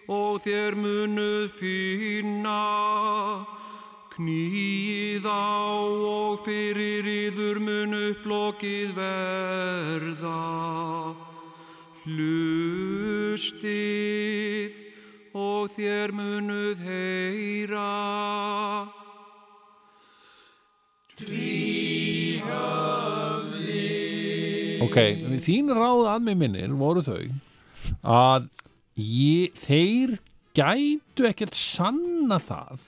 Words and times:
og 0.08 0.40
þér 0.46 0.80
munuð 0.80 1.52
finna, 1.52 2.64
knýið 4.16 5.28
á 5.28 5.84
og 6.16 6.40
fyrir 6.48 6.87
Ok, 24.98 25.40
þín 25.46 25.72
ráð 25.78 26.04
að 26.14 26.26
mig 26.28 26.38
minnir 26.42 26.74
voru 26.80 27.04
þau 27.06 27.20
að 28.04 28.48
ég, 28.98 29.54
þeir 29.62 30.16
gætu 30.58 31.28
ekkert 31.30 31.54
sanna 31.58 32.40
það 32.42 32.88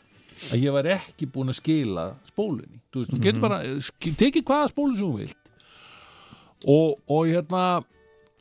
að 0.50 0.64
ég 0.64 0.74
var 0.74 0.88
ekki 0.96 1.28
búin 1.30 1.52
að 1.52 1.58
skila 1.60 2.06
spólunni. 2.26 2.80
Þú 2.90 3.02
veist, 3.04 3.12
þú 3.14 3.20
getur 3.26 3.44
bara, 3.44 3.58
sk- 3.84 4.14
tekið 4.18 4.46
hvaða 4.48 4.70
spólu 4.72 4.96
sem 4.98 5.06
þú 5.10 5.18
vilt. 5.20 5.52
Og, 6.68 6.96
og 7.12 7.28
hérna 7.30 7.64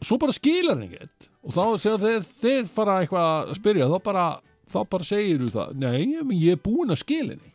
svo 0.03 0.19
bara 0.23 0.35
skilar 0.37 0.79
hann 0.79 0.87
ekkert. 0.89 1.29
Og 1.45 1.55
þá 1.55 1.63
segja 1.83 1.99
þeir, 2.03 2.25
þeir 2.43 2.71
fara 2.73 2.97
eitthvað 3.03 3.29
að 3.51 3.59
spyrja 3.59 3.91
þá 3.91 3.99
bara, 4.07 4.25
þá 4.73 4.79
bara 4.95 5.07
segir 5.11 5.43
þú 5.45 5.51
það 5.55 5.77
nei, 5.83 6.01
ég 6.39 6.57
er 6.57 6.63
búin 6.65 6.95
að 6.95 7.03
skila 7.03 7.35
henni. 7.37 7.53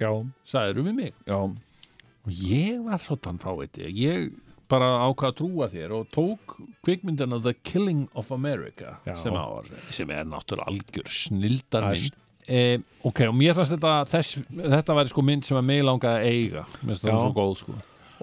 Já, 0.00 0.08
sagðir 0.48 0.84
við 0.86 0.94
mig? 0.96 1.12
Já, 1.28 1.38
og 1.42 2.30
ég 2.46 2.80
var 2.86 3.00
svona 3.02 3.34
þá 3.42 3.50
veit 3.58 3.80
ég 3.82 3.98
ég 4.04 4.30
bara 4.72 4.88
ákvað 5.06 5.30
að 5.30 5.36
trúa 5.42 5.68
þér 5.72 5.94
og 6.00 6.08
tók 6.14 6.56
kvikmyndina 6.86 7.38
The 7.44 7.52
Killing 7.68 8.06
of 8.18 8.32
America 8.34 8.96
Já. 9.06 9.14
sem, 9.20 9.36
á, 9.36 9.46
sem 9.92 10.10
er 10.16 10.26
náttúrulega 10.32 10.72
algjör 10.72 11.12
snildar 11.12 11.86
Það 11.86 11.94
er 11.94 12.02
mynd 12.02 12.18
eh, 12.48 12.82
ok, 13.06 13.20
og 13.30 13.36
mér 13.38 13.54
fannst 13.60 13.76
þetta 13.76 13.94
þess, 14.10 14.40
þetta 14.56 14.96
væri 14.98 15.12
sko 15.14 15.22
mynd 15.28 15.46
sem 15.46 15.60
að 15.60 15.68
mig 15.70 15.84
langaði 15.86 16.18
að 16.18 16.28
eiga 16.32 16.64
mér 16.82 16.92
finnst 16.94 17.06
Já. 17.08 17.16
svo 17.20 17.32
góð 17.36 17.56
sko 17.62 17.78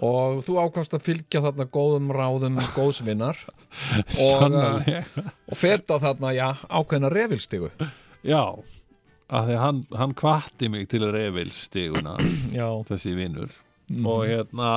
og 0.10 0.38
þú 0.46 0.54
ákvæmst 0.64 0.94
að 0.96 1.02
fylgja 1.04 1.42
þarna 1.44 1.66
góðum 1.76 2.12
ráðum 2.16 2.60
góðsvinnar 2.72 3.40
og, 3.50 4.12
Sannarlega. 4.16 5.02
og 5.52 5.58
ferða 5.60 5.98
þarna, 6.06 6.30
já, 6.38 6.46
ákveðna 6.72 7.10
revilstigu 7.12 7.72
já, 8.24 8.44
af 9.30 9.50
því 9.50 9.58
hann, 9.60 9.82
hann 10.00 10.14
kvatti 10.18 10.70
mig 10.72 10.88
til 10.92 11.04
revils 11.12 11.58
stiguna 11.68 12.16
Já, 12.56 12.68
þessi 12.92 13.16
vinnur 13.20 13.52
Mhm. 13.90 14.06
og 14.06 14.20
hérna 14.30 14.72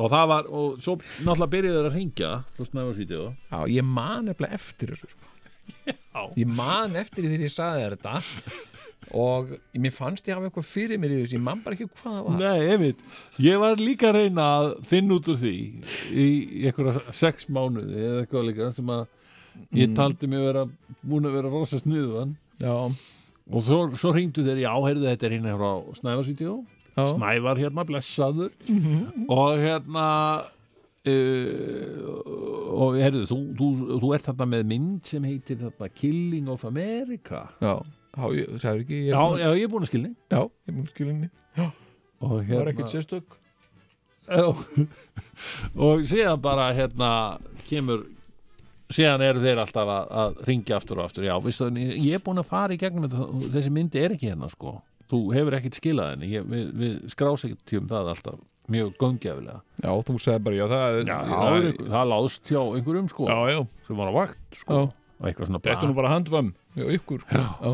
og 0.00 0.10
það 0.12 0.26
var, 0.32 0.48
og 0.48 0.80
svo 0.80 0.96
náttúrulega 1.00 1.52
byrjuðu 1.52 1.78
þeir 1.78 1.88
að 1.90 1.96
ringja 1.98 2.32
þú 2.56 2.66
snæfarsvídeó 2.70 3.24
já 3.52 3.58
ég 3.76 3.88
man 3.88 4.28
nefnilega 4.30 4.58
eftir 4.60 4.94
þessu 4.94 5.10
sko. 5.12 5.32
Ég 6.36 6.48
man 6.48 6.96
eftir 7.00 7.24
því 7.24 7.32
þegar 7.32 7.46
ég 7.46 7.52
saði 7.54 7.82
þér 7.82 7.96
þetta. 7.96 8.52
Og 9.18 9.48
mér 9.82 9.94
fannst 9.94 10.28
ég 10.28 10.36
hafa 10.36 10.46
eitthvað 10.48 10.66
fyrir 10.68 11.00
mér 11.00 11.14
í 11.14 11.16
þessu, 11.22 11.36
ég 11.38 11.42
man 11.44 11.62
bara 11.64 11.74
ekki 11.76 11.88
hvað 11.90 12.04
það 12.16 12.26
var. 12.26 12.36
Nei, 12.38 12.68
einmitt, 12.72 13.00
ég 13.42 13.62
var 13.62 13.80
líka 13.80 14.10
að 14.10 14.18
reyna 14.20 14.44
að 14.60 14.68
finna 14.88 15.16
út 15.18 15.30
úr 15.32 15.40
því 15.40 15.54
í, 16.12 16.26
einhverja 16.68 17.16
sex 17.22 17.48
mánuði 17.50 17.98
eða 17.98 18.20
eitthvað 18.22 18.46
líka 18.50 18.68
sem 18.76 18.92
að 18.94 19.02
ég 19.80 19.96
taldi 19.96 20.30
mig 20.30 20.44
vera 20.46 20.62
búin 21.02 21.26
að 21.28 21.36
vera 21.40 21.50
rosa 21.52 21.80
sniðvan 21.82 22.36
Já, 22.62 22.76
og 22.78 23.64
svo, 23.66 23.80
svo 23.98 24.12
hringdu 24.14 24.44
þeir, 24.46 24.62
já, 24.62 24.70
heyrðu 24.86 25.08
þetta 25.08 25.28
er 25.28 25.34
hérna 25.36 25.56
frá 25.58 25.72
Snæfarsvídeó 25.98 26.54
já, 26.96 27.04
Snævar 27.14 27.60
hérna, 27.60 27.84
blessaður. 27.88 28.52
Og 29.28 29.60
hérna 29.62 30.06
uh, 31.08 32.06
og 32.72 32.96
heyrðu, 33.00 33.24
þú, 33.30 33.40
þú, 33.58 33.68
þú 34.02 34.14
ert 34.16 34.28
þarna 34.30 34.48
með 34.54 34.64
mynd 34.72 35.10
sem 35.12 35.28
heitir 35.28 35.60
þarna 35.62 35.90
Killing 35.98 36.50
of 36.52 36.64
America. 36.68 37.44
Já, 37.62 37.74
já, 38.16 38.24
ég 38.38 38.56
sagði 38.62 38.86
ekki 38.86 38.98
ég, 39.08 39.12
Já, 39.12 39.22
já, 39.42 39.48
ég 39.58 39.66
er 39.66 39.72
búin 39.72 39.86
að 39.86 39.92
skilni 39.92 40.12
já, 40.32 40.40
ég 40.42 40.76
mun 40.76 40.90
skilinni 40.90 41.30
og 42.22 42.34
Það 42.46 42.52
var 42.54 42.68
ekkert 42.70 42.92
sérstök. 42.92 43.38
Já. 44.30 44.44
og 45.88 46.04
síðan 46.06 46.42
bara 46.42 46.68
hérna 46.76 47.08
kemur 47.66 48.04
síðan 48.92 49.24
eru 49.26 49.42
þeir 49.42 49.60
alltaf 49.62 49.90
að, 49.90 50.10
að 50.22 50.40
ringja 50.48 50.78
aftur 50.78 51.00
og 51.00 51.08
aftur, 51.08 51.26
já, 51.26 51.34
veistu, 51.42 51.68
ég 51.80 52.16
er 52.18 52.22
búin 52.24 52.42
að 52.42 52.50
fara 52.50 52.76
í 52.76 52.80
gegnum 52.80 53.08
þetta, 53.08 53.26
þessi 53.56 53.72
myndi 53.74 54.02
er 54.02 54.14
ekki 54.16 54.30
hérna 54.30 54.50
sko, 54.52 54.76
þú 55.12 55.20
hefur 55.36 55.58
ekkert 55.58 55.78
skilað 55.78 56.10
henni. 56.14 56.32
Ég, 56.32 56.48
við, 56.48 56.72
við 56.80 56.98
skrás 57.12 57.46
ekkert 57.48 57.76
um 57.78 57.92
það 57.92 58.10
alltaf 58.14 58.40
mjög 58.72 58.92
göngjafilega 59.00 59.60
Já, 59.82 59.90
þú 60.06 60.18
sagði 60.22 60.42
bara, 60.46 60.58
já, 60.58 60.66
það 60.70 60.98
já, 61.02 61.16
það, 61.28 61.56
er, 61.56 61.80
það 61.94 62.10
láðst 62.12 62.52
hjá 62.52 62.60
einhverjum 62.62 63.08
sko. 63.10 63.28
Já, 63.28 63.38
já, 63.52 63.60
sem 63.88 63.98
var 63.98 64.12
á 64.12 64.14
vakt 64.16 64.60
sko. 64.60 64.82
Þetta 65.22 65.72
er 65.74 65.88
nú 65.88 65.96
bara 65.98 66.12
handvam 66.12 66.52
ykkur 66.78 67.24
sko. 67.24 67.42
já. 67.66 67.72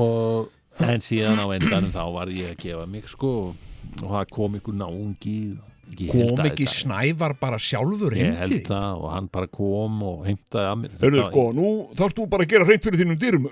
og 0.00 0.86
en 0.86 1.04
síðan 1.04 1.40
á 1.40 1.46
endanum 1.56 1.92
þá 1.92 2.04
var 2.14 2.32
ég 2.32 2.54
að 2.54 2.62
gefa 2.64 2.86
mig 2.88 3.08
sko. 3.10 3.34
Og 4.00 4.06
það 4.06 4.30
kom 4.32 4.56
ykkur 4.60 4.76
náungi 4.80 5.38
Kom 6.10 6.44
ekki 6.44 6.66
þetta- 6.66 6.76
snævar 6.80 7.34
bara 7.40 7.58
sjálfur 7.58 8.14
Ég 8.16 8.36
held 8.38 8.66
það 8.68 9.00
og 9.04 9.10
hann 9.14 9.26
bara 9.32 9.46
kom 9.46 10.02
og 10.02 10.26
heimtaði 10.26 10.66
að 10.70 10.76
mér. 10.82 10.90
Þetta- 11.00 11.24
sko, 11.30 11.44
nú 11.56 11.94
þarfst 11.98 12.16
þú 12.20 12.28
bara 12.30 12.44
að 12.44 12.48
gera 12.54 12.64
hreint 12.68 12.82
fyrir 12.84 13.00
þínum 13.04 13.18
dyrum. 13.18 13.50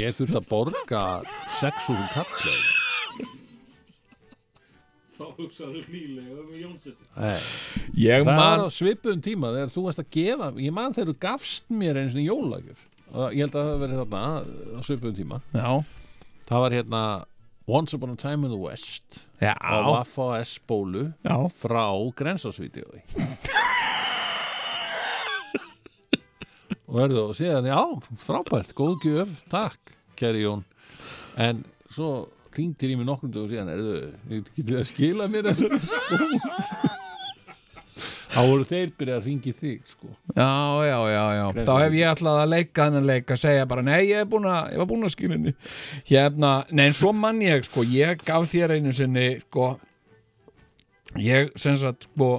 Ég 0.00 0.16
þurfti 0.16 0.40
að 0.40 0.48
borga 0.48 1.02
600 1.60 2.08
kallar 2.14 2.64
Þá 5.16 5.24
hugsaðu 5.38 5.80
hlýlega 5.88 6.40
um 6.42 6.50
Jónsson 6.60 6.96
Nei, 7.16 7.40
Ég 7.96 8.20
Það 8.20 8.26
var 8.28 8.36
man 8.36 8.64
á 8.64 8.68
svipuðum 8.68 9.22
tíma 9.24 9.52
þegar 9.54 9.70
þú 9.72 9.84
varst 9.86 10.02
að 10.02 10.10
gefa 10.16 10.48
Ég 10.60 10.72
man 10.76 10.92
þegar 10.96 11.12
þú 11.12 11.18
gafst 11.24 11.70
mér 11.72 12.00
jólagjöf 12.04 12.82
og 13.16 13.32
ég 13.32 13.46
held 13.46 13.54
að 13.54 13.62
það 13.62 13.70
hafi 13.70 13.80
verið 13.84 14.00
þarna 14.02 14.20
á 14.76 14.80
svipuðum 14.84 15.16
tíma. 15.16 15.36
Já, 15.54 15.84
Það 16.48 16.60
var 16.64 16.70
hérna 16.76 17.02
Once 17.66 17.94
Upon 17.94 18.10
a 18.10 18.16
Time 18.16 18.44
in 18.44 18.50
the 18.50 18.56
West 18.58 19.25
já, 19.40 19.54
á 19.56 19.74
Waffa 19.84 20.40
S 20.40 20.56
bólu 20.66 21.12
já. 21.24 21.36
frá 21.52 21.84
grensásvídeói 22.16 23.02
og 26.86 26.94
verðu 27.00 27.20
og 27.26 27.34
síðan, 27.36 27.66
já, 27.68 27.80
frábært, 28.22 28.72
góð 28.78 28.96
gjöf, 29.02 29.32
takk, 29.50 29.96
kæri 30.18 30.44
Jón. 30.44 30.62
En 31.36 31.64
svo 31.92 32.28
ringtir 32.56 32.92
í 32.94 32.96
mig 32.96 33.08
nokkrum 33.08 33.32
dögum 33.34 33.50
síðan, 33.50 33.72
erðu, 33.74 33.96
getið 34.56 34.78
að 34.80 34.86
skila 34.92 35.26
mér 35.32 35.50
þessari 35.50 35.80
skó 35.82 36.16
þá 38.36 38.40
voru 38.50 38.66
þeir 38.68 38.92
byrjað 39.00 39.18
að 39.18 39.28
ringi 39.30 39.52
þig, 39.56 39.90
sko. 39.90 40.10
Já, 40.36 40.50
já, 40.86 40.96
já, 41.10 41.22
já. 41.38 41.44
Þá 41.66 41.74
hef 41.80 41.96
ég 41.96 42.10
alltaf 42.12 42.40
að 42.42 42.52
leika 42.52 42.86
þennan 42.88 43.08
leik 43.10 43.32
að 43.32 43.42
segja 43.42 43.68
bara, 43.70 43.84
nei, 43.86 44.00
ég, 44.10 44.22
er 44.22 44.30
búin 44.30 44.48
að, 44.50 44.72
ég 44.74 44.82
var 44.82 44.90
búin 44.92 45.08
að 45.08 45.14
skilja 45.16 45.38
henni. 45.38 45.54
Hérna, 46.10 46.52
nei, 46.70 46.84
en 46.90 46.98
svo 47.00 47.12
mann 47.16 47.40
ég, 47.44 47.64
sko 47.68 47.86
ég 47.88 48.24
gaf 48.26 48.48
þér 48.52 48.76
einu 48.76 48.94
sinni, 48.96 49.28
sko 49.46 49.70
ég, 51.22 51.52
sem 51.60 51.78
sagt, 51.80 52.10
sko 52.12 52.30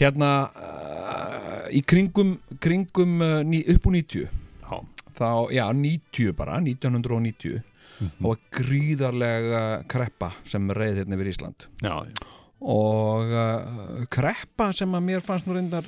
hérna 0.00 0.32
uh, 0.48 1.64
í 1.74 1.82
kringum, 1.84 2.38
kringum 2.62 3.18
uh, 3.24 3.40
ný, 3.46 3.62
upp 3.74 3.90
úr 3.90 3.98
90 3.98 4.28
Já. 4.64 4.78
þá, 5.18 5.28
já, 5.52 5.64
90 5.76 6.36
bara, 6.38 6.60
1990 6.64 7.60
þá 8.00 8.24
var 8.24 8.38
gríðarlega 8.56 9.62
kreppa 9.90 10.30
sem 10.48 10.70
reið 10.72 11.02
hérna 11.02 11.18
yfir 11.18 11.32
Ísland. 11.34 11.66
Já, 11.84 11.92
já, 12.08 12.39
og 12.60 13.32
uh, 13.32 14.04
kreppa 14.12 14.70
sem 14.76 14.92
að 14.96 15.06
mér 15.06 15.24
fannst 15.24 15.48
nú 15.48 15.56
reyndar 15.56 15.86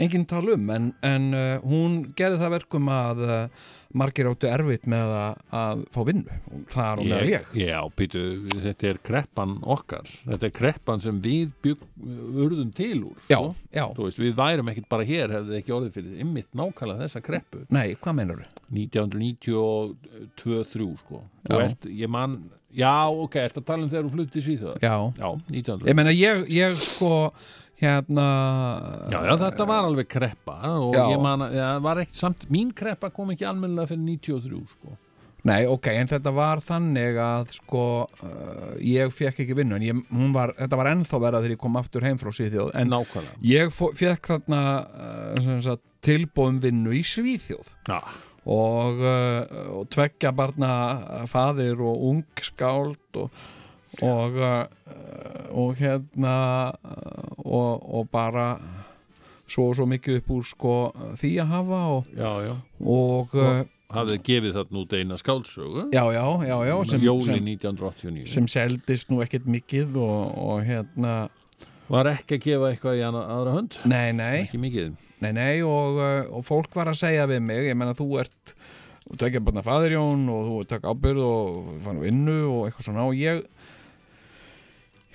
enginn 0.00 0.26
tala 0.28 0.54
um 0.56 0.70
en, 0.72 0.90
en 1.04 1.28
uh, 1.34 1.64
hún 1.66 1.98
gerði 2.16 2.40
það 2.42 2.54
verkum 2.56 2.90
að 2.92 3.24
uh, 3.26 3.38
margir 3.98 4.28
áttu 4.30 4.46
erfitt 4.48 4.86
með 4.90 5.08
að, 5.18 5.34
að 5.62 5.82
fá 5.94 6.00
vinnu. 6.08 6.36
Og 6.52 6.60
það 6.72 6.88
er 6.88 6.96
hún 7.02 7.10
meðal 7.12 7.30
ég 7.32 7.42
já, 7.62 7.78
Pítu, 7.98 8.22
þetta 8.54 8.84
er 8.92 8.98
kreppan 9.10 9.52
okkar. 9.76 10.06
Þetta 10.28 10.48
er 10.48 10.54
kreppan 10.56 11.00
sem 11.04 11.16
við 11.24 11.48
urðum 11.66 12.70
til 12.76 12.98
úr 13.10 13.18
Já, 13.28 13.38
sko. 13.38 13.52
já, 13.74 13.84
veist, 13.98 14.20
við 14.22 14.32
værum 14.38 14.70
ekkert 14.72 14.88
bara 14.92 15.08
hér 15.08 15.28
hefði 15.36 15.58
ekki 15.60 15.76
orðið 15.76 15.94
fyrir 15.98 16.12
ymmit 16.24 16.48
nákvæmlega 16.58 17.04
þessa 17.06 17.20
kreppu. 17.28 17.58
Nei, 17.74 17.88
hvað 18.00 18.18
meinar 18.20 18.42
þú? 18.42 18.46
1992-3 18.72 20.90
sko. 21.04 21.18
Ert, 21.52 21.80
ég 21.90 22.08
man 22.12 22.38
já, 22.72 22.94
ok, 23.10 23.34
ertu 23.42 23.60
að 23.62 23.66
tala 23.68 23.84
um 23.86 23.90
þegar 23.92 24.06
þú 24.06 24.12
flutti 24.16 24.40
í 24.40 24.44
Svíþjóðar 24.46 24.78
Já, 24.80 24.94
já, 25.18 25.28
1900 25.52 25.90
ég 25.90 25.96
meina 25.98 26.12
ég, 26.14 26.44
ég 26.54 26.76
sko 26.80 27.10
hérna 27.82 28.26
já, 29.10 29.18
já, 29.26 29.32
þetta 29.40 29.66
var 29.68 29.86
alveg 29.88 30.10
kreppa 30.10 30.58
og 30.72 30.94
Já. 30.94 31.04
ég 31.10 31.22
man 31.22 31.46
að, 31.48 32.04
samt 32.16 32.46
mín 32.52 32.72
kreppa 32.76 33.10
kom 33.14 33.32
ekki 33.34 33.48
almennilega 33.48 33.92
fyrir 33.92 34.04
93 34.06 34.60
sko. 34.76 34.98
Nei, 35.42 35.64
ok, 35.66 35.88
en 35.98 36.06
þetta 36.06 36.30
var 36.36 36.60
þannig 36.62 37.16
að 37.18 37.48
sko, 37.56 37.84
uh, 38.22 38.74
ég 38.78 39.10
fekk 39.10 39.40
ekki 39.42 39.56
vinnu 39.58 39.74
en 39.74 39.86
ég, 39.88 40.02
hún 40.14 40.30
var, 40.34 40.52
þetta 40.54 40.78
var 40.78 40.92
ennþá 40.92 41.18
verða 41.24 41.40
þegar 41.42 41.54
ég 41.56 41.62
kom 41.64 41.78
aftur 41.80 42.06
heim 42.06 42.20
frá 42.20 42.30
Svíþjóð 42.30 42.70
en 42.78 42.92
nákvæmlega 42.92 43.40
ég 43.50 43.72
fekk 43.74 44.30
þarna 44.30 44.60
uh, 44.86 45.72
tilbóðum 46.06 46.60
vinnu 46.62 46.94
í 46.94 47.02
Svíþjóð 47.02 47.72
já, 47.90 47.98
og, 48.46 49.02
uh, 49.02 49.58
og 49.80 49.90
tveggja 49.90 50.30
barna 50.38 50.70
faðir 51.30 51.82
og 51.82 52.06
ung 52.12 52.22
skáld 52.46 53.18
og, 53.24 53.34
og 54.00 54.38
uh, 54.40 54.62
og 55.52 55.76
hérna 55.76 56.36
og, 57.36 57.82
og 57.94 58.08
bara 58.12 58.56
svo 59.44 59.68
og 59.68 59.76
svo 59.76 59.86
mikið 59.90 60.22
upp 60.22 60.32
úr 60.32 60.48
sko 60.48 60.74
því 61.20 61.32
að 61.42 61.52
hafa 61.52 61.80
og, 61.98 62.10
já, 62.16 62.30
já. 62.46 62.54
og 62.80 63.36
uh, 63.36 63.62
hafið 63.92 64.24
gefið 64.24 64.56
þarna 64.56 64.82
út 64.82 64.96
eina 64.96 65.18
skáldsögu? 65.20 65.86
Já, 65.92 66.04
já, 66.14 66.24
já, 66.48 66.56
já 66.70 66.74
sem, 66.88 67.04
sem, 67.28 67.46
1989 67.52 68.32
sem 68.32 68.48
seldist 68.48 69.12
nú 69.12 69.20
ekkert 69.24 69.48
mikið 69.50 69.98
og, 70.00 70.38
og 70.40 70.64
hérna 70.66 71.16
var 71.92 72.08
ekki 72.08 72.38
að 72.38 72.44
gefa 72.46 72.70
eitthvað 72.72 73.00
í 73.00 73.02
anna, 73.04 73.26
aðra 73.34 73.56
hönd? 73.58 73.76
Nei, 73.90 74.14
nei, 74.16 74.46
ekki 74.46 74.60
mikið. 74.62 74.94
Nei, 75.20 75.32
nei 75.36 75.56
og, 75.66 75.98
uh, 76.00 76.30
og 76.38 76.46
fólk 76.46 76.72
var 76.78 76.88
að 76.88 77.02
segja 77.02 77.26
við 77.28 77.42
mig, 77.44 77.66
ég 77.68 77.76
menna 77.76 77.92
þú 77.98 78.06
ert 78.22 78.54
þú 79.02 79.18
tekja 79.20 79.42
bara 79.44 79.64
faðirjón 79.66 80.24
og 80.32 80.46
þú 80.46 80.60
ert 80.62 80.70
taka 80.72 80.94
ábyrð 80.94 81.26
og 81.26 81.72
fann 81.84 82.00
vinnu 82.00 82.38
og 82.46 82.68
eitthvað 82.68 82.88
svona. 82.88 83.04
Og 83.10 83.18
ég 83.18 83.42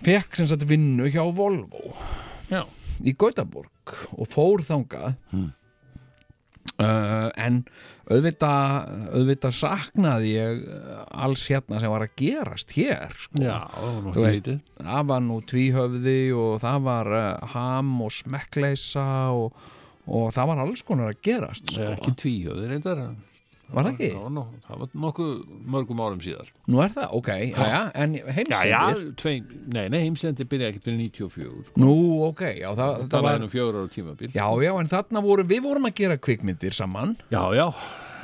fekk 0.04 0.36
sem 0.40 0.48
sagt 0.50 0.66
vinnu 0.70 1.08
hjá 1.12 1.24
Volvo 1.36 1.94
Já. 2.52 2.64
í 3.04 3.14
Gautaborg 3.18 3.96
og 4.18 4.28
fór 4.34 4.64
þangað 4.68 5.16
Hmm. 5.32 5.54
uh, 6.82 7.30
en 7.40 7.62
auðvitað 8.08 8.92
auðvitað 9.18 9.56
saknaði 9.58 10.34
ég 10.36 10.62
uh, 10.68 11.02
alls 11.26 11.44
hérna 11.52 11.80
sem 11.82 11.92
var 11.92 12.06
að 12.06 12.14
gerast 12.20 12.72
hér 12.78 13.16
sko. 13.20 13.42
já, 13.44 13.58
veist, 14.16 14.50
það 14.80 15.08
var 15.12 15.24
nú 15.26 15.40
tvíhöfði 15.50 16.20
og 16.38 16.60
það 16.64 16.86
var 16.88 17.12
uh, 17.18 17.48
ham 17.56 17.96
og 18.06 18.14
smekkleisa 18.16 19.08
og, 19.36 19.58
og 20.08 20.30
það 20.36 20.52
var 20.54 20.64
alls 20.66 20.84
konar 20.88 21.12
að 21.14 21.22
gerast 21.30 21.74
sko. 21.74 21.90
ekki 21.96 22.16
tvíhjöður 22.24 22.72
reyndar 22.76 23.04
Var 23.68 23.84
það 23.84 23.92
ekki? 23.92 24.10
það 24.16 24.32
nok 24.38 24.52
það 24.64 24.82
var 24.82 24.92
nokkuð 25.04 25.32
mörgum 25.76 26.02
árum 26.06 26.22
síðar. 26.24 26.52
Nú 26.72 26.80
er 26.84 26.94
það, 26.96 27.08
ok, 27.20 27.30
já, 27.52 27.58
já, 27.68 27.80
en 28.04 28.16
já, 28.16 28.24
heimsendir? 28.38 28.72
Já, 28.72 29.12
tveim, 29.22 29.54
nei, 29.76 29.84
nei, 29.92 30.00
heimsendi 30.06 30.48
byrja 30.48 30.72
ekkert 30.72 30.88
fyrir 30.88 31.00
94 31.04 31.68
sko. 31.68 31.84
Nú, 31.84 31.94
ok, 32.30 32.44
já, 32.62 32.70
það, 32.72 32.94
það 33.04 33.12
það 33.12 33.26
var 33.28 33.30
var 33.30 33.48
um 33.48 33.52
fjögur 33.52 33.80
ára 33.82 33.94
tímabil. 33.98 34.32
Já, 34.38 34.48
já, 34.64 34.72
en 34.80 34.92
þarna 34.94 35.24
voru, 35.28 35.48
við 35.52 35.64
vorum 35.68 35.90
að 35.90 35.98
gera 36.00 36.20
kvikmyndir 36.30 36.78
saman. 36.78 37.18
Já, 37.34 37.42
já, 37.60 37.68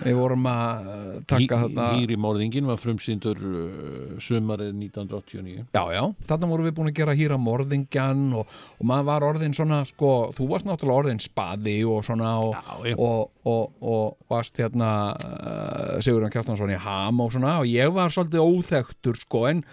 Við 0.04 0.16
vorum 0.18 0.46
að 0.50 0.88
uh, 0.90 1.18
taka 1.30 1.58
þarna 1.64 1.88
Hýri 1.94 2.16
morðingin 2.18 2.66
var 2.66 2.80
frumsýndur 2.82 3.38
uh, 3.38 4.16
sumarið 4.24 4.72
1989 4.74 5.66
Já, 5.76 5.84
já, 5.94 6.02
þarna 6.30 6.50
vorum 6.50 6.66
við 6.68 6.76
búin 6.80 6.90
að 6.92 6.98
gera 6.98 7.16
hýra 7.20 7.38
morðingjan 7.38 8.24
og, 8.40 8.56
og 8.80 8.88
maður 8.90 9.08
var 9.12 9.26
orðin 9.30 9.54
svona, 9.58 9.82
sko, 9.86 10.12
þú 10.38 10.48
varst 10.50 10.66
náttúrulega 10.70 11.04
orðin 11.04 11.22
spaði 11.24 11.76
og 11.86 12.02
svona 12.08 12.32
og, 12.42 12.56
Já, 12.58 12.90
já. 12.90 12.96
og, 12.98 13.30
og, 13.54 13.76
og 13.84 14.34
varst 14.34 14.58
hérna 14.64 14.90
uh, 15.14 16.00
Sigurðan 16.04 16.34
Kjartansson 16.34 16.74
í 16.74 16.80
ham 16.82 17.22
og 17.24 17.32
svona 17.36 17.60
og 17.62 17.70
ég 17.70 17.94
var 17.94 18.10
svolítið 18.14 18.44
óþektur, 18.50 19.22
sko, 19.26 19.46
en, 19.52 19.64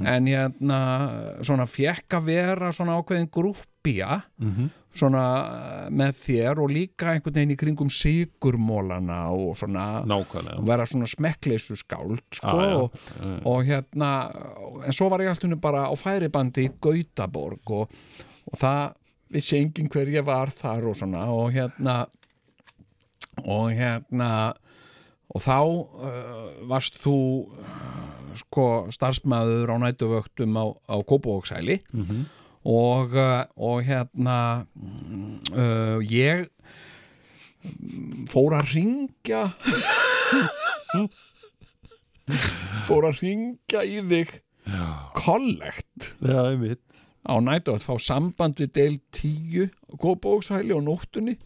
Mm. 0.00 0.06
en 0.08 0.26
hérna 0.30 0.76
svona 1.44 1.66
fekk 1.68 2.14
að 2.16 2.28
vera 2.30 2.70
svona 2.72 2.94
ákveðin 3.00 3.26
grúppía 3.32 4.22
Mhm. 4.40 4.70
Svona 4.96 5.24
uh, 5.40 5.90
með 5.94 6.16
þér 6.18 6.60
og 6.64 6.72
líka 6.74 7.12
einhvern 7.12 7.36
veginn 7.36 7.54
í 7.54 7.58
kringum 7.60 7.90
sigurmólana 7.94 9.20
og 9.30 9.58
svona 9.60 10.02
nákvæmlega. 10.08 10.64
vera 10.66 10.86
svona 10.88 11.06
smekkleysu 11.10 11.76
skáld 11.78 12.24
sko, 12.34 12.56
Já, 12.58 12.70
já, 12.70 12.78
og, 12.80 13.44
og 13.46 13.68
hérna 13.68 14.10
en 14.86 14.96
svo 14.96 15.10
var 15.12 15.22
ég 15.22 15.30
alltaf 15.30 15.60
bara 15.62 15.86
á 15.86 15.94
færibandi 15.94 16.66
í 16.66 16.72
Gautaborg 16.82 17.74
og, 17.76 17.92
og 18.50 18.58
það 18.58 18.96
vissi 19.30 19.60
enginn 19.60 19.90
hver 19.92 20.10
ég 20.10 20.26
var 20.26 20.50
þar 20.50 20.90
og 20.90 20.98
svona 20.98 21.28
og 21.30 21.52
hérna 21.54 22.00
og 23.46 23.70
hérna 23.78 24.30
og 25.30 25.42
þá 25.44 25.58
uh, 25.62 26.66
varst 26.66 26.98
þú 27.04 27.16
uh, 27.46 28.34
sko 28.40 28.66
starfsmæður 28.90 29.70
á 29.70 29.76
nætuvöktum 29.86 30.58
á, 30.58 30.66
á 30.90 30.96
Kópavóksæli 31.06 31.78
og, 31.94 32.10
uh, 32.10 32.26
og 32.64 33.84
hérna 33.86 34.64
mm, 34.74 35.40
uh, 35.54 35.98
ég 36.04 36.48
fór 38.30 38.54
að 38.56 38.74
ringja 38.76 39.42
fór 42.86 43.04
að 43.08 43.20
ringja 43.24 43.80
í 43.84 44.00
þig 44.12 44.30
einmitt. 46.52 46.98
Á 47.26 47.34
nættu 47.42 47.74
að 47.74 47.86
fá 47.86 47.94
samband 48.02 48.60
við 48.60 48.74
del 48.76 48.98
10 49.16 49.70
Kópavókshæli 50.00 50.74
og 50.76 50.84
nóttunni. 50.86 51.36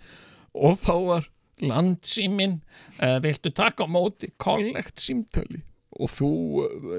Og 0.55 0.77
þá 0.83 0.95
var 1.09 1.31
landsímin 1.65 2.61
uh, 3.01 3.19
viltu 3.25 3.53
taka 3.55 3.87
á 3.87 3.89
móti 3.91 4.31
kollekt 4.39 5.03
símtali? 5.03 5.63
Og 5.95 6.11
þú, 6.11 6.31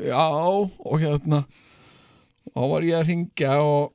já 0.07 0.23
og 0.23 0.95
hérna 1.01 1.43
þá 2.53 2.61
var 2.71 2.87
ég 2.87 2.99
að 2.99 3.09
ringja 3.11 3.57
og, 3.63 3.94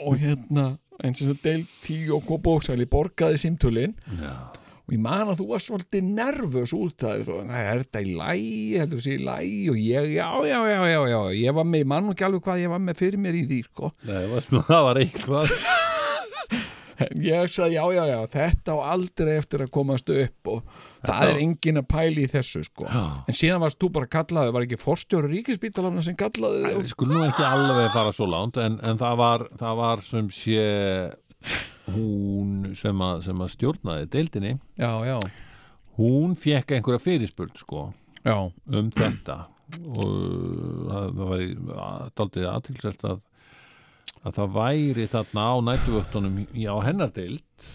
og 0.00 0.18
hérna 0.18 0.66
eins 1.04 1.22
og 1.22 1.30
það 1.34 1.40
del 1.46 1.64
10 1.84 2.10
og 2.16 2.26
Kópavókshæli 2.28 2.86
borgaði 2.90 3.40
símtölin. 3.42 3.94
Já, 4.20 4.34
og 4.84 4.92
ég 4.92 5.00
man 5.00 5.30
að 5.32 5.38
þú 5.40 5.46
var 5.48 5.62
svolítið 5.64 6.08
nervös 6.16 6.72
út 6.76 6.96
það, 7.00 7.22
þú, 7.28 7.38
"Nei, 7.48 7.60
er 7.62 7.84
þetta 7.84 8.02
í 8.04 8.16
lægi 8.18 8.78
heldur 8.78 8.98
þessi 9.00 9.14
í 9.18 9.24
lægi 9.24 9.70
og 9.70 9.76
ég, 9.76 10.10
já, 10.14 10.28
já, 10.44 10.60
já, 10.68 10.80
já, 10.92 11.00
já. 11.08 11.20
Ég 11.46 11.54
var 11.54 11.64
með, 11.64 11.78
ég 11.80 11.86
man 11.86 12.04
nú 12.04 12.12
ekki 12.14 12.24
alveg 12.26 12.42
hvað 12.42 12.62
ég 12.64 12.68
var 12.68 12.78
með 12.78 12.96
fyrir 12.96 13.18
mér 13.18 13.34
í 13.34 13.46
því, 13.48 13.62
sko. 13.64 13.92
Nei, 14.04 14.14
það 14.14 14.30
var- 14.30 14.68
það 14.68 15.02
eitthvað 15.04 15.83
ég 17.18 17.50
sagði, 17.52 17.76
já, 17.76 17.84
já, 17.96 18.02
já, 18.10 18.18
þetta 18.34 18.76
á 18.76 18.78
aldrei 18.94 19.32
eftir 19.38 19.64
að 19.64 19.72
komast 19.74 20.10
upp 20.14 20.50
og 20.52 20.62
það 21.04 21.30
er 21.30 21.40
engin 21.42 21.80
að 21.80 21.88
pæli 21.90 22.26
í 22.26 22.30
þessu, 22.30 22.64
sko. 22.68 22.86
Já. 22.88 23.04
en 23.28 23.38
síðan 23.40 23.62
varst 23.64 23.80
þú 23.82 23.90
bara 23.96 24.10
kallaði, 24.14 24.54
var 24.56 24.66
ekki 24.66 24.80
forstjóri 24.80 25.32
ríkispítalana 25.32 26.04
sem 26.06 26.16
kallaði 26.18 26.62
Æ, 26.62 26.66
þig? 26.68 26.78
Við 26.82 26.92
skulum 26.94 27.18
nú 27.18 27.26
ekki 27.28 27.46
alveg 27.48 27.90
fara 27.96 28.14
svo 28.14 28.28
langt 28.30 28.60
en, 28.62 28.78
en 28.84 29.00
það, 29.00 29.18
var, 29.20 29.46
það 29.60 29.80
var 29.82 30.04
sem 30.06 30.30
sé 30.34 30.68
hún 31.94 32.70
sem 32.78 33.02
að, 33.04 33.18
sem 33.26 33.42
að 33.44 33.50
stjórnaði 33.52 34.06
deildinni. 34.14 34.54
Já, 34.80 34.92
já, 35.04 35.18
hún 35.98 36.32
fekk 36.38 36.78
einhverja 36.78 37.02
fyrirspurn 37.02 37.52
sko 37.58 37.88
já, 38.24 38.36
um 38.48 38.88
þetta. 38.94 39.42
Og 39.74 40.10
það, 40.88 41.06
það 41.18 41.30
var 41.68 42.10
daldið 42.20 42.48
aðtilselt 42.50 43.04
að, 43.08 43.22
að 44.24 44.38
það 44.38 44.52
væri 44.58 45.06
þarna 45.12 45.44
á 45.44 45.54
nættuvöktunum 45.68 46.38
á 46.48 46.76
hennar 46.86 47.12
deild 47.14 47.68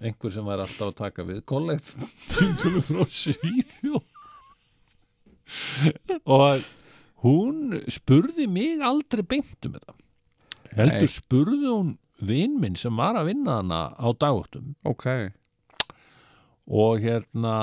einhver 0.00 0.32
sem 0.34 0.46
væri 0.46 0.66
alltaf 0.66 0.90
að 0.92 0.98
taka 1.00 1.24
við 1.26 1.40
kollegt 1.48 1.88
símtölum 2.36 2.84
frá 2.86 3.04
Svíþjó 3.10 4.02
og 6.26 6.66
hún 7.22 7.78
spurði 7.90 8.46
mig 8.50 8.82
aldrei 8.84 9.22
beint 9.26 9.68
um 9.68 9.76
þetta. 9.78 9.94
Heldur 10.76 11.10
spurði 11.10 11.70
hún 11.70 11.94
vinn 12.26 12.56
minn 12.60 12.76
sem 12.78 12.94
var 12.98 13.16
að 13.18 13.30
vinna 13.30 13.60
hana 13.60 13.80
á 13.94 14.06
dagvöktum 14.12 14.74
ok. 14.86 15.06
Og 16.66 16.98
hérna 16.98 17.54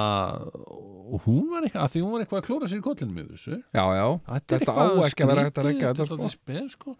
og 0.63 1.25
hún 1.25 1.50
var 1.51 1.65
eitthvað, 1.67 1.84
að 1.84 1.91
því 1.94 2.01
hún 2.06 2.13
var 2.15 2.24
eitthvað 2.24 2.39
að 2.39 2.46
klóra 2.48 2.70
sér 2.72 2.79
í 2.79 2.86
kollinum 2.86 3.17
yfir 3.20 3.34
þessu. 3.36 3.58
Já, 3.75 3.84
já, 3.98 4.06
Þetta, 4.29 4.60
þetta 4.62 4.74
á 4.74 4.84
eitthvað 4.84 5.08
ekki 5.10 5.25
að 5.25 5.32
vera 5.34 5.44
hægt 5.44 5.58
að 5.60 5.65
skrítið, 5.65 5.74
rekja 5.74 5.89
þetta, 5.89 6.03
er 6.03 6.08
sko. 6.08 6.17
dálítið 6.22 6.36
spes, 6.38 6.77
sko. 6.77 6.96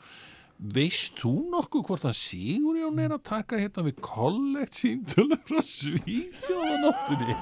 Veist 0.63 1.17
þú 1.20 1.32
nokkuð 1.51 1.82
hvort 1.89 2.05
að 2.08 2.13
Sigurjón 2.15 3.00
er 3.03 3.12
að 3.17 3.24
taka 3.27 3.58
hérna 3.60 3.84
við 3.84 3.98
kollekt 4.05 4.77
símtölum 4.79 5.41
frá 5.50 5.60
Svíþjóða 5.67 6.77
nóttunni? 6.86 7.36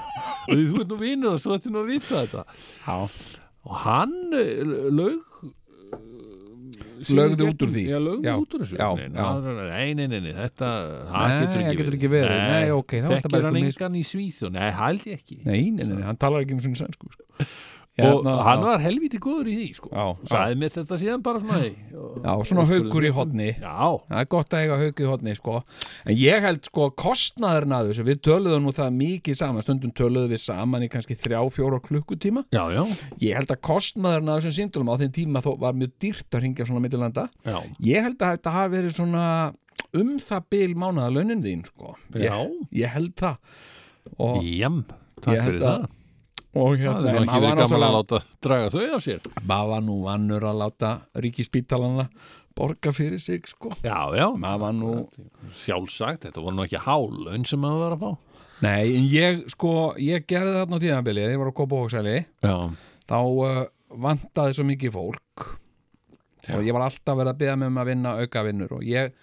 Og 0.48 0.56
því 0.56 0.64
þú 0.72 0.80
ert 0.82 0.90
nú 0.90 0.98
vinur 1.04 1.36
og 1.36 1.44
svo 1.44 1.58
ætti 1.60 1.74
nú 1.74 1.84
að 1.84 1.92
vita 1.92 2.24
þetta. 2.24 2.46
Já, 2.88 2.96
og 3.62 3.76
hann 3.84 4.16
eh, 4.40 4.64
laug 4.90 5.28
Lögðu 7.02 7.48
út 7.50 7.64
úr 7.66 7.72
því. 7.74 7.84
Já, 7.90 7.98
lögðu 7.98 8.28
Já, 8.28 8.34
út 8.38 8.56
úr 8.56 8.62
þessu. 8.62 8.76
Já, 8.78 8.90
Nei, 9.02 9.08
nei, 9.10 9.94
nei, 9.98 10.06
nei, 10.06 10.20
nei, 10.22 10.34
þetta 10.38 10.68
það 11.10 11.32
Nei, 11.32 11.38
getur 11.40 11.64
getur 11.80 11.98
ekki 11.98 12.12
verið. 12.14 12.42
Nei, 12.52 12.74
ok, 12.76 12.94
þá 12.94 12.98
er 13.02 13.16
þetta 13.16 13.32
Þekkir 13.32 13.48
hann 13.48 13.60
engan 13.62 13.98
í 13.98 14.04
Svíþjóð? 14.06 14.52
Nei, 14.58 14.68
held 14.78 15.08
ég 15.10 15.18
ekki. 15.22 15.38
Nei, 15.46 15.62
nei, 15.74 15.82
nei, 15.82 15.96
nei, 15.96 16.06
hann 16.06 16.20
talar 16.22 16.46
ekki 16.46 16.58
um 16.58 16.62
svona 16.62 16.82
sænsku, 16.84 17.10
sko 17.16 17.48
og 18.02 18.22
Hérna, 18.26 18.36
hann 18.48 18.64
var 18.66 18.82
helviti 18.84 19.20
góður 19.22 19.48
í 19.52 19.56
því 19.60 19.68
sko. 19.78 19.90
Sagði 20.32 20.58
mér 20.62 20.74
þetta 20.76 20.98
síðan 21.02 21.24
bara 21.26 21.42
svona 21.44 21.60
hey, 21.62 21.72
Já, 21.92 22.34
svona 22.50 22.66
haukur 22.70 23.06
í 23.08 23.12
horni. 23.16 23.50
Já, 23.62 23.76
Það 24.10 24.20
er 24.22 24.30
gott 24.36 24.56
að 24.58 24.64
eiga 24.66 24.78
hauk 24.82 25.02
í 25.04 25.08
hodni 25.12 25.36
sko. 25.38 25.56
en 26.06 26.16
ég 26.18 26.42
held 26.48 26.66
sko 26.66 26.90
kostnaðurinn 27.04 27.76
að 27.78 27.92
þessu 27.92 28.06
við 28.08 28.22
töluðum 28.28 28.66
nú 28.68 28.74
það 28.76 28.92
mikið 29.00 29.40
saman 29.42 29.66
stundum 29.66 29.94
töluðum 29.98 30.32
við 30.34 30.42
saman 30.46 30.84
í 30.86 30.90
kannski 30.92 31.16
þrjá, 31.18 31.40
fjóra 31.54 31.80
klukkutíma 31.84 32.46
já, 32.52 32.64
já, 32.74 32.84
ég 33.22 33.36
held 33.40 33.52
að 33.56 33.62
kostnaðurinn 33.70 34.32
að 34.34 34.42
þessum 34.42 34.58
símtölum 34.60 34.92
á 34.92 34.96
þeim 35.02 35.14
tíma 35.16 35.42
þó 35.46 35.52
var 35.62 35.74
mjög 35.78 35.94
dýrt 36.02 36.38
að 36.38 36.46
ringja 36.46 36.66
svona 36.70 36.84
millilanda 36.86 37.28
já. 37.46 37.58
ég 37.86 38.06
held 38.08 38.20
að 38.22 38.36
þetta 38.38 38.56
hafi 38.58 38.74
verið 38.76 38.96
svona 38.98 39.26
um 40.02 40.12
það 40.24 40.46
bil 40.56 40.76
mánaðalaunin 40.80 41.42
þín 41.44 41.66
sko. 41.68 41.96
ég, 42.16 42.54
ég 42.82 42.94
held 42.96 43.14
það 43.20 43.38
og, 44.18 44.38
Jam, 44.44 44.86
Ég 45.30 45.42
held 45.46 45.62
að- 45.62 45.84
það 45.84 45.90
og 46.52 46.76
Það 46.76 46.82
hérna, 46.84 47.12
nú 47.16 47.26
maður 47.28 47.28
var 47.28 47.32
gaman 47.32 47.52
að 47.52 47.62
náttúrulega 47.62 47.96
láta 47.96 48.20
draga 48.44 48.72
þau 48.74 48.86
á 48.92 49.00
sér. 49.06 49.28
Maður 49.48 49.70
var 49.72 49.84
nú 49.88 49.98
vannur 50.04 50.46
að 50.50 50.62
láta 50.62 50.92
ríkispítalana 51.24 52.08
borga 52.58 52.92
fyrir 52.96 53.22
sig 53.24 53.48
sko. 53.48 53.72
Já, 53.86 54.12
já, 54.18 54.28
maður 54.36 54.64
var 54.66 54.74
nú 54.76 54.92
sjálfsagt 55.62 56.28
Þetta 56.28 56.44
voru 56.44 56.58
nú 56.58 56.66
ekki 56.66 56.82
hálun 56.84 57.48
sem 57.48 57.62
maður 57.64 57.86
var 57.86 57.96
að 57.96 58.04
fá. 58.04 58.12
Nei, 58.62 58.94
en 58.98 59.06
ég 59.10 59.46
sko, 59.50 59.72
ég 59.98 60.28
gerði 60.30 60.58
þarna 60.60 60.78
á 60.78 60.84
tíðanbilið, 60.84 61.30
ég 61.34 61.42
var 61.42 61.50
að 61.50 61.58
kópa 61.58 61.80
hóksæli 61.80 62.18
Já, 62.46 62.58
þá 63.10 63.18
uh, 63.18 63.62
vantaði 64.06 64.58
svo 64.58 64.66
mikið 64.68 64.94
fólk. 64.98 65.48
Og 66.52 66.66
ég 66.66 66.76
var 66.76 66.86
alltaf 66.86 67.18
verið 67.18 67.32
að 67.32 67.40
beða 67.42 67.56
mig 67.62 67.72
um 67.72 67.80
að 67.82 67.90
vinna 67.92 68.14
auka 68.20 68.44
vinnur 68.46 68.76
og 68.78 68.86
ég 68.86 69.16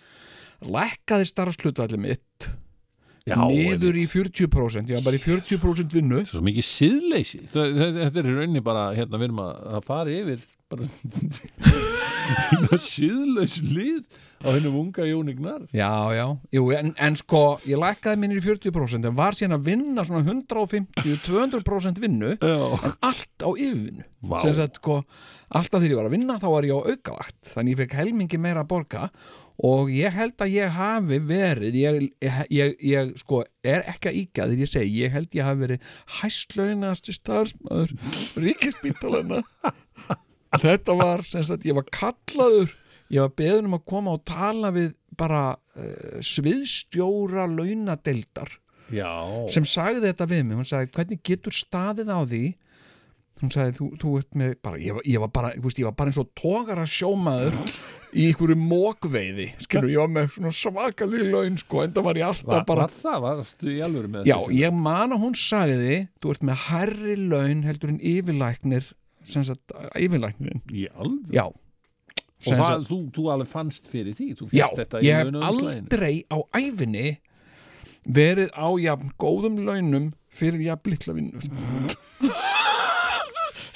lækkaði 0.66 1.28
starfslutvalli 1.28 2.00
mitt 2.02 2.24
Já, 3.28 3.38
niður 3.48 3.98
í 3.98 4.04
einmitt. 4.06 4.14
40% 4.14 4.92
ég 4.92 4.98
var 5.00 5.06
bara 5.08 5.18
í 5.18 5.22
40% 5.24 5.96
vinnu. 5.98 6.22
Svo 6.28 6.42
mikið 6.44 6.68
þa- 7.74 7.96
þetta 8.02 8.22
er 8.22 8.30
í 8.32 8.36
rauninni 8.38 8.64
bara 8.64 8.88
hérna 8.96 9.20
við 9.20 9.28
erum 9.30 9.42
að, 9.46 9.52
að 9.78 9.84
fara 9.88 10.16
yfir 10.22 10.46
bara 10.68 10.84
siðlaus 12.84 13.54
lið 13.64 14.02
á 14.44 14.52
hennum 14.52 14.74
unga 14.82 15.06
Jónignar 15.08 15.64
Já, 15.74 15.88
já, 16.14 16.26
Jú, 16.54 16.66
en, 16.76 16.92
en 17.00 17.16
sko 17.18 17.40
ég 17.66 17.80
lækkaði 17.80 18.20
minni 18.20 18.36
í 18.38 18.44
40% 18.44 19.08
en 19.08 19.16
var 19.18 19.34
síðan 19.38 19.56
að 19.56 19.64
vinna 19.70 20.04
svona 20.06 20.22
150-200% 20.28 22.02
vinnu 22.04 22.34
Já, 22.36 22.54
en 22.84 22.94
allt 23.08 23.44
á 23.44 23.50
yfirvinnu. 23.50 24.04
Sem 24.44 24.54
sagt 24.60 24.78
sko, 24.82 25.00
alltaf 25.48 25.80
þegar 25.80 25.94
ég 25.94 26.00
var 26.02 26.10
að 26.10 26.16
vinna 26.18 26.38
þá 26.42 26.48
var 26.52 26.68
ég 26.68 26.76
á 26.76 26.80
aukavakt, 26.92 27.52
þannig 27.54 27.74
ég 27.74 27.80
fekk 27.84 27.98
helmingi 28.02 28.40
meira 28.44 28.64
að 28.66 28.70
borga 28.76 29.08
og 29.58 29.90
ég 29.90 30.14
held 30.14 30.38
að 30.44 30.52
ég 30.54 30.74
hafi 30.76 31.18
verið 31.26 31.78
ég, 31.80 32.08
ég, 32.54 32.74
ég, 32.84 33.14
sko, 33.18 33.42
er 33.66 33.82
ekki 33.90 34.12
að 34.12 34.18
íkja 34.22 34.46
þegar 34.46 34.62
ég 34.62 34.70
segi, 34.70 34.92
ég 35.02 35.14
held 35.16 35.34
ég 35.34 35.48
hafi 35.48 35.62
verið 35.64 35.88
hæslaunasti 36.20 37.16
starfsmaður 37.16 37.96
ríkispítalana 38.44 39.42
þetta 40.64 40.94
var 41.00 41.26
sem 41.26 41.42
sagt, 41.46 41.66
ég 41.66 41.74
var 41.78 41.88
kallaður 41.90 42.70
ég 43.10 43.24
var 43.24 43.34
beðin 43.40 43.68
um 43.70 43.76
að 43.78 43.84
koma 43.88 44.14
og 44.18 44.24
tala 44.28 44.70
við 44.74 44.94
bara 45.18 45.42
uh, 45.56 46.18
sviðstjóra 46.22 47.48
launadeildar 47.50 48.52
já. 48.94 49.10
sem 49.52 49.66
sagði 49.66 50.04
þetta 50.06 50.28
við 50.30 50.42
mig. 50.46 50.58
Hún 50.60 50.68
sagði 50.68 50.92
hvernig 50.94 51.22
getur 51.26 51.56
staðið 51.56 52.12
á 52.14 52.20
því? 52.28 52.42
Hún 53.42 53.54
sagði 53.54 53.76
þú, 53.78 53.88
þú 54.02 54.12
ert 54.20 54.38
með 54.38 54.54
bara, 54.66 54.80
ég, 54.82 54.96
var- 54.98 55.06
ég, 55.06 55.22
var 55.22 55.32
bara, 55.34 55.52
veist, 55.62 55.80
ég 55.80 55.88
var 55.88 55.96
bara 55.98 56.12
eins 56.12 56.20
og 56.22 56.30
tógara 56.38 56.86
sjómaður 56.90 57.58
í 58.16 58.26
einhverju 58.30 58.56
mókveiði 58.60 59.46
skilur, 59.60 59.90
ég 59.92 60.00
var 60.00 60.12
með 60.14 60.28
svona 60.36 60.52
svakalí 60.56 61.20
laun 61.28 61.58
sko, 61.60 61.82
en 61.84 61.92
það 61.96 62.06
var 62.08 62.20
ég 62.20 62.26
alltaf 62.28 62.54
Var, 62.54 62.64
bara 62.70 62.86
var 62.86 62.94
það, 62.94 63.18
varstu 63.26 63.70
í 63.74 63.78
alvöru 63.84 64.10
með 64.14 64.28
já, 64.30 64.36
þessu? 64.38 64.56
ég 64.62 64.76
man 64.88 65.12
að 65.16 65.22
hún 65.26 65.36
sagði 65.36 65.96
þú 66.22 66.32
ert 66.34 66.44
með 66.48 66.62
herri 66.68 67.16
laun 67.20 67.62
heldur 67.68 67.92
en 67.94 68.00
yfirlæknir 68.14 68.90
sem 69.28 69.44
sagt, 69.44 69.74
yfirlæknirinn 70.00 70.62
Í 70.72 70.86
alvöru? 70.94 71.34
já, 71.36 71.46
Og 71.48 72.52
það, 72.54 72.60
sagt- 72.68 72.88
þú, 72.88 72.98
þú 73.16 73.22
alveg 73.34 73.48
fannst 73.50 73.88
fyrir 73.90 74.14
því 74.14 74.28
já 74.54 74.66
ég 75.02 75.16
hef 75.18 75.40
aldrei 75.50 76.14
á 76.30 76.38
æfinni 76.54 77.08
verið 78.08 78.52
á 78.56 78.68
jafn 78.80 79.10
góðum 79.20 79.58
launum 79.66 80.12
fyrir 80.32 80.62
jafn 80.70 80.94
litla 80.94 81.16
vinnu 81.18 81.42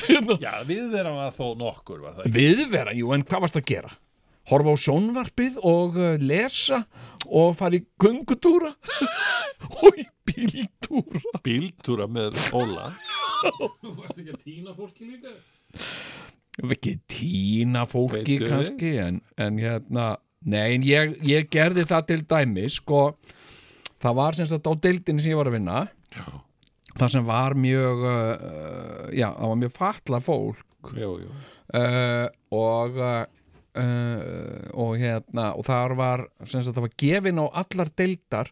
hérna 0.02 0.36
Já, 0.42 0.54
við 0.66 1.12
var 1.18 1.34
þó 1.34 1.44
nokkur 1.58 2.00
ekki? 2.24 2.32
Viðvera, 2.38 2.94
jú, 2.96 3.12
en 3.14 3.22
hvað 3.26 3.44
varst 3.44 3.58
að 3.60 3.66
gera? 3.70 3.92
Horfa 4.50 4.74
á 4.74 4.76
sjónvarpið 4.82 5.58
og 5.62 5.98
uh, 6.00 6.14
lesa 6.18 6.82
og 7.28 7.54
fara 7.60 7.78
í 7.78 7.84
göngutúra. 8.02 8.72
Og 9.82 9.94
í 9.96 10.04
bíltúra. 10.26 11.38
Bíltúra 11.46 12.08
með 12.10 12.34
Óla. 12.52 12.88
Þú 13.46 13.92
varst 13.94 14.18
ekki 14.18 14.34
að 14.34 14.40
týna 14.42 14.74
fólki 14.74 15.06
líka? 15.06 15.32
ekki 16.60 16.96
tína 17.08 17.86
fólki 17.88 18.36
Veitu. 18.36 18.48
kannski 18.50 18.96
en, 19.00 19.20
en 19.40 19.58
hérna 19.62 20.16
nei, 20.44 20.74
en 20.76 20.86
ég, 20.86 21.16
ég 21.24 21.48
gerði 21.52 21.86
það 21.88 22.08
til 22.10 22.20
dæmi 22.28 22.66
sko, 22.72 23.02
það 24.02 24.18
var 24.18 24.38
sem 24.38 24.48
sagt 24.50 24.68
á 24.68 24.72
deildinni 24.74 25.22
sem 25.22 25.32
ég 25.32 25.40
var 25.40 25.50
að 25.50 25.56
vinna. 25.56 25.84
Já, 26.12 26.26
það 26.98 27.14
sem 27.14 27.28
var 27.28 27.56
mjög 27.56 28.04
uh, 28.04 29.06
já, 29.14 29.28
það 29.30 29.52
var 29.54 29.60
mjög 29.62 29.74
fatla 29.78 30.22
fólk. 30.22 30.66
Já, 30.98 31.08
já 31.22 31.30
uh, 31.78 32.26
og 32.58 32.98
uh, 33.00 33.22
og 33.72 34.90
hérna 35.00 35.46
og 35.56 35.64
þar 35.64 35.94
var, 35.96 36.22
það 36.44 36.80
var 36.84 36.90
gefin 37.00 37.40
á 37.40 37.46
allar 37.62 37.88
deildar 37.96 38.50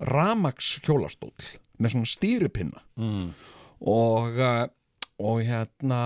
ramax 0.00 0.78
hjólastól 0.86 1.34
með 1.78 1.94
svona 1.94 2.10
stýrupinna 2.10 2.80
mm. 3.00 3.26
og 3.90 4.40
uh, 4.40 4.64
og 5.24 5.44
hérna 5.46 6.00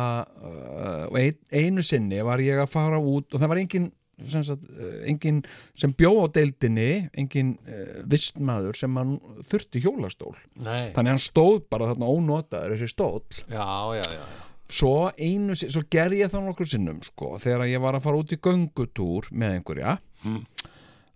uh, 0.45 1.07
og 1.09 1.21
ein, 1.21 1.39
einu 1.53 1.85
sinni 1.85 2.21
var 2.25 2.43
ég 2.45 2.61
að 2.61 2.73
fara 2.73 3.01
út 3.01 3.33
og 3.33 3.41
það 3.41 3.53
var 3.53 3.61
engin 3.63 3.87
sem, 4.29 4.43
uh, 4.43 4.99
engin 5.09 5.41
sem 5.79 5.95
bjó 5.97 6.13
á 6.25 6.27
deildinni 6.37 7.09
engin 7.17 7.55
uh, 7.69 8.03
vistmaður 8.11 8.77
sem 8.77 9.01
þurfti 9.49 9.85
hjólastól 9.85 10.35
Nei 10.57 10.93
þannig 10.93 11.07
að 11.07 11.15
hann 11.15 11.25
stóð 11.25 11.63
bara 11.73 11.93
þarna 11.93 12.13
ónotaður 12.13 12.77
þessi 12.77 12.93
stóll 12.93 13.25
Já, 13.49 13.69
já, 13.97 14.05
já, 14.05 14.21
já. 14.21 14.48
Svo 14.69 15.09
einu 15.17 15.55
svo 15.57 15.81
gerði 15.91 16.23
ég 16.25 16.31
það 16.33 16.47
nokkur 16.51 16.69
sinnum 16.69 16.99
sko, 17.07 17.35
þegar 17.41 17.69
ég 17.71 17.81
var 17.81 17.97
að 17.97 18.05
fara 18.05 18.21
út 18.21 18.33
í 18.35 18.41
göngutúr 18.45 19.31
með 19.33 19.59
einhverja 19.59 19.99
Mm. 20.27 20.41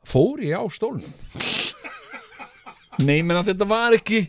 fór 0.07 0.39
ég 0.47 0.55
á 0.55 0.63
stólnum. 0.71 1.11
Nei, 3.03 3.23
menn 3.27 3.41
þetta 3.43 3.67
var 3.67 3.97
ekki 3.97 4.21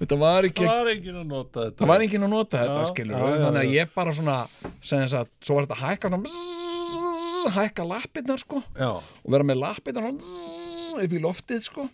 þetta 0.00 0.16
var 0.18 0.46
ekki 0.48 0.64
Það 0.66 0.80
var 0.80 0.90
enginn 0.90 1.18
að 1.20 1.26
nota 1.30 1.60
þetta. 1.68 1.78
Það 1.78 1.90
var 1.92 2.04
enginn 2.06 2.26
að 2.26 2.32
nota 2.32 2.58
þetta 2.64 2.80
Já, 2.82 2.88
skilur 2.90 3.14
já, 3.16 3.28
já, 3.30 3.38
þannig 3.44 3.60
að 3.62 3.74
ég 3.76 3.92
bara 3.94 4.14
svona 4.16 4.36
sem 4.80 5.02
þess 5.04 5.16
að, 5.20 5.30
svo 5.46 5.54
var 5.58 5.68
þetta 5.68 5.76
að 5.78 5.84
hækka 5.86 6.10
svona, 6.10 6.22
bzzz, 6.26 7.54
hækka 7.56 7.86
lappirnar 7.92 8.42
sko. 8.42 8.62
Og 8.90 9.30
vera 9.36 9.46
með 9.46 9.60
lappirnar 9.62 10.06
svona 10.08 10.18
bzzz, 10.18 10.98
upp 11.06 11.14
í 11.14 11.22
loftið 11.22 11.62
sko. 11.70 11.86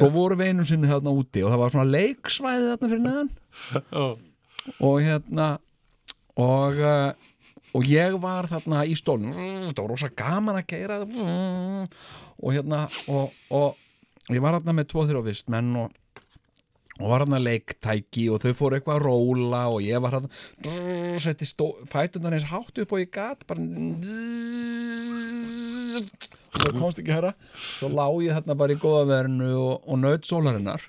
Svo 0.00 0.08
voru 0.14 0.38
við 0.40 0.54
einu 0.54 0.64
sinni 0.68 0.88
þarna 0.90 1.12
úti 1.20 1.44
og 1.44 1.52
það 1.52 1.62
var 1.66 1.74
svona 1.76 1.92
leiksvæði 1.92 2.72
þarna 2.72 2.92
fyrir 2.94 3.04
neðan. 3.04 3.30
Og 4.84 4.98
hérna 5.04 5.46
og 6.38 6.78
uh, 6.78 7.10
og 7.76 7.84
ég 7.88 8.16
var 8.22 8.48
þarna 8.48 8.84
í 8.88 8.96
stólnum. 8.96 9.34
Þetta 9.68 9.84
var 9.84 9.92
rosa 9.92 10.08
gaman 10.16 10.60
að 10.60 10.68
keira 10.70 10.98
og 11.04 12.52
hérna 12.54 12.86
og, 13.12 13.34
og 13.52 14.32
ég 14.32 14.42
var 14.44 14.56
þarna 14.58 14.76
með 14.78 14.88
tvo 14.92 15.04
þrjá 15.08 15.24
vistmenn 15.26 15.74
og 15.84 15.96
og 16.98 17.12
var 17.12 17.22
hann 17.22 17.36
að 17.36 17.44
leiktæki 17.46 18.24
og 18.34 18.40
þau 18.42 18.54
fóru 18.58 18.78
eitthvað 18.78 18.96
að 18.96 19.04
róla 19.04 19.60
og 19.70 19.84
ég 19.84 20.00
var 20.02 20.16
hann 20.16 20.24
setti 21.22 21.46
fætunar 21.86 22.34
eins 22.34 22.48
hátt 22.50 22.80
upp 22.82 22.94
og 22.94 23.02
ég 23.04 23.12
gat 23.14 23.44
bara 23.46 23.62
og 26.48 26.64
það 26.64 26.80
komst 26.80 26.98
ekki 26.98 27.14
herra 27.14 27.30
svo 27.52 27.92
lá 27.92 28.06
ég 28.24 28.34
þarna 28.34 28.58
bara 28.58 28.74
í 28.74 28.80
góða 28.82 29.04
verinu 29.12 29.52
og, 29.60 29.86
og 29.86 30.00
naut 30.02 30.26
sólarinnar. 30.26 30.82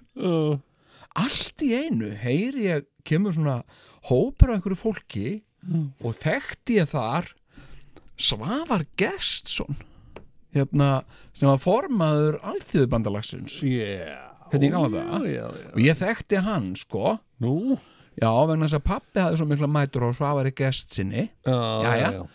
Allt 1.20 1.62
í 1.66 1.70
einu 1.78 2.10
heyri 2.24 2.66
ég 2.72 2.90
kemur 3.06 3.36
svona 3.38 3.60
hópur 4.08 4.52
af 4.52 4.58
einhverju 4.58 4.80
fólki 4.80 5.28
og 6.00 6.16
þekkti 6.16 6.80
ég 6.80 6.90
þar 6.90 7.30
Svavar 8.20 8.84
Gestsson 9.00 9.78
hérna 10.56 11.04
sem 11.36 11.48
var 11.50 11.62
formaður 11.62 12.40
alþjóðubandalagsins 12.54 13.60
yeah. 13.64 14.26
Hvernig 14.50 14.72
ég 14.72 14.74
kalla 14.74 14.90
það? 14.90 15.26
Já, 15.30 15.34
já, 15.36 15.72
og 15.76 15.80
ég 15.84 16.00
þekkti 16.00 16.44
hann 16.48 16.70
sko 16.80 17.16
Nú 17.44 17.56
já, 18.18 18.30
vegna 18.50 18.66
þess 18.66 18.80
að 18.80 18.86
pappi 18.90 19.24
hafði 19.24 19.40
svo 19.42 19.50
mikla 19.52 19.72
mætur 19.72 20.08
á 20.08 20.10
Svavari 20.18 20.54
Gestsinni 20.58 21.28
Já, 21.46 21.60
Jæja. 21.86 22.26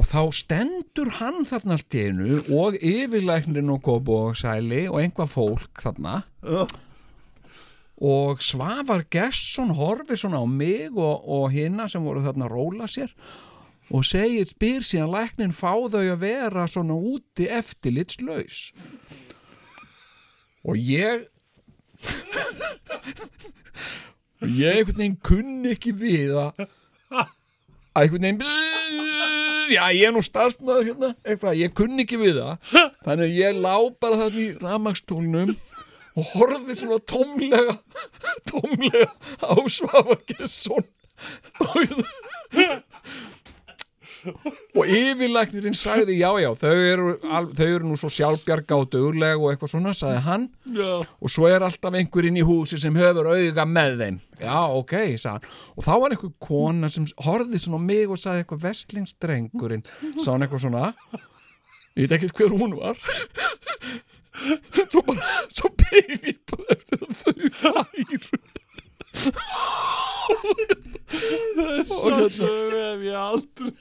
og 0.00 0.08
þá 0.10 0.20
stendur 0.34 1.12
hann 1.20 1.46
þarna 1.48 1.76
allt 1.78 1.96
í 1.96 2.04
einu 2.08 2.40
og 2.58 2.76
yfirlæknirinn 2.80 3.72
og 3.76 3.82
Kobo 3.86 4.20
og 4.32 5.00
einhvað 5.00 5.34
fólk 5.36 5.84
þarna 5.84 6.22
já. 6.42 6.64
Og 8.00 8.40
Svavar 8.40 9.04
Gesson 9.12 9.74
horfir 9.76 10.16
svona 10.16 10.40
á 10.40 10.46
mig 10.48 10.88
og, 10.96 11.28
og 11.28 11.50
hinna 11.52 11.88
sem 11.88 12.04
voru 12.04 12.24
þarna 12.24 12.48
að 12.48 12.54
róla 12.54 12.88
sér 12.88 13.12
og 13.90 14.06
segir, 14.06 14.46
spyr 14.46 14.86
síðan 14.86 15.12
læknin 15.12 15.52
fá 15.52 15.74
þau 15.74 16.00
að 16.00 16.20
vera 16.22 16.66
svona 16.70 16.94
úti 16.94 17.48
eftirlitslaus? 17.50 18.70
Og 20.64 20.78
ég 20.78 21.26
ég 24.40 24.80
einhvern 24.80 24.96
veginn 24.96 25.18
kunni 25.20 25.74
ekki 25.74 25.92
við 25.92 26.36
að 26.40 26.68
einhvern 27.98 28.24
veginn 28.24 28.40
já 29.70 29.84
ég 29.94 30.06
er 30.08 30.14
nú 30.14 30.22
starfsmaður 30.24 30.88
hérna 30.88 31.54
ég 31.58 31.74
kunni 31.76 32.04
ekki 32.06 32.18
við 32.20 32.40
það. 32.40 32.70
Þannig 33.04 33.26
að 33.26 33.36
ég 33.36 33.60
lá 33.60 33.74
bara 34.02 34.20
þarna 34.24 34.40
í 34.42 34.48
ramagstólnum 34.60 35.52
og 36.20 36.30
horfði 36.34 36.76
svona 36.82 37.00
tómlega 37.08 37.78
tómlega 38.50 39.08
á 39.40 39.54
Svafa 39.72 40.18
Gesson. 40.28 40.84
Og, 44.76 44.84
yfirlæknirinn 44.84 45.72
sagði 45.76 46.18
já 46.18 46.28
já 46.42 46.50
þau 46.60 46.72
eru, 46.76 47.04
al- 47.24 47.46
þau 47.56 47.64
eru 47.72 47.86
nú 47.88 47.96
svo 47.96 48.10
sjálfbjarga 48.12 48.76
og 48.76 48.90
dugleg 48.92 49.40
og 49.40 49.48
eitthvað 49.54 49.72
svona 49.72 49.94
sagði 49.96 50.18
hann. 50.26 50.44
Já. 50.76 50.90
og 51.08 51.32
svo 51.32 51.48
er 51.48 51.64
alltaf 51.64 51.96
einhverinn 51.96 52.36
í 52.36 52.44
húsi 52.44 52.76
sem 52.82 52.98
hefur 53.00 53.30
auga 53.32 53.64
með 53.64 53.96
þeim. 54.02 54.18
Já 54.42 54.58
ok, 54.76 54.92
sagði 55.16 55.32
hann. 55.38 55.48
Og 55.72 55.86
þá 55.88 55.92
var 56.04 56.12
einhver 56.16 56.34
kona 56.50 56.92
sem 56.92 57.08
horfði 57.24 57.62
svona 57.64 57.80
mig 57.80 58.12
og 58.12 58.20
sagði 58.20 58.44
eitthvað 58.44 58.64
vestlingstrengurinn 58.68 59.86
sagði 60.18 60.30
hann 60.34 60.46
eitthvað 60.48 60.64
svona. 60.66 60.92
Ég 61.96 62.04
veit 62.04 62.18
ekki 62.20 62.28
hver 62.36 62.52
hún 62.60 62.76
var 62.76 63.00
svo 64.90 65.02
bara 65.06 65.30
svo 65.50 65.68
beigð 65.82 66.28
ég 66.30 66.38
bara 66.52 66.76
eftir 66.76 66.98
að 67.04 67.12
þau 67.20 67.34
færu 67.60 68.30
Þessa 71.10 72.28
sögu 72.30 72.78
hef 72.78 73.00
ég 73.02 73.16
aldrei 73.18 73.72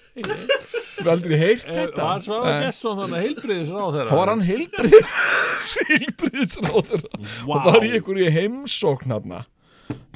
Við 1.00 1.10
aldrei 1.14 1.38
heyrt 1.38 1.68
þetta? 1.68 2.02
Var 2.02 2.24
Svavar 2.26 2.50
Nei. 2.50 2.64
Gesson 2.66 2.98
þannig 2.98 3.26
heilbriðis 3.28 3.70
ráð 3.76 3.92
þeirra 3.98 4.18
var 4.20 4.32
hann 4.34 4.44
heilbriðis 4.48 5.78
heilbriðisráður 5.92 7.06
Vá. 7.14 7.54
og 7.54 7.70
var 7.70 7.86
í 7.86 7.94
einhverju 8.00 8.34
heimsókn 8.34 9.14
hérna 9.14 9.44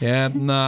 hérna 0.01 0.59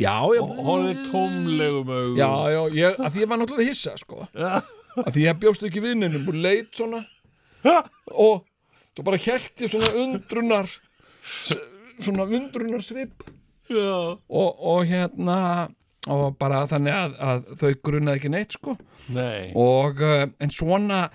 já, 0.00 0.14
já, 0.36 0.42
Hóðið 0.64 1.00
tómlegum 1.10 1.90
augum. 1.90 2.16
Já, 2.20 2.30
já, 2.52 2.60
ég, 2.76 3.00
að 3.00 3.10
því 3.14 3.24
ég 3.24 3.30
var 3.32 3.40
náttúrulega 3.40 3.68
hissa 3.68 3.96
sko. 4.00 4.24
Að 4.34 5.10
því 5.16 5.24
ég 5.26 5.40
bjóst 5.42 5.66
ekki 5.66 5.82
vinnunum 5.84 6.28
og 6.30 6.38
leit 6.38 6.70
svona 6.76 7.02
og 7.64 8.44
svo 8.94 9.06
bara 9.06 9.18
ég 9.20 9.64
svona 9.70 9.90
undrunar 10.04 10.68
svona 11.98 12.26
undrunar 12.28 12.84
svip 12.84 13.24
og, 13.70 14.20
og 14.28 14.84
hérna 14.90 15.38
og 16.12 16.34
bara 16.36 16.64
þannig 16.68 16.92
að, 16.92 17.14
að 17.16 17.46
þau 17.60 17.70
grunnaði 17.86 18.20
ekki 18.20 18.32
neitt 18.34 18.58
sko. 18.58 18.74
Nei. 19.16 19.54
Og 19.56 20.02
uh, 20.04 20.26
en 20.42 20.52
svona 20.52 21.06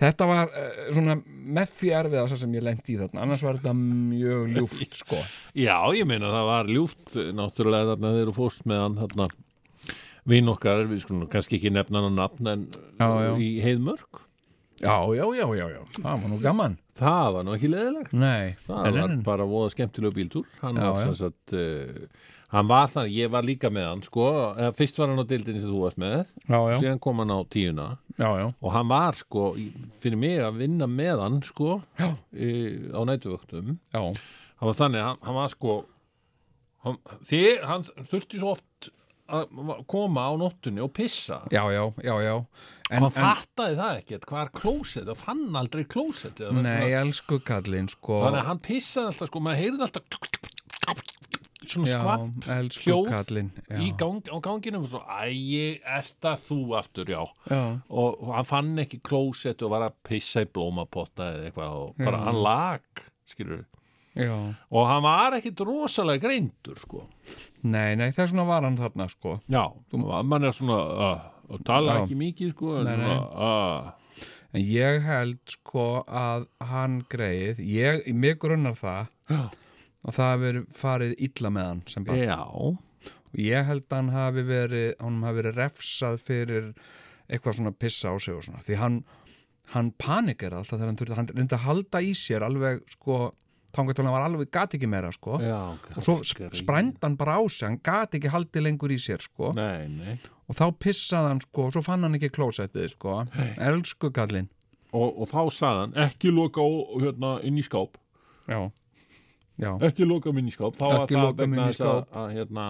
þetta 0.00 0.26
var 0.26 0.50
uh, 0.50 0.80
svona 0.90 1.14
með 1.22 1.76
því 1.78 1.92
erfiðast 2.00 2.40
sem 2.42 2.56
ég 2.58 2.66
lendi 2.66 2.96
í 2.96 2.98
þarna. 2.98 3.22
Annars 3.22 3.44
var 3.46 3.60
þetta 3.60 3.76
mjög 3.78 4.48
ljúft 4.56 4.98
sko. 5.04 5.20
Já, 5.54 5.76
ég 5.94 6.08
meina 6.10 6.32
það 6.34 6.50
var 6.50 6.72
ljúft 6.74 7.14
náttúrulega 7.38 7.92
þarna 7.92 8.14
þegar 8.16 8.32
þú 8.32 8.36
fórst 8.40 8.66
með 8.70 8.82
hann 8.88 9.00
þarna. 9.04 9.28
Vinn 10.34 10.48
okkar, 10.50 10.86
við 10.88 11.02
skulum 11.04 11.28
kannski 11.30 11.58
ekki 11.60 11.70
nefna 11.74 12.00
hann 12.00 12.16
á 12.16 12.20
nafn 12.24 12.48
en 12.50 12.62
Já, 12.98 13.06
já. 13.28 13.32
í 13.38 13.50
heiðmörk 13.62 14.22
já, 14.82 14.94
já, 15.14 15.24
já, 15.38 15.46
já, 15.58 15.66
já, 15.74 15.82
það 15.98 16.22
var 16.22 16.30
nú 16.32 16.38
gaman. 16.42 16.78
Það 16.94 17.28
var 17.34 17.46
nú 17.46 17.54
ekki 17.56 17.70
leðilegt 17.72 18.12
nei, 18.14 18.54
það 18.66 18.98
var 19.00 19.12
en, 19.16 19.22
bara 19.26 19.46
voða 19.50 19.72
skemmtilega 19.74 20.14
bíltúr. 20.14 20.46
Hann 20.62 20.78
uh, 20.78 22.30
hann 22.54 22.70
var 22.70 22.92
þannig, 22.92 23.16
ég 23.18 23.32
var 23.34 23.46
líka 23.46 23.70
með 23.74 23.88
hann 23.90 24.04
sko, 24.06 24.28
eða 24.54 24.74
fyrst 24.78 25.00
var 25.00 25.10
hann 25.10 25.22
á 25.22 25.26
dildinni 25.26 25.62
sem 25.62 25.72
þú 25.72 25.82
varst 25.86 26.00
með. 26.02 26.20
Já, 26.46 26.58
já, 26.70 26.76
síðan 26.82 27.02
kom 27.02 27.22
hann 27.22 27.34
á 27.34 27.40
tíuna. 27.50 27.88
Já, 28.14 28.28
já, 28.38 28.46
og 28.62 28.70
hann 28.70 28.90
var 28.90 29.16
sko, 29.18 29.48
fyrir 30.02 30.18
mig 30.20 30.38
að 30.38 30.60
vinna 30.62 30.86
með 30.86 31.22
hann 31.24 31.40
sko 31.42 31.80
Já. 31.98 32.12
í, 32.30 32.50
á 32.94 33.02
nætuvöktum 33.10 33.72
já, 33.74 33.98
hann 33.98 34.68
var 34.68 34.76
þannig, 34.78 35.02
hann, 35.02 35.18
hann 35.26 35.34
var 35.34 35.50
sko 35.50 35.72
hann, 36.86 37.00
því, 37.26 37.40
hann 37.66 37.86
þurfti 38.12 38.38
svo 38.38 38.52
oft 38.54 38.64
að 39.24 39.84
koma 39.88 40.26
á 40.28 40.32
nóttunni 40.36 40.82
og 40.84 40.92
pissa? 40.96 41.40
Já, 41.52 41.62
já, 41.72 41.84
já, 42.04 42.14
já. 42.24 42.34
en, 42.90 43.02
hann 43.06 43.14
fattaði 43.14 43.78
það 43.78 44.00
ekkert, 44.02 44.26
hvað 44.28 44.42
er 44.44 44.52
klósett? 44.60 45.08
Og 45.08 45.20
fann 45.20 45.56
aldrei 45.56 45.84
klósett 45.88 46.42
nei, 46.52 46.92
elsku 46.98 47.40
kallinn 47.44 47.88
sko. 47.92 48.20
Þannig 48.26 48.42
að 48.42 48.50
hann 48.50 48.64
pissaði 48.64 49.12
alltaf 49.12 49.32
sko, 49.32 49.44
maður 49.44 49.62
heyrði 49.62 49.86
alltaf 49.88 50.20
svona 51.64 52.16
elsku 52.58 52.92
hljóð 52.92 53.38
í 53.80 53.88
gang, 53.96 54.20
á 54.28 54.36
ganginum 54.44 54.84
og 54.84 54.90
svo, 54.92 55.00
æ, 55.08 55.32
er 55.96 56.10
það 56.20 56.42
þú 56.44 56.58
aftur, 56.76 57.12
já. 57.14 57.22
Já, 57.48 57.62
og, 57.88 58.18
og 58.20 58.34
hann 58.36 58.48
fann 58.50 58.74
ekki 58.84 59.00
klósett 59.06 59.64
og 59.64 59.72
var 59.72 59.86
að 59.88 59.96
pissa 60.06 60.44
í 60.44 60.50
blómapotta 60.52 61.30
eða 61.32 61.48
eitthvað 61.48 61.78
og 61.80 61.96
bara 62.02 62.20
Já. 62.20 62.26
hann 62.28 62.42
lag 62.44 63.04
skilur 63.24 63.64
já. 64.12 64.36
Og 64.70 64.88
hann 64.90 65.04
var 65.08 65.38
ekkit 65.38 65.64
rosalega 65.64 66.26
greindur 66.28 66.78
sko 66.84 67.06
nei, 67.64 67.94
nei, 67.96 68.10
þess 68.12 68.32
vegna 68.34 68.44
var 68.48 68.64
hann 68.66 68.78
þarna 68.80 69.06
sko. 69.12 69.38
Já, 69.50 69.62
mann 70.28 70.44
er 70.48 70.54
svona 70.56 70.78
uh, 71.08 71.26
og 71.48 71.62
tala 71.66 71.98
Já. 71.98 72.02
ekki 72.04 72.16
mikið 72.20 72.52
sko 72.54 72.74
en 72.80 72.88
Nei, 72.88 72.96
nei. 73.00 73.16
uh, 73.16 73.92
en 74.54 74.64
ég 74.68 75.00
held 75.04 75.40
sko 75.56 75.86
að 76.06 76.46
hann 76.70 77.00
greið 77.12 77.60
ég, 77.64 78.04
mig 78.14 78.38
grunnar 78.42 78.76
það 78.78 79.08
já, 79.32 79.40
að 80.04 80.18
það 80.18 80.28
hafi 80.30 80.44
verið 80.46 80.66
farið 80.78 81.14
illa 81.28 81.50
með 81.56 81.68
hann 81.70 81.82
sem 81.90 82.06
barn. 82.08 82.22
Já, 82.28 82.38
og 82.44 83.40
ég 83.40 83.66
held 83.66 83.86
að 83.88 83.96
hann 83.98 84.12
hafi 84.14 84.44
verið 84.52 84.90
hann 85.00 85.22
hafi 85.26 85.40
verið 85.42 85.58
refsað 85.62 86.20
fyrir 86.22 86.70
eitthvað 87.24 87.56
svona 87.58 87.72
pissa 87.80 88.12
á 88.12 88.16
sig 88.20 88.36
og 88.36 88.44
svona 88.46 88.60
því 88.66 88.76
hann, 88.78 88.98
hann 89.72 89.88
panikar 89.98 90.52
alltaf 90.58 90.76
þegar 90.76 90.90
hann 90.92 90.98
þurfti 91.00 91.16
hann 91.18 91.30
reyndi 91.32 91.56
að 91.56 91.64
halda 91.66 92.02
í 92.04 92.12
sér 92.20 92.44
alveg 92.46 92.82
sko 92.92 93.18
tangatölan 93.74 94.14
var 94.14 94.26
alveg 94.28 94.50
gat 94.54 94.76
ekki 94.76 94.88
meira 94.90 95.10
sko. 95.14 95.38
Já 95.42 95.74
og 95.96 96.02
svo 96.06 96.16
sprænd 96.24 96.98
hann 97.02 97.16
bara 97.20 97.38
á 97.38 97.42
sig 97.50 97.68
hann 97.68 97.80
gat 97.84 98.14
ekki 98.16 98.32
haldið 98.32 98.66
lengur 98.68 98.94
í 98.94 98.98
sér 99.00 99.22
sko. 99.24 99.52
Nei, 99.56 99.88
nei. 99.90 100.16
Og 100.48 100.58
þá 100.58 100.66
pissaði 100.78 101.32
hann 101.32 101.42
sko 101.44 101.68
og 101.68 101.74
svo 101.76 101.82
fann 101.84 102.06
hann 102.06 102.16
ekki 102.18 102.32
klósettið 102.34 102.92
sko. 102.94 103.18
Elsku 103.58 104.12
kallinn. 104.14 104.50
Og, 104.94 105.10
og 105.10 105.28
þá 105.30 105.40
sagði 105.50 105.82
hann 105.82 105.94
ekki 106.06 106.32
loka 106.34 106.64
hérna, 107.02 107.36
inn 107.42 107.58
í 107.58 107.64
skáp. 107.66 107.98
Já, 108.46 108.60
já, 109.58 109.70
ekki 109.88 110.06
loka 110.06 110.30
inn 110.30 110.50
í 110.50 110.54
skáp. 110.54 110.76
Þá 110.78 110.84
var 110.86 111.08
það 111.10 111.30
vegna 111.40 111.68
þess 111.70 111.86
að 111.88 112.28
hérna, 112.36 112.66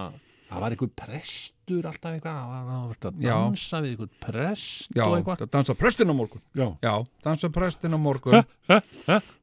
það 0.51 0.61
var 0.61 0.75
einhver 0.75 0.91
prestur 0.99 1.87
alltaf 1.89 2.13
eitthvað 2.15 2.37
það 2.37 2.49
var- 2.51 2.67
var 2.69 2.97
að 3.11 3.21
Já. 3.25 3.35
dansa 3.35 3.81
við 3.83 3.91
einhver 3.95 4.11
prest 4.21 4.91
já 4.95 5.05
og 5.07 5.15
eitthvað. 5.19 5.39
það 5.43 5.51
dansa 5.57 5.75
prestin 5.75 6.11
á 6.13 6.15
morgun. 6.15 6.43
Já, 6.55 6.69
já, 6.83 6.95
dansa 7.25 7.49
prestin 7.51 7.95
á 7.97 7.99
morgun. 7.99 8.45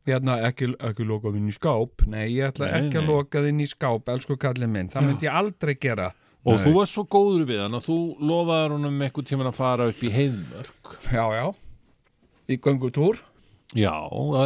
Hérna 0.08 0.36
ekki, 0.48 0.72
ekki 0.80 1.06
lokað 1.08 1.38
inn 1.38 1.50
í 1.50 1.56
skáp. 1.56 2.06
Nei, 2.08 2.28
ég 2.36 2.52
ætla 2.52 2.70
Nei, 2.72 2.82
ekki 2.84 3.00
að 3.02 3.06
nei. 3.06 3.12
lokað 3.16 3.48
inn 3.50 3.60
í 3.62 3.68
skáp 3.70 4.06
elsku 4.14 4.38
kallinn 4.42 4.72
minn, 4.72 4.90
það 4.90 5.08
myndi 5.10 5.28
ég 5.30 5.34
aldrei 5.42 5.76
gera. 5.80 6.12
Og 6.46 6.56
Nei. 6.58 6.64
þú 6.66 6.72
varst 6.74 6.96
svo 6.98 7.04
góður 7.06 7.44
við 7.46 7.60
hann 7.62 7.76
að 7.78 7.86
þú 7.86 7.98
lofaður 8.20 8.72
honum 8.78 9.02
eitthvað 9.06 9.28
tíma 9.30 9.46
að 9.52 9.54
fara 9.60 9.90
upp 9.92 10.02
í 10.02 10.10
heiðmörk. 10.10 10.96
Já, 11.14 11.26
já, 11.38 11.46
í 12.50 12.58
göngutúr. 12.58 13.20
Já, 13.78 13.94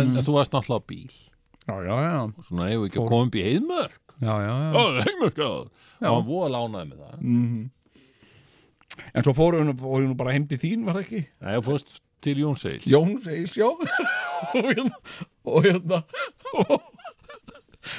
en 0.01 0.17
þú 0.19 0.33
varst 0.35 0.51
náttúrulega 0.51 0.83
á 0.83 0.87
bíl. 0.91 1.13
Já, 1.65 1.75
já, 1.81 1.95
já, 2.03 2.19
og 2.27 2.43
svona 2.45 2.67
hefur 2.69 2.89
ekki 2.89 2.99
að 3.01 3.07
koma 3.09 3.25
upp 3.29 3.35
í 3.39 3.45
heiðmörk 3.47 4.04
og 4.23 6.13
hann 6.15 6.27
voða 6.27 6.51
lánaði 6.55 6.91
með 6.91 7.01
það. 7.03 7.17
Mm 7.21 7.71
en 9.13 9.25
svo 9.25 9.33
fóru 9.35 9.59
hún, 9.59 9.75
fóru 9.79 10.05
hún 10.07 10.17
bara 10.17 10.33
heim 10.35 10.47
til 10.49 10.59
þín 10.61 10.85
var 10.87 10.97
það 10.97 11.05
ekki? 11.05 11.21
Nei, 11.43 11.55
fórst 11.65 11.97
til 12.23 12.41
Jón 12.41 12.59
Seils 12.59 12.87
Jón 12.89 13.17
Seils, 13.23 13.57
já. 13.59 13.67
Og 14.55 14.69
hérna, 14.71 14.99
og 15.45 15.65
hérna 15.65 15.99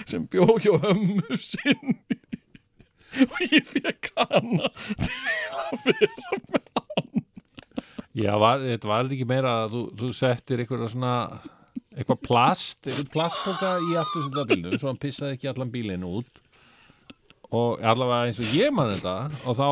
sem 0.07 0.24
bjó 0.31 0.57
hjá 0.59 0.72
ömmu 0.90 1.37
sinn 1.38 1.94
og 3.22 3.37
ég 3.46 3.68
fekk 3.68 4.11
hana 4.18 4.70
til 4.98 5.20
að 5.55 5.87
vera 5.87 6.40
með 6.50 6.72
Já, 8.16 8.33
var, 8.40 8.62
þetta 8.64 8.88
var 8.88 9.09
ekki 9.12 9.29
meira 9.29 9.52
að 9.62 9.74
þú, 9.76 9.83
þú 10.00 10.11
settir 10.16 10.62
eitthvað 10.62 10.87
svona 10.90 11.14
eitthvað 11.96 12.20
plast, 12.26 12.90
plastpoka 13.12 13.76
í 13.88 13.96
aftursönda 13.96 14.44
bílnum, 14.50 14.76
svo 14.76 14.90
hann 14.90 15.00
pissaði 15.00 15.38
ekki 15.38 15.50
allan 15.52 15.72
bílinn 15.72 16.04
út. 16.06 16.42
Og 17.54 17.80
allavega 17.80 18.28
eins 18.28 18.40
og 18.42 18.52
ég 18.56 18.74
man 18.74 18.92
þetta 18.92 19.16
og 19.46 19.56
þá 19.56 19.68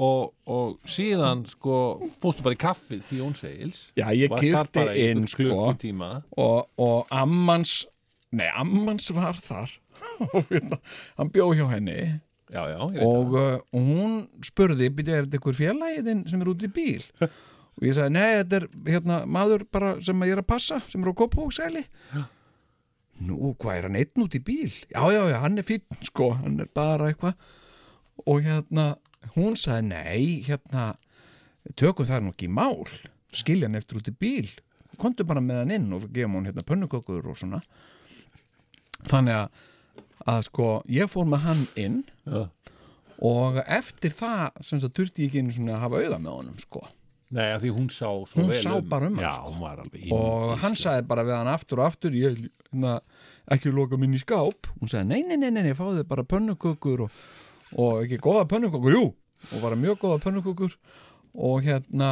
og, 0.00 0.30
og 0.48 0.88
síðan 0.88 1.42
sko 1.50 1.76
fórstu 2.22 2.44
bara 2.46 2.56
í 2.56 2.60
kaffið 2.60 3.02
til 3.08 3.20
Jón 3.20 3.36
Seils. 3.36 3.82
Já, 3.98 4.08
ég 4.16 4.32
í 4.40 5.06
inn 5.10 5.26
sko 5.28 5.66
og, 5.68 6.70
og 6.80 7.12
ammans 7.12 7.82
nei, 8.30 8.48
ammans 8.48 9.10
var 9.16 9.38
þar. 9.42 9.76
Hann 11.18 11.32
bjó 11.34 11.50
hjá 11.58 11.66
henni. 11.74 12.00
Já, 12.50 12.64
já, 12.66 12.80
og, 13.06 13.36
uh, 13.38 13.60
og 13.70 13.84
hún 13.86 14.14
spurði, 14.42 14.88
byrja, 14.90 15.20
er 15.20 15.26
þetta 15.28 15.38
ykkur 15.38 15.54
félagið 15.54 16.08
sem 16.32 16.40
er 16.42 16.48
út 16.50 16.64
í 16.66 16.70
bíl 16.74 17.04
og 17.80 17.88
ég 17.88 17.96
sagði, 17.96 18.12
nei, 18.16 18.42
þetta 18.42 18.60
er 18.60 18.68
hérna, 18.90 19.22
maður 19.26 19.64
bara 19.72 19.94
sem 20.04 20.28
ég 20.28 20.36
er 20.36 20.42
að 20.44 20.50
passa, 20.52 20.82
sem 20.90 21.00
er 21.00 21.10
á 21.10 21.18
Kópavóksæli 21.18 21.86
nú, 23.26 23.52
hvað 23.60 23.76
er 23.76 23.88
hann 23.88 23.98
einn 24.00 24.24
út 24.24 24.36
í 24.36 24.42
bíl? 24.44 24.72
Já, 24.90 25.02
já, 25.12 25.22
já, 25.30 25.38
hann 25.42 25.60
er 25.60 25.66
fínn, 25.66 26.00
sko 26.06 26.32
hann 26.38 26.60
er 26.62 26.70
bara 26.76 27.10
eitthvað. 27.10 27.38
Og 28.26 28.44
hérna, 28.44 28.86
hún 29.36 29.56
sagði, 29.60 29.88
nei, 29.90 30.24
hérna 30.46 30.90
tökum 31.78 32.08
það 32.08 32.26
nú 32.26 32.34
ekki 32.34 32.48
í 32.48 32.54
mál. 32.60 32.84
Skilja 33.36 33.68
hann 33.68 33.78
eftir 33.78 34.00
út 34.00 34.10
í 34.10 34.16
bíl. 34.16 34.48
Komdu 35.00 35.24
bara 35.28 35.42
með 35.44 35.62
hann 35.62 35.74
inn 35.76 35.90
og 35.96 36.08
gefum 36.12 36.38
hann 36.38 36.50
hérna 36.50 36.66
pönnukökur 36.66 37.28
og 37.32 37.38
svona. 37.40 37.62
Þannig 39.08 39.36
að, 39.36 39.66
að 40.28 40.46
sko 40.50 40.70
ég 40.92 41.12
fór 41.12 41.28
með 41.28 41.44
hann 41.46 41.66
inn 41.80 42.00
Já. 42.28 42.48
og 43.24 43.60
eftir 43.64 44.12
það 44.12 44.64
sem 44.66 44.82
það 44.82 44.96
þurfti 44.98 45.24
ég 45.24 45.30
ekki 45.30 45.44
einu 45.44 45.54
svona 45.56 45.78
að 45.78 45.84
hafa 45.86 46.02
auða 46.04 46.18
með 46.20 46.34
honum 46.34 46.58
sko 46.60 46.82
Nei, 47.30 47.46
að 47.54 47.62
því 47.62 47.70
hún 47.76 47.88
sá 47.94 48.08
svo 48.26 48.40
Hún 48.40 48.48
vel 48.50 48.58
sá 48.58 48.72
bara 48.90 49.06
um 49.06 49.18
hann, 49.20 49.22
Já, 49.22 49.32
sko. 49.36 49.50
hún 49.52 49.60
var 49.62 49.82
alveg 49.84 50.12
og 50.16 50.54
hann 50.64 50.74
sagði 50.80 51.04
bara 51.12 51.24
við 51.28 51.36
hann 51.36 51.50
aftur 51.52 51.78
og 51.82 51.86
aftur 51.86 52.16
ég 52.18 52.40
hérna, 52.40 52.96
ekki 53.54 53.70
loka 53.74 53.98
minn 54.00 54.16
í 54.18 54.22
skáp. 54.22 54.66
Hún 54.80 54.90
sagði 54.90 55.06
nei, 55.12 55.22
nei, 55.28 55.36
nei, 55.38 55.50
nei, 55.54 55.62
nei 55.68 55.76
fáðu 55.78 56.02
bara 56.10 56.24
pönnukökur 56.26 57.04
og, 57.06 57.20
og 57.78 58.02
ekki 58.04 58.18
góða 58.24 58.46
pönnukökur, 58.50 58.96
jú 58.98 59.04
og 59.54 59.62
bara 59.62 59.78
mjög 59.78 60.00
góða 60.02 60.18
pönnukökur. 60.26 60.74
Og 61.38 61.62
hérna 61.62 62.10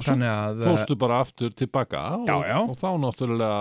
þannig 0.00 0.30
að 0.32 0.62
Fórstu 0.70 0.96
bara 0.98 1.20
aftur 1.22 1.52
tilbaka 1.54 2.00
og, 2.16 2.24
Já, 2.26 2.38
já. 2.48 2.56
og 2.64 2.78
þá 2.80 2.88
náttúrulega 3.04 3.58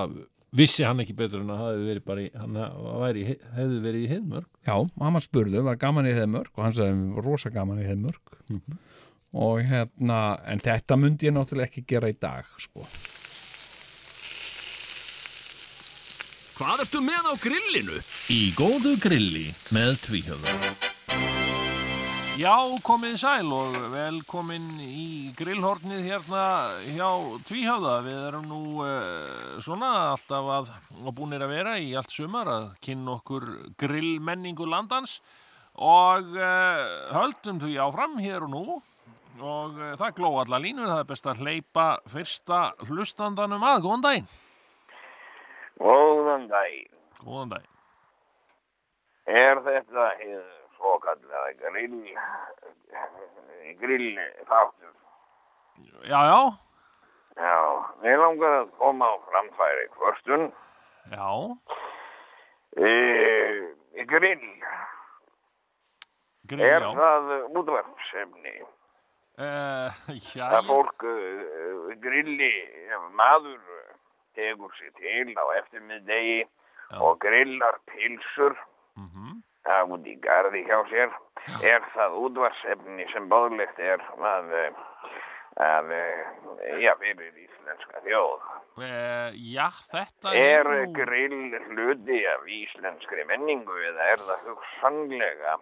vissi 0.56 0.86
hann 0.88 1.02
ekki 1.04 1.14
betur 1.18 1.42
en 1.44 1.52
að 1.52 1.60
það 1.60 1.70
hefði 1.74 1.86
verið 1.92 2.06
bara 2.08 2.24
í, 2.24 2.30
hann 2.40 2.58
væri, 3.04 3.24
hefði 3.58 3.84
verið 3.84 4.06
í 4.08 4.10
heiðmörk. 4.14 4.50
Já, 4.64 4.76
hann 5.04 5.16
var 5.20 5.24
spurðu, 5.28 5.64
var 5.68 5.78
gaman 5.82 6.08
í 6.08 6.16
heimörk 6.16 6.52
og 6.56 6.64
hann 6.68 6.76
sagði, 6.78 7.24
rosa 7.28 7.52
gaman 7.54 7.82
í 7.84 7.88
heimörk 7.90 8.38
og 9.34 9.64
hérna 9.66 10.38
en 10.46 10.62
þetta 10.62 10.98
myndi 11.00 11.30
ég 11.30 11.36
náttúrulega 11.36 11.72
ekki 11.72 11.86
gera 11.90 12.12
í 12.12 12.18
dag 12.20 12.48
sko. 12.62 12.86
Hvað 16.54 16.86
ertu 16.86 17.02
með 17.02 17.30
á 17.30 17.34
grillinu? 17.42 18.02
Í 18.30 18.42
góðu 18.54 18.98
grilli 19.02 19.48
með 19.74 19.96
tvíhjöfum 20.06 20.92
Já, 22.34 22.56
komið 22.82 23.20
sæl 23.22 23.50
og 23.54 23.76
velkomin 23.94 24.64
í 24.82 25.30
grillhornið 25.38 26.00
hérna 26.02 26.46
hjá 26.96 27.10
Tvíhöfða. 27.46 28.00
Við 28.02 28.24
erum 28.26 28.48
nú 28.50 28.62
uh, 28.82 29.60
svona 29.62 29.92
alltaf 30.16 30.50
að, 30.56 30.72
og 31.04 31.14
búinir 31.14 31.46
að 31.46 31.54
vera 31.54 31.76
í 31.78 31.92
allt 31.94 32.10
sumar 32.10 32.50
að 32.50 32.66
kynna 32.82 33.20
okkur 33.20 33.46
grillmenningu 33.78 34.66
landans 34.66 35.20
og 35.78 36.34
uh, 36.34 36.82
höldum 37.14 37.62
því 37.62 37.78
áfram 37.86 38.18
hér 38.18 38.48
og 38.48 38.54
nú 38.56 38.66
og 39.42 39.78
uh, 39.80 39.94
það 40.00 40.16
gló 40.20 40.32
alla 40.44 40.60
línur, 40.62 40.88
það 40.92 41.00
er 41.04 41.10
best 41.10 41.26
að 41.32 41.42
hleypa 41.44 41.86
fyrsta 42.14 42.60
hlustandanum 42.88 43.64
að. 43.66 43.82
Góðan 43.86 44.04
daginn. 44.06 44.28
Góðan 45.82 46.48
daginn. 46.52 46.92
Góðan 47.24 47.54
daginn. 47.56 47.70
Er 49.34 49.62
þetta 49.66 50.10
hið 50.20 50.42
svokallaða 50.76 51.54
grill, 51.62 52.02
grill 53.80 54.10
þáttur? 54.50 54.92
Já, 56.04 56.20
já, 56.30 56.40
Já, 57.34 57.56
við 58.04 58.20
langar 58.22 58.52
að 58.60 58.68
koma 58.78 59.08
á 59.10 59.16
framfæri 59.26 59.88
kvörstun. 59.96 60.44
já, 61.10 61.30
E, 62.78 62.92
grill, 64.10 64.46
grill, 66.50 66.62
er 66.68 66.86
já. 66.86 66.92
það 67.00 67.34
útvarpsefni? 67.62 68.54
Uh, 69.34 69.90
já, 70.38 70.46
Það 70.46 70.68
fólk 70.70 71.06
uh, 71.10 71.94
grilli, 72.04 72.52
maður 73.18 73.58
uh, 73.58 73.96
tegur 74.38 74.74
sig 74.78 74.94
til 75.00 75.34
á 75.38 75.46
eftirmiðdegi 75.62 76.44
og 77.02 77.20
grillar 77.22 77.80
pilsur 77.90 78.56
mhm. 79.00 79.42
að 79.66 79.94
út 79.96 80.10
í 80.10 80.16
garði 80.22 80.64
hjá 80.68 80.80
sér 80.92 81.14
er 81.66 81.86
það 81.94 82.18
útvarsefni 82.26 83.06
sem 83.12 83.30
bóðlegt 83.32 83.80
er 83.82 84.02
að, 84.16 84.52
eh, 84.60 84.82
að 85.64 85.92
eh, 85.98 86.80
já, 86.84 86.94
fyrir 87.02 87.34
íslenska 87.46 88.04
þjóð. 88.06 88.50
Uh, 88.74 89.30
já, 89.38 89.68
þetta 89.92 90.34
Er 90.34 90.70
nú... 90.70 90.94
grill 90.96 91.58
hluti 91.70 92.24
af 92.32 92.48
íslenskri 92.50 93.26
menningu 93.30 93.76
eða 93.90 94.10
er 94.16 94.24
það 94.30 94.48
hugsanlega 94.50 95.58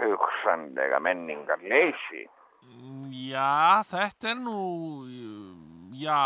hugsanlega 0.00 1.00
menningarleysi? 1.02 2.28
Já, 3.10 3.82
þetta 3.86 4.30
er 4.30 4.38
nú, 4.40 4.60
já, 5.96 6.20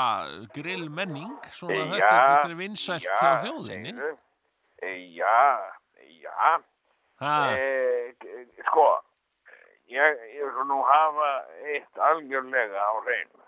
grillmenning, 0.55 1.35
svona 1.53 1.75
Eh, 1.75 1.91
þetta, 1.93 2.15
þetta 2.27 2.49
er 2.51 2.55
vinsælt 2.59 3.09
hjá 3.09 3.33
þjóðinni. 3.45 3.95
Já, 5.15 5.39
já, 6.21 6.63
e, 7.57 8.15
sko, 8.69 8.87
ég, 9.89 10.19
ég 10.35 10.51
vil 10.59 10.67
nú 10.69 10.83
hafa 10.85 11.31
eitt 11.65 12.03
algjörlega 12.11 12.83
á 12.83 12.93
hreinu. 13.07 13.41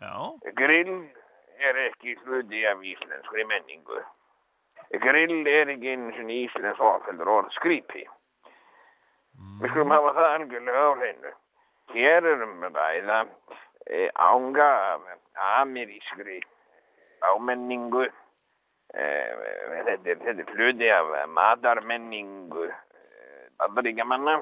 já, 0.00 0.14
Grill 0.54 1.10
er 1.58 1.74
ekki 1.88 2.14
hluti 2.22 2.62
af 2.66 2.78
íslenskri 2.82 3.44
menningu. 3.44 4.04
Grill 5.02 5.46
er 5.46 5.74
ekki 5.74 5.90
einu 5.96 6.12
sinni 6.16 6.44
íslensk 6.46 6.80
orðfeldur 6.80 7.28
orð 7.28 7.50
skrýpi. 7.58 8.06
Við 9.60 9.70
skulum 9.70 9.90
hafa 9.90 10.14
það 10.14 10.34
algjörlega 10.36 10.86
á 10.86 10.92
hreinu. 10.94 11.32
Hér 11.94 12.26
erum 12.34 12.58
við 12.62 12.76
ræða 12.76 13.20
e, 13.86 14.08
ánga 14.14 14.68
af 14.94 15.06
amerískri 15.60 16.40
ámenningu. 17.24 18.08
E, 18.94 19.06
þetta, 19.88 20.12
er, 20.12 20.28
er 20.34 20.52
hluti 20.56 20.92
af 20.92 21.14
matarmenningu 21.32 22.68
bandaríkjamanna 23.58 24.38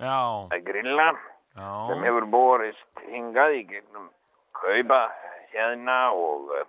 já, 0.00 0.18
að 0.54 0.64
grilla 0.66 1.08
sem 1.52 1.98
já, 1.98 2.04
hefur 2.06 2.26
borist 2.32 3.04
hingað 3.08 3.58
í 3.58 3.62
gegnum 3.70 4.08
kaupa 4.56 5.02
hérna 5.52 5.98
og, 6.14 6.52
eh, 6.58 6.68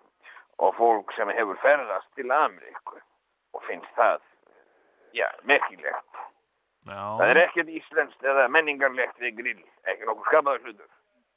og 0.59 0.75
fólk 0.79 1.13
sem 1.17 1.29
hefur 1.38 1.59
ferðast 1.63 2.09
til 2.17 2.31
Ameríku 2.33 2.99
og 3.53 3.63
finnst 3.67 3.93
það, 3.97 4.21
já, 5.13 5.27
merkilegt. 5.43 6.21
Það 6.84 7.30
er 7.30 7.38
já, 7.39 7.43
ekkert 7.48 7.69
íslenskt 7.72 8.24
eða 8.28 8.48
menningarlegt 8.52 9.19
við 9.24 9.38
grill, 9.38 9.63
ekki 9.88 10.06
nokkuð 10.10 10.26
skapaður 10.32 10.65
hlutur. 10.67 10.89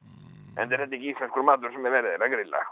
Mm. 0.03 0.59
En 0.59 0.69
þetta 0.73 0.81
er 0.83 0.87
ekki 0.97 1.13
íslenskur 1.13 1.45
matur 1.47 1.73
sem 1.73 1.87
er 1.87 1.95
verið 1.95 2.25
að 2.27 2.33
grilla. 2.35 2.63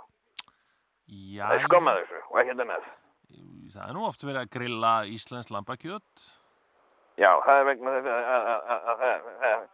já, 1.07 1.47
Það 1.47 1.55
er 1.59 1.65
skommaður 1.69 2.07
þessu 2.09 2.23
og 2.31 2.41
ekkert 2.43 2.61
annað. 2.65 2.89
það 3.75 3.89
er 3.89 3.95
nú 3.95 4.05
oft 4.09 4.23
verið 4.25 4.41
að 4.43 4.51
grilla 4.57 4.93
íslensk 5.15 5.51
lambakjöt. 5.55 6.25
Já, 7.19 7.31
það 7.47 7.61
er 7.61 7.65
vegna 7.71 7.91
þess 7.95 8.07
að- 8.11 8.29
að 8.35 8.45
að- 8.51 8.65
að- 8.75 8.85
að 8.91 9.69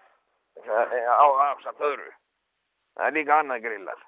það 0.67 0.93
er 0.93 1.09
á 1.09 1.27
afsamt 1.53 1.81
öðru. 1.81 2.11
Það 2.97 3.07
er 3.07 3.13
líka 3.17 3.39
annað 3.41 3.63
grillar, 3.65 4.01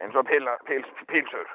eins 0.00 0.14
og 0.14 0.26
pila, 0.26 0.56
pils, 0.66 0.86
pilsur. 1.08 1.48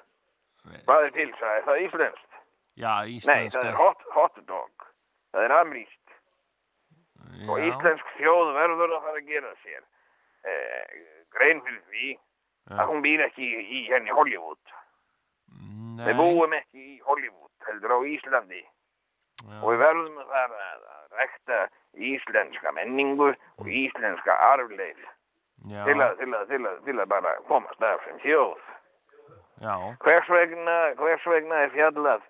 Hvað 0.85 1.05
er 1.07 1.11
pilsa? 1.11 1.45
Er 1.57 1.63
það 1.63 1.81
íslenskt? 1.87 2.27
Já, 2.75 2.93
Nei, 3.03 3.15
íslenska. 3.17 3.59
það 3.61 3.65
er 3.71 3.75
hot, 3.79 4.01
hot 4.13 4.45
dog. 4.45 4.71
Það 5.33 5.43
er 5.45 5.51
amríst. 7.31 7.49
Og 7.49 7.59
Já, 7.59 7.65
íslensk 7.71 8.11
þjóð 8.17 8.51
verður 8.59 8.95
að 8.97 9.03
fara 9.07 9.21
að 9.23 9.29
gera 9.31 9.53
sér 9.63 9.81
eh, 10.43 10.99
grein 11.35 11.61
fyrir 11.65 11.81
því 11.89 12.07
Já. 12.11 12.75
að 12.81 12.85
hún 12.91 13.01
býr 13.05 13.23
ekki 13.25 13.47
í, 13.47 13.61
í 13.77 13.81
henni 13.91 14.11
Hollywood. 14.13 14.75
nei, 15.97 16.05
Við 16.07 16.17
búum 16.21 16.53
ekki 16.55 16.83
í 16.95 16.99
Hollywood, 17.05 17.51
heldur 17.67 17.95
á 17.95 17.99
Íslandi. 18.07 18.61
já, 19.41 19.57
Og 19.61 19.71
við 19.73 19.79
verðum 19.81 20.19
að 20.21 20.27
fara 20.35 20.59
að, 20.71 20.83
rekta 21.11 21.57
íslenska 21.97 22.71
menningu 22.71 23.33
og 23.59 23.67
íslenska 23.67 24.31
arfleif 24.53 24.99
já, 25.67 25.83
til, 25.85 25.97
að, 26.01 26.13
til, 26.21 26.29
að, 26.37 26.45
til, 26.47 26.61
að, 26.69 26.77
til 26.85 26.99
að 27.01 27.09
bara 27.11 27.33
komast 27.49 27.81
af 27.83 28.05
sem 28.05 28.19
þjóð. 28.23 28.61
já, 29.61 29.73
Hvers 30.05 30.29
vegna, 30.29 30.77
hvers 31.01 31.25
vegna 31.27 31.55
er 31.65 31.73
fjallað 31.75 32.21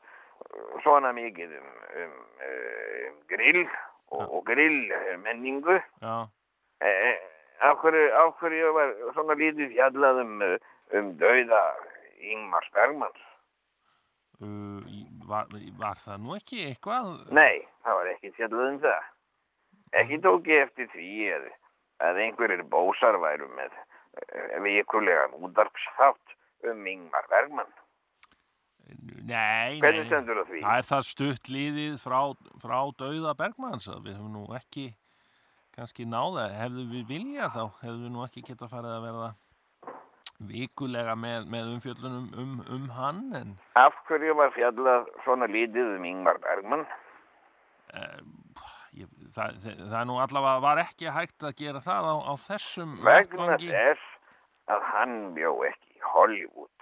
svona 0.81 1.11
mikið 1.13 1.53
um, 1.59 1.69
um 2.01 2.15
uh, 2.41 3.11
grill 3.29 3.67
og, 4.12 4.24
og 4.38 4.45
grillmenningu? 4.45 5.80
já, 6.02 6.28
Eh, 6.82 7.17
af, 7.62 7.76
hverju, 7.78 8.08
af 8.17 8.32
hverju 8.39 8.71
var 8.74 8.93
svona 9.13 9.36
lítið 9.38 9.76
fjallað 9.76 10.21
um, 10.24 10.32
uh, 10.41 10.56
um 10.97 11.12
dauða 11.21 11.60
Ingmars 12.17 12.69
Bergmans? 12.74 13.19
uh, 14.41 14.82
var, 15.30 15.45
var 15.78 16.00
það 16.02 16.17
nú 16.24 16.34
ekki 16.39 16.63
eitthvað? 16.71 17.12
Nei, 17.38 17.62
það 17.86 18.00
var 18.00 18.10
ekki 18.15 18.32
fjallað 18.39 18.71
um 18.71 18.80
það. 18.88 19.04
Ekki 20.02 20.17
tók 20.26 20.50
ég 20.50 20.65
eftir 20.65 20.89
því 20.95 21.12
að, 21.36 21.45
að 22.08 22.21
einhverjir 22.26 22.63
bósar 22.74 23.19
væru 23.21 23.47
með 23.54 23.78
vikulegan 24.65 25.38
útarpsþátt 25.45 26.36
um 26.71 26.82
Ingmar 26.88 27.30
Bergman. 27.30 27.69
Nei, 28.99 29.80
Hvernig 29.80 30.04
nei, 30.04 30.10
stendur 30.10 30.41
á 30.41 30.45
því? 30.47 30.63
Það 30.63 30.80
er 30.80 30.88
það 30.89 31.06
stutt 31.08 31.51
liðið 31.51 31.93
frá, 32.01 32.19
frá 32.62 32.80
dauða 32.99 33.36
Bergmanns 33.39 33.88
að 33.91 34.08
við 34.08 34.17
höfum 34.17 34.34
nú 34.36 34.43
ekki 34.58 34.89
kannski 35.75 36.06
náða, 36.10 36.49
hefðu 36.58 36.88
við 36.91 37.06
viljað 37.10 37.56
þá 37.56 37.63
hefðu 37.86 38.01
við 38.01 38.12
nú 38.15 38.25
ekki 38.25 38.43
geta 38.49 38.67
farið 38.71 38.97
að 38.97 39.06
verða 39.08 39.30
vikulega 40.51 41.15
með, 41.19 41.45
með 41.54 41.69
umfjöllunum 41.75 42.27
um, 42.41 42.56
um 42.75 42.89
hann 42.97 43.21
en 43.38 43.54
Af 43.80 43.95
hverju 44.08 44.36
var 44.39 44.54
fjallað 44.56 45.08
svona 45.25 45.47
lítið 45.51 45.95
um 45.97 46.08
Ingmar 46.10 46.41
Bergman? 46.43 46.86
ég, 48.97 49.08
það, 49.36 49.60
það, 49.63 49.84
það 49.84 49.99
er 50.01 50.10
nú 50.10 50.17
allavega 50.23 50.63
var 50.63 50.82
ekki 50.86 51.13
hægt 51.13 51.45
að 51.47 51.58
gera 51.62 51.84
það 51.84 52.10
á, 52.10 52.15
á 52.27 52.34
þessum 52.47 52.97
Vegna 53.06 53.58
þess 53.62 54.10
að 54.71 54.88
hann 54.93 55.15
bjó 55.36 55.54
ekki 55.67 55.97
í 55.97 56.04
Hollywood. 56.13 56.80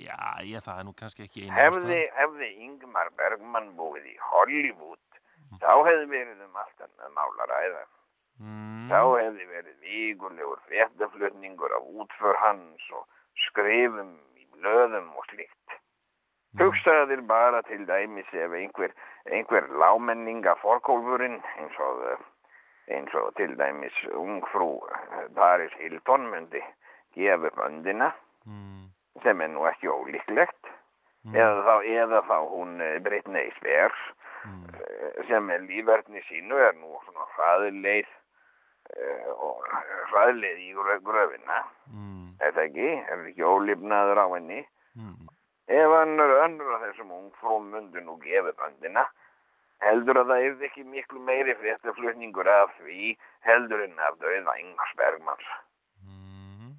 Já, 0.00 0.18
ég, 0.42 0.62
það 0.64 0.78
er 0.80 0.84
nú 0.88 0.94
kannski 0.98 1.26
ekki 1.26 1.44
einu 1.46 1.54
Hefði, 1.56 2.00
hefði 2.16 2.48
Ingmar 2.66 3.10
Bergman 3.18 3.70
búið 3.78 4.06
í 4.10 4.16
Hollywood, 4.30 5.20
þá 5.62 5.72
hefði 5.86 6.06
verið 6.10 6.44
um 6.46 6.56
allt 6.62 6.84
annað 6.86 7.14
mál 7.18 7.44
að 7.44 7.52
ræða. 7.52 7.84
mm, 8.40 8.88
Þá 8.90 9.00
hefði 9.20 9.46
verið 9.52 9.76
vikulegur 9.86 10.60
fréttaflutningur 10.66 11.76
af 11.76 11.86
útför 12.02 12.40
hans 12.42 12.90
og 12.98 13.06
skrifum 13.46 14.16
í 14.40 14.46
blöðum 14.56 15.12
og 15.16 15.24
slíkt. 15.30 15.78
Hugsaðu 16.58 17.06
þér 17.12 17.20
bara 17.30 17.62
til 17.62 17.84
dæmis 17.86 18.26
ef 18.34 18.52
einhver, 18.58 18.90
einhver 19.30 19.68
lámenninga 19.70 20.56
forkólfurinn 20.58 21.38
eins 21.60 21.76
og, 21.78 22.00
eins 22.90 23.14
og 23.14 23.30
til 23.38 23.54
dæmis 23.58 23.94
ungfrú 24.18 24.80
Paris 25.36 25.70
Hilton 25.78 26.26
myndi 26.32 26.62
gefa 27.14 27.52
upp 27.52 27.62
öndina. 27.68 28.10
Mm, 28.50 28.89
sem 29.22 29.40
er 29.40 29.48
nú 29.52 29.66
ekki 29.68 29.88
ólíklegt 29.92 30.70
eða, 31.34 31.62
þá, 31.66 31.74
eða 31.84 32.20
þá 32.28 32.36
hún 32.54 32.80
eh, 32.80 32.98
Britney 33.04 33.50
Spears 33.58 33.98
mm, 34.46 34.64
eh, 34.74 35.20
sem 35.28 35.50
er 35.52 35.60
lífverðni 35.68 36.22
sínu 36.28 36.56
er 36.56 36.74
nú 36.80 36.94
svona 37.04 37.26
hraðleið 37.36 38.08
uh, 38.08 39.32
og 39.36 39.66
hraðleið 40.12 40.62
í 40.64 40.70
grö- 40.74 41.00
gröfina. 41.04 41.58
Mm, 41.92 42.34
er 42.40 42.54
það 42.56 42.64
ekki, 42.70 42.88
er 43.12 43.26
ekki 43.28 43.44
ólifnaður 43.46 44.22
á 44.24 44.26
henni? 44.34 44.62
Mm, 44.96 45.28
ef 45.70 45.96
önnur, 46.00 46.32
önnur 46.46 46.72
af 46.78 46.86
þessum 46.88 47.12
ungfrúm 47.14 47.68
myndu 47.74 48.00
nú 48.02 48.16
gefa 48.24 48.50
böndina 48.58 49.04
heldur 49.80 50.18
að 50.20 50.32
það 50.32 50.42
er 50.46 50.64
ekki 50.66 50.82
miklu 50.84 51.20
meiri 51.24 51.54
fréttaflutningur 51.60 52.48
af 52.52 52.72
því 52.80 53.14
heldur 53.46 53.84
en 53.84 53.94
af 54.08 54.16
döða 54.20 54.56
Ingmars 54.60 54.96
Bergmans. 54.98 55.46
Mhm. 56.04 56.74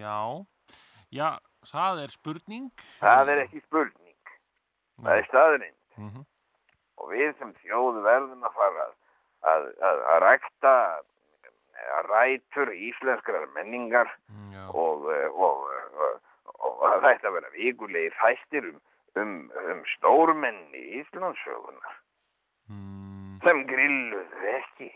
Já, 0.00 0.44
já, 1.12 1.28
það 1.72 2.02
er 2.04 2.14
spurning. 2.14 2.70
Það 3.00 3.32
er 3.34 3.42
ekki 3.44 3.62
spurning. 3.66 4.32
Það 5.02 5.20
er 5.20 5.28
staðrind. 5.28 5.78
Mhm. 5.98 6.24
Og 6.98 7.12
við 7.12 7.34
sem 7.38 7.52
þjóð 7.62 8.00
verðum 8.02 8.46
að 8.46 8.56
fara 8.58 8.86
að, 8.88 8.96
að, 9.52 9.68
að, 10.12 10.18
rækta 10.24 10.74
að 11.98 12.08
rætur 12.10 12.72
íslenskrar 12.74 13.46
menningar 13.54 14.10
Já, 14.52 14.64
og, 14.74 15.06
og, 15.06 15.68
og, 15.94 16.16
og, 16.58 16.80
það 16.82 17.06
ætti 17.12 17.28
að 17.30 17.36
vera 17.36 17.52
vikulegi 17.54 18.10
þættir 18.18 18.66
um, 18.72 18.80
um, 19.22 19.36
um 19.70 19.84
stórmenni 19.94 20.82
Íslandsögunar 20.98 21.94
mm, 22.72 23.38
sem 23.46 23.62
grilluðu 23.70 24.50
ekki. 24.56 24.90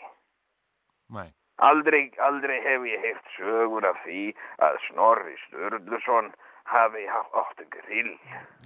nei, 1.14 1.30
Aldrei, 1.62 2.08
aldrei 2.18 2.58
hef 2.64 2.87
ég 2.88 3.04
heyrt 3.04 3.35
sögur 3.37 3.87
af 3.87 3.98
því 4.02 4.32
að 4.66 4.78
Snorri 4.88 5.37
Sturluson 5.44 6.32
hafi 6.64 7.07
haft 7.07 7.35
áttu 7.35 7.64
grill. 7.70 8.12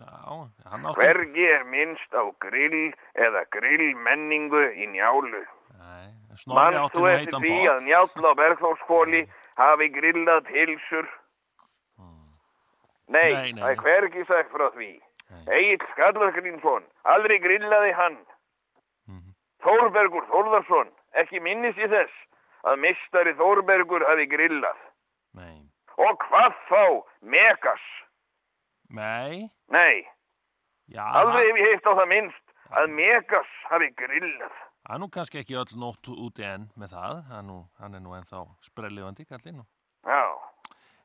já, 0.01 0.49
hann 0.71 0.87
átti... 0.87 1.01
Hvergi 1.01 1.47
er 1.51 1.65
minnst 1.65 2.15
á 2.15 2.23
grill 2.41 2.93
eða 3.15 3.45
grillmenningu 3.51 4.65
í 4.75 4.87
njálu. 4.95 5.45
Mann 6.47 6.77
þú 6.93 7.07
eftir 7.09 7.39
því 7.41 7.55
að 7.73 7.85
njáll 7.87 8.29
á 8.29 8.33
Bergþórskóli 8.37 9.23
hafi 9.57 9.89
grillað 9.95 10.45
pilsur? 10.51 11.09
Nei, 13.07 13.33
Nei, 13.33 13.53
nei, 13.55 13.61
það 13.63 13.71
er 13.71 13.83
hvergi 13.85 14.25
sagt 14.27 14.51
frá 14.51 14.67
því. 14.75 14.91
Egil 15.47 15.85
Skallargrínsson, 15.93 16.85
aldrei 17.07 17.39
grillaði 17.43 17.93
hann. 17.95 18.17
Mhm. 19.07 19.33
Þórbergur 19.63 20.27
Þórðarsson, 20.31 20.91
ekki 21.23 21.41
minnist 21.41 21.79
í 21.79 21.87
þess 21.91 22.13
að 22.67 22.81
mistari 22.83 23.35
Þórbergur 23.39 24.05
hafi 24.11 24.27
grillað. 24.27 24.79
Og 25.97 26.19
hvað 26.27 26.57
þá? 26.69 26.83
Megas? 27.23 27.87
nei, 28.89 29.49
Nei, 29.75 30.05
já, 30.93 31.03
aldrei 31.03 31.49
hef 31.49 31.57
ég 31.59 31.71
heilt 31.73 31.89
á 31.91 31.93
það 31.99 32.11
minnst 32.13 32.45
að 32.71 32.93
Megas 32.95 33.55
hafi 33.71 33.89
grillað. 33.99 34.59
Það 34.87 34.95
er 34.95 35.01
nú 35.03 35.09
kannski 35.11 35.41
ekki 35.41 35.57
öll 35.59 35.79
nótt 35.83 36.11
úti 36.13 36.45
enn 36.47 36.69
með 36.79 36.93
það, 36.95 37.23
hann 37.33 37.49
nú, 37.51 37.57
hann 37.81 37.99
er 37.99 38.05
nú 38.05 38.15
ennþá 38.15 38.45
sprellifandi 38.69 39.27
kallinn. 39.27 39.65
Já, 40.07 40.23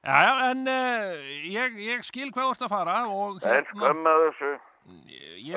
Já, 0.01 0.15
já, 0.25 0.34
en 0.49 0.65
uh, 0.65 1.25
ég, 1.45 1.75
ég 1.86 2.06
skil 2.06 2.32
hvað 2.34 2.56
ert 2.56 2.63
að 2.65 2.71
fara 2.73 2.93
og 3.06 3.36
það 3.41 3.58
er 3.60 3.67
skömm 3.69 4.08
að 4.10 4.23
þessu. 4.23 4.54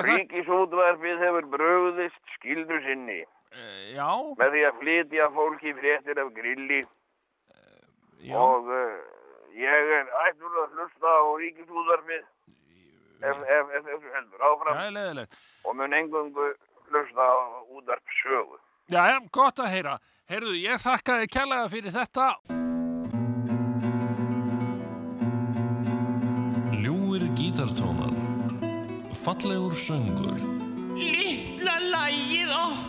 Ríkisútvarfið 0.05 1.23
hefur 1.23 1.47
bröðist 1.49 2.35
skildu 2.35 2.77
sinni 2.85 3.23
uh, 3.23 3.79
já, 3.89 4.05
með 4.37 4.53
því 4.53 4.61
að 4.67 4.77
flytja 4.83 5.29
fólki 5.33 5.73
fréttir 5.79 6.21
af 6.21 6.29
grilli 6.37 6.83
já, 8.21 8.37
og 8.37 8.69
uh, 8.69 8.93
ég 9.55 9.91
er 9.99 10.09
ættur 10.27 10.57
að 10.63 10.73
hlusta 10.75 11.07
á 11.15 11.23
ríkisútvarfið 11.41 12.23
ef, 13.23 13.37
ef, 13.57 13.71
ef 13.77 13.83
þessu 13.89 14.11
heldur 14.15 14.45
áfram 14.49 14.81
er 14.83 14.91
leðilegt. 14.97 15.37
og 15.63 15.75
mun 15.79 15.93
engungu 15.99 16.49
hlusta 16.89 17.23
á 17.23 17.35
útvarp 17.71 18.17
sögu. 18.21 18.59
Já, 18.91 19.01
já, 19.09 19.17
gott 19.31 19.59
að 19.59 19.71
heyra. 19.73 19.95
Heyrðu, 20.29 20.53
ég 20.61 20.81
þakka 20.81 21.19
þið 21.21 21.31
kærlega 21.33 21.69
fyrir 21.73 21.93
þetta. 21.95 22.27
Ljúir 26.81 27.25
gítartónar, 27.37 28.13
fallegur 29.23 29.73
söngur, 29.73 30.37
Lítla 30.95 31.79
lægið 31.81 32.51
okkar 32.53 32.84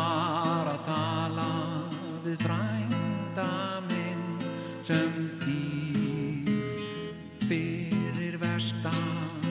var 0.00 0.68
að 0.70 0.80
tala 0.86 1.48
við 2.24 2.42
frænda 2.44 3.48
minn 3.88 4.24
sem 4.86 5.12
býr 5.42 6.80
fyrir 7.48 8.38
vestan. 8.42 9.44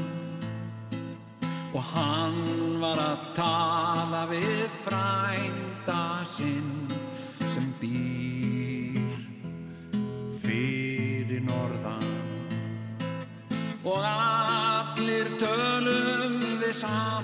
Og 1.74 1.84
hann 1.94 2.40
var 2.82 3.02
að 3.04 3.28
tala 3.38 4.24
við 4.32 4.68
frænda 4.86 6.02
sinn 6.36 6.74
sem 7.54 7.70
býr 7.82 9.16
fyrir 10.46 11.46
norðan. 11.46 12.10
Og 13.86 14.02
allir 14.14 15.34
tölum 15.42 16.40
við 16.62 16.74
saman 16.84 17.19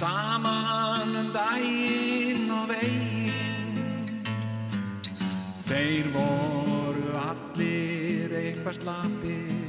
saman 0.00 1.12
um 1.20 1.28
daginn 1.34 2.48
og 2.56 2.70
veginn. 2.70 4.22
Þeir 5.68 6.08
voru 6.14 7.10
allir 7.20 8.32
eitthvað 8.40 8.80
slappir 8.80 9.68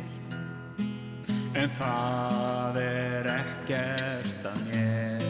en 1.59 1.69
það 1.81 2.81
er 2.85 3.31
ekkert 3.35 4.49
að 4.53 4.65
mér. 4.69 5.29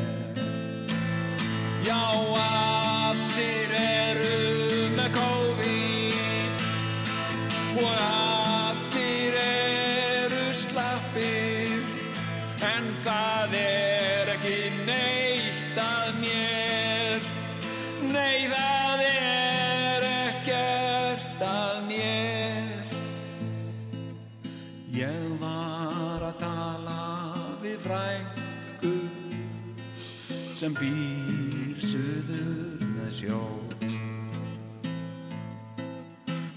Já, 1.88 2.02
allir 2.46 2.51
sem 30.62 30.74
býr 30.78 31.80
suður 31.82 32.82
með 32.86 33.14
sjó. 33.16 33.38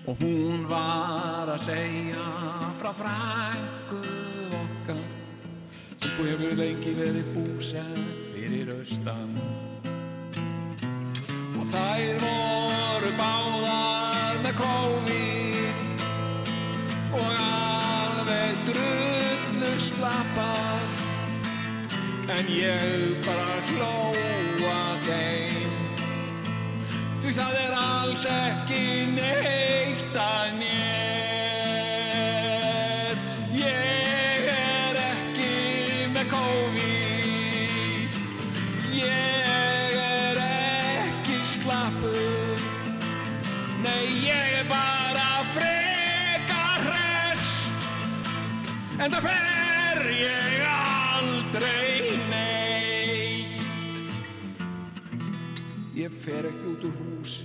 Og 0.04 0.18
hún 0.20 0.66
var 0.68 1.48
að 1.48 1.62
segja 1.70 2.26
frá 2.82 2.90
frængu 2.98 4.02
okkar 4.58 5.00
sem 6.04 6.20
hefur 6.20 6.52
lengi 6.58 6.92
verið 6.98 7.30
búsett 7.32 8.10
fyrir 8.34 8.74
austan. 8.74 9.32
Og 11.62 11.64
þær 11.72 12.20
voru 12.26 13.14
báðar 13.22 14.44
með 14.44 14.60
COVID 14.60 16.04
og 17.22 17.40
alveg 17.46 18.68
drullu 18.68 19.74
slappar 19.88 20.63
en 22.28 22.46
ég 22.48 23.18
bara 23.24 23.60
hlóa 23.68 24.96
þeim. 25.04 25.72
Því 27.20 27.30
það 27.36 27.54
er 27.60 27.72
alls 27.76 28.24
ekki 28.30 28.84
neitt 29.12 30.16
að 30.16 30.56
mér. 30.60 30.74
Ég 33.60 34.48
er 34.54 34.94
ekki 35.04 36.08
með 36.16 36.26
COVID. 36.32 38.10
Ég 38.96 39.96
er 40.08 40.36
ekki 40.48 41.38
slappur. 41.54 42.58
Nei 43.84 44.04
ég 44.24 44.60
er 44.64 44.66
bara 44.72 45.30
frekar 45.56 46.78
hress. 46.88 47.48
En 48.98 49.08
það 49.10 49.22
fer 49.28 49.43
fer 56.24 56.46
ekki 56.48 56.66
út 56.70 56.84
úr 56.88 56.94
húsi. 56.96 57.44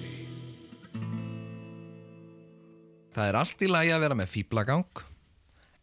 Það 3.11 3.25
er 3.25 3.37
allt 3.39 3.63
í 3.65 3.67
lagi 3.67 3.91
að 3.91 4.03
vera 4.05 4.15
með 4.15 4.29
fýblagang 4.31 5.01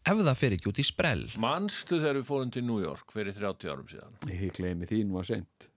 ef 0.07 0.21
það 0.23 0.37
fer 0.39 0.55
ekki 0.55 0.69
út 0.71 0.79
í 0.81 0.85
sprell. 0.87 1.25
Manstu 1.43 1.99
þegar 1.99 2.21
við 2.21 2.29
fórum 2.29 2.53
til 2.55 2.63
New 2.65 2.79
York 2.81 3.11
fyrir 3.13 3.35
30 3.35 3.73
árum 3.73 3.89
síðan? 3.91 4.15
Ég 4.31 4.55
gleymi 4.55 4.89
því 4.89 5.03
nú 5.05 5.19
að 5.21 5.33
sent 5.35 5.67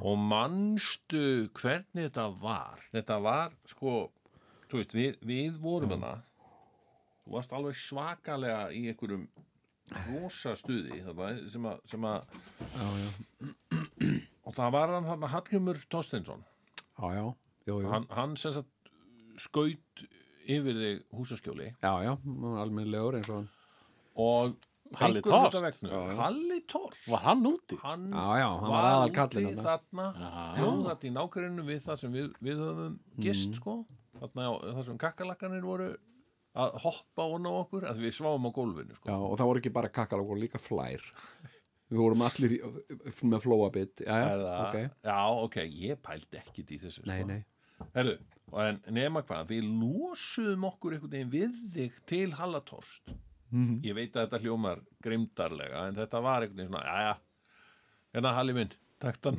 og 0.00 0.16
manstu 0.16 1.50
hvernig 1.58 2.06
þetta 2.06 2.24
var? 2.40 2.80
Þetta 2.94 3.18
var 3.20 3.52
sko 3.68 3.98
þú 4.70 4.80
veist 4.80 4.96
við, 4.96 5.18
við 5.28 5.58
vorum 5.60 5.92
hana 5.98 6.14
þú 7.26 7.34
varst 7.34 7.52
alveg 7.58 7.76
svakalega 7.76 8.70
í 8.72 8.86
einhverjum 8.88 9.28
rosa 10.06 10.54
stuði 10.56 11.02
þarna, 11.04 11.28
sem 11.52 11.68
að, 11.68 11.84
sem 11.92 12.08
að 12.08 12.20
og 14.48 14.54
það 14.56 14.72
var 14.74 14.94
hann 14.96 15.06
þarna 15.08 15.28
Hallgjumur 15.34 15.80
jú. 17.84 17.90
hann, 17.92 18.06
hann 18.16 18.36
sem 18.40 18.52
sagt 18.56 18.90
skaut 19.38 20.06
yfir 20.48 20.78
þig 20.80 21.02
húsaskjóli. 21.14 21.68
Já, 21.84 21.92
já, 22.06 22.14
var 22.24 22.62
almennilegur 22.64 23.18
eins 23.20 23.28
og 23.28 23.36
hann 23.42 23.48
og 24.18 24.56
Halli 24.96 25.20
vegna- 25.20 26.16
Halli 26.16 26.60
Tors 26.66 27.02
Var 27.12 27.20
hann 27.26 27.42
úti? 27.44 27.76
hann 27.82 28.06
Já, 28.08 28.38
já, 28.40 28.48
hann 28.58 28.70
var 28.72 28.86
aðal 28.88 29.12
kallinn 29.18 29.50
úti 29.50 29.62
þarna. 29.66 30.06
þarna 30.16 30.54
hljóðat 30.56 31.04
í 31.04 31.10
nákvæminu 31.12 31.64
við 31.68 31.82
það 31.84 31.98
sem 32.00 32.12
við, 32.16 32.30
við 32.42 32.56
höfum 32.64 32.98
gist 33.20 33.50
Mm. 33.50 33.54
sko. 33.60 33.74
Þarna 34.18 34.46
á- 34.48 34.62
það 34.74 34.84
sem 34.86 34.98
kakkalakkanir 34.98 35.62
voru 35.62 35.90
að 36.56 36.80
hoppa 36.80 37.22
onna 37.34 37.50
á 37.52 37.60
okkur 37.60 37.84
að 37.84 38.00
við 38.00 38.16
sváum 38.16 38.48
á 38.48 38.50
gólfinu 38.50 38.96
sko. 38.96 39.06
Já, 39.12 39.14
og 39.20 39.36
það 39.38 39.46
voru 39.46 39.60
ekki 39.60 39.72
bara 39.76 39.88
kakkalak, 39.90 40.26
voru 40.26 40.40
líka 40.40 40.58
flær 40.58 41.04
Við 41.88 42.00
vorum 42.02 42.22
allir 42.26 42.52
í, 42.52 42.58
með 43.24 43.40
flóabit 43.46 44.02
Já, 44.04 44.18
já, 45.06 45.16
ok. 45.44 45.56
Ég 45.72 46.02
pældi 46.04 46.36
ekkit 46.42 46.74
í 46.76 46.78
þessu 46.82 47.04
Nei, 47.08 47.22
sko. 47.22 47.28
nei, 47.30 47.44
Herru, 47.94 48.16
en 48.58 48.80
nema 48.92 49.22
hvað, 49.22 49.46
við 49.54 49.68
losuðum 49.70 50.66
okkur 50.68 50.96
einhvern 50.96 51.12
veginn 51.14 51.32
við 51.32 51.56
þig 51.76 52.00
til 52.10 52.28
Hallatorst 52.40 53.14
Mhm. 53.48 53.78
ég 53.80 53.94
veit 53.96 54.12
að 54.12 54.26
þetta 54.26 54.38
hljómar 54.42 54.80
grimdarlega 55.00 55.86
en 55.88 55.94
þetta 55.96 56.18
var 56.20 56.42
einhvern 56.44 56.58
veginn 56.58 56.68
svona, 56.68 56.84
já, 56.84 56.98
já. 57.06 57.14
Hérna 58.12 58.32
Halli 58.36 58.52
minn, 58.52 58.72
takk 59.00 59.16
þann 59.24 59.38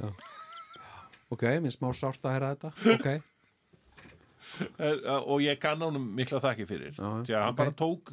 ok, 1.30 1.44
minn 1.62 1.70
smá 1.76 1.92
sárt 1.94 2.24
að 2.26 2.34
heyra 2.34 2.50
þetta. 2.56 2.72
Ok, 2.96 3.22
og 5.30 5.44
ég 5.46 5.60
kann 5.62 5.82
honum 5.86 6.08
mikla 6.18 6.40
þakki 6.42 6.66
fyrir. 6.70 6.96
Því 6.98 7.36
að 7.36 7.44
hann 7.44 7.54
ok. 7.54 7.60
bara 7.62 7.76
tók, 7.78 8.10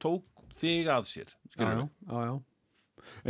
tók 0.00 0.24
þig 0.56 0.88
að 0.88 1.04
sér 1.10 1.34
já, 1.58 2.32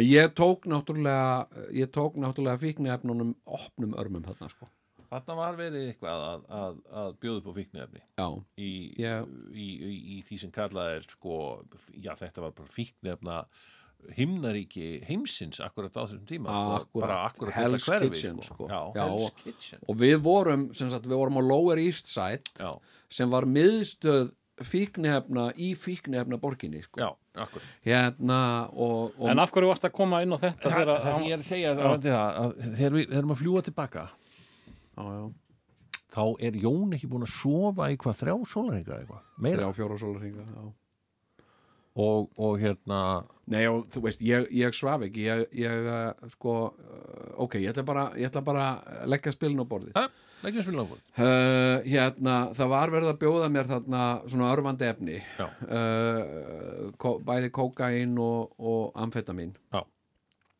Ég 0.02 0.32
tók 0.38 0.64
náttúrulega 0.64 1.48
ég 1.72 1.90
tók 1.90 2.14
náttúrulega 2.20 2.58
fíknefnunum 2.64 3.34
opnum 3.44 3.94
örmum 3.98 4.22
þarna, 4.26 4.48
sko. 4.52 4.68
Þarna 5.06 5.34
var 5.38 5.56
verið 5.56 5.84
eitthvað 5.92 6.22
að, 6.28 6.44
að, 6.60 6.78
að 7.02 7.12
bjóða 7.22 7.38
upp 7.38 7.46
á 7.46 7.52
fíknefni 7.60 8.00
Já, 8.18 8.26
í, 8.58 8.70
Ég- 8.98 9.28
í, 9.54 9.66
í, 9.86 9.92
í 10.16 10.22
því 10.26 10.38
sem 10.42 10.50
kallað 10.56 10.94
er 10.96 11.06
sko, 11.12 11.36
já 11.94 12.12
þetta 12.18 12.42
var 12.42 12.54
bara 12.58 12.74
fíknefna 12.74 13.36
himnaríki 14.16 14.88
heimsins 15.08 15.58
akkurat 15.64 15.94
á 15.96 16.04
þessum 16.04 16.26
tíma 16.28 16.52
sko, 16.52 17.02
akkurat 17.06 17.54
Hell's 17.56 17.86
hverfi, 17.88 18.10
Kitchen, 18.12 18.40
sko. 18.42 18.66
sko. 18.66 18.68
Já, 18.70 18.80
Já, 18.94 19.04
Hell's 19.06 19.24
og- 19.30 19.40
Kitchen. 19.44 19.80
og 19.88 19.96
við 20.02 20.16
vorum 20.22 20.66
sem 20.74 20.90
sagt, 20.90 21.06
við 21.06 21.16
vorum 21.22 21.38
á 21.40 21.42
Lower 21.42 21.78
East 21.78 22.06
Side 22.06 22.42
já, 22.58 22.78
sem 23.08 23.30
var 23.30 23.44
miðstöð 23.46 24.32
fíknefna 24.64 25.50
í 25.60 25.72
fíknefna 25.76 26.38
borginni, 26.40 26.80
sko. 26.84 27.00
Já, 27.02 27.10
akkurat. 27.36 27.72
Hérna, 27.84 28.38
og, 28.72 29.12
og 29.18 29.28
En 29.32 29.42
af 29.42 29.52
hverju 29.52 29.68
varst 29.68 29.84
að 29.84 29.96
koma 29.98 30.22
inn 30.24 30.32
á 30.32 30.38
þetta 30.40 30.72
það, 30.72 30.92
það 30.92 31.18
sem 31.18 31.26
ég 31.26 31.36
er 31.36 31.42
að 31.42 31.50
segja 31.50 31.74
að, 31.74 32.06
að 32.06 32.56
þegar 32.78 32.96
við 32.96 33.18
erum 33.20 33.34
að 33.34 33.42
fljúa 33.42 33.64
tilbaka 33.66 34.06
já, 34.96 35.04
já, 35.04 35.26
þá 36.16 36.24
er 36.48 36.58
Jón 36.64 36.96
ekki 36.96 37.10
búin 37.12 37.26
að 37.26 37.34
sofa 37.36 37.90
í 37.92 38.00
hvað 38.00 38.20
þrjá 38.22 38.36
meira? 39.36 39.60
Þrjá 39.60 39.76
fjóra 39.76 39.98
sólarringa 40.00 40.46
já. 40.48 40.66
og, 42.06 42.30
og 42.36 42.60
hérna 42.62 43.00
Nei, 43.46 43.62
og 43.70 43.84
þú 43.92 44.00
veist, 44.08 44.22
ég, 44.26 44.48
ég 44.56 44.74
svaf 44.74 45.04
ekki 45.06 45.28
ég, 45.28 45.44
ég 45.54 45.84
uh, 45.86 46.30
sko 46.32 46.54
uh, 46.72 47.28
ok, 47.44 47.60
ég 47.62 47.70
ætla 47.70 47.84
bara, 47.86 48.08
ég 48.18 48.30
ætla 48.30 48.42
bara 48.46 48.70
að 48.80 49.12
leggja 49.12 49.36
spilin 49.36 49.62
á 49.62 49.66
borðið 49.68 50.00
uh, 51.16 51.86
hérna, 51.86 52.36
það 52.54 52.68
var 52.74 52.92
verið 52.94 53.10
að 53.12 53.18
bjóða 53.22 53.48
mér 53.54 53.70
þarna 53.70 54.02
svona 54.28 54.50
örfandi 54.52 54.88
efni. 54.90 55.16
Uh, 55.40 56.92
kó, 57.00 57.16
bæði 57.26 57.50
kókain 57.56 58.14
og, 58.22 58.52
og 58.60 58.92
amfetamin 59.06 59.54
Já. 59.74 59.80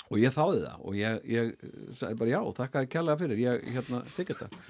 og 0.09 0.19
ég 0.23 0.35
þáði 0.35 0.65
það 0.65 0.83
og 0.91 0.99
ég, 0.99 1.21
ég 1.37 1.55
sagði 1.95 2.19
bara 2.23 2.35
já, 2.35 2.41
þakkaði 2.61 2.91
kærlega 2.97 3.21
fyrir 3.23 3.45
ég, 3.45 3.65
hérna, 3.77 4.03
þykir 4.17 4.41
þetta. 4.43 4.67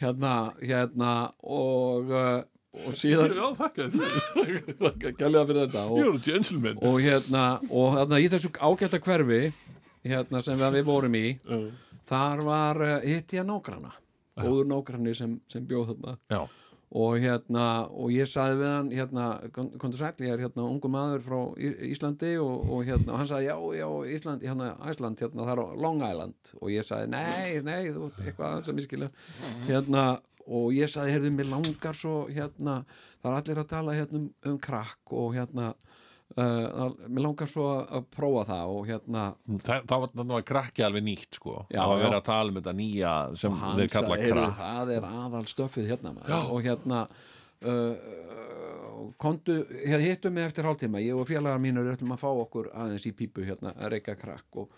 Hérna, 0.00 0.34
hérna 0.62 1.14
og 1.42 2.12
uh, 2.14 2.40
og 2.70 2.94
síðan 2.94 3.32
já, 3.34 3.46
kærlega 5.18 5.46
fyrir 5.48 5.64
þetta 5.64 5.86
og, 5.90 6.20
og 6.86 7.00
hérna 7.02 7.44
og 7.66 7.96
hérna 7.96 8.20
í 8.22 8.28
þessu 8.30 8.52
ágæta 8.62 9.00
hverfi 9.02 9.40
hérna 10.06 10.42
sem 10.46 10.60
við, 10.62 10.84
vorum 10.86 11.16
í 11.18 11.24
þar 12.08 12.44
var 12.46 12.80
uh, 12.86 12.94
hitt 13.02 13.34
ég 13.34 13.48
nágrana 13.48 13.90
góður 14.42 14.72
nágrani 14.72 15.14
sem, 15.16 15.38
sem 15.50 15.66
bjóð 15.68 15.94
þarna. 15.94 16.16
Já, 16.32 16.42
og 16.90 17.20
hérna 17.22 17.64
og 17.94 18.10
ég 18.10 18.26
saði 18.26 18.56
við 18.58 18.72
hann 18.72 18.88
hérna, 18.90 19.26
kontur 19.54 19.98
sæl, 20.00 20.24
ég 20.26 20.32
er 20.34 20.40
hérna 20.42 20.64
ungu 20.66 20.90
maður 20.90 21.22
frá 21.22 21.38
Íslandi 21.86 22.32
og, 22.42 22.64
og 22.66 22.82
hérna 22.88 23.14
og 23.14 23.20
hann 23.20 23.30
saði 23.30 23.46
já, 23.46 23.54
já, 23.78 23.86
Ísland, 24.16 24.42
hérna 24.42 24.72
Æsland 24.90 25.22
hérna, 25.22 25.46
það 25.46 25.52
er 25.54 25.84
Long 25.84 26.02
Island. 26.02 26.52
Og 26.58 26.72
ég 26.74 26.86
saði 26.86 27.12
nei, 27.12 27.60
nei, 27.66 27.92
þú 27.94 28.08
ert 28.08 28.18
eitthvað 28.24 28.66
sem 28.66 28.82
ég 28.82 28.88
skilja 28.88 29.10
hérna 29.68 30.04
og 30.50 30.74
ég 30.74 30.90
saði, 30.90 31.14
heyrðu, 31.14 31.30
mér 31.36 31.50
langar 31.52 31.94
svo 31.94 32.16
hérna, 32.26 32.80
það 33.22 33.30
er 33.30 33.38
allir 33.38 33.62
að 33.62 33.70
tala 33.70 33.94
hérna 33.94 34.22
um, 34.24 34.28
um 34.50 34.58
krakk 34.66 35.14
og 35.14 35.36
hérna 35.38 35.70
uh, 36.36 36.86
mér 37.08 37.24
langar 37.24 37.50
svo 37.50 37.66
að 37.82 38.06
prófa 38.14 38.44
það 38.50 38.74
og 38.76 38.88
hérna 38.90 39.24
það, 39.48 39.86
það 39.90 40.04
var, 40.04 40.12
það 40.14 40.32
var 40.34 40.46
krakki 40.52 40.86
alveg 40.86 41.06
nýtt 41.06 41.40
sko. 41.40 41.56
Já, 41.68 41.82
var 41.82 41.96
já. 41.96 42.04
verið 42.04 42.18
að 42.20 42.26
tala 42.30 42.52
um 42.52 42.60
þetta 42.60 42.76
nýja 42.80 43.14
sem 43.42 43.60
þeir 43.60 43.92
kalla 43.94 44.08
sagði, 44.08 44.24
"Heyrðu, 44.24 44.46
krakk. 44.46 44.60
það 44.60 44.94
er 44.96 45.08
aðal 45.10 45.44
stöffið 45.54 45.90
hérna 45.94 46.14
maður. 46.16 46.50
og 46.50 46.68
hérna 46.68 47.00
uh, 47.70 47.94
kontu, 49.20 49.64
hér 49.86 50.04
hittum 50.04 50.34
mig 50.34 50.44
eftir 50.48 50.66
hálftíma. 50.68 51.00
Ég 51.02 51.16
og 51.16 51.28
félagar 51.28 51.60
mínur 51.62 51.88
ætlum 51.92 52.14
að 52.14 52.22
fá 52.22 52.28
okkur 52.30 52.70
aðeins 52.74 53.06
í 53.08 53.14
pípu 53.16 53.44
hérna 53.46 53.74
að 53.78 53.96
reyka 53.96 54.16
krakk 54.18 54.62
og, 54.62 54.68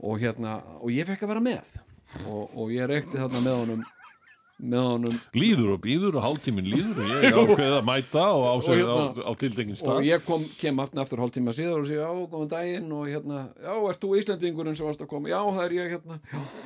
og 0.00 0.20
hérna, 0.20 0.58
og 0.80 0.90
ég 0.94 1.08
fekk 1.08 1.24
að 1.26 1.32
vera 1.34 1.44
með. 1.44 1.72
Og, 2.26 2.50
og 2.58 2.72
ég 2.74 2.88
reykti 2.90 3.20
þarna 3.20 3.42
með 3.44 3.58
honum 3.60 3.82
með 4.60 4.86
honum. 4.86 5.18
Líður 5.36 5.74
og 5.74 5.82
býður 5.84 6.18
og 6.20 6.24
hálftíminn 6.26 6.70
líður 6.70 7.02
og 7.04 7.10
ég 7.12 7.36
ákveð 7.40 7.76
að 7.78 7.86
mæta 7.88 8.24
og 8.36 8.46
á, 8.46 8.54
sig, 8.66 8.80
hérna- 8.80 9.10
á, 9.10 9.22
á 9.26 9.32
tildengin 9.40 9.76
og 9.76 9.80
stað 9.82 10.08
ég 10.08 10.24
kom, 10.26 10.46
kem 10.60 10.82
aftur, 10.84 11.02
aftur 11.04 11.22
hálftíma 11.24 11.54
síðar 11.56 11.82
og 11.82 11.90
segi, 11.90 12.00
já, 12.00 12.10
góðan 12.32 12.52
daginn. 12.54 12.88
Og 12.96 13.10
hérna, 13.10 13.44
já, 13.60 13.74
ert 13.92 14.02
þú 14.04 14.14
Íslendingurinn 14.20 14.78
sem 14.78 14.88
varst 14.90 15.04
að 15.04 15.12
koma, 15.12 15.32
já, 15.32 15.40
það 15.40 15.62
er 15.66 15.76
ég 15.78 15.94
hérna. 15.96 16.20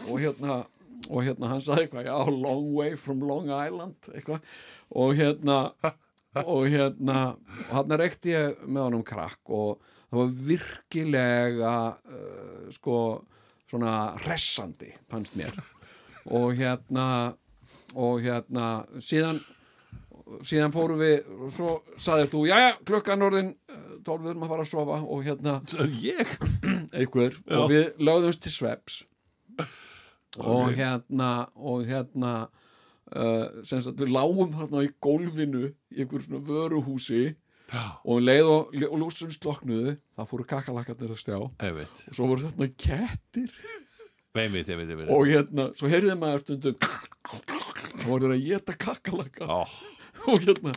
Og 0.09 0.23
hérna, 0.23 0.61
og 1.09 1.27
hérna 1.27 1.53
hann 1.53 1.67
sagði 1.67 1.87
eitthvað, 1.87 2.09
já, 2.11 2.39
long 2.47 2.71
way 2.77 2.97
from 2.99 3.23
Long 3.29 3.51
Island 3.53 4.11
eitthvað, 4.15 4.57
og 4.95 5.15
hérna 5.19 5.59
og 6.43 6.65
hérna 6.67 7.19
og 7.37 7.77
hann 7.77 7.95
reykti 8.01 8.33
ég 8.33 8.65
með 8.67 8.89
honum 8.89 9.05
krakk 9.07 9.53
og 9.55 9.85
það 10.09 10.19
var 10.19 10.33
virkilega 10.49 11.75
uh, 11.95 12.67
sko, 12.75 12.97
svona 13.71 13.95
hressandi, 14.25 14.91
fannst 15.11 15.37
mér. 15.39 15.55
Og 16.35 16.55
hérna 16.59 17.07
og 17.95 18.25
hérna, 18.25 18.71
síðan 19.03 19.39
síðan 20.45 20.73
fórum 20.75 21.01
við 21.03 21.29
og 21.29 21.53
svo 21.55 21.71
saðir 22.01 22.31
þú, 22.33 22.43
jæja, 22.49 22.73
klukkan 22.89 23.25
orðin 23.27 23.53
eh, 23.71 23.85
12 24.07 24.25
við 24.25 24.33
erum 24.33 24.45
að 24.47 24.53
fara 24.55 24.65
að 24.65 24.71
sofa. 24.71 24.99
Og 25.15 25.25
hérna 25.27 25.55
ég? 26.03 26.35
Einhver. 26.99 27.39
Og 27.59 27.71
við 27.73 28.05
lögðumst 28.05 28.45
til 28.45 28.55
sveps. 28.55 29.01
Og 30.41 30.75
hérna 30.75 31.31
og 31.55 31.85
hérna 31.87 32.35
uh, 33.15 33.63
sem 33.63 33.83
sagt 33.85 34.01
við 34.01 34.11
lágum 34.17 34.57
hérna 34.59 34.83
í 34.83 34.91
gólfinu 35.05 35.69
í 35.95 36.03
einhver 36.03 36.25
svona 36.25 36.43
vöruhúsi. 36.49 37.37
Og 38.05 38.19
um 38.19 38.25
leið 38.25 38.51
og, 38.51 38.75
og 38.91 38.99
lúsum 39.01 39.31
sloknuðu 39.33 39.97
það 40.17 40.29
fóru 40.31 40.49
kakalakkarnir 40.51 41.15
að 41.15 41.23
stjá. 41.23 41.39
Og 41.39 41.65
einmitt, 41.65 42.05
svo 42.11 42.29
voru 42.31 42.49
þarna 42.49 42.69
kettir 42.77 43.55
einmitt, 44.35 44.69
einmitt, 44.69 44.91
einmitt. 44.91 45.11
og 45.15 45.27
hérna, 45.31 45.69
svo 45.79 45.91
heyrði 45.93 46.17
maður 46.19 46.45
stundum 46.45 46.79
þá 46.83 48.07
voru 48.09 48.29
þeir 48.29 48.37
að 48.37 48.47
geta 48.49 48.77
kakalakka 48.87 49.49
Ó, 49.49 49.63
og 50.27 50.47
hérna 50.47 50.75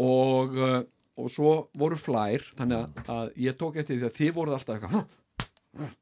og, 0.00 0.56
uh, 0.56 0.78
og 1.20 1.32
svo 1.32 1.56
voru 1.78 1.98
flær 2.00 2.46
þannig 2.56 3.02
að, 3.04 3.34
ég 3.44 3.58
tók 3.60 3.76
eftir 3.82 4.00
því 4.00 4.08
að 4.08 4.16
þið 4.20 4.38
voruð 4.38 4.58
alltaf 4.58 4.78
eitthvað 4.78 5.98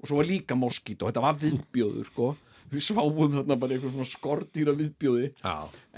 og 0.00 0.08
svo 0.08 0.20
var 0.20 0.28
líka 0.28 0.56
moskít 0.58 1.02
og 1.02 1.10
þetta 1.10 1.24
var 1.24 1.38
viðbjóður 1.40 2.08
sko. 2.08 2.30
Við 2.70 2.84
sváum 2.86 3.32
þarna 3.34 3.56
bara 3.58 3.74
eitthvað 3.74 3.94
svona 3.96 4.08
skordýra 4.08 4.74
viðbjóði 4.78 5.30
já, 5.40 5.54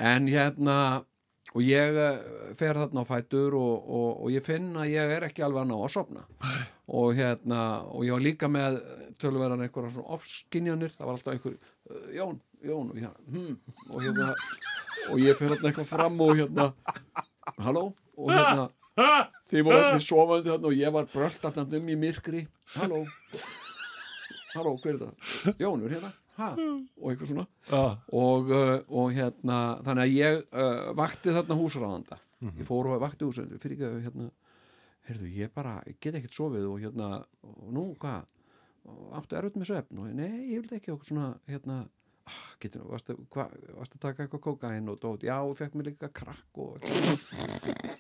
en 0.08 0.28
hérna 0.32 0.76
og 1.53 1.64
ég 1.66 1.99
uh, 1.99 2.20
fer 2.57 2.78
þarna 2.78 3.05
á 3.05 3.11
fætur 3.11 3.57
og, 3.59 3.88
og, 3.88 4.11
og 4.24 4.32
ég 4.32 4.45
finn 4.47 4.70
að 4.78 4.93
ég 4.95 5.14
er 5.16 5.26
ekki 5.26 5.45
alveg 5.45 5.64
að 5.64 5.72
ná 5.72 5.76
að 5.78 5.95
sofna. 5.97 6.26
Og 6.93 7.16
hérna 7.18 7.62
og 7.90 8.07
ég 8.07 8.16
var 8.16 8.24
líka 8.24 8.51
með 8.53 8.78
tölverðan 9.22 9.64
einhverja 9.66 9.95
svona 9.95 10.14
ofskinjanir 10.16 10.95
það 10.95 11.09
var 11.09 11.18
alltaf 11.18 11.34
einhver 11.34 11.57
uh, 11.59 12.07
Jón, 12.16 12.38
Jón 12.62 12.93
og, 12.93 13.01
ég, 13.03 13.18
hm, 13.32 13.59
og 13.90 14.07
hérna 14.07 14.30
og 15.11 15.18
ég 15.22 15.38
fer 15.38 15.53
þarna 15.53 15.72
eitthvað 15.72 15.90
fram 15.90 16.22
og 16.22 16.32
hérna 16.38 16.70
halló? 17.59 17.90
Og 18.16 18.32
hérna 18.32 18.70
þið 19.51 19.66
voru 19.66 19.82
allir 19.82 20.05
sofandi 20.05 20.53
þarna 20.53 20.70
og 20.70 20.78
ég 20.78 20.95
var 20.95 21.11
bröldatand 21.12 21.76
um 21.78 21.93
í 21.93 21.99
myrkri. 21.99 22.47
Halló? 22.76 23.05
Halló, 24.53 24.76
hver 24.82 24.95
er 24.95 25.05
það? 25.07 25.57
Jón, 25.61 25.86
er 25.86 25.97
hérna? 25.97 26.12
Ha? 26.38 26.50
og 26.56 27.10
eitthvað 27.10 27.28
svona. 27.28 27.46
Já, 27.68 27.82
og, 28.16 28.52
uh, 28.52 28.76
og 28.88 29.10
hérna 29.12 29.58
þannig 29.84 30.04
að 30.06 30.14
ég 30.16 30.38
uh, 30.48 30.92
vakti 30.96 31.34
þarna 31.36 31.58
húsráðanda. 31.60 32.20
Ég 32.42 32.66
fór 32.66 32.88
og 32.90 33.02
vakti 33.02 33.26
úr 33.26 33.36
fyrir 33.62 33.76
ekki 33.76 34.06
hérna, 34.06 34.30
heyrðu, 35.06 35.28
ég 35.36 35.52
bara 35.54 35.76
ég 35.86 35.98
get 36.02 36.16
ekkert 36.18 36.34
sofið 36.34 36.68
og 36.70 36.80
hérna 36.82 37.10
og 37.46 37.68
nú, 37.74 37.84
hvað, 38.02 38.24
áttu 39.18 39.38
erfitt 39.38 39.58
með 39.60 39.70
svefn? 39.70 40.00
Og 40.02 40.14
nei, 40.18 40.30
ég 40.50 40.62
vildi 40.62 40.78
ekki 40.78 40.94
okkur 40.94 41.12
svona 41.12 41.28
hérna, 41.50 41.78
ah, 42.26 42.40
getur, 42.62 42.88
varstu, 42.90 43.16
hva, 43.34 43.46
varstu 43.76 44.00
að 44.00 44.06
taka 44.08 44.26
eitthvað 44.26 44.44
kókain 44.48 44.90
og 44.90 44.98
dót, 45.02 45.26
já, 45.28 45.36
og 45.38 45.54
fekk 45.60 45.78
mér 45.78 45.92
líka 45.92 46.10
krakk 46.16 46.62
og 46.64 46.82
ah, 46.82 47.92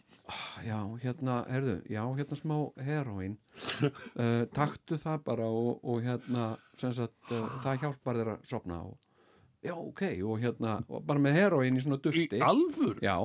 já, 0.66 0.78
hérna, 1.02 1.36
heyrðu, 1.50 1.76
já, 1.90 2.02
hérna 2.18 2.38
smá 2.38 2.56
heroín 2.86 3.36
uh, 3.84 4.44
taktu 4.54 4.98
það 5.00 5.22
bara 5.26 5.46
og, 5.50 5.80
og 5.84 6.02
hérna, 6.04 6.52
sem 6.78 6.92
sagt, 6.96 7.16
uh, 7.30 7.48
það 7.64 7.80
hjálpar 7.84 8.20
þér 8.20 8.32
að 8.34 8.48
sopna 8.50 8.80
og 8.86 8.98
já, 9.62 9.74
ok, 9.76 10.04
og 10.26 10.42
hérna, 10.42 10.76
og 10.88 11.04
bara 11.06 11.22
með 11.22 11.38
heroín 11.40 11.78
í 11.78 11.84
svona 11.84 12.00
Í 12.00 12.04
dusti. 12.08 12.42
alfur? 12.42 12.98
já, 13.04 13.16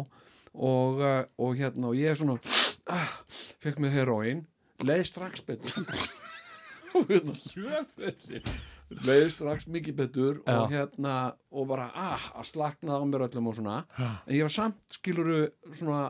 og, 0.54 1.02
uh, 1.02 1.24
og 1.38 1.58
hérna, 1.60 1.92
og 1.92 2.00
ég 2.00 2.14
er 2.14 2.20
svona 2.20 2.38
ah, 2.94 3.18
fekk 3.64 3.82
mér 3.84 3.96
heroín 4.02 4.46
leið 4.86 5.06
strax 5.10 5.42
betur. 5.48 5.74
Og 6.96 7.10
hérna 7.12 7.34
sjöfessi 7.36 8.40
leið 9.04 9.26
strax 9.34 9.66
mikið 9.68 9.96
betur 9.98 10.38
og 10.48 10.72
hérna, 10.72 11.34
og 11.52 11.68
bara 11.70 11.90
ah, 11.92 12.30
að 12.40 12.48
slakna 12.48 12.96
á 12.96 13.04
mér 13.04 13.26
öllum 13.28 13.50
og 13.52 13.58
svona. 13.58 13.82
En 14.00 14.32
ég 14.34 14.46
var 14.48 14.54
samt, 14.56 14.80
skiluru 14.96 15.50
svona 15.76 16.06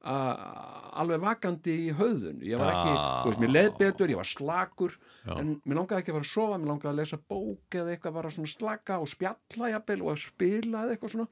alveg 0.00 1.20
vakandi 1.22 1.74
í 1.86 1.90
höðun 1.96 2.40
ég 2.46 2.58
var 2.60 2.70
ekki, 2.72 2.92
þú 2.94 3.30
veist, 3.30 3.40
mér 3.42 3.52
leið 3.54 3.70
betur 3.80 4.12
ég 4.14 4.20
var 4.20 4.28
slakur, 4.30 4.94
en 5.36 5.50
mér 5.68 5.76
langaði 5.80 6.00
ekki 6.02 6.12
að 6.12 6.16
fara 6.18 6.26
að 6.26 6.30
sofa 6.32 6.58
mér 6.62 6.70
langaði 6.72 6.90
að 6.92 7.00
lesa 7.02 7.18
bók 7.34 7.76
eða 7.80 7.92
eitthvað 7.94 8.16
bara 8.16 8.32
svona 8.34 8.52
slaka 8.54 8.98
og 9.02 9.10
spjalla 9.12 9.70
jafnvel 9.74 10.00
og 10.06 10.12
að 10.14 10.22
spila 10.24 10.84
eða 10.86 10.94
eitthvað 10.96 11.14
svona. 11.16 11.28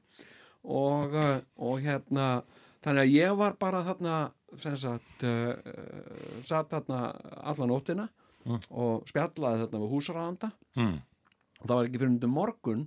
Og, 0.69 1.13
uh, 1.15 1.39
og 1.65 1.81
hérna 1.85 2.27
þannig 2.83 3.01
að 3.05 3.13
ég 3.15 3.35
var 3.39 3.53
bara 3.59 3.83
þarna 3.87 4.15
sem 4.59 4.75
sagt 4.79 5.23
uh, 5.23 5.53
uh, 5.55 6.39
satt 6.45 6.69
þarna 6.73 7.01
alla 7.51 7.67
nóttina 7.69 8.07
og 8.71 9.05
spjallaði 9.09 9.65
þarna 9.65 9.81
við 9.85 9.93
húsræðanda 9.97 10.51
Mm. 10.79 10.99
og 11.59 11.65
það 11.67 11.75
var 11.75 11.87
ekki 11.89 11.99
fyrir 11.99 12.11
undir 12.13 12.29
morgun 12.31 12.83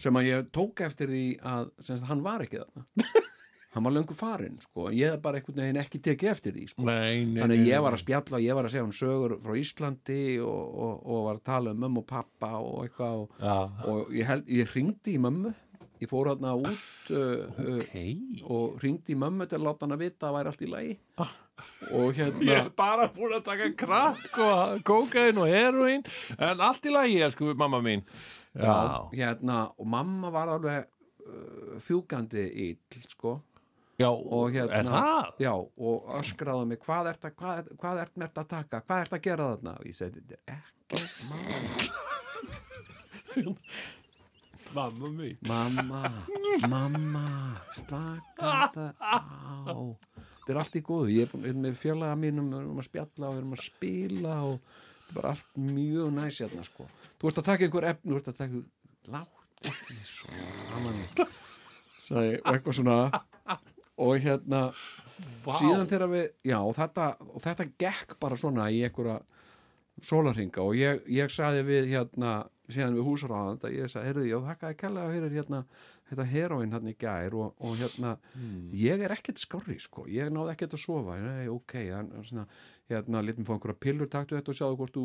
sem 0.00 0.16
að 0.16 0.26
ég 0.30 0.46
tók 0.54 0.80
eftir 0.86 1.10
því 1.10 1.24
að 1.44 1.66
sem 1.84 1.98
sagt, 1.98 2.06
hann 2.08 2.22
var 2.24 2.40
ekki 2.46 2.62
þarna 2.62 2.86
hann 3.74 3.84
var 3.84 3.94
löngu 3.94 4.14
farinn 4.14 4.60
sko. 4.62 4.86
ég 4.94 5.18
bara 5.22 5.40
einhvern 5.40 5.60
veginn 5.64 5.80
ekki 5.82 6.00
tekið 6.04 6.30
eftir 6.30 6.54
því 6.54 6.68
sko. 6.70 6.86
Nei, 6.86 7.24
nei, 7.26 7.40
þannig 7.42 7.62
að 7.64 7.70
ég 7.72 7.84
var 7.84 7.96
að 7.96 8.02
spjalla 8.04 8.40
ég 8.44 8.58
var 8.58 8.68
að 8.68 8.74
segja 8.74 8.86
hann 8.86 8.96
sögur 9.00 9.36
frá 9.42 9.58
Íslandi 9.58 10.22
og, 10.44 10.62
og, 10.86 10.94
og 11.04 11.24
var 11.28 11.40
að 11.40 11.44
tala 11.50 11.74
um 11.74 11.84
mömmu 11.84 12.04
og 12.04 12.08
pappa 12.10 12.52
og 12.60 12.84
eitthvað 12.84 13.24
og, 13.24 13.36
Já. 13.42 13.56
og 13.90 14.14
ég, 14.14 14.28
held, 14.30 14.50
ég 14.60 14.74
ringdi 14.76 15.16
í 15.16 15.22
mömmu 15.22 15.54
ég 16.02 16.10
fór 16.10 16.30
hérna 16.30 16.52
út 16.58 17.10
uh, 17.14 17.48
uh, 17.64 17.80
Hei. 17.92 18.42
og 18.50 18.78
ringdi 18.82 19.14
í 19.14 19.18
mömmu 19.18 19.48
til 19.50 19.58
að 19.58 19.66
láta 19.68 19.86
hann 19.86 19.96
að 19.96 20.04
vita 20.04 20.20
að 20.20 20.28
það 20.28 20.36
væri 20.38 20.52
allt 20.52 20.64
í 20.64 20.70
lagi 20.74 20.94
og 21.94 22.06
Ég 22.08 22.20
hérna 22.20 22.56
er 22.58 22.70
bara 22.76 23.08
búin 23.14 23.36
að 23.36 23.44
taka 23.46 23.68
krakk 23.78 24.40
og 24.44 24.84
kókain 24.86 25.38
og 25.42 25.50
heroin 25.50 26.06
en 26.38 26.64
allt 26.66 26.86
í 26.86 26.94
lagi, 26.94 27.20
sko, 27.34 27.54
mamma 27.58 27.82
mín 27.84 28.06
Já, 28.54 29.10
hérna, 29.10 29.64
og 29.74 29.88
mamma 29.90 30.30
var 30.30 30.52
alveg 30.54 30.84
uh, 31.26 31.74
fjúkandi 31.82 32.44
ill 32.68 33.02
sko 33.10 33.40
já 34.00 34.10
og 34.10 34.46
hérna, 34.54 34.74
er 34.78 34.84
það? 34.88 35.28
já, 35.44 35.52
og 35.54 35.96
öskraði 36.18 36.60
á 36.62 36.66
mig 36.70 36.78
hvað 36.84 37.10
ert, 37.12 37.24
að, 37.28 37.34
hvað, 37.40 37.68
hvað 37.82 38.00
ert 38.04 38.14
með 38.20 38.30
að 38.42 38.48
taka? 38.54 38.76
Hvað 38.88 39.04
ert 39.04 39.14
að 39.18 39.24
gera 39.28 39.50
þarna? 39.52 39.72
Og 39.78 39.84
ég 39.86 39.96
segi 39.98 40.12
þetta 40.18 40.34
er 40.34 40.40
ekki 40.58 40.96
Mamma 44.74 45.06
mín. 45.06 45.36
Mamma, 45.46 46.00
mamma 46.66 47.26
slaka 47.78 48.48
þetta 48.74 48.86
á. 48.98 49.14
Þetta 49.70 50.50
er 50.50 50.58
allt 50.58 50.74
í 50.74 50.82
góðu. 50.82 51.12
Ég 51.14 51.30
er 51.30 51.46
er 51.46 51.60
með 51.62 51.76
fjölaga 51.78 52.16
mínum 52.18 52.48
við 52.50 52.58
erum 52.58 52.80
að 52.82 52.88
spjalla 52.88 53.28
og 53.28 53.36
við 53.36 53.40
erum 53.42 53.54
að 53.54 53.62
spila 53.62 54.34
og 54.48 54.56
þetta 54.64 55.12
er 55.12 55.18
bara 55.20 55.30
allt 55.36 55.60
mjög 55.68 56.10
næs 56.16 56.40
hérna 56.42 56.66
sko. 56.66 56.88
Þú 57.20 57.30
ert 57.30 57.38
að 57.38 57.48
taka 57.52 57.68
einhver 57.68 57.86
efni, 57.92 58.10
þú 58.10 58.18
ert 58.18 58.32
að 58.32 58.40
taka 58.40 58.56
látt 59.14 59.70
ekki 59.70 60.00
svona 60.10 61.28
sagði, 62.04 62.34
og 62.40 62.50
eitthvað 62.52 62.78
svona 62.80 62.98
og 64.00 64.16
hérna 64.24 64.66
síðan 65.44 65.88
þegar 65.90 66.10
við, 66.10 66.26
já 66.46 66.58
og 66.58 66.74
þetta, 66.76 67.08
og 67.30 67.44
þetta 67.44 67.68
gekk 67.78 68.16
bara 68.22 68.38
svona 68.38 68.66
í 68.72 68.82
einhverja 68.86 69.20
sólarhinga 70.02 70.62
og 70.64 70.74
ég, 70.78 71.02
ég 71.12 71.30
sagði 71.30 71.62
við 71.68 71.90
hérna, 71.92 72.34
síðan 72.72 72.96
við 72.98 73.06
húsráðanda 73.06 73.70
ég 73.70 73.90
sagði, 73.92 74.10
heyrðu, 74.10 74.24
já, 74.30 74.38
þakkaði 74.48 74.78
kærlega 74.80 75.12
fyrir 75.14 75.36
hérna, 75.38 75.60
þetta 76.10 76.26
heroin 76.32 76.74
hérna 76.74 76.90
í 76.90 76.96
gær 76.98 77.36
og, 77.38 77.52
og 77.62 77.76
hérna, 77.78 78.14
ég 78.74 79.04
er 79.04 79.14
ekkert 79.14 79.42
skorri 79.42 79.76
sko, 79.82 80.08
ég 80.10 80.32
náði 80.34 80.54
ekkert 80.54 80.74
að 80.74 80.82
sofa. 80.82 81.18
Nei, 81.22 81.44
ok, 81.52 81.76
svona, 82.26 82.46
hérna 82.90 83.22
lit 83.24 83.38
mér 83.38 83.48
fá 83.48 83.54
einhverja 83.56 83.82
pillur, 83.86 84.10
taktu 84.10 84.38
þetta 84.38 84.52
og 84.52 84.58
sjáðu 84.58 84.80
hvort 84.80 84.98
þú 84.98 85.04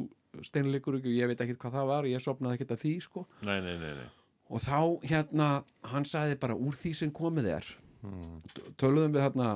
steinleikur 0.49 0.97
ekki 0.97 1.11
og 1.11 1.19
ég 1.19 1.29
veit 1.31 1.43
ekkert 1.45 1.61
hvað 1.61 1.77
það 1.77 1.91
var 1.91 2.09
ég 2.09 2.23
sopnaði 2.23 2.57
ekkert 2.57 2.73
að 2.75 2.81
því 2.85 2.95
sko. 3.05 3.27
Nei, 3.45 3.59
nei, 3.65 3.75
nei, 3.83 3.93
nei. 3.99 4.09
og 4.49 4.65
þá 4.65 4.79
hérna 5.11 5.51
hann 5.93 6.09
sagði 6.09 6.39
bara 6.41 6.57
úr 6.57 6.79
því 6.79 6.95
sem 7.03 7.13
komið 7.13 7.53
er 7.59 7.69
hmm. 8.01 8.39
töluðum 8.81 9.15
við 9.15 9.25
hérna 9.27 9.51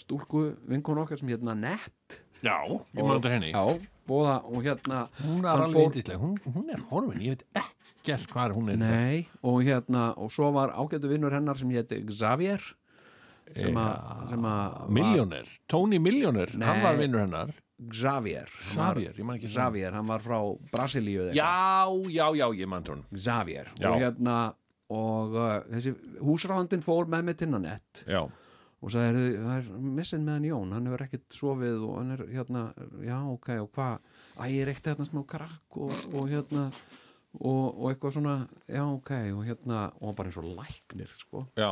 stúlku 0.00 0.44
vinkon 0.68 1.00
okkar 1.02 1.20
sem 1.20 1.30
hérna 1.32 1.54
nett. 1.58 2.20
Já, 2.42 2.58
ég 2.66 3.02
maður 3.04 3.20
þetta 3.20 3.32
henni. 3.36 3.50
Já, 3.54 3.88
bóða 4.08 4.36
og 4.50 4.64
hérna 4.66 5.00
Hún 5.20 5.44
er 5.44 5.48
hann 5.52 5.64
alveg 5.68 5.88
yndisleg, 5.88 6.22
hún, 6.22 6.36
hún 6.56 6.70
er 6.74 6.84
horfin, 6.90 7.22
ég 7.22 7.36
veit 7.36 7.44
ekkert 7.62 8.32
hvað 8.32 8.56
hún 8.58 8.72
er. 8.72 8.80
Nei, 8.82 9.26
og 9.46 9.60
hérna 9.66 10.08
og 10.18 10.32
svo 10.34 10.50
var 10.56 10.74
ágætu 10.74 11.10
vinnur 11.12 11.34
hennar 11.34 11.60
sem 11.60 11.70
héti 11.70 12.00
Xavier 12.08 12.64
sem 13.52 13.76
að 13.78 14.30
sem 14.32 14.48
að 14.48 14.88
Milljóner, 14.98 15.52
Tony 15.70 16.00
Milljóner, 16.02 16.54
hann 16.56 16.80
Nei. 16.80 16.86
var 16.86 16.98
vinnur 16.98 17.22
hennar. 17.26 17.54
Xavier. 17.82 18.46
Hann 18.46 18.76
var- 18.78 18.94
Xavier, 18.94 19.14
ég 19.18 19.24
man 19.24 19.38
ekki 19.38 19.50
Xavier, 19.50 19.92
hann 19.92 20.06
var 20.06 20.20
frá 20.20 20.38
Brasilíu 20.70 21.28
eða 21.28 21.34
Já, 21.34 21.86
já, 22.10 22.26
já, 22.36 22.46
ég 22.54 22.68
man 22.68 22.82
hún 22.84 23.02
eitthvað. 23.02 23.18
Xavier. 23.18 23.66
Já. 23.78 23.90
og 23.90 24.00
hérna 24.00 24.54
og 24.92 25.36
uh, 25.38 25.58
þessi 25.72 25.92
húsráðandinn 26.20 26.84
fór 26.84 27.08
með 27.10 27.28
mig 27.28 27.38
tinnanett 27.40 28.02
Já, 28.06 28.22
og 28.82 28.90
sagði, 28.90 29.06
"Heyrðu, 29.08 29.44
það 29.46 29.56
er 29.56 29.88
missin 30.00 30.24
með 30.26 30.36
hann 30.38 30.48
Jón. 30.48 30.72
Hann 30.74 30.88
hefur 30.90 31.04
ekkert 31.06 31.36
sofið 31.38 31.84
og 31.86 31.96
hann 32.00 32.14
er 32.16 32.22
hérna 32.32 32.62
já, 33.06 33.16
ok, 33.30 33.48
og 33.62 33.70
hvað 33.76 33.98
að 34.42 34.54
ég 34.56 34.62
er 34.64 34.72
ekkert 34.72 34.90
hérna 34.92 35.08
smá 35.08 35.20
krakk 35.34 35.76
og, 35.86 35.92
og 36.18 36.30
hérna 36.32 36.64
og, 37.38 37.66
og 37.78 37.84
eitthvað 37.92 38.16
svona 38.18 38.36
já, 38.66 38.82
ok, 38.82 39.12
og 39.36 39.44
hérna, 39.46 39.82
og 40.02 40.16
bara 40.18 40.32
eins 40.32 40.40
og 40.42 40.48
læknir 40.58 41.12
sko, 41.20 41.44
já, 41.56 41.70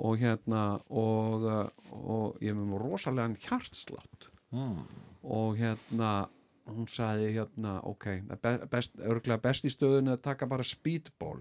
og 0.00 0.18
hérna 0.20 0.64
og, 0.88 1.46
uh, 1.48 1.94
og 1.96 2.36
ég 2.44 2.52
er 2.52 2.60
með 2.60 2.84
rosalegan 2.84 3.38
hjartslátt. 3.40 4.28
Mm. 4.50 4.82
og 5.22 5.56
hérna 5.60 6.28
hún 6.66 6.88
sagði 6.90 7.28
hérna, 7.36 7.76
ok 7.86 8.06
er 8.10 8.64
best, 8.70 8.96
örgulega 8.98 9.38
best 9.44 9.66
í 9.68 9.70
stöðunni 9.70 10.10
að 10.10 10.24
taka 10.24 10.48
bara 10.50 10.66
speedball 10.66 11.38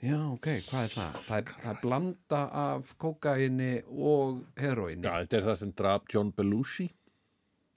já, 0.00 0.16
ok, 0.32 0.48
hvað 0.68 0.86
er 0.86 0.94
það? 0.94 1.18
Það 1.26 1.36
er, 1.38 1.52
það 1.62 1.70
er 1.72 1.80
blanda 1.82 2.40
af 2.62 2.94
kókaini 3.00 3.70
og 3.90 4.40
heroini 4.60 5.04
já, 5.06 5.12
þetta 5.24 5.40
er 5.40 5.48
það 5.50 5.58
sem 5.62 5.74
draf 5.82 6.08
John 6.12 6.32
Belushi 6.36 6.88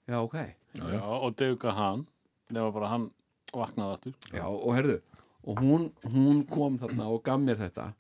Já, 0.03 0.17
ok. 0.19 0.36
Já, 0.76 0.99
og 0.99 1.36
Dauga 1.39 1.71
hann 1.78 2.05
nema 2.51 2.71
bara 2.76 2.89
hann 2.91 3.09
vaknaði 3.55 3.97
aftur 3.97 4.15
Já, 4.36 4.45
og 4.49 4.71
herðu, 4.76 4.97
og 5.47 5.61
hún, 5.63 5.89
hún 6.11 6.41
kom 6.49 6.80
þarna 6.82 7.09
og 7.13 7.21
gaf 7.26 7.39
mér 7.43 7.59
þetta 7.61 7.91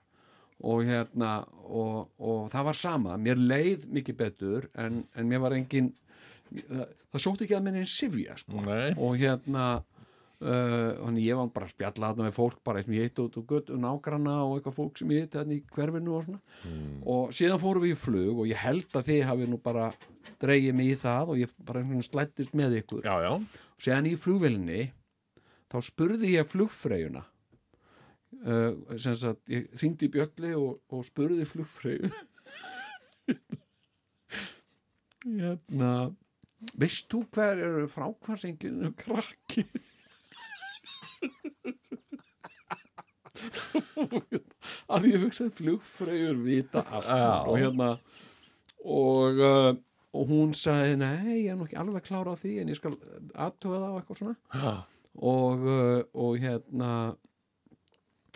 og 0.63 0.85
hérna, 0.87 1.31
og, 1.67 2.11
og 2.23 2.45
það 2.53 2.67
var 2.69 2.77
sama, 2.79 3.17
mér 3.19 3.39
leið 3.39 3.87
mikið 3.91 4.17
betur 4.19 4.67
en, 4.79 5.01
en 5.11 5.27
mér 5.27 5.41
var 5.43 5.55
engin 5.57 5.89
það, 6.53 6.85
það 7.11 7.23
sótti 7.25 7.47
ekki 7.47 7.57
að 7.57 7.65
minni 7.65 7.81
en 7.83 7.89
sifja 7.89 8.37
sko. 8.39 8.61
Nei. 8.63 8.93
og 8.95 9.17
hérna 9.19 9.65
uh, 10.43 10.89
þannig 10.99 11.25
ég 11.25 11.37
var 11.39 11.49
bara 11.55 11.67
að 11.67 11.73
spjalla 11.73 12.09
þarna 12.11 12.27
með 12.27 12.35
fólk 12.35 12.59
bara 12.67 12.83
sem 12.83 12.95
ég 12.97 13.07
hitt 13.07 13.21
út 13.23 13.37
og 13.39 13.45
gött 13.49 13.69
og 13.73 13.79
nágranna 13.83 14.35
og 14.43 14.53
eitthvað 14.57 14.77
fólk 14.77 14.99
sem 14.99 15.13
ég 15.15 15.25
hitt 15.25 15.37
þarna 15.37 15.55
í 15.55 15.61
hverfinu 15.73 16.15
og 16.17 16.25
svona. 16.27 16.41
Og 17.15 17.33
síðan 17.35 17.61
fórum 17.61 17.85
við 17.85 17.95
í 17.95 17.99
flug 18.03 18.41
og 18.43 18.49
ég 18.49 18.59
held 18.63 18.97
að 18.99 19.07
þið 19.09 19.21
hafi 19.29 19.49
nú 19.51 19.59
bara 19.63 19.85
dreigið 20.43 20.77
mig 20.79 20.93
í 20.93 20.97
það 21.03 21.33
og 21.33 21.43
ég 21.43 21.53
bara 21.59 21.81
einhvern 21.81 21.95
veginn 21.97 22.09
slættist 22.09 22.53
með 22.57 22.71
ykkur. 22.81 23.03
Já, 23.07 23.15
já, 23.25 23.31
og 23.33 23.87
séðan 23.87 24.09
í 24.11 24.15
flugvélinni 24.19 24.81
þá 25.73 25.77
spurði 25.89 26.27
ég 26.35 26.51
flugfreyjuna. 26.51 27.23
Uh, 28.43 28.97
sem 28.99 29.15
sagt 29.15 29.47
ég 29.51 29.69
hringdi 29.79 30.09
í 30.09 30.13
bjölli 30.13 30.51
og, 30.59 30.81
og 30.91 31.05
spurði 31.07 31.45
flugfreyju. 31.47 32.11
Hérna 35.23 36.11
veist 36.79 37.07
þú 37.11 37.23
hver 37.33 37.59
eru 37.63 37.87
frákvarsenginu 37.91 38.91
krakki 38.99 39.65
að 44.93 45.07
ég 45.09 45.23
hugsaði 45.23 45.53
flugfreyjur 45.57 46.39
vita 46.45 46.83
allt. 46.85 47.09
Og 47.49 47.57
hérna 47.59 47.89
og, 48.83 49.39
uh, 49.41 49.73
og 50.13 50.29
hún 50.29 50.53
sagði 50.57 50.97
nei, 51.01 51.43
ég 51.45 51.51
er 51.53 51.59
nú 51.59 51.67
ekki 51.67 51.79
alveg 51.81 52.05
klára 52.07 52.35
á 52.35 52.37
því 52.39 52.55
en 52.61 52.71
ég 52.73 52.79
skal 52.79 52.95
aðtuga 53.33 53.79
það 53.81 53.91
og 53.91 54.01
eitthvað 54.01 54.21
svona. 54.21 54.73
Og, 55.13 55.67
uh, 55.67 56.01
og 56.25 56.37
hérna 56.41 56.91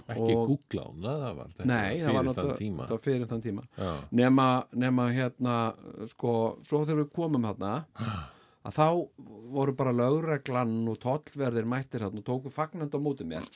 ekki 0.07 0.33
Og- 0.37 0.47
googla 0.53 0.83
hún, 0.87 1.03
það 1.03 1.35
var 1.41 1.51
þetta 1.51 1.65
Nei, 1.67 1.99
það 1.99 2.13
var 2.15 2.27
náttúrulega 2.29 2.99
fyrir 3.03 3.27
þann 3.27 3.43
tíma. 3.43 3.67
Nema, 4.15 4.47
nema 4.73 5.07
hérna 5.11 5.55
sko, 6.13 6.33
svo 6.69 6.83
þegar 6.85 7.03
við 7.03 7.13
komum 7.17 7.47
hérna 7.49 7.71
að 8.67 8.75
þá 8.77 8.87
voru 9.57 9.73
bara 9.79 9.93
lögreglan 9.95 10.75
og 10.91 10.99
tollverðir 11.03 11.65
mættir 11.71 12.03
hérna 12.03 12.19
og 12.23 12.27
tóku 12.27 12.51
fagnand 12.51 12.91
á 12.95 12.99
móti 12.99 13.23
mér. 13.27 13.47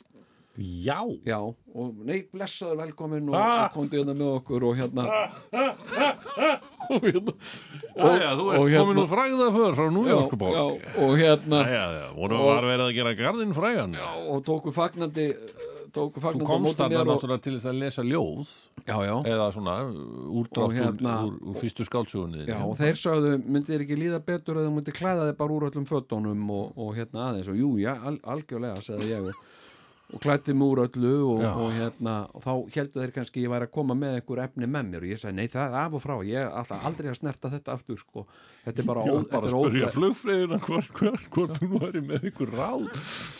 Já, 0.60 1.00
já, 1.26 1.38
og 1.40 2.02
nei, 2.04 2.26
blessaður 2.28 2.82
velkomin 2.84 3.30
og, 3.32 3.36
Ah. 3.40 3.66
og 3.66 3.74
komdu 3.78 3.96
hérna 4.02 4.14
með 4.14 4.34
okkur 4.42 4.66
og 4.68 4.76
hérna. 4.76 5.06
Og 6.92 7.06
hérna. 7.08 7.32
Jæja, 7.96 8.32
þú 8.36 8.46
ert 8.52 8.60
og 8.60 8.68
hérna- 8.68 8.82
komin 8.84 8.98
úr 9.00 9.08
fræða 9.08 9.48
för 9.56 9.76
frá 9.78 9.86
já, 9.88 10.12
já, 10.12 11.04
og 11.06 11.14
hérna. 11.22 11.60
Já, 11.64 11.86
já, 12.02 12.08
Og- 12.18 12.46
var 12.46 12.64
verið 12.68 12.86
að 12.90 12.96
gera 12.96 13.14
garðin 13.16 13.54
frægan 13.56 13.94
Já, 13.96 14.10
og 14.30 14.44
tóku 14.44 14.74
fagnandi 14.76 15.28
tóku 15.96 16.18
Þú 16.18 16.24
fagnandi 16.26 16.48
á 16.48 16.52
komst 16.52 16.82
þarna 16.82 17.04
náttúrulega 17.10 17.44
til 17.46 17.54
þess 17.58 17.70
að 17.72 17.80
lesa 17.82 18.06
ljóð 18.08 18.52
já, 18.88 18.98
já, 19.08 19.16
eða 19.34 19.48
svona 19.56 19.76
úrdrátt 20.42 20.76
hérna- 20.78 21.16
úr, 21.28 21.38
úr, 21.52 21.58
fyrstu 21.62 21.88
skálsugunni 21.88 22.48
Já, 22.48 22.60
og 22.66 22.76
þeir 22.80 23.00
sögðu, 23.02 23.34
myndi 23.46 23.74
þér 23.74 23.86
ekki 23.86 24.00
líða 24.00 24.22
betur 24.26 24.60
eða 24.60 24.70
þú 24.70 24.76
myndi 24.78 24.96
klæða 24.98 25.30
þig 25.30 25.40
bara 25.42 25.58
úr 25.58 25.68
öllum 25.70 25.88
fötunum 25.90 26.54
og, 26.58 26.78
og 26.78 26.94
hérna 26.98 27.28
aðeins? 27.30 27.52
Og 27.52 27.60
jú, 27.62 27.72
já, 27.82 27.94
al, 28.00 28.18
algjörlega, 28.36 28.84
segði 28.86 29.12
ég 29.14 29.30
og, 29.32 29.44
og 30.12 30.20
klætti 30.22 30.54
mig 30.54 30.68
úr 30.68 30.82
öllu 30.84 31.12
og, 31.32 31.42
Já. 31.44 31.52
og 31.56 31.72
hérna, 31.76 32.14
og 32.36 32.44
þá 32.44 32.52
heldur 32.76 33.04
þeir 33.06 33.14
kannski 33.16 33.44
ég 33.46 33.52
væri 33.54 33.68
að 33.68 33.74
koma 33.78 33.96
með 33.96 34.18
einhver 34.18 34.42
efni 34.44 34.68
með 34.68 34.90
mér 34.90 35.06
og 35.06 35.12
ég 35.12 35.22
sagði, 35.22 35.38
nei, 35.40 35.52
það 35.54 35.68
er 35.68 35.78
af 35.82 35.96
og 35.98 36.04
frá, 36.04 36.16
ég 36.28 36.40
er 36.42 36.50
alltaf 36.62 36.86
aldrei 36.90 37.12
að 37.12 37.18
snerta 37.22 37.52
þetta 37.54 37.76
aftur, 37.78 38.02
sko, 38.02 38.26
þetta 38.66 38.84
er 38.84 38.90
bara, 38.92 39.06
Ég 39.08 39.12
ó, 39.12 39.16
var 39.16 39.28
bara 39.32 39.32
þetta 39.32 39.40
að 39.42 39.48
er 39.48 39.56
spurja 39.56 39.88
óþver, 39.88 39.96
flugfreyðina 39.98 40.62
hvort, 40.68 41.62
hún 41.62 41.76
væri 41.78 42.04
með 42.10 42.30
ykkur 42.32 42.56
ráð. 42.58 42.88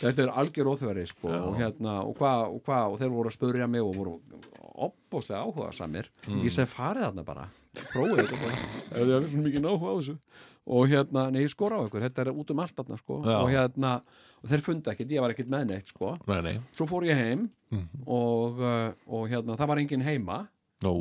Þetta 0.02 0.26
er 0.26 0.36
algjör 0.44 0.72
óþveri, 0.74 1.08
sko, 1.12 1.32
og 1.52 1.60
hérna, 1.60 1.98
og 2.08 2.16
hvað, 2.20 2.46
og 2.56 2.64
hvað, 2.68 2.86
og 2.96 3.02
þeir 3.02 3.16
voru 3.18 3.32
að 3.34 3.38
spurja 3.40 3.72
mig 3.72 3.84
og 3.84 3.98
voru 4.00 4.18
opbóðslega 4.88 5.44
áhuga 5.44 5.74
samir, 5.76 6.08
ég 6.40 6.54
segi, 6.56 6.72
farið 6.72 7.10
þarna 7.10 7.28
bara, 7.28 7.50
prófið 7.76 8.22
þetta 8.22 8.40
bara, 8.42 8.56
ef 8.92 8.96
þið 9.02 9.14
hefur 9.16 9.30
svona 9.32 9.46
mikið 9.48 9.68
áhuga 9.72 9.92
á 9.92 9.96
þessu. 10.00 10.16
Og 10.72 10.88
hérna, 10.92 11.22
nei, 11.34 11.42
ég 11.42 11.50
skora 11.50 11.80
á 11.82 11.86
ykkur, 11.88 12.04
þetta 12.06 12.22
er 12.22 12.30
út 12.38 12.52
um 12.54 12.60
allt 12.62 12.76
þarna, 12.78 12.98
sko, 13.02 13.16
Já. 13.26 13.38
og 13.42 13.50
hérna 13.50 13.92
og 14.44 14.50
þeir 14.52 14.62
fundu 14.68 14.92
ekkit, 14.92 15.10
ég 15.16 15.24
var 15.24 15.34
ekkit 15.34 15.50
með 15.50 15.64
neitt, 15.72 15.88
sko. 15.90 16.12
Nei, 16.30 16.42
nei, 16.46 16.54
svo 16.78 16.86
fór 16.90 17.08
ég 17.10 17.18
heim 17.18 17.48
og, 18.06 18.60
uh, 18.62 18.92
og 19.10 19.26
hérna, 19.32 19.56
það 19.58 19.72
var 19.72 19.82
engin 19.82 20.06
heima. 20.06 20.38
Nú, 20.86 20.94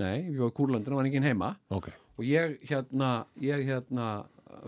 nei, 0.00 0.28
ég 0.30 0.38
var 0.40 0.52
í 0.52 0.56
Kúrlandinu, 0.56 0.96
var 0.96 1.08
engin 1.08 1.24
heima. 1.28 1.52
Ok. 1.72 1.90
Og 2.18 2.24
ég 2.28 2.56
hérna, 2.68 3.12
ég 3.40 3.62
hérna 3.68 4.08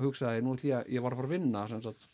hugsaði, 0.00 0.42
nú 0.44 0.55
ætlum 0.57 0.70
ég, 0.70 0.76
að- 0.82 0.92
ég 0.92 1.02
var 1.05 1.12
að 1.12 1.20
fara 1.22 1.28
að 1.28 1.34
vinna 1.38 1.64
sagt, 1.68 2.07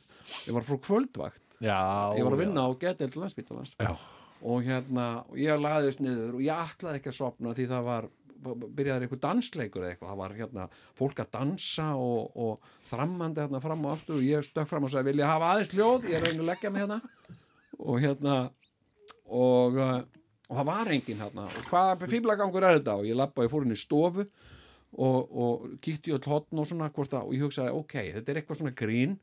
ég 0.46 0.52
var 0.54 0.62
að 0.62 0.70
fara 0.70 0.78
á 0.78 0.86
kvöldvakt. 0.86 1.42
Já, 1.60 1.80
ég 2.18 2.24
var 2.24 2.32
að 2.32 2.42
vinna 2.46 2.62
á 2.66 2.70
Geteld 2.80 3.14
landsbítalans 3.20 3.74
Já. 3.78 3.96
og 4.42 4.62
hérna, 4.64 5.24
og 5.28 5.36
ég 5.36 5.60
laðist 5.60 6.00
niður 6.00 6.34
og 6.38 6.40
ég 6.40 6.54
ætlaði 6.56 6.98
ekki 7.02 7.10
að 7.12 7.18
sopna 7.18 7.54
því 7.54 7.66
það 7.68 7.84
var 7.84 8.08
byrjaði 8.44 9.06
eitthvað 9.06 9.22
dansleikur 9.24 9.84
eða 9.84 9.94
eitthvað. 9.94 10.12
Það 10.12 10.20
var 10.20 10.36
hérna 10.38 10.66
fólk 10.98 11.22
að 11.22 11.32
dansa 11.36 11.88
og, 11.98 12.36
og 12.36 12.70
þrammandi 12.90 13.44
hérna 13.44 13.62
fram 13.64 13.84
og 13.86 13.92
aftur 13.96 14.20
og 14.20 14.26
ég 14.26 14.46
stökk 14.46 14.70
fram 14.70 14.86
og 14.88 14.92
sagði 14.92 15.12
vilja 15.12 15.30
hafa 15.30 15.50
aðeins 15.54 15.74
hljóð? 15.74 16.08
Ég 16.10 16.16
er 16.18 16.26
reyna 16.26 16.44
að 16.44 16.50
leggja 16.52 16.72
mig 16.72 16.84
hérna. 16.84 17.00
Og 17.80 18.00
hérna 18.04 18.38
og, 19.30 19.78
uh, 19.78 20.00
og 20.48 20.58
það 20.58 20.70
var 20.72 20.94
enginn 20.96 21.22
hérna. 21.24 21.46
Og 21.46 21.68
hvað 21.70 22.08
fýblagangur 22.14 22.66
er 22.66 22.80
þetta? 22.80 22.96
Og 23.00 23.10
ég 23.10 23.20
lappaði 23.20 23.52
fór 23.52 23.66
inn 23.66 23.76
í 23.76 23.80
stofu 23.80 24.26
og, 24.26 25.20
og 25.30 25.68
kíkti 25.84 26.10
í 26.10 26.16
öll 26.16 26.26
hotn 26.26 26.60
og 26.60 26.68
svona 26.68 26.90
að, 26.90 27.22
og 27.22 27.34
ég 27.36 27.46
hugsaði 27.46 27.76
ok, 27.76 27.96
þetta 28.18 28.32
er 28.32 28.42
eitthvað 28.42 28.62
svona 28.62 28.76
grín. 28.76 29.16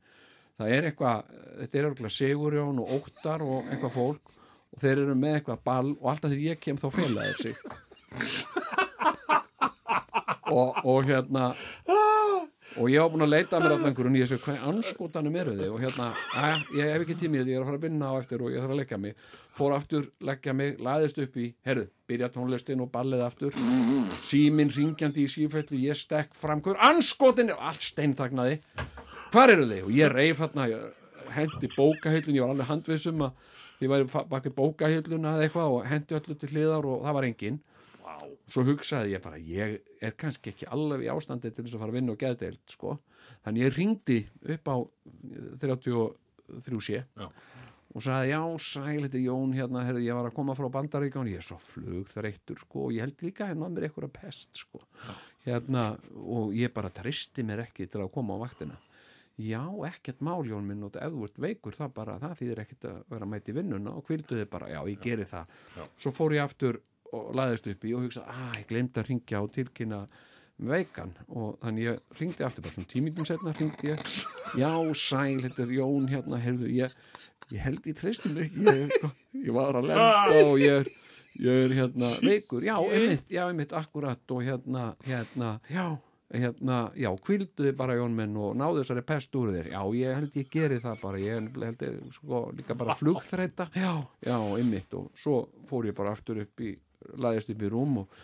Það 0.57 0.72
er 0.74 0.88
eitthvað, 0.89 1.36
þetta 1.59 1.78
er 1.78 1.88
eitthvað 1.91 2.15
Sigurjón 2.15 2.80
og 2.82 2.93
Óttar 2.95 3.43
og 3.45 3.68
eitthvað 3.68 3.93
fólk 3.93 4.34
og 4.74 4.82
þeir 4.82 5.03
eru 5.03 5.15
með 5.18 5.39
eitthvað 5.39 5.63
ball 5.68 5.93
og 5.95 6.11
alltaf 6.11 6.34
þegar 6.34 6.45
ég 6.51 6.61
kem 6.61 6.82
þá 6.82 6.89
þeir 6.97 7.41
sig 7.43 8.86
og, 10.52 10.78
og 10.84 11.06
hérna 11.08 11.54
og 12.78 12.89
ég 12.91 13.00
var 13.02 13.10
búin 13.10 13.24
að 13.26 13.32
leita 13.32 13.60
mér 13.62 13.74
allan 13.74 13.88
einhverjum 13.89 14.16
og 14.18 14.20
ég 14.22 14.28
sé 14.30 14.38
hvað 14.43 14.64
anskotanum 14.70 15.36
eru 15.39 15.54
þið? 15.56 15.70
Og 15.74 15.80
hérna, 15.82 16.08
að, 16.38 16.66
ég 16.78 16.89
hef 16.91 17.06
ekki 17.06 17.16
tímið 17.24 17.48
ég 17.50 17.58
er 17.58 17.64
að 17.64 17.70
fara 17.72 17.80
að 17.80 17.86
vinna 17.88 18.10
á 18.12 18.14
eftir 18.20 18.43
og 18.43 18.52
ég 18.54 18.62
þarf 18.62 18.74
að 18.76 18.82
leggja 18.82 19.00
mig. 19.02 19.16
Fór 19.58 19.76
aftur, 19.78 20.04
leggja 20.30 20.54
mig, 20.54 20.76
laðist 20.84 21.22
upp 21.24 21.38
í 21.41 21.48
herru, 21.66 21.86
byrja 22.12 22.30
tónlistin 22.36 22.84
og 22.84 22.91
ballið 22.93 23.24
aftur. 23.26 23.56
Síminn 24.28 24.70
ringjandi 24.76 25.24
í 25.26 25.32
sífellu 25.32 25.80
ég 25.82 25.98
stekk 25.98 26.36
fram, 26.38 26.62
hver 26.66 26.78
anskotin 26.91 27.50
allt 27.56 27.88
steinþagnaði, 27.88 28.60
hvar 29.34 29.56
eru 29.56 29.66
þið? 29.72 29.82
Og 29.88 29.95
ég 29.98 30.14
reif 30.14 30.43
hérna, 30.43 30.68
hendi 31.34 31.72
bókahillun, 31.74 32.36
ég 32.38 32.45
var 32.45 32.54
alveg 32.54 32.70
handvissum 32.76 33.26
að 33.26 33.82
ég 33.82 33.91
væri 33.95 34.12
fa- 34.12 34.28
bak 34.30 34.45
við 34.48 34.54
bókahilluna 34.60 35.34
eða 35.38 35.48
eitthvað 35.48 35.74
og 35.80 35.89
hendi 35.89 36.20
öllu 36.20 36.38
til 36.43 36.52
hliðar 36.54 36.86
og 36.93 37.02
það 37.08 37.18
var 37.18 37.28
enginn 37.32 37.58
svo 38.49 38.63
hugsaði 38.68 39.13
ég 39.15 39.24
bara 39.24 39.38
ég 39.38 39.78
er 40.01 40.15
kannski 40.20 40.53
ekki 40.53 40.68
alveg 40.74 41.05
í 41.07 41.11
ástandi 41.11 41.51
til 41.51 41.65
þess 41.65 41.78
að 41.78 41.84
fara 41.84 41.93
að 41.93 41.99
vinna 41.99 42.15
og 42.15 42.22
geðdeild 42.22 42.74
sko. 42.74 42.97
þannig 43.45 43.65
ég 43.65 43.78
ringdi 43.78 44.20
upp 44.55 44.72
á 44.72 44.76
33 45.61 46.82
sé 46.84 47.01
Já. 47.18 47.28
og 47.93 48.03
sagði 48.03 48.32
já 48.32 48.41
sæl 48.61 49.03
þetta 49.05 49.18
er 49.18 49.26
Jón 49.26 49.53
hérna, 49.57 49.84
herri, 49.88 50.05
ég 50.05 50.18
var 50.18 50.30
að 50.30 50.36
koma 50.38 50.55
frá 50.57 50.68
Bandaríkján 50.72 51.30
ég 51.32 51.41
er 51.41 51.47
svo 51.47 51.57
flugþreyttur 51.72 52.59
sko, 52.63 52.88
og 52.88 52.95
ég 52.95 53.05
held 53.05 53.24
líka 53.26 53.47
hérna 53.49 53.70
mér 53.72 53.88
eitthvað 53.88 54.11
pest 54.15 54.59
sko. 54.63 54.84
hérna, 55.45 55.97
og 56.13 56.53
ég 56.55 56.74
bara 56.76 56.91
tristi 56.93 57.43
mér 57.43 57.65
ekki 57.65 57.88
til 57.88 58.03
að 58.03 58.11
koma 58.13 58.36
á 58.38 58.43
vaktina. 58.43 58.78
Já, 59.38 59.61
ekkert 59.86 60.22
mál 60.26 60.41
Jón 60.49 60.65
minn 60.65 60.82
og 60.84 60.95
ef 60.97 61.13
þú 61.13 61.26
ert 61.28 61.36
veikur 61.43 61.76
það 61.78 61.91
bara, 61.93 62.15
það 62.20 62.38
þýðir 62.39 62.61
ekkert 62.63 62.88
að 62.89 63.01
vera 63.13 63.26
að 63.28 63.32
mæti 63.36 63.53
vinnuna 63.53 63.91
og 63.93 64.07
hvildu 64.09 64.39
þið 64.39 64.47
bara, 64.49 64.70
já, 64.74 64.80
ég 64.89 65.03
geri 65.03 65.28
það. 65.30 65.51
Svo 66.01 66.13
fór 66.18 66.34
ég 66.34 66.41
aftur 66.43 66.80
og 67.16 67.30
laðist 67.38 67.70
upp 67.72 67.86
í 67.88 67.93
og 67.95 68.08
hugsa, 68.08 68.26
að 68.28 68.62
ég 68.62 68.68
glemd 68.72 68.99
að 68.99 69.12
ringja 69.12 69.43
og 69.43 69.53
tilkynna 69.55 70.01
veikan. 70.58 71.14
Og 71.30 71.58
þannig 71.62 71.86
ég 71.86 72.20
ringdi 72.20 72.45
aftur 72.45 72.66
bara 72.66 72.76
svona 72.76 72.91
tímindum 72.91 73.28
setna 73.30 73.53
ringdi 73.58 73.91
ég, 73.91 74.05
já 74.58 74.72
sæl 74.97 75.41
þetta 75.45 75.66
er 75.68 75.76
Jón 75.78 76.08
hérna, 76.12 76.39
heyrðu 76.41 76.72
ég, 76.74 76.95
ég 77.53 77.62
held 77.68 77.86
í 77.86 77.93
treystum 77.97 78.39
ég, 78.41 78.97
ég 79.38 79.53
var 79.55 79.78
að 79.78 79.91
lenda 79.91 80.41
og 80.47 80.58
ég 80.62 80.89
ég 81.38 81.68
er 81.68 81.76
hérna 81.78 82.10
veikur, 82.26 82.66
já, 82.66 82.76
einmitt, 82.82 83.28
já, 83.30 83.43
einmitt 83.45 83.74
akkurat 83.78 84.34
og 84.34 84.41
hérna, 84.41 84.88
hérna 85.05 85.60
já, 85.70 85.86
hérna, 86.34 86.80
já, 86.97 87.12
kvildu 87.22 87.68
þið 87.68 87.76
bara 87.78 87.97
Jón 87.99 88.18
minn 88.18 88.34
og 88.41 88.58
náðu 88.58 88.82
þessari 88.82 89.05
pest 89.05 89.38
úr 89.38 89.53
þér. 89.53 89.70
Já, 89.76 89.82
ég 89.99 90.18
held 90.18 90.39
ég 90.41 90.49
geri 90.51 90.82
það 90.82 90.97
bara 91.03 91.22
ég 91.22 91.38
held 91.62 91.86
ég, 91.86 92.01
sko, 92.18 92.41
líka 92.58 92.78
bara 92.80 92.97
flugþreita 92.97 93.70
já, 93.78 93.93
já, 94.26 94.38
einmitt 94.58 94.97
og 94.97 95.12
svo 95.14 95.43
fór 95.70 95.91
ég 95.91 95.97
bara 95.97 96.18
aftur 96.18 96.41
upp 96.41 96.66
í 96.66 96.74
laðist 97.16 97.53
upp 97.53 97.64
í 97.64 97.72
rúm 97.72 98.01
og, 98.03 98.20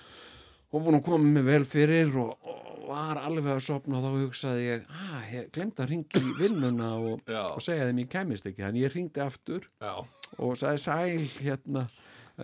og 0.74 0.84
búin 0.86 1.00
að 1.00 1.06
koma 1.08 1.34
mig 1.38 1.46
vel 1.48 1.64
fyrir 1.70 2.14
og, 2.20 2.34
og 2.44 2.64
var 2.88 3.20
alveg 3.22 3.54
að 3.56 3.62
sopna 3.64 4.00
og 4.00 4.06
þá 4.06 4.24
hugsaði 4.26 4.66
ég, 4.68 4.88
ah, 4.92 5.22
ég 5.32 5.52
glemt 5.56 5.80
að 5.80 5.94
ringi 5.94 6.24
í 6.24 6.34
vinnuna 6.40 6.90
og, 7.00 7.22
og 7.32 7.62
segja 7.64 7.88
þeim 7.90 8.02
ég 8.04 8.10
kæmist 8.12 8.50
ekki, 8.50 8.66
þannig 8.66 8.88
ég 8.88 8.98
ringdi 8.98 9.24
aftur 9.24 9.68
Já. 9.82 9.94
og 10.38 10.58
sagði 10.60 10.84
sæl 10.84 11.30
hérna, 11.40 11.86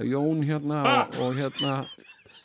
Jón 0.05 0.43
hérna 0.45 0.83
og, 0.85 1.19
og 1.25 1.35
hérna 1.39 1.73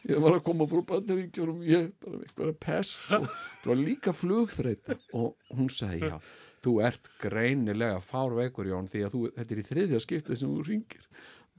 ég 0.09 0.21
var 0.21 0.39
að 0.39 0.45
koma 0.47 0.67
frá 0.69 0.81
bandaríkjum 0.91 1.61
ég 1.69 1.93
bara 2.03 2.23
eitthvað 2.25 2.57
pest 2.65 3.13
og 3.13 3.29
það 3.29 3.71
var 3.71 3.81
líka 3.81 4.17
flugþreyt 4.17 4.91
og 5.17 5.55
hún 5.55 5.71
sagði 5.73 6.11
já, 6.13 6.19
þú 6.65 6.75
ert 6.89 7.13
greinilega 7.23 8.03
fárveikur 8.05 8.69
Jón 8.73 8.91
því 8.91 9.07
að 9.07 9.17
þú, 9.17 9.23
þetta 9.39 9.55
er 9.57 9.63
í 9.63 9.69
þriðja 9.71 10.03
skiptið 10.05 10.41
sem 10.41 10.57
þú 10.57 10.67
ringir 10.69 11.09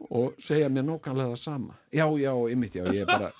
og 0.09 0.33
segja 0.43 0.69
mér 0.69 0.85
nákvæmlega 0.89 1.31
það 1.33 1.41
sama. 1.41 1.73
Já, 1.95 2.05
já, 2.19 2.31
ymmit, 2.51 2.75
já, 2.75 2.83
ég 2.93 3.01
er 3.01 3.07
bara 3.09 3.31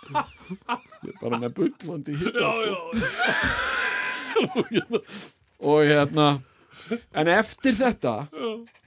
ég 1.03 1.11
er 1.11 1.17
bara 1.21 1.39
með 1.43 1.53
bullandi 1.59 2.15
hitta 2.21 2.51
sko. 2.55 2.79
og 5.69 5.85
hérna 5.87 6.27
en 7.15 7.29
eftir 7.31 7.77
þetta 7.77 8.15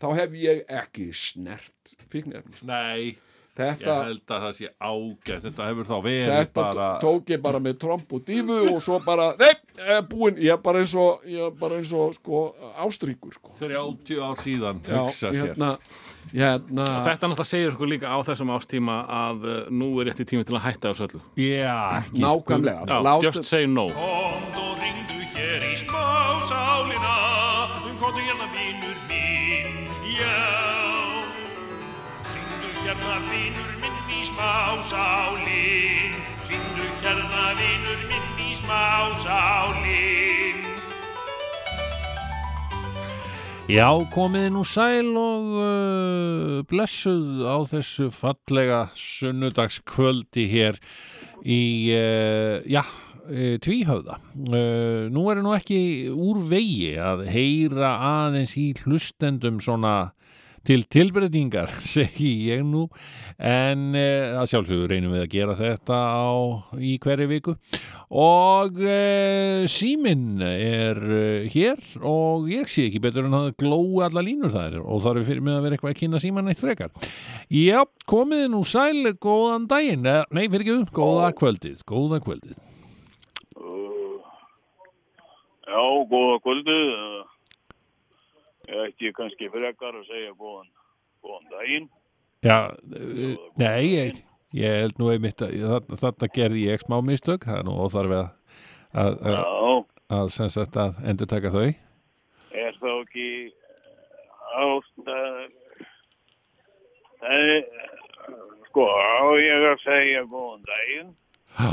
þá 0.00 0.08
hef 0.18 0.36
ég 0.38 0.64
ekki 0.80 1.08
snert 1.16 1.94
fíknefni 2.12 2.60
Nei, 2.68 3.14
ég 3.14 3.18
þetta, 3.58 3.94
held 4.06 4.22
að 4.32 4.44
það 4.44 4.52
sé 4.56 4.68
ágætt. 4.78 5.42
Þetta 5.44 5.68
hefur 5.68 5.88
þá 5.88 5.96
verið 6.04 6.28
þetta 6.32 6.60
bara 6.62 6.88
tók 7.02 7.32
ég 7.34 7.40
bara 7.42 7.60
með 7.62 7.78
tromp 7.84 8.12
og 8.14 8.22
dífu 8.28 8.58
og 8.74 8.78
svo 8.84 9.00
bara, 9.04 9.32
nei, 9.40 9.50
ég 9.82 10.06
búinn 10.12 10.38
ég 10.44 10.54
er 10.54 10.60
bara 10.62 10.82
eins 10.84 10.94
og, 10.98 11.24
ég 11.28 11.56
bara 11.58 11.80
eins 11.80 11.90
og 11.96 12.14
sko, 12.16 12.44
ástríkur 12.84 13.34
sko. 13.34 13.52
30 13.58 14.22
ár 14.24 14.38
síðan 14.44 14.80
já, 14.86 15.00
hugsa 15.00 15.32
sér. 15.32 15.40
hérna, 15.42 15.72
hérna 16.32 16.84
Þetta 17.06 17.28
náttúrulega 17.30 17.48
segir 17.48 17.72
okkur 17.74 17.88
líka 17.92 18.10
á 18.12 18.18
þessum 18.26 18.50
ástíma 18.56 18.96
að 19.08 19.46
uh, 19.48 19.58
nú 19.70 19.88
er 20.02 20.10
rétti 20.10 20.26
tími 20.28 20.44
til 20.48 20.56
að 20.58 20.64
hætta 20.68 20.92
þessu 20.92 21.06
öllu. 21.08 21.20
Já, 21.40 21.76
ekki 22.02 22.22
nákvæmlega. 22.24 22.82
Já, 22.88 22.98
Látum- 23.06 23.26
just 23.28 23.44
say 23.48 23.66
no. 23.66 23.88
Komd 23.96 24.58
og 24.62 24.74
ringdu 24.82 25.18
hér 25.34 25.66
í 25.70 25.74
smásálina 25.84 27.16
Komdu 27.98 28.20
hérna 28.22 28.46
vinur 28.54 28.98
minn, 29.10 29.90
já. 30.06 30.38
Ringdu 32.34 32.70
hérna 32.84 33.16
vinur 33.26 33.72
minn 33.82 33.98
í 34.14 34.20
smásálin. 34.28 36.14
Ringdu 36.48 36.86
hérna 37.02 37.44
vinur 37.58 38.00
minn 38.12 38.46
í 38.46 38.54
smásálin 38.54 40.27
Já, 43.68 43.90
komiði 44.08 44.48
nú 44.54 44.62
sæl 44.64 45.10
og 45.20 45.48
uh, 45.60 46.52
blessuð 46.70 47.42
á 47.44 47.60
þessu 47.68 48.06
fallega 48.16 48.78
sunnudagskvöldi 48.96 50.46
hér 50.48 50.78
í, 51.44 51.92
uh, 51.92 52.64
já, 52.64 52.80
uh, 52.80 53.58
tvíhöfða. 53.60 54.16
Uh, 54.48 55.12
nú 55.12 55.26
er 55.28 55.42
nú 55.44 55.52
ekki 55.52 56.08
úr 56.08 56.40
vegi 56.48 56.94
að 56.96 57.26
heyra 57.28 57.92
aðeins 58.08 58.56
í 58.56 58.70
hlustendum 58.86 59.60
svona 59.60 60.14
til 60.68 60.84
tilbreytingar, 60.92 61.70
segi 61.94 62.50
ég 62.50 62.64
nú, 62.66 62.84
en 63.40 63.94
uh, 63.96 64.40
að 64.42 64.50
sjálfsögur 64.52 64.92
reynum 64.92 65.14
við 65.16 65.24
að 65.24 65.32
gera 65.32 65.56
þetta 65.56 65.96
á, 65.96 66.28
í 66.76 66.96
hverju 67.00 67.28
viku 67.30 67.54
og 68.08 68.76
uh, 68.82 69.64
síminn 69.70 70.42
er 70.44 71.00
uh, 71.00 71.48
hér 71.48 71.80
og 72.04 72.50
ég 72.52 72.68
sé 72.68 72.88
ekki 72.88 73.02
betur 73.04 73.28
en 73.28 73.38
að 73.38 73.50
glói 73.62 74.04
alla 74.04 74.24
línur 74.24 74.56
er 74.60 74.78
og 74.82 75.02
þarf 75.06 75.28
fyrir 75.28 75.44
mig 75.46 75.56
að 75.56 75.64
vera 75.66 75.78
eitthvað 75.78 75.94
að 75.94 76.00
kynna 76.02 76.22
síman 76.22 76.52
eitt 76.52 76.60
frekar. 76.60 76.92
Já, 77.52 77.80
komiði 78.10 78.52
nú 78.52 78.64
sæl, 78.68 79.14
góðan 79.16 79.68
daginn, 79.70 80.04
nei 80.04 80.46
fyrir 80.48 80.66
ekki 80.66 80.76
um, 80.76 80.86
góða 81.00 81.32
kvöldið, 81.38 81.80
góða 81.88 82.20
kvöldið. 82.24 82.60
Já, 85.68 85.82
góða 86.08 86.38
kvöldið. 86.44 87.36
Ég 88.68 88.80
ætti 88.84 89.12
kannski 89.16 89.48
frekar 89.52 89.96
að 89.96 90.08
segja 90.10 90.32
góðan, 90.36 90.68
góðan 91.24 91.46
daginn. 91.54 91.86
Já, 92.44 92.58
uh, 92.70 93.36
nei, 93.58 93.84
ég, 93.94 94.18
ég 94.54 94.80
held 94.82 94.98
nú 95.00 95.08
einmitt 95.12 95.40
að 95.42 95.54
þarna, 95.64 96.00
þarna 96.02 96.28
gerði 96.36 96.66
ég 96.66 96.82
smá 96.84 96.98
mistök, 97.04 97.46
það 97.48 97.62
er 97.62 97.66
nú 97.66 97.76
óþarfi 97.80 98.18
að, 98.18 98.28
að, 98.92 99.16
að, 99.32 99.78
að, 100.18 100.32
sem 100.36 100.52
sagt 100.52 100.76
að 100.78 101.00
endur 101.08 101.30
taka 101.32 101.54
þau. 101.54 101.64
er 102.52 102.76
þá 102.82 102.90
ekki 102.92 103.30
ástæð... 104.58 105.56
Það 107.18 107.48
er, 107.56 107.64
sko, 108.68 108.84
á 108.86 109.26
ég 109.42 109.64
að 109.72 109.80
segja 109.82 110.26
góðan 110.30 110.68
daginn. 110.68 111.14
Ha, 111.58 111.72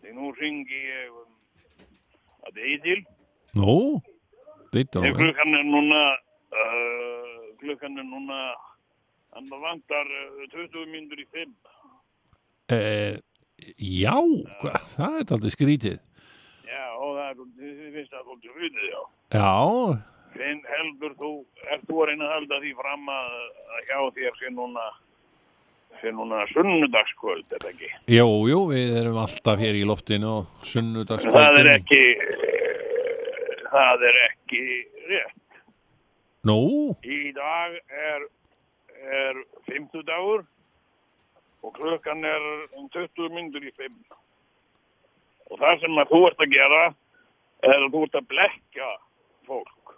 Því 0.00 0.14
nú 0.16 0.30
ringi 0.38 0.78
ég 0.86 1.10
um 1.12 1.28
að 2.48 2.62
Eidil. 2.64 3.02
nú, 3.58 3.74
veitum 3.98 4.09
Við. 4.74 5.16
klukkan 5.18 5.56
er 5.58 5.64
núna, 5.66 6.02
uh, 6.54 7.40
klukkan 7.62 7.98
er 7.98 8.06
núna, 8.06 8.38
hann 9.34 9.50
vantar 9.50 10.06
uh, 10.06 10.44
20 10.54 10.86
mínútur 10.92 11.22
í 11.22 11.26
5. 11.34 11.50
Eh, 12.70 13.18
já, 13.82 14.14
hva, 14.62 14.78
það 14.94 15.18
er 15.18 15.34
aldrei 15.36 15.52
skrítið. 15.56 15.98
Já, 16.70 16.86
og 16.94 17.18
það 17.18 17.26
er, 17.26 17.42
þið 17.58 17.98
finnst 17.98 18.14
það 18.14 18.24
svolítið 18.28 18.56
hrutið, 18.56 18.86
já. 18.92 19.02
Já, 19.34 19.50
Finn 20.30 20.60
heldur 20.62 21.14
þú, 21.18 21.30
ert 21.66 21.86
þú 21.88 22.02
að 22.02 22.10
reyna 22.10 22.26
að 22.26 22.34
halda 22.36 22.58
því 22.62 22.72
fram 22.78 23.08
að, 23.10 23.30
að 23.74 23.88
hjá 23.88 23.98
þér 24.18 24.36
sé 24.38 24.52
núna, 24.54 24.84
sé 26.00 26.12
núna 26.14 26.44
sunnudagskvöld, 26.52 27.48
er 27.50 27.64
það 27.64 27.72
ekki? 27.72 27.90
jú, 28.14 28.28
jú, 28.52 28.60
við 28.70 28.94
erum 29.00 29.18
alltaf 29.24 29.58
hér 29.58 29.80
í 29.80 29.82
loftinu 29.90 30.30
og 30.36 30.62
Það 31.10 31.58
er 31.64 31.72
ekki, 31.74 32.02
það 33.70 34.06
er 34.10 34.18
ekki 34.28 34.62
rétt. 35.10 35.58
Nú, 36.48 36.60
Í 37.04 37.32
dag 37.36 37.76
er, 37.92 38.24
er 39.20 39.42
fimmtudagur 39.68 40.46
og 41.60 41.74
klukkan 41.76 42.24
er 42.24 42.46
um 42.78 42.88
20 42.94 43.34
myndur 43.34 43.66
í 43.66 43.72
fimm. 43.76 43.98
Og 45.50 45.60
það 45.60 45.82
sem 45.82 46.00
að 46.00 46.12
þú 46.14 46.20
ert 46.30 46.44
að 46.44 46.54
gera 46.54 46.82
er 47.68 47.76
að 47.76 47.90
þú 47.92 48.02
ert 48.06 48.18
að 48.20 48.30
blekja 48.32 48.90
fólk. 49.48 49.94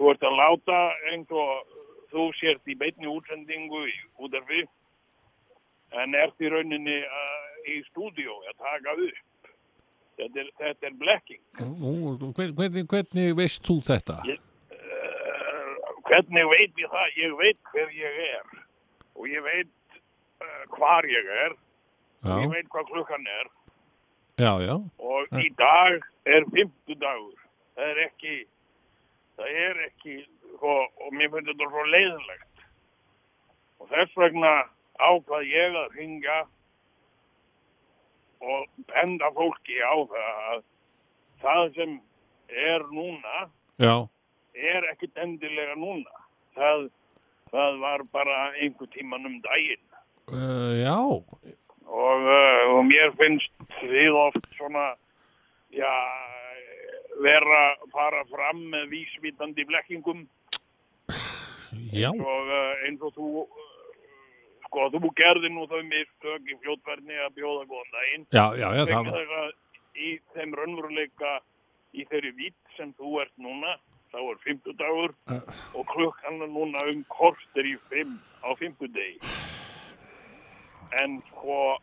Þú 0.00 0.10
ert 0.14 0.26
að 0.26 0.38
láta 0.40 0.80
eins 1.12 1.30
og 1.30 1.78
þú 2.10 2.26
sért 2.40 2.70
í 2.72 2.78
beinni 2.80 3.10
útsendingu 3.10 3.84
í 3.86 3.96
útarfi 4.18 4.64
en 6.00 6.14
ert 6.18 6.42
í 6.42 6.50
rauninni 6.50 6.98
uh, 7.04 7.50
í 7.70 7.80
stúdíó 7.90 8.40
að 8.50 8.56
taka 8.58 8.96
upp. 8.98 9.26
Þetta 10.20 10.40
er, 10.42 10.48
þetta 10.60 10.86
er 10.90 10.96
blekking. 11.00 11.40
hvernig, 12.36 12.82
hvernig 12.90 13.36
veist 13.38 13.62
þú 13.64 13.78
þetta? 13.86 14.18
Uh, 14.28 15.92
hvernig 16.10 16.48
veit 16.50 16.82
ég 16.82 16.90
það? 16.92 17.14
Ég 17.22 17.36
veit 17.40 17.60
hver 17.72 17.94
ég 17.96 18.18
er 18.26 18.58
og 19.16 19.28
ég 19.30 19.44
veit 19.46 19.72
uh, 20.44 20.62
hvar 20.76 21.08
ég 21.08 21.30
er 21.46 21.54
og 21.54 22.30
ég 22.36 22.44
Já, 22.44 22.52
veit 22.52 22.68
hvað 22.74 22.90
klukkan 22.92 23.26
er 23.38 23.48
já, 24.40 24.52
já. 24.64 24.74
og 25.00 25.40
í 25.40 25.48
dag 25.56 26.04
er 26.28 26.44
fimmtudagur. 26.52 27.40
Það 27.76 27.90
er 27.94 28.00
ekki, 28.04 28.36
það 29.40 29.58
er 29.64 29.80
ekki, 29.86 30.14
og, 30.60 30.82
og 31.00 31.12
mér 31.16 31.32
finnst 31.32 31.48
þetta 31.54 31.68
svo 31.72 31.84
leiðinlegt. 31.94 32.64
Og 33.80 33.88
þess 33.92 34.16
vegna 34.20 34.52
ákvað 35.00 35.48
ég 35.48 35.76
að 35.80 35.96
ringa 35.96 36.38
og 38.40 38.66
benda 38.88 39.28
fólki 39.36 39.76
á 39.84 39.94
það 40.12 40.40
að 40.52 40.62
það 41.42 41.62
sem 41.76 41.92
er 42.50 42.84
núna 42.92 43.44
Já, 43.80 43.94
er 44.54 44.86
ekkit 44.92 45.16
endilega 45.22 45.76
núna. 45.78 46.16
Það, 46.56 46.88
það 47.52 47.78
var 47.80 48.02
bara 48.12 48.38
einhver 48.60 48.90
tíman 48.92 49.24
um 49.28 49.38
daginn. 49.44 49.84
uh, 50.32 50.72
já, 50.80 50.96
Og, 51.90 52.20
uh, 52.22 52.64
og 52.76 52.84
mér 52.86 53.10
finnst 53.18 53.52
við 53.82 54.14
oft 54.14 54.44
svona, 54.58 54.92
já, 55.74 55.90
vera 57.20 57.62
að 57.72 57.88
fara 57.92 58.20
fram 58.30 58.60
með 58.70 58.84
vísvitandi 58.92 59.64
blekkingum 59.66 60.26
já, 61.92 62.10
og 62.12 62.52
uh, 62.52 62.84
eins 62.86 63.02
og 63.02 63.14
þú, 63.16 63.30
sko, 64.70 64.86
þú 64.94 65.10
gerði 65.18 65.50
nú 65.50 65.66
þau 65.66 65.80
mistök 65.90 66.46
í 66.46 66.56
fljótverðni 66.62 67.18
að 67.26 67.34
bjóða 67.40 67.66
góðan 67.70 67.92
daginn. 67.98 68.26
já, 68.30 68.44
já, 68.62 68.68
já, 68.78 68.84
það 68.94 69.12
var, 69.34 69.52
í 69.98 70.10
þeim 70.36 70.54
raunveruleika, 70.60 71.32
í 71.98 72.04
þeirri 72.06 72.30
vitt 72.38 72.74
sem 72.78 72.94
þú 72.94 73.16
ert 73.24 73.32
núna, 73.42 73.74
þá 74.14 74.18
er 74.30 74.38
fimmtudagur 74.46 75.14
Uh. 75.30 75.40
og 75.74 75.86
klukkan 75.90 76.40
er 76.42 76.48
núna 76.50 76.80
um 76.90 77.04
korter 77.12 77.66
í 77.66 77.76
fimm 77.90 78.16
á 78.46 78.54
fimmtudegi. 78.58 79.18
En 81.02 81.20
sko, 81.28 81.78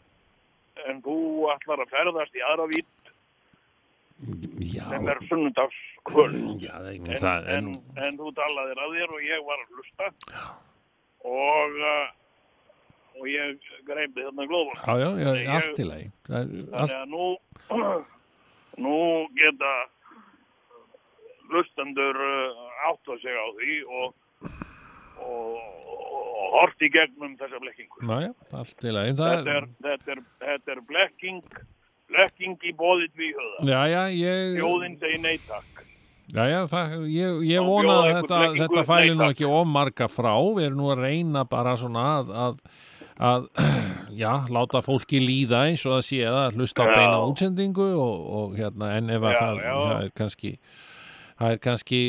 en 0.88 1.00
þú 1.06 1.16
ætlar 1.54 1.80
að 1.86 1.92
ferðast 1.94 2.36
í 2.36 2.44
aðra 2.44 2.66
vitt 2.74 3.12
já, 4.68 4.84
sem 4.90 5.08
er 5.08 5.20
sunnudagskvöld. 5.30 6.60
já, 6.64 6.74
það, 6.76 6.90
En, 6.98 7.20
það 7.24 7.50
en, 7.58 7.70
en 8.08 8.18
þú 8.20 8.32
talaðir 8.40 8.82
að 8.84 8.96
þér 8.98 9.14
og 9.20 9.28
ég 9.28 9.46
var 9.48 9.64
að 9.64 9.76
hlusta 9.78 10.10
og, 11.28 11.78
uh, 11.80 12.08
og 13.18 13.28
ég 13.32 13.70
greipi 13.88 14.26
þarna 14.28 14.48
glóðum. 14.50 14.78
já, 14.78 14.96
já, 14.98 15.10
já, 15.18 15.32
Ég- 15.42 15.52
allt 15.58 15.80
í 15.84 15.88
lagi. 15.90 16.10
Þannig 16.28 16.98
að 17.02 17.06
nú, 17.14 17.28
nú 18.86 18.98
geta 19.38 19.74
hlustendur 21.48 22.18
uh, 22.20 22.90
átt 22.92 23.12
að 23.14 23.22
segja 23.24 23.40
á 23.40 23.50
því 23.58 23.76
og, 23.88 24.52
og, 25.24 25.58
hort 26.58 26.84
í 26.86 26.90
gegnum 26.94 27.36
þessa 27.40 27.60
blekkingu. 27.64 28.02
já, 28.04 28.18
já, 28.28 28.32
allt 28.60 28.84
í 28.88 28.94
lagi. 28.96 29.16
Þetta 29.20 29.58
er, 29.58 29.68
þetta 29.88 30.16
er, 30.16 30.24
þetta 30.44 30.76
er 30.76 30.82
blekking, 30.92 31.42
blekking 32.12 32.58
í 32.68 32.74
bóðið 32.80 33.14
tvíhöða. 33.16 33.68
já, 33.72 33.80
já, 33.94 34.02
ég, 34.16 34.58
Þjóðin 34.60 34.98
segir 35.02 35.24
neytak. 35.24 35.84
já, 36.36 36.44
já, 36.52 36.60
það, 36.72 36.98
ég, 37.14 37.42
ég 37.48 37.68
vona 37.72 37.98
að 38.04 38.10
þetta, 38.18 38.42
þetta 38.62 38.86
fæli 38.92 39.16
nú 39.16 39.28
ekki 39.32 39.48
of 39.48 39.68
marga 39.72 40.10
frá. 40.12 40.34
Við 40.60 40.68
erum 40.70 40.82
nú 40.84 40.92
að 40.92 41.04
reyna 41.08 41.46
bara 41.48 41.78
svona 41.80 42.06
að, 42.20 42.34
að, 42.46 42.62
að 43.20 43.48
já, 44.24 44.32
láta 44.54 44.82
fólki 44.86 45.20
líða 45.24 45.64
eins 45.70 45.86
og 45.88 45.98
það 45.98 46.06
sé 46.10 46.20
að 46.30 46.60
hlusta 46.60 46.86
á 46.86 46.88
beina 46.94 47.24
útsendingu 47.26 47.88
og, 47.98 48.28
og 48.42 48.60
hérna, 48.60 48.92
en 48.98 49.10
ef 49.14 49.26
að 49.26 49.34
Já, 49.34 49.40
það, 49.42 49.64
já. 49.64 49.74
það 49.78 50.04
er 50.04 50.14
kannski 50.22 50.52
það 51.38 51.54
er 51.54 51.60
kannski 51.62 52.02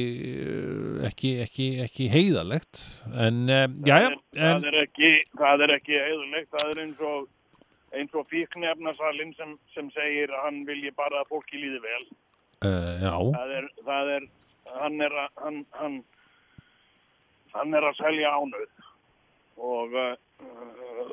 uh, 0.43 1.01
ekki, 1.09 1.33
ekki, 1.45 1.67
ekki 1.85 2.07
heiðalegt 2.13 2.85
en 3.13 3.43
uh, 3.49 3.65
já, 3.89 3.99
já, 4.05 4.13
það, 4.37 4.69
er, 4.71 4.79
ekki, 4.85 5.11
ekki 5.79 5.99
heiðulegt, 6.05 6.53
það 6.55 6.73
er 6.73 6.83
eins 6.85 7.03
og, 7.11 7.27
eins 7.99 8.17
og 8.17 8.29
fíknefnasalinn 8.33 9.35
sem, 9.37 9.57
sem 9.75 9.91
segir 9.97 10.33
að 10.33 10.47
hann 10.47 10.63
vilji 10.69 10.95
bara 10.97 11.23
að 11.25 11.33
fólki 11.35 11.61
líði 11.61 11.83
vel. 11.85 12.05
uh, 12.65 12.95
já, 13.01 13.13
það 13.37 13.57
er, 13.61 13.69
það 13.89 14.15
er 14.17 14.31
hann 14.79 15.01
er 15.01 15.19
að 15.25 15.43
hann, 15.43 15.61
hann, 15.77 16.01
hann 17.55 17.77
er 17.77 17.87
að 17.89 18.01
selja 18.01 18.33
ánöð 18.37 18.67
og 19.59 19.95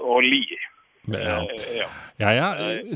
og 0.05 0.21
lígi 0.25 0.59
já, 1.05 1.37
Eh, 1.45 1.77
já. 1.77 1.87
já, 2.17 2.29
já 2.33 2.47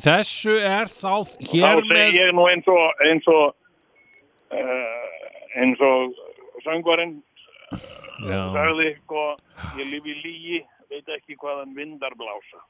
þessu 0.01 0.55
er 0.65 0.89
þá 0.89 1.11
og 1.13 1.27
hér 1.51 1.77
þá 1.77 1.83
með 1.85 1.99
segi 2.07 2.21
ég 2.23 2.31
nú 2.33 2.47
eins 2.49 2.69
og 2.73 3.03
eins 3.05 3.27
og 3.29 3.43
uh, 4.49 5.61
eins 5.61 5.83
og 5.85 6.15
söngvarinn 6.65 7.19
já, 8.25 8.41
sagði 8.55 8.87
sko 9.03 9.25
ég 9.77 9.91
lifi 9.93 10.15
lígi 10.23 10.61
veit 10.89 11.11
ekki 11.19 11.35
hvaðan 11.37 11.75
vindar 11.77 12.15
blása. 12.17 12.63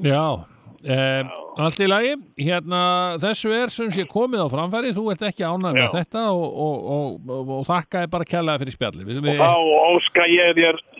Já, 0.00 0.22
um, 0.40 1.32
allt 1.60 1.82
í 1.84 1.88
lagi. 1.90 2.14
Hérna, 2.40 2.80
þessu 3.20 3.52
er 3.52 3.68
sem 3.68 3.90
sé 3.92 4.06
komið 4.08 4.40
á 4.40 4.48
framfæri. 4.48 4.94
Þú 4.96 5.04
ert 5.12 5.26
ekki 5.28 5.44
ánægð 5.44 5.76
með 5.76 5.92
þetta 5.98 6.22
og, 6.32 6.46
og, 6.48 6.86
og, 6.94 7.28
og, 7.28 7.52
og 7.58 7.66
þakkaði 7.68 8.08
bara 8.14 8.28
kærlega 8.30 8.62
fyrir 8.64 8.76
spjalli 8.78 9.04
við, 9.04 9.20
Og 9.20 9.36
þá 9.36 9.52
óska 9.92 10.24
ég 10.32 10.56
þér 10.56 10.80
uh, 10.80 10.97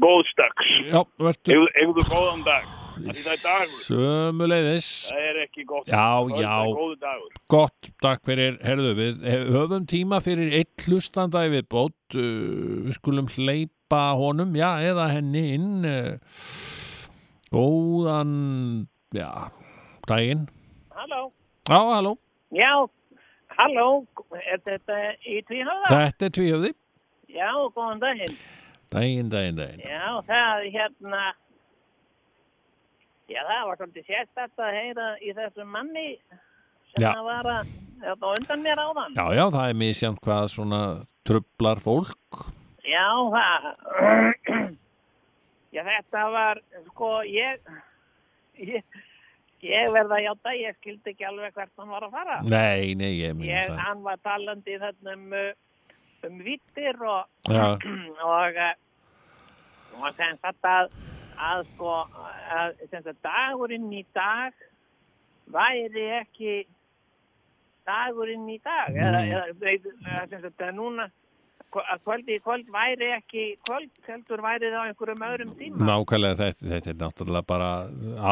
góðstags. 0.00 0.70
Já, 0.88 1.02
verður 1.20 1.66
Eigðu 1.82 2.04
góðan 2.08 2.44
dag. 2.46 2.70
Það 3.02 3.28
er 3.32 3.38
dagur. 3.40 3.70
sömuleiðis 3.86 4.88
Það 5.08 5.22
er 5.30 5.38
ekki 5.46 5.64
gott. 5.66 5.86
Já, 5.88 6.02
Það 6.28 6.34
er 6.36 6.42
já. 6.44 6.56
góðu 6.76 6.96
dagur. 7.00 7.38
Gott, 7.54 7.88
takk 8.04 8.20
fyrir, 8.28 8.58
herðu 8.62 8.92
við 8.98 9.24
höfum 9.56 9.86
tíma 9.90 10.20
fyrir 10.22 10.52
eitt 10.60 10.84
hlustanda 10.86 11.42
í 11.48 11.52
viðbót 11.54 12.16
uh, 12.20 12.84
við 12.86 12.96
skulum 12.98 13.30
hleypa 13.32 14.02
honum, 14.20 14.52
já, 14.56 14.68
eða 14.92 15.08
henni 15.16 15.42
inn 15.56 15.88
uh, 15.88 16.12
góðan 17.52 18.34
já, 19.16 19.28
daginn 20.08 20.46
Halló, 20.92 21.32
Já, 21.68 21.78
halló, 21.96 22.12
já, 22.52 22.70
halló, 23.56 23.88
er 24.36 24.60
þetta 24.66 24.96
í 25.24 25.40
tvíhöfða? 25.48 25.90
þetta 25.90 26.28
er 26.28 26.34
tvíhjöfði 26.38 26.72
Já, 27.32 27.48
góðan 27.72 28.00
daginn. 28.02 28.34
Daginn, 28.92 29.30
daginn, 29.32 29.58
daginn 29.58 29.82
Já, 29.84 30.06
það 30.28 30.66
hérna, 30.76 31.22
já, 33.32 33.40
það 33.48 33.62
var 33.68 33.80
svolítið 33.80 34.08
sérstætt 34.10 34.64
að 34.66 34.74
heyra 34.78 35.06
í 35.22 35.34
þessum 35.36 35.70
manni 35.72 36.08
sem 36.92 37.04
Já. 37.06 37.12
að 37.14 37.22
var 37.30 37.48
að, 37.54 37.70
þetta 38.02 38.28
á 38.28 38.30
undan 38.36 38.64
mér 38.66 38.82
áðan. 38.82 39.14
Já, 39.16 39.24
já, 39.38 39.44
það 39.54 39.68
er 39.70 39.78
misjant 39.80 40.20
hvað 40.26 40.50
svona 40.52 40.82
trublar 41.24 41.80
fólk 41.80 42.42
Já, 42.82 43.06
það, 43.32 43.68
já, 45.72 45.82
þetta 45.86 46.24
var, 46.34 46.60
sko, 46.90 47.10
ég, 47.30 47.74
ég, 48.58 48.82
ég 49.62 49.92
verða 49.94 50.18
að 50.18 50.24
játa, 50.26 50.54
ég 50.58 50.80
skildi 50.80 51.14
ekki 51.14 51.28
alveg 51.28 51.54
hvert 51.56 51.72
hann 51.78 51.92
var 51.94 52.08
að 52.08 52.16
fara. 52.18 52.40
Nei, 52.50 52.92
nei, 52.98 53.12
ég 53.22 53.38
Ég, 53.46 53.70
það 53.70 53.84
hann 53.86 54.02
var 54.04 54.18
talandi 54.26 54.76
þarna 54.82 55.14
um, 55.14 55.28
uh, 55.38 55.52
um 56.28 56.38
vittir 56.46 56.98
og, 57.02 57.26
Já. 57.50 57.64
og, 58.34 58.60
uh, 58.66 60.02
og 60.02 60.14
sem 60.18 60.36
sagt 60.42 60.68
að, 60.68 60.92
að 61.38 61.64
sko, 61.74 61.96
að 62.58 62.76
sem 62.90 63.02
sagt 63.08 63.22
dagurinn 63.26 63.90
í 63.92 64.04
dag 64.16 64.52
væri 65.52 66.06
ekki 66.22 66.60
dagurinn 67.86 68.46
í 68.48 68.60
dag 68.62 68.94
eða, 68.94 69.20
Mm. 69.22 69.32
eða, 69.32 69.74
eða 70.06 70.28
sem 70.30 70.40
sagt 70.46 70.62
að 70.62 70.76
núna 70.78 71.08
að 71.72 72.02
kvöldi 72.04 72.34
í 72.36 72.40
kvöld 72.44 72.66
væri 72.68 73.06
ekki 73.16 73.44
kvöld, 73.64 73.90
heldur 74.06 74.42
væri 74.44 74.68
það 74.68 74.82
á 74.84 74.88
einhverjum 74.90 75.22
öðrum 75.24 75.52
tíma. 75.56 75.86
Nákvæmlega 75.88 76.36
þetta, 76.36 76.66
þetta 76.68 76.90
er 76.92 76.98
náttúrulega 77.00 77.46
bara 77.48 77.70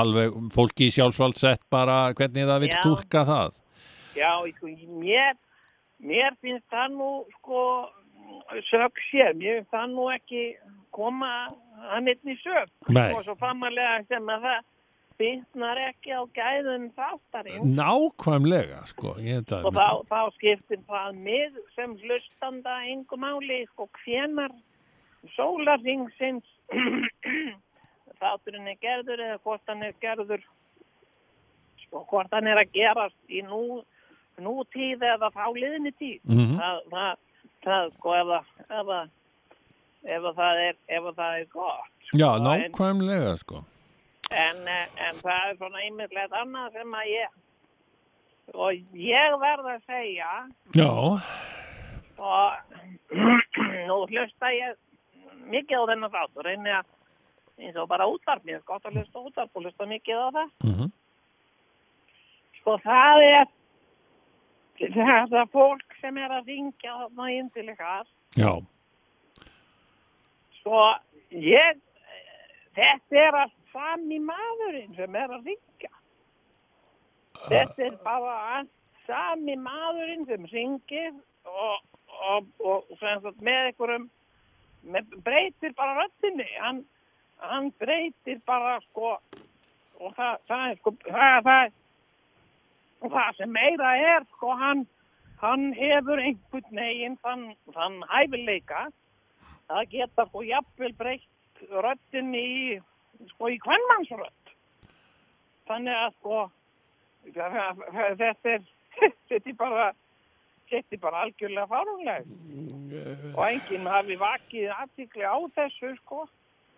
alveg 0.01 0.37
fólki 0.53 0.91
í 0.91 0.93
sjálfsvald 0.93 1.39
sett 1.41 1.63
bara 1.73 2.13
hvernig 2.13 2.45
það 2.51 2.61
vil 2.67 2.71
Já. 2.75 2.83
túlka 2.85 3.23
það 3.31 3.57
Já, 4.19 4.33
sko, 4.59 4.75
mér, 5.01 5.39
mér 6.07 6.37
finnst 6.41 6.67
það 6.73 6.97
nú, 6.97 7.11
sko, 7.39 7.63
sög 8.71 9.01
sér, 9.11 9.35
mér 9.39 9.61
finnst 9.61 9.73
það 9.75 9.95
nú 9.95 10.09
ekki 10.15 10.45
koma 10.97 11.31
einn 11.97 12.11
í 12.11 12.37
sög. 12.43 12.71
Og 12.91 13.25
svo 13.25 13.37
famalega 13.41 14.03
sem 14.09 14.29
að 14.33 14.47
það 14.49 14.69
byggnar 15.21 15.81
ekki 15.91 16.15
á 16.17 16.23
gæðum 16.37 16.87
þáttarinn. 16.97 17.73
Nákvæmlega, 17.77 18.81
sko 18.89 19.15
Og 19.19 19.75
þá, 19.77 19.89
þá 20.09 20.21
skiptir 20.39 20.81
það 20.89 21.19
mig 21.27 21.59
sem 21.77 21.97
hlustanda 22.05 22.79
engu 22.89 23.19
máli, 23.21 23.65
sko, 23.75 23.89
hvenar 24.01 24.55
sólarringsins 25.37 26.49
þátturinn 28.21 28.71
er 28.73 28.81
gerður 28.81 29.23
eða 29.27 29.39
hvort 29.45 29.69
hann 29.69 29.85
er 29.85 29.97
gerður, 30.01 30.45
sko, 31.85 32.05
hvort 32.09 32.33
hann 32.33 32.49
er 32.49 32.63
að 32.63 32.73
gerast 32.77 33.21
í 33.29 33.43
nú, 33.45 33.83
nútíð 34.45 35.03
eða 35.15 35.31
þá 35.35 35.45
liðinni 35.57 35.93
tíð. 36.01 36.21
Mhm. 36.25 36.57
það, 36.61 36.81
það, 36.91 37.17
það, 37.65 37.91
sko, 37.97 38.15
ef 38.21 38.27
það, 38.27 38.45
ef 38.71 39.11
ef 40.17 40.23
það 40.37 40.63
er, 40.69 40.75
ef 40.89 41.05
það 41.17 41.41
er 41.41 41.45
gott. 41.53 41.91
Já, 42.15 42.29
en- 42.37 42.43
nákvæmlega, 42.49 43.37
sko 43.39 43.65
En, 44.31 44.57
en 44.69 45.15
það 45.19 45.49
er 45.51 45.57
svona 45.59 45.79
einmittlega 45.83 46.39
annað 46.39 46.73
sem 46.73 46.93
að 46.95 47.07
ég, 47.11 47.29
og 48.55 48.73
ég 48.95 49.35
verð 49.41 49.67
að 49.73 49.81
segja, 49.87 50.29
Já, 50.75 50.91
og 52.19 52.53
nú 53.91 53.97
hlusta 54.07 54.51
ég 54.55 54.77
mikið 55.51 55.83
á 55.83 55.89
þennan 55.91 56.13
þáttur 56.15 56.47
reyni 56.47 56.71
að 56.71 56.87
eins 57.61 57.77
og 57.77 57.89
bara 57.91 58.07
útvarp 58.07 58.45
mér 58.47 58.61
er 58.61 58.67
gott 58.71 58.85
að 58.87 59.01
hlusta 59.01 59.19
á 59.19 59.27
útvarp 59.27 59.51
og 59.57 59.63
hlusta 59.67 59.87
mikið 59.91 60.17
á 60.23 60.29
það 60.31 60.49
Mhm. 60.65 60.91
sko 62.61 62.77
það 62.85 63.23
er 63.27 63.47
það 64.81 65.39
er 65.43 65.49
fólk 65.53 65.97
sem 66.01 66.17
er 66.17 66.33
að 66.39 66.53
ringja 66.53 66.99
þarna 67.05 67.31
inn 67.37 67.51
til 67.55 67.69
ykkar. 67.69 68.07
Já, 68.39 68.53
sko 70.61 70.83
ég 71.31 71.81
þetta 72.77 73.25
er 73.25 73.39
allt 73.45 73.57
sami 73.73 74.19
maðurinn 74.23 74.95
sem 74.99 75.17
er 75.17 75.35
að 75.35 75.51
ringja 75.51 75.93
þetta 77.49 77.87
er 77.87 77.99
bara 78.05 78.37
allt 78.59 79.05
sami 79.07 79.57
maðurinn 79.59 80.27
sem 80.29 80.47
ringir 80.53 81.13
og, 81.49 81.85
og, 82.31 82.49
og, 82.61 82.91
og 82.93 83.43
með 83.43 83.71
einhverjum 83.71 84.09
með, 84.83 85.15
breytir 85.25 85.75
bara 85.79 85.97
röttinni 86.03 86.47
hann, 86.59 86.83
hann 87.43 87.71
breytir 87.81 88.41
bara 88.49 88.79
sko 88.91 89.17
og 90.01 90.15
það, 90.17 90.37
það 90.49 90.67
er 90.67 90.81
sko 90.81 90.95
það, 91.07 91.49
það, 91.49 91.77
og 93.01 93.13
það 93.15 93.37
sem 93.39 93.53
meira 93.55 93.93
er 93.97 94.27
sko 94.37 94.55
hann, 94.61 94.87
hann 95.43 95.71
hefur 95.77 96.21
einhvern 96.21 96.83
veginn 96.83 97.19
þann, 97.25 97.47
þann 97.75 98.01
hæfileika 98.13 98.87
að 99.71 99.93
geta 99.95 100.27
sko 100.29 100.45
jafnvel 100.45 100.93
breytt 100.99 101.65
röttinni 101.71 102.45
í 102.45 102.79
sko 103.35 103.51
í 103.53 103.59
kvennmannsrött 103.63 104.55
þannig 105.69 105.97
að 105.97 106.15
sko 106.19 106.45
þetta 107.31 108.55
er 108.57 108.63
þetta 109.01 109.41
er 109.41 109.59
bara 109.59 109.91
þetta 110.71 110.97
er 110.97 111.03
bara 111.03 111.25
algjörlega 111.25 111.67
fárunleg 111.71 112.31
og 113.35 113.43
enginn 113.47 113.89
hafi 113.91 114.17
vakið 114.19 114.71
aftikli 114.75 115.27
á 115.27 115.37
þessu 115.57 115.95
sko. 116.01 116.25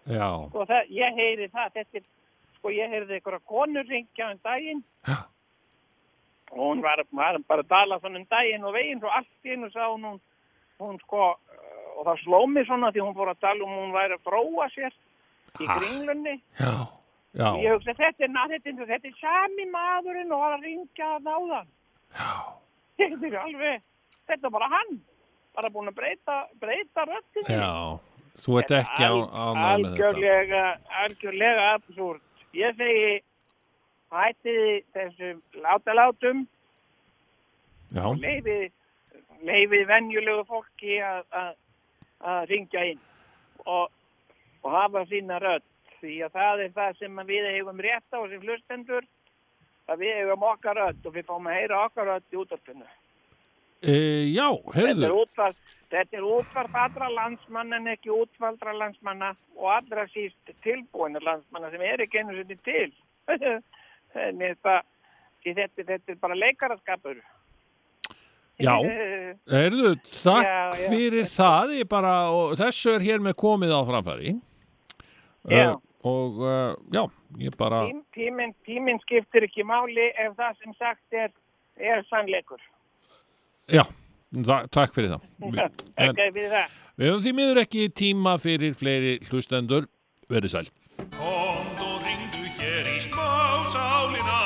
Já. 0.08 0.28
Sko 0.50 0.66
ég 0.90 1.18
heyri 1.18 1.48
það 1.52 1.76
þetta 1.76 2.00
er, 2.00 2.06
sko 2.58 2.72
ég 2.74 2.92
heyrði 2.92 3.18
einhverja 3.18 3.44
konur 3.48 3.88
ringja 3.88 4.32
um 4.32 4.40
daginn. 4.44 4.82
Já. 5.08 5.16
Og 6.52 6.58
hún 6.60 6.82
var, 6.84 7.00
var 7.16 7.38
bara 7.48 7.64
að 7.64 7.68
tala 7.72 7.98
svona 8.00 8.20
um 8.20 8.26
daginn 8.30 8.64
og 8.68 8.74
veginn 8.76 9.02
og 9.04 9.14
allt 9.18 9.46
í 9.48 9.54
einu 9.54 9.70
sá 9.72 9.86
hún 9.88 10.04
hún, 10.82 10.98
sko 11.04 11.20
uh, 11.32 11.36
og 11.98 12.02
það 12.08 12.20
sló 12.24 12.40
mig 12.50 12.66
svona 12.68 12.90
því 12.92 13.04
hún 13.06 13.16
fór 13.16 13.32
að 13.32 13.40
tala 13.44 13.64
um 13.64 13.72
hún 13.78 13.94
væri 13.96 14.18
að 14.18 14.26
fróa 14.28 14.68
sér 14.74 14.92
í 15.60 15.68
kringlunni 15.68 16.36
Já, 16.60 16.74
já, 17.40 17.48
ég 17.64 17.72
hugsa 17.76 17.94
þetta 17.96 18.26
er, 18.28 18.32
na- 18.34 18.48
þetta 18.52 18.74
er, 18.74 18.86
þetta 18.92 19.08
er 19.12 19.16
sami 19.20 19.68
maðurinn 19.72 20.32
og 20.36 20.44
var 20.44 20.58
að 20.58 20.68
ringja 20.68 21.10
að 21.16 21.26
náðan 21.30 21.72
þetta 23.00 23.26
er 23.32 23.38
alveg 23.46 23.88
þetta 24.28 24.46
er 24.46 24.56
bara 24.58 24.70
hann 24.76 24.94
bara 25.56 25.68
búin 25.72 25.90
að 25.90 25.98
breyta, 26.00 26.38
breyta 26.60 27.04
röttinni 27.08 27.58
já 27.60 27.72
Þú 28.42 28.54
ert 28.62 28.70
ekki 28.74 29.04
á, 29.04 29.12
á 29.12 29.44
algjörlega, 29.74 30.60
algjörlega 31.02 31.64
absúrt. 31.76 32.22
Ég 32.56 32.72
segi, 32.78 33.10
hættiði 34.12 34.76
þessum 34.94 35.40
látalátum 35.64 36.44
Já, 37.92 38.04
og 38.08 38.20
leiði, 38.20 38.70
leiði 39.44 39.82
venjulegu 39.88 40.44
fólki 40.48 40.98
að, 41.04 41.56
ringja 42.48 42.84
inn 42.92 43.02
og, 43.66 43.90
og 44.62 44.70
hafa 44.72 45.04
sína 45.10 45.40
rödd. 45.42 45.66
Því 46.02 46.16
að 46.26 46.36
það 46.38 46.62
er 46.64 46.72
það 46.76 46.96
sem 46.98 47.20
við 47.28 47.48
hefum 47.50 47.82
rétt 47.82 48.16
á 48.16 48.20
sem 48.30 48.46
hlustendur, 48.46 49.04
að 49.90 50.02
við 50.02 50.16
hefum 50.20 50.46
okkar 50.48 50.78
rödd 50.80 51.06
og 51.06 51.14
við 51.16 51.28
fáum 51.28 51.48
að 51.50 51.58
heyra 51.58 51.84
okkar 51.86 52.08
rödd 52.10 52.32
í 52.32 52.40
útvarpinu. 52.42 52.88
e, 53.82 53.94
já, 54.30 54.48
heyrðu 54.74 55.10
þetta 55.90 56.16
er 56.16 56.26
útvarp 56.26 56.76
allra 56.84 57.08
landsmanna 57.10 57.76
en 57.80 57.92
ekki 57.92 58.12
útvaldra 58.14 58.72
landsmanna 58.78 59.32
og 59.58 59.68
allra 59.74 60.06
síst 60.14 60.52
tilbúinu 60.64 61.20
landsmanna 61.20 61.70
sem 61.70 61.82
er 61.82 62.04
ekki 62.06 62.22
einu 62.22 62.38
sinni 62.38 62.58
til. 62.64 62.92
Það, 64.12 64.82
því 65.42 65.54
þetta, 65.58 65.84
þetta 65.92 66.12
er 66.14 66.18
bara 66.22 66.36
leikaraskapur. 66.38 67.20
Já, 68.62 68.74
heyrðu, 69.54 69.94
takk 70.22 70.44
Já, 70.46 70.58
já. 70.76 70.88
fyrir 70.92 71.24
það 71.32 71.72
ég 71.78 71.88
bara, 71.90 72.12
og 72.36 72.52
þessu 72.60 72.92
er 72.98 73.06
hér 73.06 73.22
með 73.24 73.34
komið 73.40 73.72
á 73.74 73.80
framfæri 73.88 74.34
Já. 75.50 75.72
uh, 75.72 75.78
og 76.06 76.36
uh, 76.44 76.74
já, 76.94 77.02
ég 77.40 77.56
bara 77.58 77.80
Tím, 77.88 78.02
tíminn, 78.14 78.52
tíminn 78.68 79.00
skiptir 79.02 79.48
ekki 79.48 79.64
máli 79.66 80.04
ef 80.20 80.36
það 80.38 80.60
sem 80.60 80.76
sagt 80.78 81.16
er, 81.16 81.32
er 81.80 82.04
sannleikur. 82.10 82.60
já, 83.72 83.82
ta 84.46 84.60
takk 84.70 84.94
fyrir 84.94 85.16
það 85.16 85.26
en, 85.96 86.12
Ekki 86.12 86.28
við 86.36 86.50
það. 86.52 86.78
Við 87.00 87.08
höfum 87.10 87.24
því 87.24 87.32
miður 87.40 87.62
ekki 87.64 87.88
tíma 87.98 88.36
fyrir 88.38 88.76
fleiri 88.78 89.16
hlustendur 89.30 89.88
verið 90.30 90.54
sæl 90.58 90.66
Komd 91.16 91.80
og 91.88 92.04
ringdu 92.04 92.44
hér 92.60 92.92
í 92.92 93.00
smásálina 93.82 94.40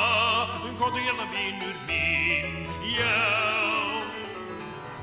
Kóttu 0.77 0.97
hérna 0.97 1.25
vinur 1.31 1.75
minn, 1.87 2.67
já. 2.97 3.17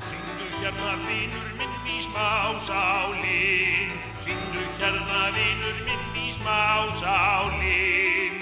Syngdu 0.09 0.45
hérna 0.59 0.91
vinur 1.07 1.49
minn 1.57 1.75
í 1.87 1.89
smásálin 2.01 3.89
Syngdu 4.23 4.61
hérna 4.79 5.21
vinur 5.35 5.77
minn 5.85 6.15
í 6.15 6.31
smásálin 6.31 8.35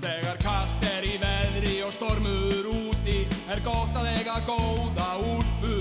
Þegar 0.00 0.36
kallt 0.42 0.82
er 0.90 1.04
í 1.04 1.16
veðri 1.22 1.76
og 1.86 1.92
stormur 1.94 2.66
úti 2.74 3.26
er 3.50 3.60
gott 3.62 3.94
að 3.94 4.08
eiga 4.16 4.40
góða 4.48 5.10
úlpu. 5.20 5.76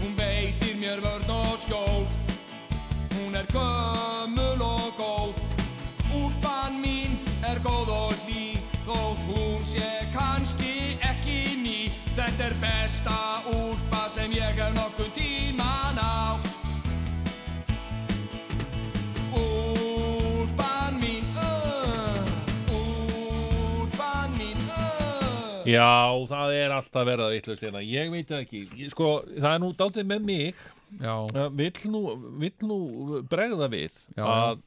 Hún 0.00 0.16
veitir 0.16 0.76
mér 0.80 0.98
vörn 1.04 1.30
og 1.30 1.58
skjól. 1.60 2.06
Hún 3.18 3.36
er 3.36 3.46
gömul 3.52 4.11
Já, 25.68 25.94
það 26.30 26.54
er 26.58 26.76
alltaf 26.76 27.08
verið 27.08 27.24
að 27.26 27.34
vittlust 27.36 27.66
hérna. 27.66 27.82
Ég 27.86 28.12
veit 28.12 28.30
ekki, 28.36 28.62
ég, 28.78 28.92
sko, 28.92 29.10
það 29.32 29.50
er 29.54 29.60
nú 29.62 29.72
dálítið 29.78 30.08
með 30.12 30.30
mig. 30.30 30.62
Já. 31.00 31.14
vill, 31.56 31.72
nú, 31.88 32.00
vill 32.36 32.68
nú 32.68 32.78
bregða 33.30 33.68
við 33.72 33.94
Já, 34.12 34.24
að 34.28 34.58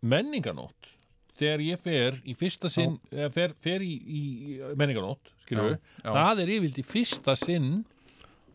menninganótt 0.00 0.94
þegar 1.36 1.64
ég 1.64 1.82
fer 1.82 2.20
í 2.24 2.36
fyrsta 2.38 2.70
sinn 2.72 2.94
eða 3.12 3.30
fer, 3.34 3.56
fer 3.60 3.84
í, 3.84 3.92
í 3.92 4.22
við, 4.70 5.74
já. 5.76 6.08
það 6.08 6.40
er 6.44 6.52
yfirlt 6.54 6.78
í 6.80 6.86
fyrsta 6.86 7.34
sinn 7.36 7.68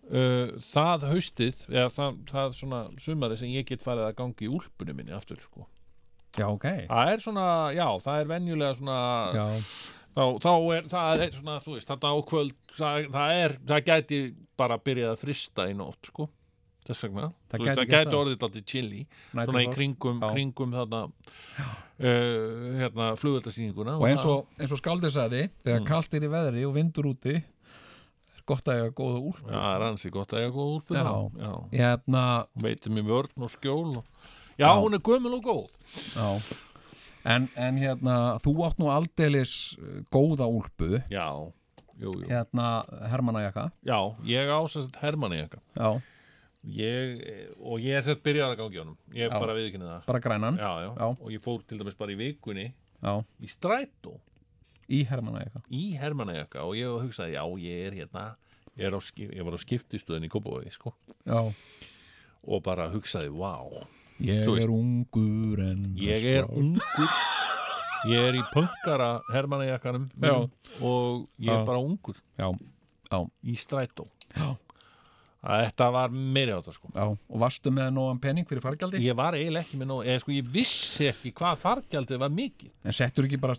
uh, 0.10 0.56
það 0.72 1.06
haustið 1.12 1.66
eða 1.70 1.90
það, 1.98 2.22
það 2.32 2.56
svona 2.62 2.82
sumari 3.04 3.40
sem 3.40 3.54
ég 3.54 3.68
get 3.70 3.86
farið 3.86 4.08
að 4.08 4.18
gangi 4.24 4.48
í 4.48 4.54
úlpunni 4.58 4.96
minni 4.96 5.16
aftur 5.16 5.42
sko. 5.44 5.68
Já, 6.38 6.46
ok. 6.48 6.68
Það 6.88 7.14
er 7.14 7.24
svona, 7.24 7.48
já, 7.76 7.88
það 8.06 8.24
er 8.24 8.30
venjulega 8.30 8.76
svona 8.78 9.00
Já. 9.36 9.48
Þá, 10.20 10.26
þá 10.44 10.52
er 10.78 10.90
það 10.92 11.24
er 11.28 11.32
svona, 11.38 11.56
þú 11.64 11.78
veist, 11.78 11.94
þetta 11.94 12.12
á 12.12 12.16
kvöld 12.34 12.58
það, 12.76 13.08
það 13.16 13.38
er, 13.46 13.56
það 13.72 13.86
gæti 13.94 14.20
bara 14.60 14.78
byrjað 14.84 15.14
að 15.16 15.24
frista 15.24 15.70
í 15.72 15.78
nótt, 15.80 16.12
sko 16.12 16.28
þess 16.90 17.04
vegna, 17.06 17.28
Það 17.52 17.62
gæti 17.68 17.80
veist, 17.80 17.92
gæti 17.94 18.16
orðið 18.18 18.44
alltaf 18.48 18.64
chili 18.66 19.02
Næturfrost. 19.06 19.50
svona 19.52 19.62
í 19.62 19.68
kringum, 19.76 20.22
kringum 20.34 20.72
þarna 20.74 21.02
uh, 21.60 22.80
hérna, 22.80 23.10
flugvöldasýninguna 23.20 23.94
og 24.00 24.08
eins 24.10 24.26
og, 24.26 24.48
eins 24.58 24.74
og 24.74 24.82
skaldið 24.82 25.14
sagði 25.16 25.44
þegar 25.64 25.80
Mm. 25.84 25.88
kallt 25.92 26.14
er 26.18 26.26
í 26.26 26.32
veðri 26.34 26.66
og 26.68 26.74
vindur 26.80 27.10
úti 27.12 27.36
er 27.38 28.44
gott 28.50 28.66
að 28.72 28.80
eiga 28.82 28.96
góða 28.98 29.22
úlpu 29.22 29.52
Já, 29.54 29.62
er 29.76 29.86
ansi 29.92 30.10
gott 30.16 30.34
að 30.34 30.42
eiga 30.48 30.56
góð 30.56 30.72
úlpu 30.80 30.98
Já. 30.98 31.06
Já. 31.46 31.54
Hérna 31.78 32.24
veitum 32.58 32.98
við 32.98 33.12
vörn 33.14 33.46
og 33.46 33.54
skjól 33.54 33.98
og... 34.02 34.04
Já, 34.58 34.66
Já. 34.66 34.74
hún 34.82 34.98
er 34.98 35.04
gömul 35.06 35.38
og 35.38 35.46
góð 35.46 35.70
Já 36.16 36.30
En, 37.30 37.46
en 37.62 37.78
hérna, 37.78 38.16
þú 38.42 38.54
átt 38.66 38.80
nú 38.82 38.90
aldeilis 38.94 39.54
uh, 39.78 40.00
góða 40.14 40.48
úlpu 40.50 41.02
Já, 41.12 41.28
jú, 42.00 42.14
jú 42.14 42.30
Hérna, 42.30 42.70
hermannajakka 43.12 43.68
Já, 43.86 44.00
ég 44.26 44.50
á 44.50 44.60
sérst 44.72 44.98
Hermanni 45.04 45.44
jakka 45.44 45.62
Já 45.78 46.00
ég, 46.76 47.22
og 47.64 47.80
ég 47.80 47.96
er 47.96 48.04
sett 48.04 48.20
byrjað 48.26 48.52
að 48.52 48.58
gangi 48.60 48.76
í 48.76 48.82
honum 48.82 48.98
ég 49.16 49.30
Já. 49.30 49.38
bara 49.40 49.54
viðkynni 49.56 49.88
það 49.88 50.10
Bara 50.10 50.20
grænan? 50.26 50.58
já, 50.60 50.72
já. 50.84 50.90
Já. 50.98 51.08
og 51.16 51.30
ég 51.32 51.44
fór 51.46 51.62
til 51.64 51.80
dæmis 51.80 51.96
bara 52.00 52.12
í 52.12 52.18
vikunni 52.20 52.66
Já. 53.00 53.14
í 53.40 53.48
strætó 53.52 54.18
Í 54.90 55.04
hermannajakka 55.08 55.62
í 55.70 55.84
hermannajakka 56.02 56.66
og 56.66 56.74
ég 56.76 56.90
hugsaði 57.06 57.38
já, 57.38 57.44
ég 57.62 57.86
er 57.88 57.98
hérna 58.02 58.24
ég, 58.74 58.88
er 58.90 58.96
á, 58.98 59.00
ég 59.22 59.46
var 59.46 59.56
á 59.56 59.60
skiptistöðin 59.62 60.26
í 60.26 60.32
Kópavogi 60.32 60.72
sko. 60.74 60.96
Og 61.30 62.64
bara 62.66 62.88
hugsaði, 62.90 63.30
vá 63.36 63.54
Ég 64.20 64.44
er 64.44 64.72
ungur 64.74 65.62
en 65.64 65.84
ég 65.96 66.26
er 66.28 66.48
ungur 66.52 67.12
ég 68.08 68.30
er 68.30 68.38
í 68.40 68.46
punkara 68.54 69.20
hermannajakkanum 69.34 70.08
Já. 70.22 70.34
og 70.80 71.28
ég 71.40 71.52
er 71.52 71.68
bara 71.68 71.82
ungur 71.84 72.18
já. 72.40 72.50
Já. 73.10 73.20
í 73.44 73.56
strætó 73.60 74.06
Já. 74.36 74.56
þetta 75.40 75.88
var 75.96 76.12
meiri 76.12 76.52
á 76.52 76.60
þetta 76.60 76.76
sko. 76.76 76.92
Og 76.94 77.40
varstu 77.40 77.72
með 77.72 77.92
nógan 77.96 78.20
penning 78.24 78.48
fyrir 78.48 78.64
fargjaldi? 78.64 79.02
ég 79.04 79.16
var 79.16 79.38
eiginlega 79.38 79.66
ekki 79.66 79.80
með 79.80 79.92
nóg 79.92 80.04
eða 80.06 80.24
sko 80.24 80.36
ég 80.36 80.52
vissi 80.54 81.10
ekki 81.10 81.34
hvað 81.40 81.64
fargjaldið 81.64 82.22
var 82.24 82.36
mikið 82.36 82.72
En 82.84 82.96
settur 82.96 83.28
ekki 83.28 83.40
bara 83.42 83.56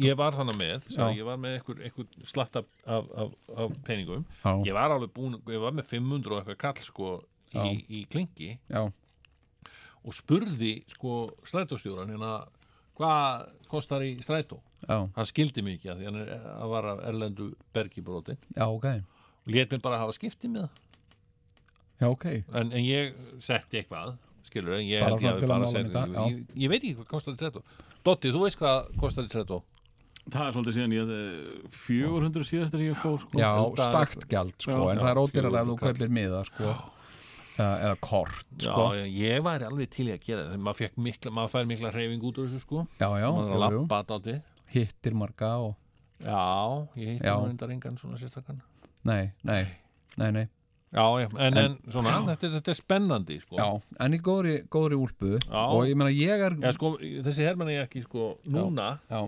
ég 0.00 0.18
var 0.18 0.36
þannig 0.36 0.60
með 0.60 0.90
ég 1.20 1.24
var 1.28 1.40
með 1.40 1.60
einhver, 1.60 2.10
slatt 2.24 2.60
af, 2.60 2.68
af, 2.84 3.08
af, 3.16 3.38
af 3.54 3.78
peningum 3.86 4.26
Já. 4.42 4.52
ég 4.64 4.76
var 4.76 4.96
alveg 4.96 5.14
búin, 5.16 5.38
ég 5.52 5.64
var 5.64 5.76
með 5.76 5.92
500 5.92 6.32
og 6.32 6.42
eitthvað 6.42 6.60
kall 6.66 6.84
sko 6.84 7.14
í, 7.54 7.80
í 7.88 8.04
klingi 8.10 8.56
Já. 8.68 8.88
Og 10.04 10.14
spurði 10.16 10.74
sko 10.92 11.14
strætóstjóran 11.48 12.12
hérna 12.12 12.34
hvað 12.98 13.48
kostar 13.70 14.04
í 14.06 14.14
strætó? 14.22 14.60
Já. 14.84 14.98
hann 15.16 15.26
skildi 15.28 15.62
ekki 15.72 15.88
að 15.88 16.00
því 16.02 16.08
hann 16.10 16.18
er, 16.20 16.32
að 16.60 16.72
var 16.74 16.88
af 16.92 16.98
erlendu 17.08 17.46
bergibróti 17.72 18.34
Já, 18.52 18.66
ok. 18.68 18.84
Og 19.44 19.52
lét 19.54 19.72
mér 19.72 19.80
bara 19.84 19.98
hafa 20.02 20.12
skipti 20.16 20.50
með 20.52 20.68
Já, 22.00 22.08
ok. 22.10 22.24
En, 22.52 22.72
en 22.74 22.82
ég 22.84 23.14
setti 23.42 23.80
eitthvað 23.80 24.16
skilur, 24.44 24.76
ég 24.82 25.00
Bara 25.00 25.14
held 25.16 25.24
ég 25.24 25.36
að 25.38 25.46
bara 25.48 25.68
sett 25.70 25.88
þetta, 25.88 26.02
já. 26.10 26.24
ég, 26.28 26.40
ég 26.64 26.72
veit 26.72 26.82
ekki 26.82 26.96
hvað 26.98 27.06
kostar 27.14 27.36
í 27.36 27.38
strætó. 27.38 27.62
Dotti, 28.04 28.32
þú 28.34 28.42
veist 28.44 28.58
hvað 28.60 28.90
kostar 29.00 29.24
í 29.24 29.30
strætó? 29.30 29.60
Það 30.24 30.42
er 30.48 30.54
svolítið 30.56 30.76
síðan 30.78 30.94
ég 30.96 31.12
eh, 31.14 31.70
400 31.78 32.46
síðast 32.48 32.76
er 32.76 32.82
ég 32.86 32.98
fór 33.00 33.16
sko. 33.22 33.40
Já, 33.40 33.48
að- 33.60 33.80
stakt 33.80 34.26
gjald 34.30 34.54
sko, 34.58 34.72
Já, 34.74 34.84
en 34.90 34.98
já, 34.98 35.02
það 35.04 35.10
er 35.12 35.20
ódýrar 35.22 35.58
ef 35.60 35.70
þú 35.70 35.76
kaupir 35.84 36.12
miða 36.18 36.42
sko, 36.50 36.74
eða, 37.58 37.94
kort 38.02 38.44
sko. 38.58 38.88
já, 38.96 39.04
ég 39.06 39.44
væri 39.46 39.68
alveg 39.68 39.90
til 39.94 40.08
í 40.08 40.14
að 40.16 40.26
gera 40.26 40.48
það. 40.50 40.58
Maður 40.66 40.80
fekk 40.82 40.98
mikla, 41.06 41.46
fær 41.52 41.70
mikla 41.70 41.92
hreyfing 41.94 42.26
út 42.26 42.40
úr 42.42 42.48
þessu 42.50 42.64
sko. 42.64 42.86
Já, 43.00 43.08
já, 43.22 43.30
jú, 43.76 44.42
hittir 44.74 45.14
marga 45.14 45.54
og 45.62 45.74
Já, 46.24 46.88
ég 46.96 47.16
hitti 47.16 47.26
Já. 47.26 47.36
nú 47.36 47.48
reyndar 47.50 47.72
engan 47.74 47.96
svona 47.98 48.18
sérstakann 48.20 48.60
nei, 49.04 49.32
nei, 49.44 49.64
nei, 50.16 50.30
nei 50.30 50.46
Já, 50.94 51.04
en, 51.18 51.32
en, 51.42 51.56
En- 51.58 51.78
svona, 51.90 52.12
þetta, 52.28 52.52
þetta 52.52 52.70
er 52.70 52.76
spennandi 52.78 53.40
sko. 53.42 53.56
Já, 53.58 53.64
en 54.04 54.14
í 54.14 54.20
góðri, 54.22 54.52
góðri 54.70 54.94
úlpu. 54.94 55.32
Og 55.50 55.88
ég 55.88 55.96
meina 55.98 56.12
ég 56.14 56.44
er 56.46 56.54
Já, 56.54 56.70
sko, 56.76 56.92
þessi 57.02 57.42
hermann 57.42 57.72
er 57.72 57.80
ekki 57.82 58.04
sko 58.04 58.36
núna, 58.46 59.00
já. 59.10 59.24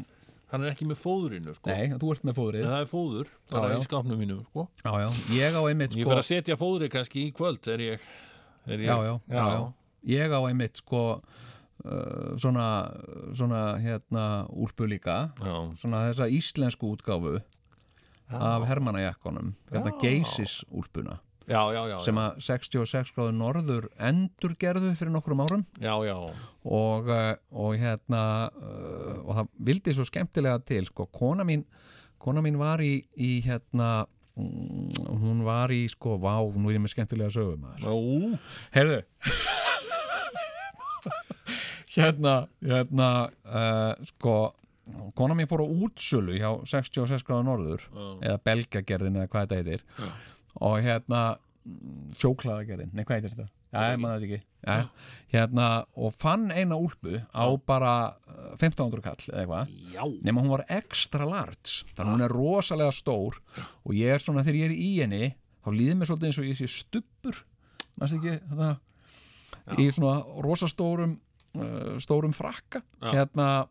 Hann 0.52 0.62
er 0.66 0.70
ekki 0.72 0.86
með 0.88 1.00
fóðurinu 1.02 1.54
sko. 1.56 1.70
Nei, 1.72 1.96
þú 1.98 2.12
ert 2.14 2.26
með 2.28 2.36
fóðrið. 2.38 2.62
En 2.66 2.70
það 2.74 2.84
er 2.84 2.90
fóður, 2.92 3.32
bara 3.52 3.70
Já, 3.70 3.72
já. 3.72 3.78
í 3.82 3.86
skápnum 3.88 4.20
mínu 4.22 4.36
sko. 4.46 4.66
Já, 4.84 4.92
já, 5.02 5.08
ég 5.36 5.58
á 5.58 5.62
einmitt 5.66 5.96
Ég 5.98 6.06
sko 6.06 6.12
fer 6.14 6.20
að 6.22 6.28
setja 6.30 6.56
fóðri 6.60 6.90
kannski 6.92 7.24
í 7.26 7.34
kvöld 7.36 7.68
er 7.74 7.82
ég, 7.86 8.06
er 8.66 8.78
ég 8.84 8.88
já, 8.90 8.96
já, 9.08 9.12
já, 9.34 9.44
já. 9.56 9.60
Ég 10.16 10.36
á 10.36 10.40
einmitt 10.46 10.80
sko 10.84 11.02
uh, 11.18 12.30
svona, 12.38 12.68
svona 13.34 13.62
hérna 13.82 14.24
úlpu 14.54 14.86
líka. 14.86 15.32
Já. 15.42 15.56
svona 15.82 16.06
þessa 16.10 16.30
íslensku 16.30 16.94
útgáfu 16.94 17.40
af 18.26 18.64
hermannajakkonum 18.66 19.52
hérna 19.70 19.92
Já. 19.94 19.98
geisis 20.02 20.64
úlpuna 20.74 21.20
Já, 21.46 21.60
já, 21.70 21.82
já, 21.92 21.96
sem 22.02 22.18
að 22.18 22.40
66 22.42 23.12
gráður 23.14 23.34
norður 23.38 23.84
endurgerðu 24.02 24.90
fyrir 24.98 25.12
nokkrum 25.14 25.44
árum. 25.44 25.62
Já, 25.78 25.94
já. 26.02 26.16
Og, 26.66 27.06
uh, 27.06 27.36
og 27.54 27.76
hérna 27.78 28.22
uh, 28.50 29.20
og 29.22 29.30
það 29.38 29.52
vildi 29.68 29.94
svo 29.94 30.06
skemmtilega 30.08 30.58
til 30.66 30.88
sko, 30.90 31.06
kona 31.14 31.46
mín 31.46 31.62
kona 32.18 32.42
mín 32.42 32.58
var 32.58 32.82
í, 32.82 32.98
í 33.14 33.38
hérna 33.46 34.08
mm, 34.34 35.06
hún 35.22 35.44
var 35.46 35.70
í 35.70 35.84
sko, 35.92 36.16
vá, 36.18 36.34
nú 36.42 36.72
er 36.72 36.80
ég 36.80 36.82
með 36.82 36.96
skemmtilega 36.96 37.34
sögum 37.36 37.68
heyrðu. 38.74 39.02
Hérna 41.96 42.32
hérna 42.60 43.10
uh, 43.46 44.06
sko 44.10 44.38
kona 45.14 45.34
mín 45.38 45.48
fór 45.50 45.62
á 45.62 45.66
útsölu 45.66 46.36
hjá 46.38 46.50
66 46.66 47.24
gráður 47.26 47.46
norður 47.48 47.86
Já. 47.86 48.06
eða 48.30 48.42
belgagerðin 48.46 49.20
eða 49.20 49.30
hvað 49.30 49.46
þetta 49.46 49.60
heitir. 49.62 49.86
Já. 49.98 50.10
Og 50.64 50.78
hérna 50.84 51.22
sjóklaðagerðin, 52.20 52.92
nei 52.94 53.04
hvað 53.04 53.18
heitir 53.18 53.34
þetta? 53.34 53.48
Já, 53.74 53.80
ég 53.90 53.98
maður 54.00 54.22
þetta 54.22 54.28
ekki. 54.36 54.44
Ja. 54.66 54.76
hérna, 55.30 55.66
og 55.94 56.14
fann 56.18 56.48
eina 56.50 56.74
úlpu 56.74 57.20
á 57.30 57.46
bara 57.68 57.92
uh, 58.26 58.54
1500 58.56 59.02
kall 59.04 59.26
eða 59.28 59.42
eitthvað, 59.42 59.74
nema 60.26 60.42
hún 60.42 60.54
var 60.54 60.64
extra 60.74 61.26
large, 61.28 61.84
þannig 61.92 62.06
að 62.06 62.14
hún 62.14 62.24
er 62.26 62.34
rosalega 62.34 62.94
stór 62.94 63.38
og 63.60 63.92
ég 63.94 64.16
er 64.16 64.24
svona, 64.24 64.42
þegar 64.46 64.58
ég 64.62 64.70
er 64.70 64.74
í 64.74 64.90
henni 65.04 65.28
þá 65.62 65.70
líður 65.74 66.00
mér 66.00 66.10
svolítið 66.10 66.30
eins 66.30 66.40
og 66.42 66.48
ég 66.48 66.58
sé 66.58 66.70
stubbur 66.72 67.38
mannst 67.96 68.18
ekki, 68.18 68.36
þetta 68.50 68.72
í 69.74 69.88
svona 69.94 70.42
rosastórum 70.44 71.16
uh, 71.58 71.96
stórum 72.02 72.34
frakka 72.36 72.82
hérna. 73.02 73.66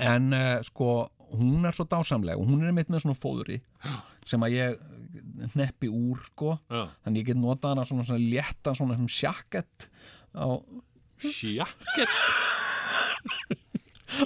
En 0.00 0.32
uh, 0.32 0.60
sko 0.64 1.10
hún 1.32 1.64
er 1.68 1.76
svo 1.76 1.86
dásamleg 1.88 2.40
og 2.40 2.48
hún 2.48 2.64
er 2.64 2.74
mitt 2.76 2.90
með 2.92 3.06
svona 3.06 3.18
fóðuri 3.18 3.58
sem 4.28 4.42
að 4.44 4.56
ég 4.56 4.80
neppi 5.58 5.90
úr 5.90 6.22
sko. 6.30 6.56
Já. 6.70 6.84
þannig 7.04 7.22
ég 7.22 7.28
get 7.32 7.40
notað 7.42 7.74
hana 7.74 7.84
svona, 7.88 8.06
svona 8.08 8.30
létta 8.32 8.74
svona 8.78 8.98
sem 8.98 9.10
sjakkett 9.20 9.88
á 10.36 10.46
Sjakket 11.22 12.10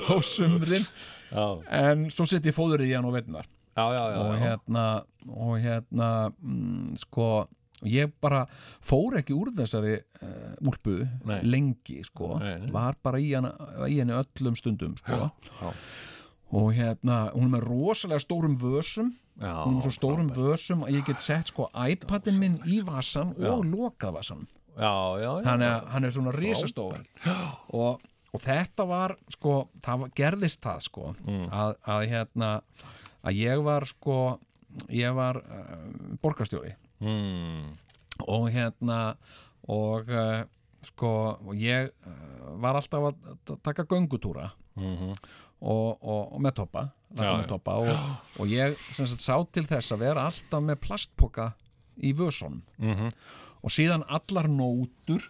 á 0.08 0.14
sumrin. 0.24 0.84
Já, 1.28 1.44
en 1.82 2.06
svo 2.14 2.24
setjum 2.24 2.48
ég 2.52 2.56
fóður 2.56 2.84
í 2.86 2.92
hann 2.94 3.04
og 3.08 3.16
veitnar 3.16 3.44
já, 3.76 3.84
já, 3.92 4.02
já, 4.14 4.18
og 4.22 4.30
já. 4.32 4.38
hérna 4.40 4.84
og 5.26 5.54
hérna 5.60 6.08
mm, 6.40 6.94
sko 7.02 7.26
ég 7.84 8.14
bara 8.22 8.44
fór 8.80 9.18
ekki 9.20 9.34
úr 9.36 9.50
þessari 9.58 9.98
uh, 10.22 10.54
úlpu 10.64 11.02
Nei. 11.28 11.40
lengi 11.44 11.98
sko, 12.06 12.38
Nei, 12.40 12.62
var 12.72 12.96
bara 13.04 13.20
í, 13.20 13.34
hana, 13.36 13.50
í 13.90 13.98
henni 14.00 14.16
öllum 14.16 14.56
stundum 14.56 14.94
sko. 15.02 15.26
Já. 15.60 15.68
og 16.56 16.70
hérna, 16.78 17.26
hún 17.34 17.50
er 17.50 17.54
með 17.58 17.66
rosalega 17.68 18.22
stórum 18.22 18.56
vösum 18.62 19.12
Já, 19.36 19.52
hún 19.66 19.74
er 19.74 19.78
með 19.78 19.86
svo 19.86 19.92
stórum 19.92 20.28
vösum 20.32 20.84
að 20.86 20.94
ég 20.96 21.06
get 21.10 21.20
sett 21.20 21.50
sko 21.52 21.66
iPadin 21.76 22.38
minn 22.40 22.54
í 22.64 22.78
vasan 22.86 23.34
og 23.36 23.64
lokað 23.68 24.14
vasan 24.16 24.46
já, 24.76 24.92
já, 25.20 25.30
já. 25.40 25.44
hann 25.44 25.62
er, 25.62 25.82
hann 25.92 26.04
er 26.08 26.14
svona 26.14 26.32
risastór. 26.32 27.02
Og, 27.76 28.00
og 28.32 28.40
þetta 28.44 28.86
var 28.88 29.16
sko, 29.32 29.68
það 29.84 30.00
var- 30.04 30.14
gerðist 30.16 30.62
það 30.64 30.80
sko 30.88 31.12
að, 31.52 31.76
að 31.84 32.06
hérna 32.14 32.50
að 33.26 33.40
ég 33.42 33.64
var 33.64 33.84
sko 33.88 34.18
ég 34.92 35.14
var 35.16 35.36
uh, 35.40 36.16
borgarstjóri. 36.22 36.74
Mm. 37.00 37.74
og 38.24 38.46
hérna 38.52 39.16
og 39.68 40.08
uh, 40.08 40.44
sko 40.80 41.10
og 41.44 41.56
ég 41.60 41.90
uh, 42.08 42.54
var 42.62 42.78
alltaf 42.80 43.10
að 43.10 43.56
taka 43.64 43.84
göngutúra 43.84 44.50
og, 45.60 45.96
og, 46.02 46.22
og 46.36 46.40
með 46.44 46.56
toppa, 46.60 46.86
Já, 47.16 47.30
með 47.38 47.46
toppa 47.54 47.76
og, 47.80 47.90
og 48.42 48.50
ég 48.50 48.76
sagt, 48.92 49.22
sá 49.22 49.36
til 49.54 49.64
þess 49.68 49.94
að 49.94 50.02
vera 50.04 50.26
alltaf 50.28 50.64
með 50.66 50.80
plastpoka 50.84 51.50
í 52.04 52.12
vösunum. 52.16 52.62
Mhm. 52.82 53.12
og 53.66 53.72
síðan 53.72 54.04
allar 54.06 54.46
nótur. 54.52 55.24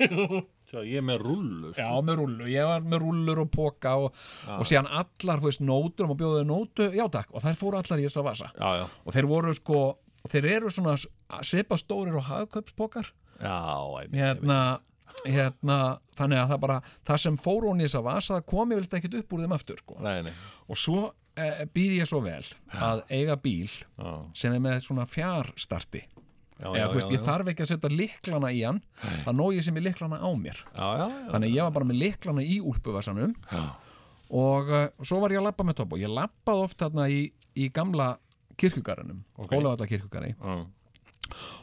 Sjá, 0.70 0.84
ég 0.86 1.02
með 1.02 1.24
rullu 1.24 1.72
sko. 1.72 1.82
Já, 1.82 2.02
með 2.06 2.20
rullu, 2.20 2.44
ég 2.46 2.68
var 2.68 2.84
með 2.86 3.00
rullur 3.02 3.40
og 3.42 3.48
póka 3.50 3.96
og, 4.04 4.20
og 4.54 4.68
síðan 4.68 4.86
allar, 4.86 5.40
veist, 5.42 5.62
nótur 5.66 6.12
og 6.12 6.18
bjóðuði 6.20 6.44
nótu, 6.46 6.86
já 6.94 7.08
takk, 7.10 7.32
og 7.34 7.42
þær 7.42 7.58
fóru 7.58 7.80
allar 7.80 7.98
í 7.98 8.04
þess 8.06 8.20
að 8.20 8.28
vasa. 8.28 8.50
Já, 8.54 8.68
já, 8.78 8.84
og 9.02 9.16
þeir 9.16 9.28
voru 9.32 9.54
sko, 9.58 9.80
þeir 10.30 10.46
eru 10.52 10.70
svona 10.70 10.94
svipa 11.42 11.78
stórir 11.80 12.20
og 12.20 12.28
hagköpspókar 12.28 13.10
já 13.40 13.56
einmitt, 13.98 14.20
hérna, 14.20 14.60
hérna, 15.24 15.78
þannig 16.18 16.42
að 16.42 16.52
það 16.52 16.62
bara 16.64 16.78
það 17.08 17.20
sem 17.24 17.40
fóru 17.40 17.72
hún 17.72 17.82
í 17.82 17.86
þess 17.86 17.98
að 18.00 18.06
vasa, 18.06 18.36
það 18.36 18.46
komi 18.52 18.78
vilt 18.78 18.96
ekkit 18.98 19.18
upp 19.20 19.34
úr 19.34 19.42
þeim 19.44 19.56
aftur, 19.56 19.82
sko. 19.82 19.98
Nei, 20.04 20.14
nei, 20.26 20.32
og 20.70 20.80
svo 20.80 21.02
e, 21.34 21.50
býð 21.74 21.98
ég 21.98 22.10
svo 22.10 22.22
vel 22.24 22.42
að 22.88 23.04
eiga 23.10 23.36
bíl 23.40 23.68
já, 23.68 24.10
sem 24.42 24.56
er 24.56 24.64
með 24.64 24.80
svona 24.86 25.06
fjarstarti. 25.10 26.06
Já, 26.60 26.66
eða 26.76 26.88
þú 26.90 26.98
veist, 26.98 27.08
já, 27.08 27.14
ég 27.16 27.22
þarf 27.24 27.50
ekki 27.50 27.64
að 27.64 27.70
setja 27.70 27.90
liklana 27.94 28.48
í 28.52 28.58
hann. 28.66 28.80
Það 29.00 29.36
nóg 29.38 29.54
ég 29.56 29.64
sem 29.64 29.78
er 29.80 29.84
liklana 29.86 30.18
á 30.20 30.28
mér. 30.36 30.58
Já, 30.76 30.88
já, 31.00 31.06
já, 31.06 31.28
þannig 31.30 31.54
ég 31.54 31.64
var 31.64 31.76
bara 31.78 31.88
með 31.88 32.02
liklana 32.02 32.44
í 32.44 32.58
úlpuvasanum. 32.60 33.32
Já. 33.48 33.62
og 34.36 34.68
uh, 34.70 34.82
svo 35.02 35.22
var 35.22 35.32
ég 35.32 35.40
að 35.40 35.48
labba 35.48 35.64
með 35.66 35.78
topp 35.80 35.94
og 35.96 36.02
ég 36.02 36.12
labbaði 36.12 36.66
oft 36.66 36.82
þarna 36.84 37.06
í, 37.10 37.22
í 37.56 37.70
gamla 37.74 38.12
kirkjugarðinum, 38.60 39.22
okay. 39.38 39.56
Hólavalla 39.56 39.88
kirkjugarði 39.88 40.34
Já. 40.36 40.56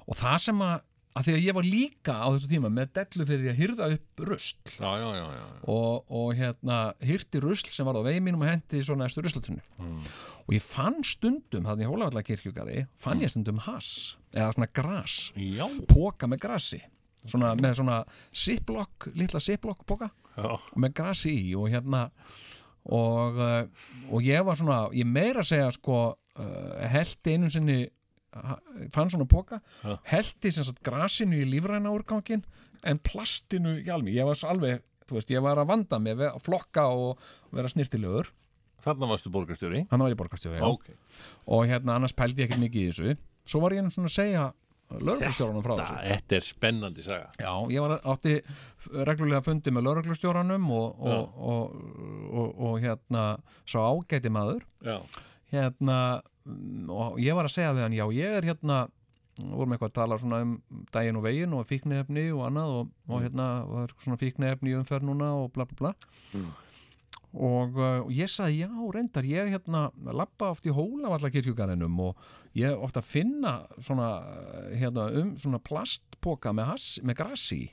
og 0.07 0.17
það 0.17 0.37
sem 0.47 0.61
að, 0.65 0.85
að 1.17 1.27
því 1.27 1.33
að 1.33 1.45
ég 1.47 1.55
var 1.57 1.67
líka 1.67 2.15
á 2.21 2.27
þessu 2.29 2.49
tíma 2.51 2.69
með 2.73 2.91
dellu 2.97 3.25
fyrir 3.29 3.51
að 3.51 3.59
hyrða 3.61 3.87
upp 3.95 4.23
rusl. 4.29 4.73
Já, 4.77 4.91
já, 5.01 5.07
já, 5.17 5.45
og, 5.73 6.11
og 6.19 6.27
hérna 6.37 6.77
hyrti 7.09 7.41
rusl 7.43 7.71
sem 7.73 7.87
var 7.89 7.97
á 7.97 8.05
vegi 8.05 8.21
mínum 8.23 8.43
og 8.45 8.51
hendi 8.51 8.81
í 8.81 8.85
svona 8.85 9.07
næstu 9.07 9.23
ruslatunni 9.25 9.63
og 9.81 10.53
ég 10.53 10.63
fann 10.63 10.99
stundum 11.07 11.65
þannig 11.67 11.87
í 11.87 11.89
Hólavalla 11.89 12.23
kirkjugarði 12.27 12.85
fann 13.01 13.23
ég 13.25 13.33
stundum 13.33 13.63
hass 13.65 14.17
eða 14.35 14.51
svona 14.53 14.69
gras, 14.77 15.17
Já, 15.35 15.65
póka 15.89 16.29
með 16.29 16.43
grasi. 16.45 16.83
Svona, 17.27 17.55
með 17.59 17.79
svona 17.81 17.97
ziplock, 18.31 19.09
litla 19.17 19.41
ziplock 19.43 19.81
póka 19.89 20.11
já, 20.37 20.53
með 20.79 20.93
grasi 20.95 21.33
í 21.49 21.55
og 21.59 21.67
hérna 21.73 22.05
og, 22.87 23.41
uh, 23.41 23.65
og 24.13 24.23
ég 24.23 24.45
var 24.47 24.55
svona 24.59 24.85
ég 24.95 25.07
meira 25.09 25.41
að 25.43 25.49
segja 25.49 25.71
sko 25.75 25.97
uh, 26.13 26.87
heldi 26.93 27.33
einu 27.35 27.49
sinni 27.51 27.79
fann 28.95 29.11
svona 29.13 29.27
póka, 29.29 29.61
Já. 29.83 29.97
heldi 30.11 30.51
sem 30.53 30.67
sagt 30.67 30.83
grasinu 30.85 31.39
í 31.39 31.47
lífræna 31.49 31.93
úrgangin 31.93 32.43
en 32.87 32.99
plastinu 33.03 33.77
í 33.81 33.87
almi, 33.93 34.15
ég 34.15 34.27
var 34.27 34.43
alveg 34.51 34.83
þú 35.07 35.17
veist, 35.17 35.31
ég 35.31 35.43
var 35.43 35.61
að 35.61 35.71
vanda 35.71 35.99
mig 36.03 36.19
að 36.19 36.41
flokka 36.43 36.87
og 36.91 37.23
vera 37.55 37.71
snirtilegur, 37.71 38.29
þarna 38.83 39.09
varstu 39.09 39.31
borgarstjóri? 39.33 39.87
Hann 39.91 40.03
var 40.03 40.13
í 40.13 40.19
borgarstjóri 40.19 40.59
já. 40.59 40.67
Ok, 40.67 40.89
og 41.47 41.67
hérna 41.69 41.97
annars 41.97 42.15
pældi 42.17 42.43
ég 42.43 42.49
ekkert 42.49 42.63
mikið 42.65 42.83
í 42.83 42.89
þessu. 42.91 43.19
Svo 43.47 43.63
var 43.63 43.75
ég 43.77 43.85
nú 43.85 43.93
svona 43.93 44.11
að 44.11 44.17
segja 44.17 44.47
lögreglustjóranum 44.87 45.63
frá 45.65 45.73
þessu. 45.81 45.97
Þetta 46.07 46.37
er 46.37 46.45
spennandi 46.45 47.03
saga. 47.05 47.31
Já, 47.41 47.51
ég 47.73 47.83
var 47.83 47.97
átti 48.13 48.35
reglulega 49.07 49.43
fundi 49.43 49.73
með 49.75 49.87
lauruglustjóranum 49.89 50.69
og, 50.77 51.01
og, 51.11 51.41
og, 51.51 51.75
og, 52.31 52.61
og 52.69 52.77
hérna 52.83 53.25
sá 53.67 53.79
ágæti 53.83 54.31
maður. 54.31 54.63
Já, 54.85 54.99
hérna 55.51 55.97
og 56.93 57.19
ég 57.21 57.35
var 57.37 57.47
að 57.47 57.55
segja 57.57 57.73
við 57.75 57.85
hann, 57.85 57.97
já 57.97 58.05
ég 58.15 58.37
er 58.39 58.47
hérna 58.51 58.85
vorum 59.37 59.73
eitthvað 59.75 59.91
að 59.91 59.97
tala 59.99 60.19
svona 60.21 60.39
um 60.45 60.53
daginn 60.93 61.19
og 61.19 61.25
veginn 61.25 61.57
og 61.57 61.67
fíknefni 61.69 62.29
og 62.33 62.45
annað 62.47 62.71
og, 62.77 62.95
og 63.09 63.25
hérna 63.25 63.49
var 63.69 63.93
svona 64.01 64.21
fíknefni 64.21 64.73
umferð 64.77 65.09
núna 65.09 65.33
og 65.43 65.51
bla 65.53 65.67
bla 65.69 65.77
bla. 65.77 65.93
Og, 67.37 67.75
uh, 67.75 68.05
og 68.07 68.11
ég 68.15 68.29
sagði 68.31 68.63
já 68.63 68.69
reyndar 68.95 69.27
ég 69.27 69.51
hérna 69.51 69.87
lappa 70.15 70.53
oft 70.55 70.65
í 70.65 70.73
hólavalla 70.73 71.29
kirkjugarðinum 71.33 71.99
og 72.01 72.21
ég 72.57 72.73
oft 72.73 72.97
að 72.97 73.09
finna 73.11 73.57
svona, 73.77 74.11
uh, 74.23 74.69
hérna, 74.73 75.09
um 75.21 75.35
svona 75.37 75.59
plastpoka 75.61 76.55
með, 76.55 76.73
með 77.03 77.19
grassi 77.19 77.63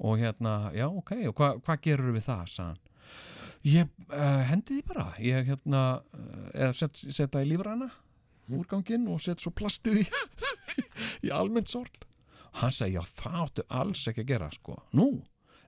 og 0.00 0.22
hérna 0.22 0.70
já 0.72 0.86
ok, 0.88 1.12
og 1.28 1.34
hva, 1.36 1.50
hvað 1.60 1.82
gerur 1.84 2.16
við 2.16 2.30
það 2.30 2.46
sagði 2.54 2.70
hann 2.70 2.86
ég 3.66 3.88
uh, 4.08 4.44
hendi 4.50 4.78
því 4.78 4.84
bara. 4.88 5.08
Ég 5.22 5.50
hérna 5.50 5.82
uh, 6.00 6.70
set, 6.76 7.02
setja 7.06 7.42
í 7.44 7.50
lífræna 7.50 7.90
úrganginn 8.50 9.08
og 9.10 9.20
set 9.22 9.42
svo 9.42 9.52
plastið 9.54 10.02
í 10.02 10.06
í 11.26 11.34
almennt 11.34 11.70
sorp 11.70 12.06
hann 12.58 12.72
segi 12.74 12.96
já 12.96 13.02
það 13.06 13.42
áttu 13.44 13.66
alls 13.80 14.06
ekki 14.10 14.24
að 14.24 14.32
gera 14.32 14.48
sko, 14.54 14.80
nú? 14.96 15.10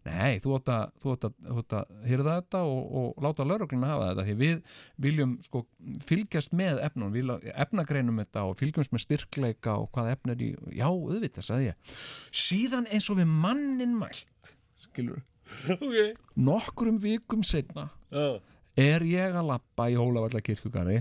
Nei, 0.03 0.41
þú 0.43 0.57
átt 0.57 0.71
að, 0.75 0.95
þú 0.99 1.13
átt 1.13 1.25
að, 1.29 1.35
þú 1.47 1.61
átt 1.61 1.75
að 1.79 1.91
hýrða 2.11 2.33
þetta 2.41 2.63
og, 2.67 2.81
og 2.99 3.21
láta 3.23 3.45
laurugluna 3.47 3.91
hafa 3.93 4.09
þetta 4.09 4.25
því 4.27 4.35
við 4.41 4.73
viljum 5.05 5.37
sko 5.47 5.61
fylgjast 6.09 6.57
með 6.59 6.81
efnum, 6.89 7.13
við 7.15 7.31
efnagreinum 7.53 8.19
þetta 8.19 8.43
og 8.49 8.57
fylgjumst 8.59 8.95
með 8.97 9.05
styrkleika 9.05 9.77
og 9.79 9.93
hvað 9.95 10.11
efn 10.17 10.35
er 10.35 10.43
í, 10.43 10.49
já, 10.75 10.89
auðvitað, 10.89 11.47
sagði 11.47 11.69
ég. 11.69 11.95
Síðan 12.35 12.91
eins 12.91 13.07
og 13.15 13.21
við 13.23 13.31
mannin 13.31 13.95
mælt 14.01 14.51
skilur 14.89 15.23
ok. 15.75 15.97
Nokkrum 16.39 16.99
vikum 17.03 17.43
setna 17.47 17.89
Já, 18.13 18.41
er 18.79 19.05
ég 19.09 19.35
að 19.37 19.49
lappa 19.53 19.89
í 19.93 19.97
Hólavalla 19.99 20.41
kirkjugari 20.45 21.01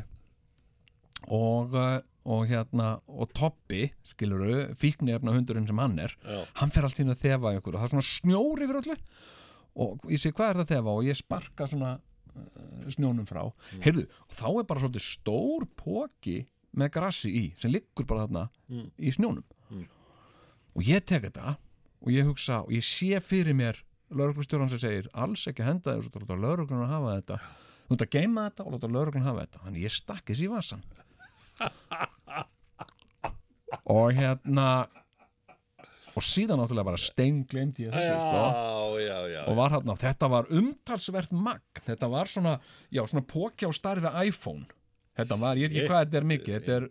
og, 1.31 1.75
uh, 1.77 1.99
og 2.31 2.47
hérna 2.49 2.93
og 3.07 3.29
Toppi, 3.37 3.85
skiluru 4.11 4.71
fíknefna 4.79 5.33
hundurinn 5.35 5.67
sem 5.69 5.79
hann 5.81 5.99
er 6.01 6.15
Já. 6.25 6.39
hann 6.61 6.73
fer 6.73 6.87
allt 6.87 6.99
í 6.99 7.05
einu 7.05 7.13
að 7.15 7.21
þefa 7.25 7.53
ykkur 7.59 7.75
og 7.77 7.81
það 7.83 7.87
er 7.87 7.93
svona 7.95 8.07
snjór 8.09 8.63
yfir 8.65 8.79
öllu. 8.81 8.97
Og 9.81 10.07
ég 10.11 10.19
sé 10.19 10.33
hvað 10.35 10.49
er 10.49 10.57
það 10.59 10.65
að 10.65 10.71
þefa? 10.73 10.95
Og 10.97 11.05
ég 11.07 11.19
sparka 11.21 11.67
svona 11.71 11.91
uh, 11.99 12.89
snjónum 12.91 13.27
frá. 13.29 13.43
Heyrðu, 13.85 14.07
og 14.27 14.35
þá 14.35 14.47
er 14.51 14.67
bara 14.71 14.83
svolítið 14.83 15.05
stór 15.05 15.67
póki 15.79 16.37
með 16.79 16.91
grassi 16.97 17.31
í 17.35 17.45
sem 17.59 17.71
liggur 17.71 18.07
bara 18.09 18.25
þarna 18.25 18.47
í 18.99 19.11
snjónum. 19.15 19.45
Og 20.71 20.83
ég 20.87 21.03
tek 21.07 21.25
þetta 21.29 21.57
og 22.01 22.11
ég 22.15 22.27
hugsa 22.27 22.61
og 22.65 22.71
ég 22.73 22.83
sé 22.87 23.19
fyrir 23.23 23.55
mér 23.59 23.79
lauruglustjóran 24.11 24.71
sem 24.71 24.81
segir 24.81 25.09
alls 25.13 25.43
ekki 25.49 25.63
að 25.63 25.69
henda 25.71 25.97
þessu, 25.97 26.11
láta 26.23 26.39
lauruglun 26.39 26.85
að 26.85 26.93
hafa 26.95 27.17
þetta. 27.19 27.37
Þú 27.87 27.97
ert 27.97 28.05
að 28.05 28.15
geima 28.15 28.47
þetta 28.49 28.65
og 28.65 28.75
láta 28.75 28.91
lauruglun 28.95 29.27
hafa 29.27 29.45
þetta. 29.45 29.63
Þannig 29.65 29.85
ég 29.85 29.95
stakk 29.95 30.25
þessi 30.31 30.47
í 30.47 30.51
vasan 30.51 30.83
og 33.95 34.17
hérna 34.17 34.67
og 36.17 36.25
síðan 36.25 36.59
náttúrulega 36.59 36.89
bara 36.89 36.99
steinglemt 36.99 37.79
ég 37.79 37.93
þessu 37.93 38.17
sko. 38.19 38.43
Já, 38.99 39.05
já, 39.05 39.17
já. 39.31 39.41
og 39.47 39.57
var 39.59 39.75
hérna, 39.75 39.95
þetta 39.99 40.29
var 40.31 40.51
umtalsvert 40.59 41.33
magn, 41.35 41.83
þetta 41.85 42.09
var 42.11 42.31
svona 42.31 42.57
já, 42.91 43.01
svona 43.07 43.23
póki 43.27 43.69
á 43.69 43.71
starfi 43.75 44.11
iPhone. 44.27 44.67
Þetta 45.17 45.37
var, 45.39 45.59
ég 45.59 45.69
er 45.69 45.75
ekki 45.75 45.89
hvað 45.91 46.05
þetta 46.05 46.19
er 46.19 46.29
mikið 46.31 46.57
þetta 46.57 46.77
er 46.77 46.87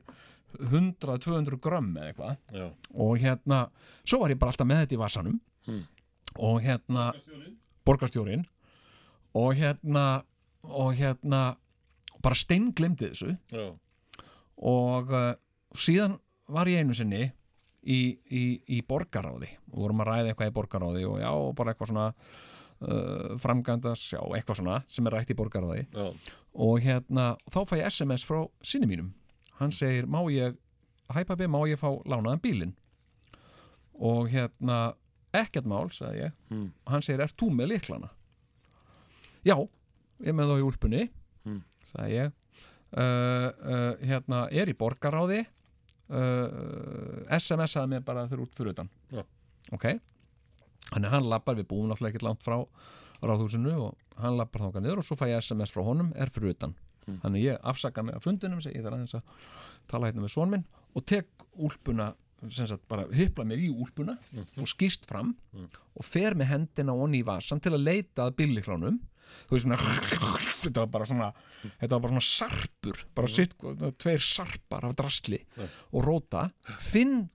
100-200 0.71 1.61
grömm 1.63 1.93
eða 1.97 2.11
eitthvað. 2.11 2.41
Já. 2.57 2.67
og 3.05 3.23
hérna, 3.23 3.63
svo 4.03 4.23
var 4.23 4.33
ég 4.33 4.41
bara 4.41 4.55
alltaf 4.55 4.69
með 4.69 4.85
þetta 4.85 4.97
í 4.97 5.03
vasanum. 5.05 5.41
Hmm. 5.69 5.85
Og 6.39 6.61
hérna 6.63 7.11
borgarstjórin 7.87 8.45
og 9.35 9.55
hérna 9.59 10.23
og 10.63 10.95
hérna 10.99 11.57
bara 12.23 12.37
steinglemdi 12.37 13.09
þessu. 13.11 13.35
Já. 13.51 13.73
og 14.61 15.13
uh, 15.15 15.33
síðan 15.73 16.19
var 16.51 16.69
ég 16.69 16.83
einu 16.83 16.95
sinni 16.95 17.31
í, 17.81 18.01
í, 18.29 18.43
í 18.69 18.81
borgaráði 18.85 19.49
og 19.73 19.79
vorum 19.85 20.03
að 20.05 20.11
ræða 20.11 20.33
eitthvað 20.33 20.51
í 20.51 20.57
borgaráði 20.59 21.05
og 21.09 21.21
já, 21.23 21.31
bara 21.57 21.73
eitthvað 21.73 21.93
svona 21.93 22.07
uh, 22.11 23.39
framgændas, 23.41 24.03
já, 24.13 24.21
eitthvað 24.37 24.61
svona 24.61 24.81
sem 24.91 25.09
er 25.09 25.17
rætt 25.17 25.33
í 25.33 25.39
borgaráði 25.39 25.87
Já. 25.95 26.11
og 26.67 26.85
hérna, 26.85 27.33
þá 27.49 27.61
fæ 27.71 27.77
ég 27.81 27.89
SMS 27.89 28.27
frá 28.29 28.43
sinni 28.63 28.91
mínum. 28.91 29.13
Hann 29.61 29.73
segir, 29.73 30.09
má 30.11 30.21
ég 30.33 30.59
hæ 31.11 31.25
pabbi, 31.29 31.49
má 31.51 31.61
ég 31.69 31.81
fá 31.81 31.89
lánaðan 32.09 32.43
bílinn? 32.43 32.75
Og 34.01 34.31
hérna 34.33 34.95
ekkert 35.37 35.69
mál, 35.71 35.91
sagði 35.95 36.27
ég. 36.27 36.41
Og 36.85 36.93
hann 36.95 37.05
segir, 37.07 37.23
er 37.25 37.35
þú 37.39 37.51
með 37.55 37.75
liklana? 37.75 38.11
já, 39.47 39.57
ég 40.21 40.37
með 40.37 40.51
þá 40.51 40.57
í 40.59 40.65
úlpunni 40.67 41.03
sagði 41.93 42.17
ég. 42.19 42.37
Uh, 42.91 43.47
uh, 43.63 43.93
hérna, 44.03 44.49
er 44.51 44.71
í 44.71 44.75
borgaráði 44.75 45.45
uh, 46.11 47.23
SMS-aði 47.37 47.93
mér 47.93 48.03
bara 48.07 48.27
fyrir 48.31 48.43
út 48.45 48.57
fyrir 48.59 48.75
utan. 48.75 48.91
Já. 49.15 49.23
ok. 49.71 49.87
Að 50.97 51.07
hann 51.13 51.29
lappar, 51.31 51.55
við 51.55 51.69
búum 51.71 51.87
náttúrulega 51.87 52.17
ekkert 52.17 52.27
langt 52.27 52.43
frá 52.43 52.57
ráðhúsinu 53.23 53.77
og 53.79 54.19
hann 54.19 54.39
lappar 54.39 54.65
þangað 54.65 54.87
niður 54.87 55.03
og 55.03 55.07
svo 55.07 55.19
fæ 55.21 55.29
ég 55.31 55.45
SMS 55.45 55.71
frá 55.75 55.85
honum, 55.87 56.11
er 56.19 56.33
fyrir 56.35 56.57
utan. 56.57 56.75
Þannig 57.07 57.47
ég 57.47 57.63
afsaka 57.67 58.03
mig 58.07 58.15
af 58.19 58.27
fundinum 58.27 58.61
segi 58.63 58.79
ég 58.79 58.85
þarf 58.85 58.99
aðeins 58.99 59.17
að 59.19 59.47
tala 59.91 60.11
hérna 60.11 60.25
með 60.25 60.35
son 60.35 60.51
minn 60.53 60.67
og 60.95 61.07
tek 61.07 61.47
úlpuna 61.59 62.11
sagt 62.49 62.87
bara 62.89 63.05
hypla 63.13 63.45
mér 63.45 63.61
í 63.61 63.71
úlpuna 63.73 64.17
og 64.61 64.69
skýst 64.71 65.05
fram 65.11 65.35
og 65.55 66.07
fer 66.07 66.37
með 66.39 66.53
hendina 66.55 66.95
onni 66.97 67.21
í 67.21 67.27
vasan 67.27 67.61
til 67.61 67.75
að 67.77 67.85
leita 67.85 68.29
að 68.29 68.37
billiklánum 68.41 69.01
þú 69.49 69.57
veist 69.57 69.67
svona 69.67 69.79
þetta 70.65 70.83
var 70.83 70.91
bara 70.95 71.09
svona, 71.09 71.29
þetta 71.81 71.93
var 71.95 72.03
bara 72.05 72.15
svona 72.15 72.27
sarpur 72.27 73.05
bara 73.17 73.31
sitt, 73.31 73.55
tveir 74.01 74.25
sarpar 74.25 74.89
af 74.89 74.97
drasli 74.99 75.41
og 75.61 76.03
róta. 76.07 76.49
Finn 76.81 77.29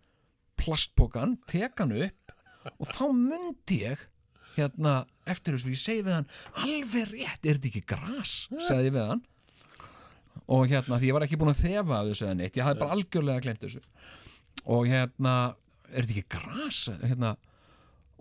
plastpokan, 0.60 1.38
tek 1.50 1.80
hann 1.84 1.96
upp 2.06 2.36
og 2.82 2.90
þá 2.90 3.06
myndi 3.14 3.82
ég 3.84 4.04
hérna 4.56 5.04
eftir 5.30 5.58
þessu, 5.58 5.74
ég 5.76 5.82
segi 5.82 6.04
við 6.06 6.16
hann 6.16 6.30
alveg 6.64 7.10
rétt, 7.12 7.42
er 7.44 7.58
þetta 7.58 7.72
ekki 7.72 7.86
gras? 7.90 8.36
sagði 8.68 8.90
ég 8.90 8.96
við 8.96 9.10
hann. 9.12 9.24
Og 10.52 10.70
hérna, 10.70 11.00
því 11.02 11.10
ég 11.10 11.16
var 11.18 11.26
ekki 11.26 11.40
búin 11.42 11.52
að 11.52 11.64
þefa 11.66 12.04
þessu 12.10 12.28
eða 12.28 12.38
neitt, 12.40 12.58
ég 12.58 12.66
hafði 12.66 12.82
bara 12.84 12.96
algjörlega 12.96 13.44
glemt 13.46 13.66
þessu 13.66 13.82
og 14.66 14.88
hérna 14.90 15.56
er 15.92 16.06
þetta 16.06 16.16
ekki 16.16 16.38
gras? 16.38 16.80
Hérna, 17.04 17.36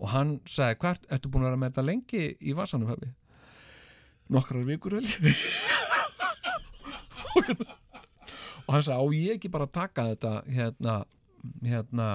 og 0.00 0.10
hann 0.12 0.36
sagði, 0.50 0.80
hvert, 0.82 1.06
ertu 1.12 1.30
búin 1.30 1.44
að 1.44 1.52
vera 1.52 1.60
með 1.62 1.72
þetta 1.72 1.86
lengi 1.88 2.24
í 2.40 2.56
vasanum 2.56 2.90
hafi 2.90 3.12
nokkrar 4.32 4.64
vikur 4.66 4.98
held 4.98 5.10
ég. 5.28 5.36
Og 8.64 8.70
hann 8.72 8.84
sagði, 8.86 8.96
á 8.96 9.04
ég 9.12 9.36
ekki 9.36 9.50
bara 9.52 9.68
taka 9.68 10.06
þetta 10.14 10.30
hérna, 10.48 10.94
hérna 11.66 12.06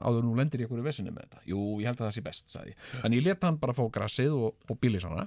áður 0.00 0.24
nú 0.24 0.36
lendir 0.38 0.62
ég 0.62 0.70
einhverju 0.70 0.86
vesinni 0.86 1.12
með 1.12 1.26
þetta? 1.26 1.42
Jú, 1.50 1.62
ég 1.82 1.90
held 1.90 2.00
að 2.00 2.06
það 2.06 2.14
sé 2.16 2.22
best, 2.24 2.46
sagði 2.52 2.72
ég. 2.72 2.84
Þannig 3.02 3.20
ég 3.20 3.26
leta 3.26 3.50
hann 3.50 3.58
bara 3.60 3.76
fá 3.76 3.82
grassið 3.92 4.38
og, 4.38 4.54
og 4.70 4.78
bílisana 4.80 5.26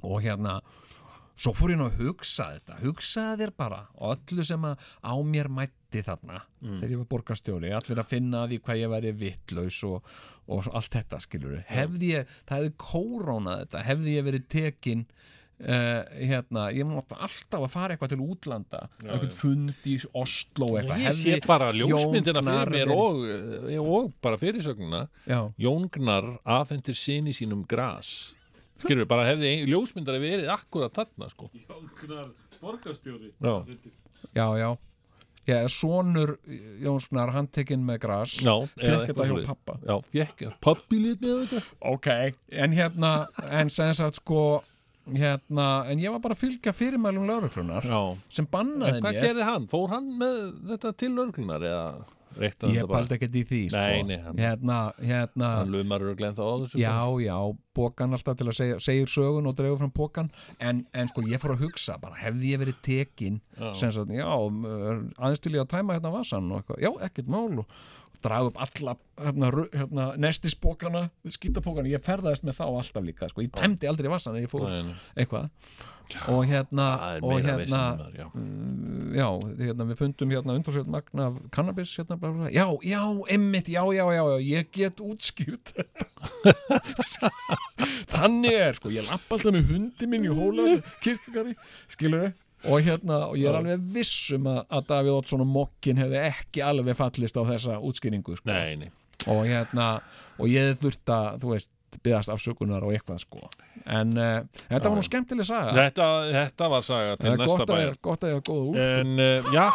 og 0.00 0.16
hérna 0.24 0.58
svo 1.40 1.52
fór 1.56 1.74
ég 1.74 1.80
nú 1.80 1.86
að 1.86 2.00
hugsa 2.02 2.50
þetta. 2.56 2.80
Hugsaði 2.82 3.44
þér 3.44 3.54
bara 3.62 3.80
og 3.94 4.16
öllu 4.16 4.46
sem 4.50 4.66
að 4.66 4.88
á 5.06 5.14
mér 5.30 5.52
mætti 5.90 6.02
þarna 6.06 6.40
þegar 6.62 6.92
ég 6.92 7.00
var 7.00 7.08
borgarstjóri, 7.10 7.70
allir 7.74 7.98
að 8.00 8.06
finna 8.10 8.44
að 8.44 8.52
því 8.54 8.58
hvað 8.66 8.80
ég 8.80 8.90
væri 8.94 9.12
vittlaus 9.18 9.78
og, 9.88 10.04
og 10.48 10.68
allt 10.72 10.94
þetta 10.94 11.20
skilur 11.24 11.56
hefði 11.68 12.12
ég, 12.14 12.30
það 12.46 12.60
hefði 12.60 12.72
kórónað 12.78 13.64
þetta, 13.64 13.82
hefði 13.90 14.16
ég 14.18 14.24
verið 14.30 14.48
tekin 14.48 15.06
Uh, 15.60 16.06
hérna, 16.16 16.70
ég 16.72 16.86
mátti 16.88 17.12
alltaf 17.20 17.60
að 17.66 17.68
fara 17.68 17.92
eitthvað 17.92 18.14
til 18.14 18.22
útlanda 18.24 18.78
eitthvað 19.02 19.34
fund 19.36 19.82
í 19.84 19.98
Oslo 20.16 20.70
eitthvað. 20.80 21.02
ég 21.04 21.12
sé 21.18 21.34
bara 21.44 21.66
ljósmyndina 21.76 22.40
fyrir 22.46 22.70
mér 22.72 22.92
og, 22.94 23.18
eh, 23.68 23.76
og 23.76 24.08
bara 24.24 24.38
fyrirsögnuna 24.40 25.02
Já. 25.28 25.42
Jóngnar 25.60 26.30
afhendir 26.48 26.96
sinni 26.96 27.34
sínum 27.36 27.66
gras. 27.68 28.32
Skilur 28.80 29.04
við, 29.04 29.10
bara 29.12 29.26
hefði 29.28 29.50
ein- 29.52 29.68
ljósmyndari 29.68 30.22
verið 30.24 30.48
akkurat 30.56 30.96
þarna 30.96 31.28
sko. 31.28 31.50
Jóknar 31.52 32.32
borgarstjóri. 32.62 33.28
Já. 33.36 33.54
já, 34.32 34.46
já 34.64 34.70
Já, 35.50 35.58
sonur 35.74 36.36
Jónssonar 36.86 37.32
handtekinn 37.34 37.84
með 37.86 37.98
gras 38.06 38.36
Já, 38.44 38.54
fekk 38.78 39.10
þetta 39.10 39.28
hjá 39.30 39.36
pappa 39.50 39.76
Já, 39.84 39.94
fekk, 40.14 40.44
pappi 40.64 41.00
lít 41.04 41.22
með 41.24 41.44
þetta. 41.44 41.62
Ok, 41.92 42.08
en 42.64 42.76
hérna 42.78 43.12
en 43.50 43.70
sem 43.74 43.92
sagt 43.98 44.20
sko 44.22 44.44
hérna, 45.10 45.68
en 45.90 45.98
ég 45.98 46.12
var 46.14 46.20
bara 46.22 46.36
að 46.36 46.42
fylgja 46.44 46.72
fyrirmælum 46.76 47.26
lauruklunar 47.26 47.86
Já. 47.88 48.00
sem 48.30 48.44
En 48.46 48.50
bannaði 48.52 49.00
hvað 49.00 49.12
mér. 49.16 49.22
gerði 49.24 49.46
hann? 49.48 49.66
Fór 49.72 49.88
hann 49.94 50.10
með 50.20 50.40
þetta 50.70 50.92
til 51.02 51.12
örglunar 51.24 51.64
eða 51.66 51.84
ég 52.70 52.86
baldi 52.88 53.14
ekkert 53.16 53.34
í 53.34 53.42
því 53.48 53.60
sko. 53.70 53.80
Nei, 53.80 54.02
nei, 54.06 54.18
hann- 54.22 54.38
hérna, 54.38 54.76
hérna 55.02 55.48
Hann 55.58 55.72
lumar 55.74 56.00
örglega 56.00 56.34
þá 56.38 56.42
á 56.46 56.54
þessu 56.62 56.78
já, 56.78 56.94
já, 57.26 57.36
bókan 57.74 58.12
alltaf 58.14 58.36
til 58.38 58.46
að 58.46 58.56
segja, 58.60 58.76
segja 58.80 59.06
sögun 59.10 59.46
og 59.50 59.56
dregur 59.58 59.78
fram 59.80 59.90
bókan 59.96 60.30
en, 60.60 60.84
en 60.94 61.08
sko 61.10 61.22
ég 61.26 61.40
fór 61.42 61.56
að 61.56 61.64
hugsa 61.66 61.98
bara 62.00 62.14
hefði 62.22 62.52
ég 62.54 62.62
verið 62.62 62.80
tekin 62.86 63.40
sem 63.74 63.90
sagt, 63.90 64.10
já, 64.14 64.28
er 64.30 65.02
aðeins 65.18 65.40
til 65.42 65.52
ég 65.56 65.64
að 65.64 65.72
tæma 65.74 65.96
hérna 65.98 66.12
vasan 66.14 66.50
og 66.52 66.62
eitthvað, 66.62 66.80
já, 66.86 66.90
ekkert 67.08 67.28
mál 67.28 67.58
og 67.64 67.66
draga 68.22 68.50
upp 68.50 68.58
alla 68.60 68.96
hérna, 69.18 69.50
hérna, 69.72 70.08
nestisbókana, 70.20 71.06
skítapókana 71.24 71.88
ég 71.88 72.02
ferðaðist 72.04 72.44
með 72.44 72.58
þá 72.60 72.64
alltaf 72.68 73.04
líka, 73.06 73.28
sko, 73.32 73.42
ég 73.46 73.52
tæmdi 73.56 73.88
aldrei 73.88 74.10
vasan 74.12 74.36
en 74.36 74.44
ég 74.44 74.52
fór 74.52 74.68
Nei, 74.68 74.82
nei. 74.92 75.24
Eitthvað 76.16 76.36
og 76.36 76.50
hérna 76.50 76.86
og 77.20 77.46
hérna, 77.46 77.80
þar, 78.00 78.18
já. 78.18 78.26
mm, 78.34 79.14
já, 79.16 79.26
hérna 79.60 79.86
við 79.88 80.02
fundum 80.02 80.34
hérna 80.34 80.56
undarsveit 80.58 80.90
magna 80.90 81.28
af 81.30 81.40
cannabis 81.54 81.94
hérna, 81.98 82.18
bla, 82.20 82.30
bla, 82.30 82.44
bla. 82.44 82.52
já, 82.54 82.66
já, 82.86 83.02
emmitt, 83.36 83.72
já, 83.72 83.82
já, 83.96 84.04
já, 84.16 84.22
já 84.34 84.38
ég 84.50 84.70
get 84.76 85.02
útskýrt 85.04 85.74
þetta 85.74 87.30
þannig 88.14 88.60
er 88.60 88.78
sko, 88.78 88.92
ég 88.94 89.08
lapp 89.08 89.32
alltaf 89.32 89.56
með 89.56 89.74
hundi 89.74 90.10
minn 90.10 90.28
í 90.28 90.32
hóla 90.34 90.78
kirkugari, 91.04 91.56
skilur 91.90 92.28
við 92.28 92.38
og 92.68 92.82
hérna, 92.84 93.22
og 93.30 93.38
ég 93.40 93.48
er 93.48 93.56
alveg 93.56 93.84
viss 93.94 94.34
um 94.36 94.50
að, 94.50 94.58
að 94.68 94.88
Davíð 94.90 95.14
Oddsson 95.16 95.44
og 95.46 95.48
Mokkin 95.48 96.00
hefði 96.00 96.18
ekki 96.26 96.60
alveg 96.60 96.98
fallist 96.98 97.38
á 97.40 97.42
þessa 97.48 97.78
útskýringu 97.80 98.36
sko. 98.36 98.50
Nei, 98.52 98.74
nei 98.76 98.90
og 99.28 99.44
hérna, 99.48 100.00
og 100.40 100.48
ég 100.48 100.78
þurft 100.80 101.12
að 101.12 101.40
þú 101.42 101.52
veist, 101.54 101.72
byggast 102.04 102.30
afsökunar 102.34 102.84
og 102.86 102.92
eitthvað 102.94 103.18
sko, 103.24 103.42
en 103.86 104.12
uh, 104.16 104.36
þetta 104.68 104.90
var 104.92 104.96
nú 105.00 105.04
skemmtileg 105.06 105.48
saga. 105.48 105.72
Þetta, 105.76 106.08
þetta 106.36 106.68
var 106.74 106.84
saga 106.86 107.16
til 107.16 107.26
Það 107.26 107.32
er 107.34 107.42
næsta 107.44 107.66
bæjar. 107.70 107.96
gott 108.08 108.24
að 108.26 108.32
ég 108.32 108.38
hafa 108.38 108.46
góða 108.50 108.66
úr 108.70 108.82
En 108.84 109.24
uh, 109.24 109.50
já, 109.54 109.66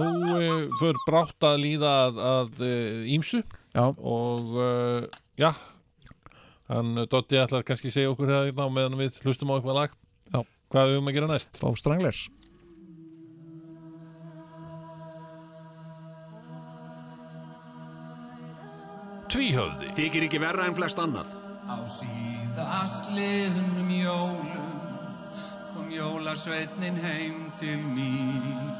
nú 0.00 0.08
uh, 0.36 0.78
fyrir 0.80 1.02
brátt 1.06 1.48
að 1.50 1.58
líða 1.64 1.92
að, 2.06 2.22
að 2.32 2.62
uh, 2.64 3.14
ímsu 3.16 3.42
Já. 3.70 3.84
og 3.86 4.56
uh, 4.58 5.04
já 5.38 5.52
hann 6.70 7.04
Dotti 7.10 7.38
ætlar 7.38 7.64
kannski 7.66 7.90
að 7.90 7.96
segja 7.96 8.10
okkur 8.12 8.30
það 8.30 8.44
hérna 8.48 8.66
á 8.66 8.70
meðan 8.70 8.98
við 9.00 9.16
hlustum 9.24 9.50
á 9.50 9.58
eitthvað 9.58 9.78
lag. 9.80 9.94
Já. 10.30 10.40
hvað 10.70 10.92
við 10.92 11.00
um 11.00 11.08
að 11.10 11.16
gera 11.18 11.30
næst? 11.32 11.58
Fá 11.58 11.66
stranglers. 11.78 12.20
Tvíhöfði. 19.30 19.92
Þykir 19.98 20.26
ekki 20.26 20.40
verra 20.42 20.66
en 20.66 20.74
flest 20.78 20.98
annað 21.02 21.30
Á 21.70 21.78
síðast 21.86 23.12
liðnum 23.14 23.90
jólum 23.94 24.72
kom 25.70 25.86
jólasveitnin 25.94 26.98
heim 26.98 27.44
til 27.60 27.78
mín. 27.78 28.72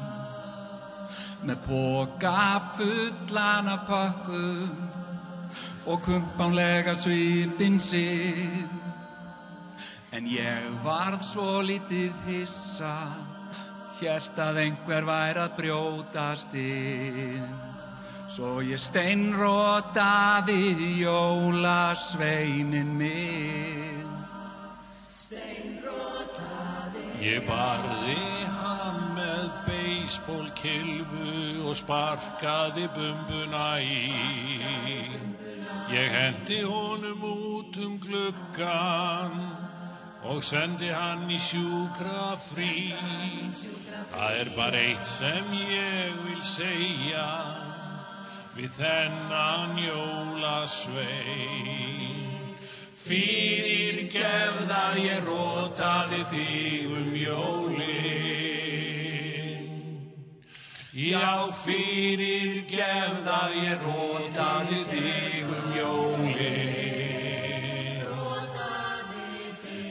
Með 1.47 1.63
póka 1.69 2.59
fullan 2.75 3.71
af 3.71 3.87
pakkum 3.87 4.75
og 5.87 6.03
kumpánlega 6.03 6.97
svipin 6.99 7.79
sinn. 7.79 8.67
En 10.11 10.27
ég 10.27 10.67
varð 10.83 11.23
svo 11.23 11.61
lítið 11.63 12.11
hissa 12.27 12.95
Hjælt 14.01 14.39
að 14.41 14.63
einhver 14.65 15.05
væri 15.07 15.45
að 15.45 15.59
brjótast 15.59 16.55
inn 16.57 17.70
Svo 18.31 18.61
ég 18.63 18.79
steinrótaði 18.79 20.63
jólasveinin 21.01 22.93
minn 22.95 24.11
Ég 27.21 27.43
barði 27.45 28.23
hann 28.49 29.01
með 29.13 29.49
beisbólkilfu 29.67 31.33
og 31.69 31.75
sparkaði 31.77 32.87
bumbuna 32.95 33.77
í. 33.85 34.09
Ég 35.93 36.15
hendi 36.15 36.57
honum 36.65 37.21
út 37.29 37.77
um 37.85 37.99
gluggan 38.01 39.37
og 40.25 40.41
sendi 40.43 40.89
hann 40.89 41.29
í 41.29 41.37
sjúkra 41.37 42.33
frí. 42.41 42.95
Það 44.09 44.39
er 44.39 44.55
bara 44.57 44.81
eitt 44.81 45.05
sem 45.05 45.53
ég 45.61 46.17
vil 46.25 46.41
segja 46.41 47.27
við 48.55 48.69
þennan 48.75 49.77
jólasvein. 49.79 51.69
Fyrir 53.01 54.07
gefða 54.11 54.83
ég 54.99 55.23
rótaði 55.25 56.21
þig 56.31 56.91
um 56.99 57.15
jólin. 57.17 58.41
Já, 60.91 61.49
fyrir 61.63 62.61
gefða 62.69 63.41
ég 63.55 63.79
rótaði 63.85 64.81
þig 64.91 65.45
um 65.57 65.69
jólin. 65.79 66.91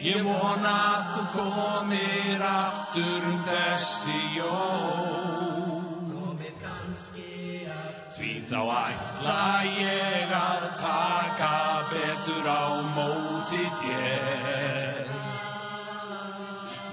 Ég 0.01 0.23
vona 0.24 0.74
að 0.95 1.05
þú 1.15 1.24
komir 1.35 2.41
aftur 2.47 3.20
um 3.32 3.41
þessi 3.49 4.20
jól. 4.39 5.49
Þá 8.51 8.60
ætla 8.82 9.43
ég 9.78 10.32
að 10.35 10.64
taka 10.82 11.60
situr 12.20 12.47
á 12.47 12.82
móti 12.94 13.64
þér. 13.81 15.09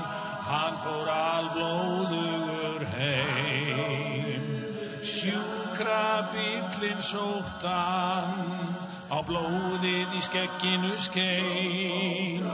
hann 0.45 0.77
fór 0.83 1.09
alblóðugur 1.09 2.85
heim. 2.99 4.45
Sjúkra 5.01 6.29
bíllinn 6.35 7.01
sóttan, 7.01 8.31
á 9.15 9.19
blóðið 9.23 10.17
í 10.19 10.23
skegginu 10.27 10.97
skein. 10.99 12.47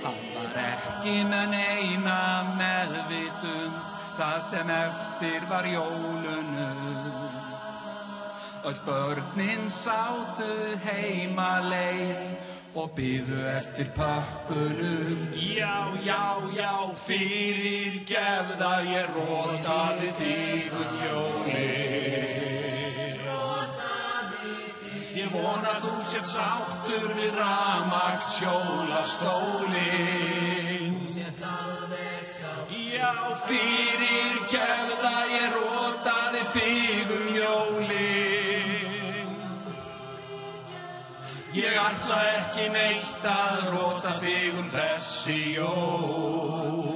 Hann 0.00 0.22
var 0.32 0.56
ekki 0.62 1.16
með 1.28 1.50
neina 1.52 2.20
meðvitund 2.56 3.82
það 4.16 4.38
sem 4.48 4.72
eftir 4.72 5.48
var 5.50 5.68
jólunum. 5.68 7.02
Öll 8.66 8.80
börnin 8.86 9.68
sátu 9.70 10.48
heima 10.82 11.60
leið 11.68 12.54
og 12.76 12.90
byðu 12.96 13.44
eftir 13.52 13.92
pökkunum. 13.96 15.28
Já, 15.36 15.92
já, 16.04 16.24
já, 16.56 16.72
fyrir 17.04 18.00
gefða 18.08 18.72
ég 18.88 19.12
rótaði 19.14 20.10
þig 20.18 20.80
um 20.80 20.96
Ég 25.46 25.52
vona 25.52 25.78
þú 25.78 25.92
sér 26.10 26.24
sáttur 26.26 27.12
við 27.14 27.36
ramagt 27.38 28.26
hjólastólin. 28.34 29.76
Já, 32.90 33.12
fyrir 33.46 34.40
gefða 34.50 35.12
ég 35.30 35.54
rótaði 35.54 36.42
þig 36.56 37.06
um 37.18 37.26
jólin. 37.36 39.30
Ég 41.54 41.78
ætla 41.84 42.18
ekki 42.40 42.66
neitt 42.74 43.22
að 43.36 43.70
róta 43.76 44.18
þig 44.26 44.50
um 44.64 44.68
þessi 44.74 45.40
jól. 45.60 46.95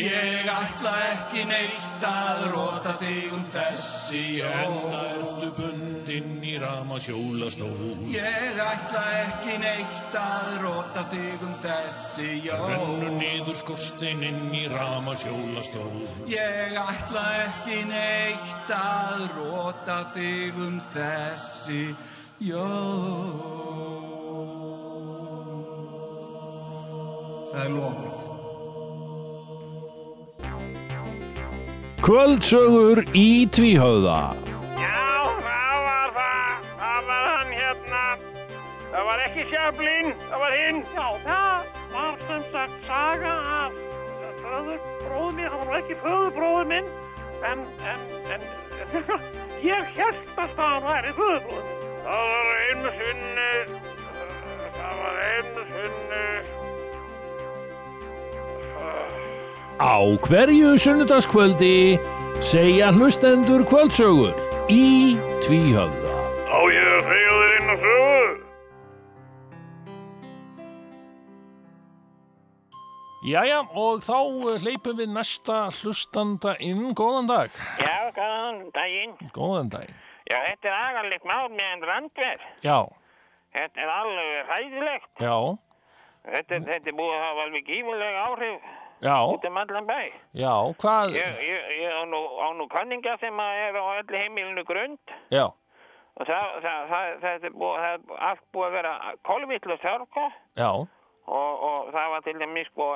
Ég 0.00 0.48
ætla 0.48 0.92
ekki 1.10 1.42
neitt 1.44 2.04
að 2.08 2.46
róta 2.54 2.94
þig 2.96 3.34
um 3.36 3.42
þessi 3.52 4.20
jól. 4.38 4.52
Enda 4.62 5.00
ertu 5.12 5.50
bundinn 5.58 6.38
í 6.46 6.54
rama 6.62 6.96
sjólastól. 7.02 7.74
Ég 8.08 8.60
ætla 8.64 9.02
ekki 9.18 9.58
neitt 9.60 10.16
að 10.16 10.48
róta 10.62 11.04
þig 11.12 11.44
um 11.44 11.52
þessi 11.60 12.30
jól. 12.46 12.64
Rennur 12.70 13.12
niður 13.18 13.60
skorsteininn 13.60 14.48
í 14.56 14.64
rama 14.72 15.18
sjólastól. 15.20 15.92
Ég 16.32 16.80
ætla 16.80 17.26
ekki 17.44 17.82
neitt 17.90 18.74
að 18.78 19.28
róta 19.36 20.00
þig 20.16 20.64
um 20.64 20.80
þessi 20.96 21.84
jól. 22.48 23.36
Það 27.52 27.64
er 27.66 27.72
lofað. 27.76 28.29
Kvöldsögur 32.00 33.02
í 33.12 33.44
tvíhöfða 33.52 34.20
Já, 34.80 35.20
það 35.44 35.80
var 35.84 36.14
það. 36.16 36.68
Það 36.80 37.08
var 37.10 37.26
hann 37.28 37.50
hérna. 37.52 38.04
Það 38.92 39.04
var 39.08 39.22
ekki 39.26 39.44
Sjöflin, 39.50 40.08
það 40.30 40.40
var 40.44 40.56
hinn. 40.56 40.80
Já, 40.96 41.06
það 41.26 41.68
var 41.92 42.16
sem 42.30 42.46
sagt 42.54 42.88
saga 42.88 43.34
af 43.58 43.76
föðurbróður 44.40 45.36
minn. 45.36 45.50
Það 45.52 45.68
var 45.68 45.78
ekki 45.82 45.98
föðurbróður 46.06 46.70
minn, 46.72 46.88
en, 47.50 47.66
en, 47.92 48.08
en, 48.32 48.48
ég 49.70 49.92
held 50.00 50.34
að 50.40 50.56
það 50.56 50.88
væri 50.88 51.14
föðurbróður 51.20 51.68
minn. 51.68 51.86
Það 52.08 52.24
var 52.32 52.50
einu 52.64 52.94
sinni, 52.96 53.52
það 54.80 55.04
var 55.04 55.20
einu 55.28 55.68
sinni, 55.74 56.24
Á 60.00 60.04
hverju 60.26 60.70
sunnudagskvöldi 60.80 61.98
segja 62.40 62.88
hlustendur 62.96 63.62
kvöldsögur 63.68 64.32
í 64.72 65.16
tvíhöfða 65.44 66.14
á 66.50 66.58
ég 66.72 66.86
að 66.96 67.02
segja 67.10 67.32
þér 67.40 67.52
inn 67.58 67.68
á 67.68 67.76
sögu. 67.82 68.30
Jæja, 73.30 73.58
og 73.76 74.00
þá 74.06 74.16
eh, 74.48 74.62
hleypum 74.64 74.96
við 75.02 75.10
næsta 75.12 75.58
hlustanda 75.82 76.54
inn. 76.64 76.86
Góðan 76.96 77.28
dag. 77.28 77.52
Já, 77.82 78.08
góðan 78.16 78.62
daginn. 78.74 79.12
Góðan 79.36 79.68
dag. 79.74 79.90
Já, 80.30 80.38
þetta 80.46 80.70
er 80.70 80.76
agarlegt 80.78 81.26
mál 81.28 81.48
með 81.52 81.66
en 81.74 81.84
randverð. 81.92 82.48
Já, 82.64 82.78
Þetta 83.50 83.80
er 83.82 83.88
alveg 83.90 84.50
hæðilegt. 84.54 85.08
já, 85.18 85.36
Þetta, 86.22 86.58
þetta 86.68 86.90
er 86.92 86.94
búið 87.00 87.14
að 87.16 87.22
hafa 87.26 87.44
alveg 87.48 87.64
gífulega 87.66 88.20
áhrif 88.28 88.68
út 89.00 89.44
um 89.48 89.56
allan 89.56 89.86
bæ. 89.86 90.12
já, 90.34 90.54
hvað? 90.76 91.14
Ég, 91.16 91.38
ég, 91.40 91.62
ég 91.80 91.92
á 91.96 92.04
nú, 92.04 92.20
á 92.36 92.48
nú 92.56 92.66
kanninga 92.68 93.16
sem 93.20 93.34
að 93.40 93.60
er 93.64 93.78
á 93.80 93.84
öllu 94.00 94.16
heimilinu 94.20 94.64
grund. 94.64 95.14
Já, 95.30 95.46
og 96.16 96.26
það, 96.26 96.46
það, 96.64 96.80
það, 96.90 97.06
það, 97.20 97.44
er 97.44 97.54
búið, 97.62 98.10
allt 98.18 98.44
búið 98.52 98.66
að 98.66 98.76
vera 98.76 98.92
kolvillu 99.24 99.78
þörka 99.84 100.26
já, 100.56 100.70
og, 100.70 101.52
og 101.70 101.92
það 101.94 102.10
var 102.14 102.26
til 102.26 102.36
dæmis 102.38 102.68
sko, 102.72 102.90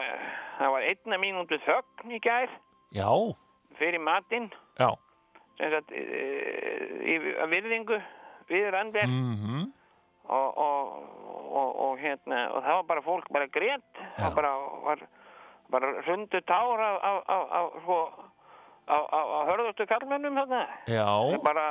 það 0.58 0.74
var 0.76 0.88
einna 0.90 1.20
mínútu 1.22 1.60
þögn 1.64 2.12
í 2.12 2.20
gær. 2.20 2.52
Já, 2.92 3.08
fyrir 3.78 4.00
matinn. 4.00 4.50
Já. 4.78 4.90
sem 5.58 5.70
sagt 5.70 5.92
e, 5.94 6.02
í 7.06 7.16
að 7.38 7.50
virðingu 7.54 8.02
við 8.50 8.70
randverð 8.74 9.14
Mm 9.14 9.72
og, 10.24 10.58
og, 10.58 10.92
og, 11.52 11.80
og 11.84 11.98
hérna 12.00 12.46
og 12.54 12.62
það 12.64 12.78
var 12.78 12.86
bara 12.88 13.04
fólk 13.04 13.28
bara 13.32 13.50
grét. 13.52 14.00
Það 14.16 14.36
bara 14.38 14.52
var 14.86 15.02
bara 15.74 15.90
hrundu 16.06 16.40
tár 16.48 16.80
af, 16.88 16.96
af, 17.10 17.18
af, 17.36 17.44
af 17.58 17.68
sko 17.82 17.98
af, 18.86 19.04
af, 19.18 19.26
af 19.38 19.42
hörðustu 19.50 19.86
kallmennum 19.90 20.36
þarna. 20.40 20.62
Já. 20.88 21.04
Það 21.06 21.34
er 21.38 21.44
bara 21.50 21.66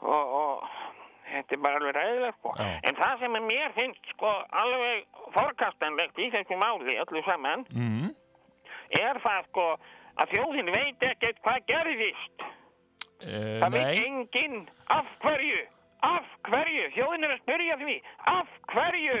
og, 0.00 0.34
og 0.40 0.68
þetta 1.30 1.56
er 1.56 1.62
bara 1.64 1.78
alveg 1.80 1.96
ræðilegt 1.96 2.38
sko. 2.40 2.52
En 2.88 2.98
það 3.00 3.22
sem 3.22 3.38
mér 3.48 3.72
finnst 3.78 4.10
sko 4.14 4.32
alveg 4.62 5.06
forkastanlegt 5.36 6.18
í 6.20 6.30
þessu 6.34 6.58
máli 6.60 6.98
öllu 7.02 7.22
saman 7.28 7.64
Mm. 7.74 8.10
er 9.00 9.18
það 9.24 9.46
sko 9.50 9.68
að 10.22 10.34
þjóðin 10.34 10.68
veit 10.74 11.02
ekkert 11.10 11.40
hvað 11.42 11.64
gerðist. 11.70 12.44
Uh, 13.24 13.60
Það 13.62 13.72
veit 13.72 14.04
enginn 14.04 14.68
af 14.92 15.06
hverju, 15.22 15.60
af 16.04 16.26
hverju, 16.50 16.84
þjóðin 16.94 17.24
er 17.24 17.32
að 17.34 17.40
spyrja 17.42 17.76
því, 17.80 17.94
af 18.34 18.48
hverju? 18.74 19.16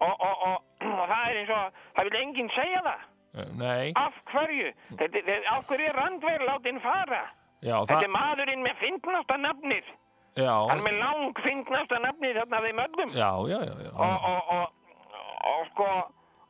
Og, 0.00 0.14
og, 0.14 0.36
og, 0.48 0.62
og 0.86 1.04
það 1.10 1.22
er 1.28 1.38
eins 1.42 1.54
og, 1.54 1.78
það 1.96 2.08
vil 2.08 2.20
enginn 2.22 2.50
segja 2.56 2.82
það, 2.86 3.06
uh, 3.34 3.48
nei, 3.62 3.86
af 3.98 4.18
hverju, 4.32 4.74
þetta, 5.00 5.38
af 5.54 5.70
hverju 5.70 5.88
er 5.88 5.98
randverð 6.02 6.50
látin 6.50 6.82
fara, 6.84 7.22
já, 7.60 7.76
þetta 7.90 8.04
er 8.04 8.14
maðurinn 8.14 8.66
með 8.66 8.82
fyndnasta 8.82 9.38
nafnið, 9.44 9.94
já, 10.38 10.52
hann 10.72 10.84
með 10.86 11.00
lang 11.02 11.42
fyndnasta 11.46 12.02
nafnið 12.04 12.42
þarna 12.42 12.62
við 12.66 12.76
möllum 12.82 13.16
já, 13.16 13.30
já, 13.52 13.58
já, 13.70 13.74
já, 13.88 13.90
og, 13.94 14.28
og, 14.32 14.52
og, 14.58 15.24
og 15.54 15.66
sko, 15.72 15.88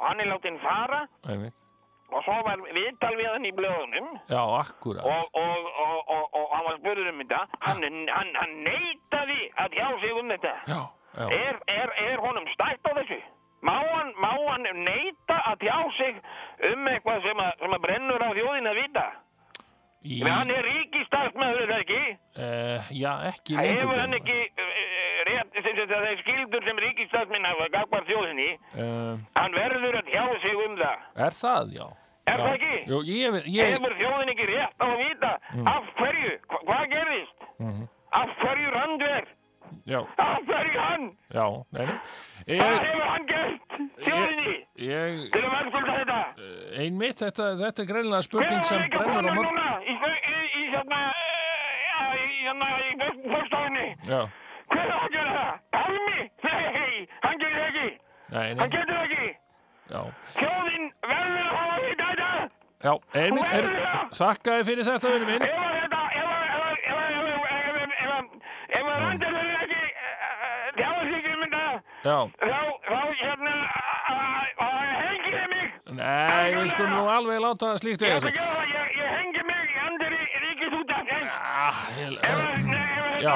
hann 0.05 0.21
er 0.21 0.31
látin 0.33 0.61
fara. 0.63 1.07
Einmitt. 1.29 1.55
og 2.09 2.23
svo 2.25 2.37
var 2.47 2.61
viðtal 2.73 3.17
við 3.19 3.27
hann 3.29 3.45
í 3.45 3.51
blöðunum. 3.53 4.07
Já, 4.31 4.41
akkurat, 4.59 5.05
og, 5.05 5.35
og, 5.37 5.67
og, 5.83 6.13
og, 6.15 6.23
og 6.41 6.55
hann 6.55 6.65
var 6.69 6.79
spurður 6.79 7.11
um 7.11 7.19
þetta. 7.21 7.41
Hann, 7.67 7.83
hann, 8.09 8.31
hann 8.39 8.55
neitaði 8.65 9.41
að 9.61 9.77
hjá 9.77 9.89
sig 10.05 10.21
um 10.23 10.33
þetta. 10.33 10.55
Já, 10.71 10.79
já, 11.19 11.27
er, 11.37 11.61
er, 11.75 11.93
er 12.07 12.23
honum 12.25 12.49
stætt 12.55 12.89
á 12.89 12.93
þessu 13.01 13.21
má 13.63 13.77
hann, 13.83 14.13
má 14.23 14.31
hann 14.49 14.67
neita 14.85 15.39
að 15.53 15.65
hjá 15.67 15.79
sig 15.99 16.21
um 16.73 16.87
eitthvað 16.93 17.23
sem 17.27 17.41
að, 17.43 17.53
sem 17.63 17.75
að 17.79 17.83
brennur 17.87 18.23
á 18.23 18.31
þjóðin 18.37 18.71
að 18.71 18.79
vita 18.83 19.07
í, 20.07 20.21
hann 20.23 20.51
er 20.55 20.63
ríkistarfsmæður 20.69 21.63
er 21.65 21.73
það 21.73 21.81
ekki 21.85 22.03
uh, 22.39 22.91
já, 22.95 23.13
ekki 23.33 23.57
hefur 23.59 23.81
lengur. 23.83 24.03
hann 24.03 24.19
ekki 24.19 24.37
uh, 24.47 24.75
rétt 25.29 25.57
sem 25.59 25.75
sagt, 25.81 25.95
að 25.99 26.05
þeir 26.07 26.21
skildur 26.23 26.69
sem 26.69 26.83
ríkistarfsminn 26.87 27.49
hafa 27.51 27.71
gagvar 27.79 28.07
þjóðinni 28.11 28.51
Uh, 28.79 29.17
hann 29.35 29.57
verður 29.59 29.99
að 30.03 30.13
hjá 30.15 30.23
sig 30.45 30.61
um 30.67 30.77
það 30.79 31.25
er 31.27 31.35
það, 31.43 31.73
já. 31.79 31.87
Er 32.29 32.37
já. 32.37 32.45
það 32.45 32.55
ekki? 32.55 32.77
Jú, 32.93 32.99
ég, 33.09 33.37
ég, 33.57 33.73
hefur 33.75 33.95
þjóðin 33.99 34.31
ekki 34.35 34.47
rétt 34.53 34.83
á 34.85 34.87
að 34.87 34.99
vita 35.03 35.31
af 35.73 35.87
hverju, 35.99 36.33
hva, 36.53 36.59
hvað 36.69 36.87
gerðist 36.95 37.47
Mhm. 37.59 37.89
af 38.15 38.31
hverju 38.39 38.69
randverð 38.71 39.31
já, 39.91 39.99
af 40.23 40.45
hverju 40.47 40.79
hann 40.85 41.07
já, 41.35 41.47
nei, 41.75 41.87
nei. 41.89 41.97
Hvað 42.49 42.59
Ég, 42.59 42.81
hefur 42.89 43.07
hann 43.13 43.27
gert 43.29 43.61
þjóðinni 44.05 44.55
ég, 44.89 45.17
til 45.35 45.43
að 45.45 45.51
verðskulda 45.55 45.93
þetta 45.99 46.19
einmitt, 46.85 47.19
þetta, 47.23 47.47
þetta 47.63 47.83
er 47.85 47.89
greinlega 47.93 48.23
hver 48.23 48.27
spurning 48.27 48.63
sem 48.69 48.81
ekki 48.87 48.99
brennur 48.99 49.29
á 49.29 49.33
mörg. 49.37 49.49
núna 49.49 49.67
í, 49.85 49.93
í, 49.93 50.13
í, 50.33 50.39
í 50.63 50.69
hérna 50.73 51.01
já, 51.89 52.01
í 52.17 52.27
hérna 52.47 52.69
í 52.79 52.91
fórstofunni 53.35 53.87
Já, 54.09 54.21
hver 54.73 54.87
var 54.89 55.03
að 55.03 55.13
gera 55.17 55.33
það? 55.39 55.53
Palmi? 55.77 56.21
Nei, 56.49 57.07
hann 57.27 57.43
gerir 57.43 57.59
það 57.59 57.69
ekki 57.69 57.89
Nei, 58.29 58.49
nei. 58.55 58.61
Hann 58.61 58.73
getur 58.73 58.95
það 58.95 59.05
ekki. 59.09 59.29
Já, 59.89 60.01
Þjóðin 60.39 60.89
verður 61.09 61.39
að 61.41 61.55
hafa 61.59 61.77
vita 61.85 62.09
þetta. 62.09 62.31
já, 62.85 62.93
einmitt, 63.23 63.53
er, 63.59 63.69
það. 63.79 64.11
þakkaði 64.19 64.67
fyrir 64.69 64.89
þetta, 64.89 65.13
vinnu 65.15 65.29
minn. 65.31 65.47
Já, 72.07 72.19
þá, 72.39 72.61
þá, 72.87 72.99
hérna, 73.21 73.55
að 74.65 74.91
hengi 75.03 75.33
þið 75.35 75.49
mig. 75.55 75.73
nei, 75.99 76.55
við 76.55 76.69
skulum 76.75 76.95
nú 76.95 77.09
alveg 77.11 77.43
láta 77.43 77.73
slíkt 77.83 78.05
það, 78.05 78.29
ég, 78.31 78.93
ég 79.01 79.17
hengi 79.17 79.47
mig 79.49 79.73
í 79.75 79.81
andri. 79.89 80.21
Ah, 81.59 81.81
nei, 81.99 82.15
ef 82.23 82.37
að 82.39 82.99
Já, 83.19 83.35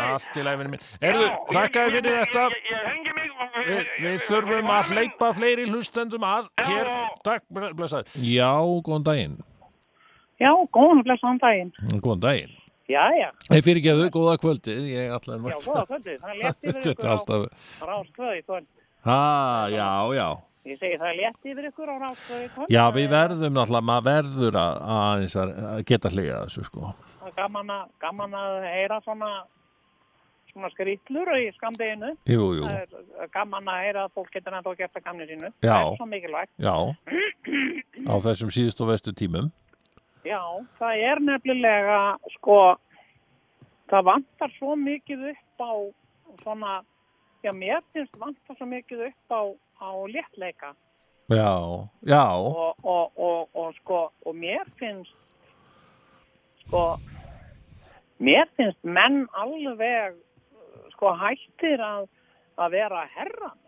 allt 0.00 0.38
í 0.40 0.44
vinnu 0.46 0.72
minn. 0.72 0.84
Erðu, 1.04 1.26
þakkaði 1.52 1.96
fyrir 1.98 2.14
þetta. 2.22 2.44
Ég, 2.54 2.70
ég 2.72 2.86
hengi 2.88 3.12
mig. 3.12 3.26
Við, 3.68 3.90
við 4.04 4.16
þurfum 4.24 4.70
að 4.72 4.92
hleypa 4.94 5.28
fleiri 5.36 5.66
hlustendum 5.68 6.24
að 6.26 6.48
hér, 6.64 6.90
takk, 7.26 7.44
blessaður. 7.52 8.14
Já, 8.24 8.52
góðan 8.86 9.06
daginn. 9.08 9.36
Já, 10.40 10.52
góðan 10.74 11.04
blessaðan 11.06 11.42
daginn. 11.42 11.72
Góðan 11.98 12.24
daginn. 12.24 12.57
Já, 12.88 13.02
já. 13.12 13.28
Ég 13.52 13.64
fyrir 13.66 13.82
ekki 13.82 13.90
að 13.92 13.98
þau 14.02 14.10
góða 14.16 14.34
kvöldið, 14.40 14.84
ég 14.88 15.10
ætlaði 15.12 15.50
Já, 15.52 15.58
góða 15.66 15.82
kvöldið. 15.90 16.20
Það 16.22 16.38
létt 16.42 16.68
yfir 16.70 16.86
ykkur 16.92 17.08
á 17.08 17.16
rástöði 17.88 18.44
kvöld. 18.46 18.68
ha, 19.04 19.18
já, 19.72 19.88
já. 20.16 20.28
Ég 20.68 20.80
segi 20.80 20.96
það 21.00 21.12
létt 21.20 21.50
yfir 21.52 21.68
ykkur 21.68 21.92
á 21.92 21.96
rástöði 22.06 22.48
kvöld. 22.54 22.72
Já, 22.72 22.82
við 22.96 23.06
verðum 23.12 23.54
náttúrulega, 23.58 23.86
maður 23.90 24.08
verður 24.08 24.58
að, 24.62 24.80
aðeins 24.96 25.36
að 25.36 25.52
að 25.68 25.84
geta 25.92 26.12
hliða 26.16 26.40
þessu, 26.46 26.64
sko. 26.70 26.94
Gaman 27.36 27.70
að, 27.76 27.84
gaman 28.00 28.34
að 28.40 28.56
heyra 28.72 28.98
svona, 29.04 29.30
svona 30.54 30.72
skrýtlur 30.72 31.28
í 31.36 31.46
skamdeginu. 31.58 32.14
Jú, 32.32 32.48
jú, 32.56 32.72
er 32.72 33.32
gaman 33.36 33.68
að 33.68 33.82
heyra 33.84 34.06
að 34.08 34.14
fólk 34.16 34.32
getur 34.32 34.56
enda 34.56 34.72
að 34.72 34.80
geta 34.80 35.04
gamni 35.04 35.28
sínu. 35.28 35.52
Já. 35.60 35.76
Það 35.76 35.92
er 35.92 35.96
svo 36.00 36.08
mikilvægt. 36.08 36.52
já, 36.56 36.76
á 38.08 38.14
þessum 38.24 38.52
síðust 38.56 38.80
og 38.80 38.90
vestu 38.94 39.12
tímum. 39.12 39.52
Já, 40.26 40.42
það 40.78 41.04
er 41.10 41.20
nefnilega, 41.22 42.00
sko, 42.38 42.58
það 43.90 44.08
vantar 44.10 44.52
svo 44.58 44.74
mikið 44.76 45.28
upp 45.30 45.62
á 45.62 45.72
svona, 46.42 46.74
já, 47.44 47.52
mér 47.54 47.84
finnst 47.94 48.18
vantar 48.18 48.58
svo 48.58 48.66
mikið 48.66 49.06
upp 49.08 49.34
á, 49.34 49.42
á 49.78 49.90
léttleika 50.10 50.74
Já, 51.28 51.84
já, 52.08 52.24
og, 52.40 52.74
og, 52.82 53.12
og, 53.18 53.48
og 53.52 53.74
sko, 53.82 54.08
og 54.24 54.34
mér 54.34 54.64
finnst, 54.80 55.12
sko, 56.64 56.96
mér 58.16 58.48
finnst 58.56 58.80
menn 58.82 59.26
alveg, 59.36 60.16
sko, 60.94 61.12
hættir 61.20 61.84
að, 61.84 62.08
að 62.56 62.78
vera 62.78 63.04
herran. 63.12 63.60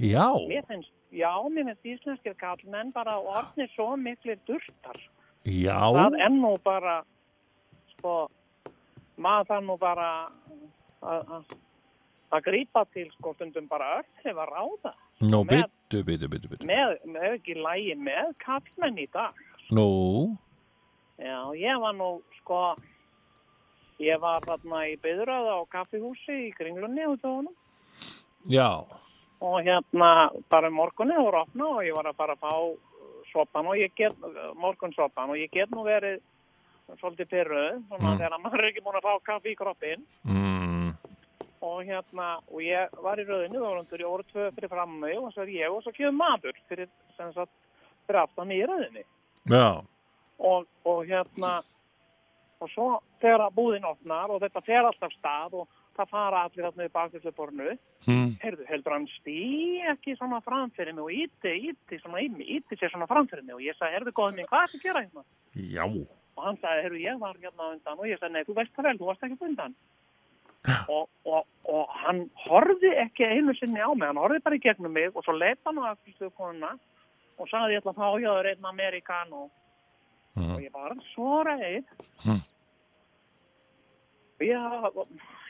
já, 0.00 0.32
Mér 0.48 0.64
finnst, 0.64 0.92
já, 1.12 1.28
mér 1.52 1.68
finnst 1.68 1.92
íslenskir 1.92 2.38
kallmenn 2.40 2.94
bara 2.96 3.18
orðnir 3.20 3.68
svo 3.76 3.92
miklir 4.00 4.40
durtar. 4.48 4.96
Já, 5.46 5.78
það 5.96 6.16
er 6.20 6.32
nú 6.34 6.52
bara 6.64 6.96
sko 7.96 8.28
maður 9.18 9.46
það 9.50 9.64
nú 9.66 9.78
bara 9.78 10.08
að- 11.02 11.26
að 11.36 11.56
að 12.36 12.42
grípa 12.42 12.84
til 12.92 13.06
sko 13.14 13.34
stundum 13.34 13.68
bara 13.68 13.98
öll 14.00 14.08
hefa 14.24 14.46
ráða. 14.50 14.92
Nú, 15.20 15.44
byttu, 15.46 16.02
byttu, 16.04 16.28
byttu, 16.28 16.48
byttu. 16.50 16.66
með, 16.66 16.98
með 17.06 17.38
ekki 17.38 17.54
lægi 17.56 17.94
með 17.96 18.34
kallmenn 18.42 18.98
í 18.98 19.06
dag? 19.12 19.32
Nú, 19.70 20.36
já, 21.18 21.38
ég 21.56 21.80
var 21.80 21.94
nú 21.94 22.20
sko 22.42 22.76
ég 23.98 24.20
var 24.20 24.40
þarna 24.44 24.82
í 24.92 24.96
byðröð 25.00 25.46
á 25.56 25.58
kaffihúsi 25.72 26.50
í 26.50 26.54
Kringlunni 26.54 27.06
út 27.08 27.22
á 27.24 27.30
honum 27.32 27.54
já, 28.46 28.84
og 29.40 29.62
hérna 29.64 30.30
bara 30.50 30.68
um 30.68 30.74
morgunni 30.74 31.16
voru 31.16 31.40
opna 31.46 31.64
og 31.78 31.80
ég 31.84 31.94
var 31.96 32.04
að 32.12 32.16
bara 32.16 32.36
fá 32.36 32.52
sopan 33.36 33.68
og 33.68 33.76
ég 33.76 33.92
get 33.98 34.16
morgunsopan 34.56 35.30
og 35.34 35.36
ég 35.40 35.52
get 35.52 35.70
nú 35.70 35.84
verið 35.86 36.20
svolítið 37.00 37.30
pyrruð 37.32 37.82
svona 37.88 38.12
Mm. 38.12 38.18
þegar 38.20 38.40
maður 38.40 38.62
er 38.62 38.68
ekki 38.70 38.84
búin 38.84 38.98
að 38.98 39.06
fá 39.08 39.14
kaffi 39.26 39.52
í 39.52 39.58
kroppin 39.58 40.04
mm, 40.24 40.90
og 41.66 41.78
hérna 41.84 42.28
og 42.46 42.60
ég 42.62 42.98
var 43.02 43.18
í 43.18 43.26
rauðinu 43.26 43.58
þá 43.58 43.66
voru 43.66 44.02
ég 44.02 44.12
voru 44.12 44.26
tvö 44.32 44.50
fyrir 44.54 44.70
fram 44.70 44.98
mig 45.00 45.18
og 45.18 45.32
svo 45.34 45.42
er 45.42 45.54
ég 45.54 45.72
og 45.72 45.82
svo 45.82 45.92
kemur 45.96 46.18
maður 46.20 46.60
fyrir 46.68 46.88
sem 47.16 47.32
sagt 47.34 47.52
fyrir 48.06 48.22
aftan 48.22 48.54
í 48.54 48.60
rauðinu 48.62 49.02
já, 49.50 49.82
og, 50.38 50.68
og 50.84 51.02
hérna 51.06 51.56
og 52.60 52.70
svo 52.72 52.86
þegar 53.20 53.48
að 53.48 53.56
búðin 53.58 53.88
opnar 53.90 54.30
og 54.30 54.40
þetta 54.44 54.62
fer 54.64 54.86
alltaf 54.86 55.12
stað 55.18 55.58
og 55.62 55.75
það 55.98 56.10
fara 56.12 56.42
allir 56.46 56.64
þarna 56.66 56.86
í 56.88 56.92
baktislebornu 56.96 57.68
mm, 58.06 58.28
heyrðu, 58.42 58.66
heldur 58.70 58.94
hann 58.96 59.06
stí 59.16 59.36
ekki 59.92 60.14
svona 60.18 60.40
framfyrir 60.44 60.94
mig 60.96 61.04
og 61.04 61.12
íti, 61.16 61.52
íti, 61.72 61.98
svona 62.02 62.22
í 62.24 62.28
mig, 62.32 62.46
íti 62.58 62.78
sér 62.80 62.92
svona 62.94 63.08
framfyrir 63.10 63.44
mig 63.46 63.56
og 63.58 63.64
ég 63.64 63.76
sagði, 63.78 63.96
heyrðu 63.98 64.14
góðum 64.18 64.38
minn, 64.40 64.48
hvað 64.50 64.62
er 64.66 64.72
það 64.72 64.78
að 64.80 64.86
gera 64.88 65.04
hérna? 65.06 65.26
já, 65.74 65.84
Og 66.36 66.44
hann 66.44 66.58
sagði, 66.60 66.82
heyrðu, 66.84 66.98
ég 67.00 67.20
var 67.22 67.36
hérna 67.40 67.68
undan 67.72 68.00
og 68.02 68.06
ég 68.10 68.18
sagði, 68.20 68.32
nei, 68.36 68.44
þú 68.44 68.54
veist 68.58 68.74
það 68.76 68.84
vel, 68.90 68.98
þú 69.00 69.06
varst 69.08 69.22
ekki 69.24 69.38
undan. 69.48 69.76
Og, 70.90 71.04
og, 71.30 71.44
og 71.70 71.92
hann 72.02 72.24
horfði 72.46 72.90
ekki 73.04 73.24
einu 73.24 73.54
sinni 73.56 73.80
á 73.80 73.88
mig, 73.96 74.04
hann 74.08 74.18
horfði 74.20 74.42
bara 74.44 74.58
í 74.58 74.62
gegnum 74.64 74.92
mig 74.92 75.14
og 75.16 75.24
svo 75.24 75.32
leita 75.36 75.70
hann 75.70 75.78
á 75.80 75.94
aftur 75.94 76.32
konuna 76.36 76.72
og 77.38 77.48
sagði, 77.48 77.76
ég 77.76 77.80
ætla 77.84 77.92
að 77.94 78.00
fá 78.02 78.08
hjá 78.20 78.32
þér 78.36 78.50
einn 78.54 78.68
Amerikan 78.72 79.32
og, 79.32 79.46
Mm. 80.36 80.50
og 80.52 80.60
ég 80.60 80.72
var 80.74 80.92
svo 81.14 81.38
reið. 81.48 81.86
Mm. 82.28 82.42
Já, 84.44 84.60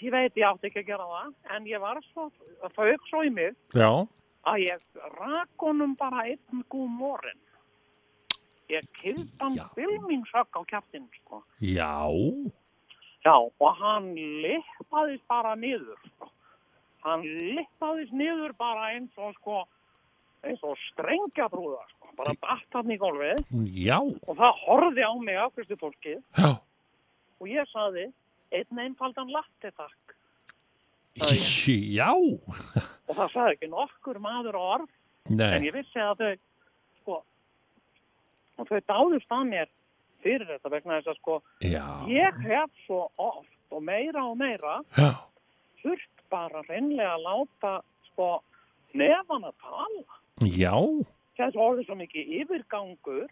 ég 0.03 0.13
veit, 0.13 0.37
ég 0.37 0.45
átti 0.49 0.69
ekki 0.71 0.83
að 0.85 0.91
gera 0.93 1.09
það, 1.13 1.33
en 1.57 1.67
ég 1.71 1.81
var 1.83 2.01
svo, 2.13 2.29
það 2.63 2.77
fauk 2.77 3.09
svo 3.11 3.23
í 3.27 3.33
mig 3.33 3.57
já, 3.75 3.91
að 4.47 4.63
ég 4.67 5.03
rak 5.17 5.65
honum 5.65 5.97
bara 5.99 6.27
einn 6.31 6.63
gúm 6.73 6.97
morin. 7.01 7.41
Ég 8.71 8.83
kyldi 8.99 9.29
hann 9.41 9.59
filmingsökk 9.77 10.59
á 10.59 10.63
kjæftin, 10.67 11.09
sko. 11.23 11.43
já, 11.61 11.93
Já, 13.27 13.35
og 13.43 13.73
hann 13.81 14.13
lippaðist 14.15 15.25
bara 15.27 15.57
niður, 15.59 15.99
sko. 16.13 16.29
Hann 17.03 17.25
lippaðist 17.27 18.13
niður 18.15 18.53
bara 18.59 18.93
eins 18.95 19.17
og, 19.19 19.33
sko, 19.41 19.65
eins 20.47 20.63
og 20.63 20.77
strengjabrúða, 20.93 21.81
sko. 21.91 22.13
Bara 22.17 22.37
datt 22.43 22.77
hann 22.79 22.93
í 22.95 22.99
gólfið 23.03 23.43
já, 23.75 23.99
og 23.99 24.39
það 24.39 24.61
horfði 24.63 25.03
á 25.05 25.13
mig 25.21 25.41
afkvæmstu 25.43 25.77
fólkið 25.83 26.21
já, 26.39 26.53
og 27.41 27.51
ég 27.51 27.67
saði, 27.73 28.07
einn 28.55 28.79
einfaldan 28.87 29.31
latte 29.33 29.73
takk. 29.77 30.15
já, 31.97 32.13
Og 32.13 33.15
það 33.17 33.31
saði 33.33 33.55
ekki 33.57 33.69
nokkur 33.73 34.19
maður 34.21 34.59
orð. 34.61 34.91
En 35.31 35.39
nei, 35.41 35.67
ég 35.67 35.75
vissi 35.75 35.99
að 35.99 36.21
þau, 36.21 36.35
sko, 37.01 37.17
og 38.61 38.69
þau 38.69 38.81
dáðust 38.91 39.33
að 39.35 39.49
mér 39.49 39.71
fyrir 40.23 40.47
þetta 40.51 40.71
vegna 40.71 40.99
þess 41.01 41.11
að, 41.13 41.19
sko, 41.21 41.39
já, 41.67 41.85
ég 42.11 42.39
hef 42.47 42.83
svo 42.85 43.01
oft 43.19 43.75
og 43.75 43.83
meira 43.83 44.23
og 44.29 44.37
meira 44.39 44.77
já, 44.95 45.09
þurft 45.83 46.23
bara 46.31 46.63
reynlega 46.69 47.17
að 47.17 47.25
láta, 47.27 47.73
sko, 48.13 48.29
nefan 48.95 49.49
að 49.49 49.57
tala. 49.65 50.21
já, 50.47 50.75
er 51.49 51.59
orðið 51.67 51.89
svo 51.89 51.99
mikið 51.99 52.33
yfirgangur, 52.43 53.27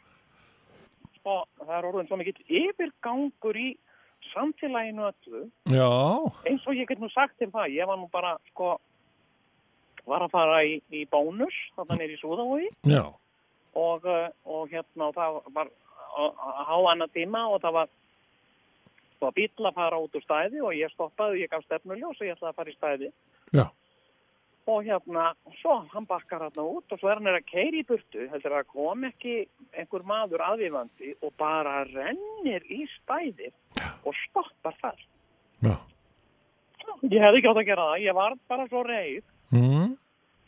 sko, 1.21 1.39
það 1.63 1.75
er 1.79 1.89
orðið 1.93 2.11
svo 2.11 2.21
mikið 2.25 2.43
yfirgangur 2.65 3.61
í 3.61 3.69
samfélaginu 4.35 5.07
öllu, 5.11 5.45
já, 5.73 5.91
eins 6.51 6.67
og 6.67 6.77
ég 6.77 6.91
get 6.91 7.03
nú 7.03 7.11
sagt 7.13 7.39
til 7.39 7.51
það, 7.55 7.73
ég 7.79 7.89
var 7.91 8.01
nú 8.01 8.09
bara, 8.13 8.35
sko, 8.53 8.77
var 10.11 10.27
að 10.27 10.35
fara 10.35 10.63
í, 10.67 10.79
í 10.93 11.05
bónus, 11.11 11.57
þarna 11.79 12.01
nýri 12.01 12.19
Súðavogi, 12.21 12.69
já, 12.91 13.05
og, 13.75 14.07
uh, 14.07 14.29
og 14.45 14.69
hérna 14.71 15.11
og 15.11 15.17
það 15.19 15.41
var 15.57 15.73
að 16.15 16.67
há 16.69 16.77
annar 16.93 17.11
tíma 17.15 17.47
og 17.51 17.63
það 17.63 17.79
var 17.81 17.95
það 19.19 19.25
var 19.25 19.37
bíl 19.39 19.69
að 19.69 19.79
fara 19.79 20.01
út 20.03 20.19
úr 20.19 20.25
stæði 20.25 20.61
og 20.63 20.77
ég 20.77 20.93
stoppaði, 20.93 21.43
ég 21.45 21.51
gaf 21.51 21.65
stefnuljós 21.65 22.21
og 22.21 22.27
ég 22.27 22.37
ætlaði 22.37 22.51
að 22.53 22.59
fara 22.59 22.71
í 22.73 22.77
stæði. 22.77 23.11
Já. 23.55 23.65
Og 24.67 24.85
hérna, 24.87 25.33
svo 25.61 25.77
hann 25.93 26.07
bakkar 26.09 26.47
hérna 26.47 26.65
út 26.65 26.93
og 26.93 27.01
svo 27.01 27.11
er 27.11 27.19
hann 27.19 27.29
er 27.29 27.41
að 27.41 27.49
keiri 27.51 27.83
í 27.83 27.89
burtu 27.89 28.29
heldur 28.33 28.57
að 28.59 28.71
kom 28.73 29.05
ekki 29.09 29.35
einhver 29.77 30.07
maður 30.09 30.45
aðvífandi 30.47 31.17
og 31.21 31.35
bara 31.41 31.83
rennir 31.91 32.65
í 32.73 32.85
stæði 32.97 33.51
og 34.05 34.15
stoppar 34.23 34.79
þar. 34.81 35.05
Já. 35.65 35.77
ég 37.11 37.21
hefði 37.21 37.41
ekki 37.41 37.51
átt 37.51 37.61
að 37.61 37.69
gera 37.69 37.91
það, 37.91 38.07
ég 38.07 38.17
var 38.17 38.39
bara 38.49 38.67
svo 38.71 38.83
reið. 38.89 39.23
Mm, 39.55 39.95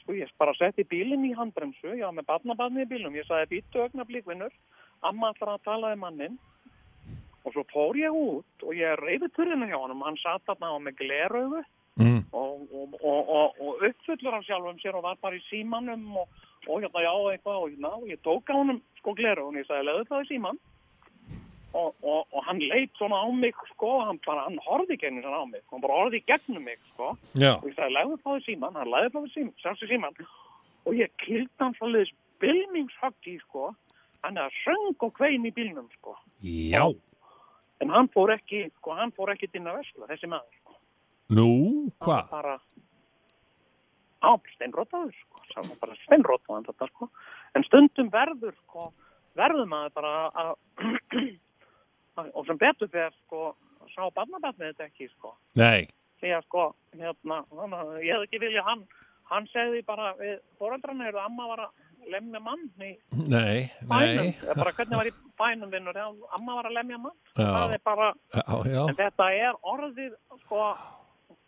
Sko 0.06 0.14
ég 0.14 0.30
bara 0.38 0.55
setti 0.55 0.84
bílinn 0.86 1.24
í 1.26 1.34
handbremsu, 1.34 1.97
ég 1.98 2.05
var 2.06 2.14
með 2.14 2.28
barnabarni 2.28 2.84
í 2.84 2.90
bílnum, 2.90 3.16
ég 3.18 3.26
sagði 3.26 3.56
býttu 3.56 3.80
ögna 3.82 4.05
blíkvinnur, 4.06 4.52
amma 5.02 5.32
ætlar 5.32 5.56
að 5.56 5.64
tala 5.66 5.90
um 5.97 6.05
mannin 6.05 6.36
og 7.43 7.55
svo 7.55 7.64
fór 7.72 7.98
ég 7.98 8.14
út 8.14 8.66
og 8.66 8.74
ég 8.78 8.94
reyði 9.01 9.28
turðina 9.34 9.66
hjá 9.66 9.76
honum, 9.80 10.05
hann 10.06 10.18
satt 10.22 10.47
þarna 10.47 10.70
á 10.72 10.76
með 10.82 11.01
gleraugu 11.01 11.64
mm, 12.01 12.23
og, 12.32 12.68
og, 12.73 12.94
og, 13.02 13.35
og, 13.39 13.60
og 13.60 13.85
uppfullur 13.89 14.39
af 14.39 14.47
sjálfum 14.47 14.81
sér 14.82 14.98
og 14.98 15.06
var 15.09 15.18
bara 15.23 15.39
í 15.39 15.44
símanum 15.51 16.23
og, 16.23 16.28
og 16.68 16.81
hérna 16.82 17.05
já 17.05 17.12
eitthvað 17.32 17.60
og 17.62 17.68
hérna 17.70 17.93
og 17.98 18.09
ég 18.10 18.23
tók 18.24 18.52
á 18.52 18.55
honum 18.56 18.81
sko 19.01 19.14
gleraugun, 19.18 19.60
ég 19.60 19.68
sagði 19.68 19.89
leðu 19.90 20.09
það 20.10 20.24
í 20.27 20.31
síman 20.32 20.59
og, 21.77 21.94
og, 22.02 22.27
og 22.32 22.44
hann 22.47 22.60
leit 22.70 22.93
svona 22.97 23.18
á 23.20 23.27
mig, 23.32 23.55
sko, 23.73 23.90
hann 24.06 24.18
bara, 24.27 24.47
hann 24.48 24.59
horfði 24.64 24.98
gegnum 25.01 25.24
svona 25.24 25.43
á 25.44 25.47
mig, 25.51 25.64
hann 25.73 25.82
bara 25.85 25.98
horfði 26.01 26.23
gegnum 26.31 26.64
mig, 26.64 26.78
sko. 26.93 27.12
Já. 27.35 27.56
Og 27.59 27.68
ég 27.70 27.77
sagði, 27.77 27.97
legðu 27.97 28.20
frá 28.23 28.36
því 28.36 28.44
síman, 28.47 28.78
hann 28.81 28.93
legði 28.93 29.12
frá 29.14 29.24
því 29.24 29.32
síman, 29.35 29.56
sjálfsög 29.62 29.93
síman, 29.93 30.20
og 30.86 31.01
ég 31.01 31.16
kildi 31.24 31.64
hann 31.64 31.77
svolítið 31.78 32.14
bylmingshöggi, 32.44 33.36
sko, 33.44 33.73
hann 34.24 34.40
er 34.40 34.48
að 34.48 34.60
söng 34.62 35.06
og 35.09 35.12
kvein 35.18 35.48
í 35.48 35.55
bílnum, 35.56 35.89
sko. 35.98 36.16
Já. 36.44 36.85
En 37.85 37.93
hann 37.93 38.09
fór 38.14 38.32
ekki, 38.36 38.66
sko, 38.81 38.97
hann 38.97 39.12
fór 39.16 39.35
ekki 39.35 39.51
inn 39.52 39.68
að 39.68 39.82
vesla, 39.82 40.09
þessi 40.12 40.32
maður, 40.32 40.56
Nú, 41.35 41.90
hvað? 42.05 42.28
Bara, 42.31 42.57
á, 44.23 44.31
steinrótaður, 44.55 45.15
sko, 45.24 45.43
sá 45.51 45.59
hann 45.62 45.73
bara 45.81 45.97
steinrótaðan 46.05 46.66
þetta, 46.69 46.89
sko. 46.93 47.09
En 47.59 47.65
stundum 47.66 48.11
verður, 48.15 48.55
sko, 48.66 48.90
verður 49.39 49.66
maður 49.70 49.94
bara 49.98 50.12
að, 50.44 50.53
og 52.36 52.47
sem 52.48 52.61
betur 52.62 52.90
fyrir, 52.93 53.15
sko, 53.27 53.55
sá 53.94 54.07
barnabarnið 54.15 54.70
þetta 54.73 54.86
ekki, 54.90 55.09
sko. 55.16 55.35
Nei. 55.59 55.89
því 56.23 56.31
að 56.32 56.47
sko, 56.47 56.62
hérna, 56.97 57.43
ég 58.01 58.15
hefði 58.15 58.27
ekki 58.31 58.39
vilja 58.47 58.62
hann, 58.65 58.86
hann 59.28 59.44
segði 59.53 59.82
bara 59.85 60.15
við 60.16 60.39
foreldrarna 60.61 61.11
er 61.11 61.19
að 61.19 61.27
amma 61.28 61.48
var 61.51 61.61
að 61.66 61.82
lemja 62.15 62.40
mann 62.40 62.62
í 62.86 62.93
Nei, 63.28 63.66
bænum, 63.90 64.31
nei. 64.31 64.55
bara 64.57 64.73
hvernig 64.78 64.97
var 64.97 65.11
í 65.11 65.12
bænum 65.36 65.73
vinnur, 65.74 65.93
þegar 65.98 66.36
amma 66.39 66.55
var 66.61 66.69
að 66.70 66.77
lemja 66.78 67.01
mann, 67.03 67.16
Já. 67.36 67.44
það 67.51 67.74
er 67.77 67.82
bara, 67.85 68.09
Já, 68.32 68.44
já. 68.73 68.81
en 68.89 68.97
þetta 69.03 69.27
er 69.43 69.59
orðið, 69.74 70.15
sko, 70.47 70.62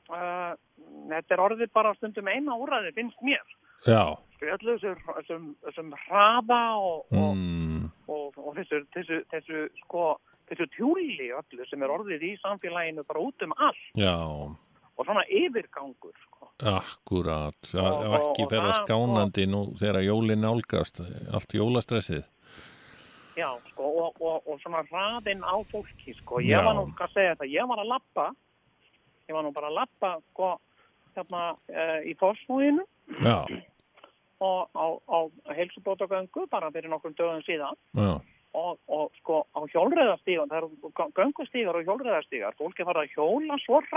uh, 0.08 0.54
þetta 1.10 1.34
er 1.34 1.42
orðið 1.44 1.72
bara 1.72 1.94
stundum 1.98 2.28
eina 2.28 2.56
úrræði, 2.56 2.94
finnst 2.96 3.20
mér, 3.22 3.44
þessum, 4.40 5.54
þessum, 5.64 5.92
hraða 6.06 6.62
og, 6.78 7.04
og, 7.12 7.34
Mm. 7.36 7.90
og, 8.08 8.32
og 8.38 8.54
þessu, 8.56 8.84
þessu, 8.94 9.20
þessu, 9.32 9.68
sko, 9.84 10.18
þessu 10.48 10.66
tjúli 10.76 11.28
öllu 11.34 11.66
sem 11.68 11.82
er 11.82 11.88
orðið 11.92 12.22
í 12.22 12.32
samfélaginu 12.42 13.04
bara 13.06 13.20
út 13.20 13.42
um 13.42 13.52
allt 13.58 13.76
Já. 13.94 14.14
og 14.98 15.04
svona 15.06 15.24
yfirgangur, 15.28 16.14
sko. 16.26 16.50
Akkurat, 16.58 17.54
Og- 17.74 18.14
ekki 18.18 18.42
og- 18.42 18.46
og 18.46 18.50
vera 18.50 18.72
skánandi 18.82 19.46
nú 19.46 19.76
þegar 19.78 20.02
jólin 20.02 20.40
nálgast, 20.42 21.00
allt 21.32 21.52
jólastressið. 21.54 22.24
Já, 23.36 23.54
sko, 23.70 23.82
og, 23.84 24.16
og, 24.20 24.42
og 24.48 24.58
svona 24.60 24.82
hraðinn 24.90 25.44
á 25.46 25.54
fólki, 25.70 26.14
sko. 26.18 26.40
Ég 26.40 26.58
Já. 26.58 26.64
var 26.64 26.74
nú, 26.74 26.86
hvað 26.98 27.12
segja 27.14 27.34
þetta, 27.36 27.46
ég 27.54 27.68
var 27.68 27.78
að 27.78 27.86
lappa, 27.92 28.32
ég 29.28 29.36
var 29.36 29.44
nú 29.46 29.52
bara 29.56 29.70
að 29.70 29.78
lappa, 29.80 30.14
sko, 30.32 30.54
hérna 31.16 31.42
uh, 31.54 31.98
í 32.08 32.14
fórsmúinu 32.20 32.84
Já, 33.24 33.44
og 34.38 34.70
á, 34.74 34.86
á 35.10 35.18
heilsubótagöngu 35.56 36.46
bara 36.50 36.70
fyrir 36.70 36.90
nokkrum 36.90 37.14
dögum 37.18 37.42
síðan. 37.46 37.78
Og, 38.58 38.78
og 38.88 39.12
sko 39.20 39.42
á 39.52 39.60
hjólreðastígan, 39.68 40.48
það 40.48 40.58
eru 40.62 41.10
göngustígar 41.18 41.76
og 41.78 41.88
hjólreðastígar, 41.88 42.56
fólki 42.58 42.86
fara 42.86 43.04
að 43.04 43.12
hjóla 43.16 43.58
svo 43.64 43.80
að 43.82 43.88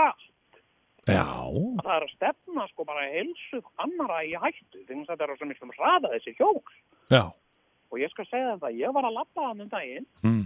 það 1.82 1.94
er 1.96 2.04
að 2.06 2.12
stefna 2.12 2.66
sko 2.70 2.84
bara 2.86 3.06
heilsu 3.10 3.62
annara 3.82 4.20
í 4.28 4.34
hættu, 4.38 4.82
því 4.84 4.98
að 5.00 5.08
þetta 5.08 5.24
er 5.24 5.32
á 5.34 5.38
svo 5.38 5.48
miklum 5.50 5.72
hraða 5.78 6.12
þessi 6.12 6.34
hjól. 6.38 6.60
Já, 7.10 7.24
og 7.90 8.00
ég 8.00 8.12
skal 8.12 8.26
segja 8.28 8.52
þetta, 8.54 8.74
ég 8.78 8.94
var 8.94 9.08
að 9.08 9.16
lappa 9.18 9.48
hann 9.48 9.64
um 9.64 9.72
daginn. 9.72 10.06
Mm. 10.22 10.44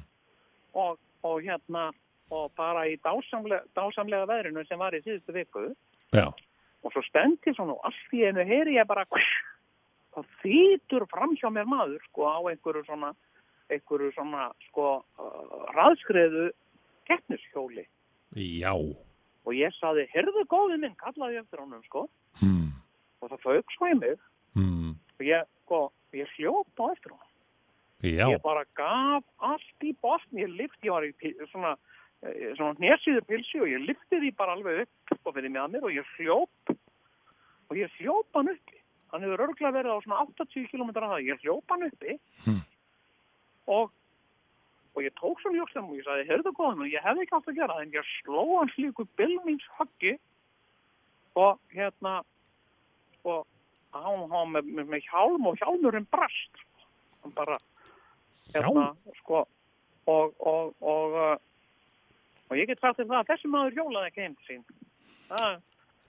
og, 0.76 0.98
og 1.24 1.42
hérna 1.44 1.90
og 2.34 2.50
bara 2.58 2.86
í 2.90 2.96
dásamlega, 3.04 3.62
dásamlega 3.76 4.26
veðrinu 4.30 4.64
sem 4.66 4.80
var 4.80 4.94
í 4.96 5.02
síðustu 5.04 5.34
viku. 5.36 5.68
Já, 6.14 6.30
og 6.86 6.94
svo 6.94 7.02
stendi 7.06 7.54
svona 7.54 7.74
og 7.74 7.88
allt 7.88 8.14
í 8.14 8.22
einu 8.26 8.44
heyri 8.46 8.76
ég 8.76 8.86
bara 8.88 9.06
þá 10.14 10.20
þýtur 10.42 11.06
fram 11.10 11.34
hjá 11.38 11.48
mér 11.52 11.66
maður 11.68 11.98
sko 12.06 12.28
á 12.30 12.38
einhverju 12.52 12.84
svona 12.86 13.12
einhverju 13.72 14.12
svona 14.14 14.46
sko 14.68 14.86
uh, 15.18 15.66
raðskreðu 15.74 16.48
keppnishjóli. 17.10 17.86
Já, 18.36 18.72
og 18.76 19.52
ég 19.54 19.74
saði, 19.80 20.06
heyrðu 20.14 20.46
góði 20.50 20.78
minn 20.82 20.96
kallaði 21.00 21.40
eftir 21.42 21.62
honum 21.62 21.82
sko. 21.86 22.06
Mm. 22.42 22.74
og 23.22 23.30
það 23.32 23.44
fauk 23.44 23.72
svo 23.74 23.90
í 23.90 23.98
mig. 23.98 24.18
Mm. 24.56 24.94
og 25.18 25.22
ég 25.24 25.48
sko, 25.64 25.80
ég 26.16 26.30
hljóp 26.36 26.82
á 26.82 26.86
eftir 26.92 27.16
honum. 27.16 27.32
Já, 28.04 28.26
ég 28.28 28.42
bara 28.44 28.62
gaf 28.76 29.24
allt 29.42 29.84
í 29.84 29.94
botn 30.04 30.38
ég 30.38 30.52
lyfti, 30.52 30.86
ég 30.86 30.94
var 30.94 31.06
í 31.06 31.32
svona 31.50 31.74
svona 32.56 32.76
hnésíður 32.80 33.26
pilsi 33.28 33.60
og 33.62 33.70
ég 33.70 33.84
lyfti 33.84 34.20
því 34.22 34.32
bara 34.38 34.56
alveg 34.56 34.86
upp 34.86 35.28
og 35.28 35.36
fyrir 35.36 35.52
með 35.52 35.74
mér 35.74 35.86
og 35.88 35.94
ég 35.94 36.14
hljóp. 36.16 36.74
Og 37.66 37.78
ég 37.78 37.92
hljóp 37.98 38.38
hann 38.38 38.52
uppi. 38.54 38.80
Hann 39.12 39.22
hefur 39.26 39.44
örgulega 39.46 39.74
verið 39.74 39.94
á 39.94 39.98
svona 40.04 40.24
80 40.24 40.66
km 40.70 40.90
að 40.90 41.02
það, 41.02 41.26
ég 41.26 41.44
hljóp 41.44 41.74
hann 41.74 41.86
uppi. 41.90 42.18
Hmm. 42.46 42.64
og 43.66 43.92
og 44.96 45.02
ég 45.04 45.12
tók 45.12 45.40
svona 45.40 45.58
jókstum 45.60 45.90
og 45.90 45.98
ég 45.98 46.06
sagði, 46.06 46.24
heyrðu 46.30 46.52
góðan 46.56 46.88
ég 46.88 47.04
hefði 47.04 47.26
ekki 47.26 47.34
átt 47.36 47.48
að 47.50 47.58
gera 47.58 47.74
en 47.82 47.90
ég 47.92 48.06
sló 48.14 48.44
hann 48.56 48.70
slíku 48.72 49.04
bylmings 49.20 49.66
höggi 49.76 50.14
og 51.36 51.58
hérna 51.68 52.22
og 53.28 53.44
hann 53.92 54.24
hann 54.30 54.54
með, 54.54 54.70
með, 54.78 54.86
með 54.94 55.10
hjálm 55.10 55.50
og 55.50 55.58
hjálmurinn 55.60 56.08
brast. 56.08 56.62
Hann 57.20 57.34
bara 57.36 57.58
hérna, 58.54 58.86
sko 59.20 59.42
og, 60.06 60.32
og, 60.40 60.72
og, 60.80 61.18
og 62.50 62.58
ég 62.58 62.68
get 62.70 62.82
sagt 62.82 63.00
þér 63.00 63.08
það 63.12 63.22
að 63.22 63.30
þessi 63.32 63.52
maður 63.52 63.78
hjólaði 63.80 64.10
ekki 64.10 64.24
heim 64.24 64.36
til 64.36 64.48
sín. 64.50 64.66
Það, 65.30 65.56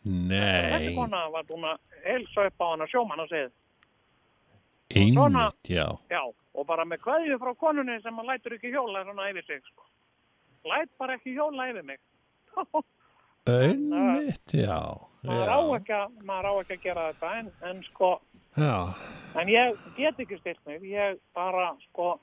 þessi 0.03 0.91
nei, 0.91 0.97
kona 0.97 1.23
var 1.33 1.47
búin 1.49 1.69
að 1.69 2.01
helsa 2.05 2.49
upp 2.49 2.61
á 2.61 2.65
hann 2.71 2.85
að 2.85 2.93
sjómann 2.93 3.23
að 3.23 3.33
segja 3.33 3.49
einmitt, 4.95 5.69
já, 5.69 5.87
já, 6.09 6.21
og 6.55 6.67
bara 6.67 6.85
með 6.87 7.01
kveðju 7.03 7.37
frá 7.41 7.53
konunni 7.59 7.97
sem 8.03 8.15
hann 8.15 8.29
lætur 8.29 8.55
ekki 8.55 8.71
hjóla 8.71 9.03
svona 9.03 9.29
yfir 9.31 9.45
sig 9.47 9.63
sko. 9.65 9.83
læt 10.67 10.91
bara 10.99 11.17
ekki 11.17 11.35
hjóla 11.35 11.69
yfir 11.71 11.83
mig. 11.83 11.99
Einmitt, 13.47 14.53
já, 14.53 14.79
maður 15.23 15.51
á, 15.51 15.59
ekki 15.77 15.93
að, 15.95 16.15
maður 16.27 16.49
á 16.51 16.53
ekki 16.61 16.75
að 16.77 16.83
gera 16.83 17.05
þetta 17.11 17.33
en, 17.39 17.51
en 17.69 17.83
sko 17.85 18.09
já, 18.57 18.73
En 19.39 19.51
ég 19.51 19.77
get 19.95 20.19
ekki 20.19 20.39
stilt 20.39 20.59
mig, 20.65 20.83
ég 20.87 21.19
bara, 21.35 21.69
sko, 21.87 22.17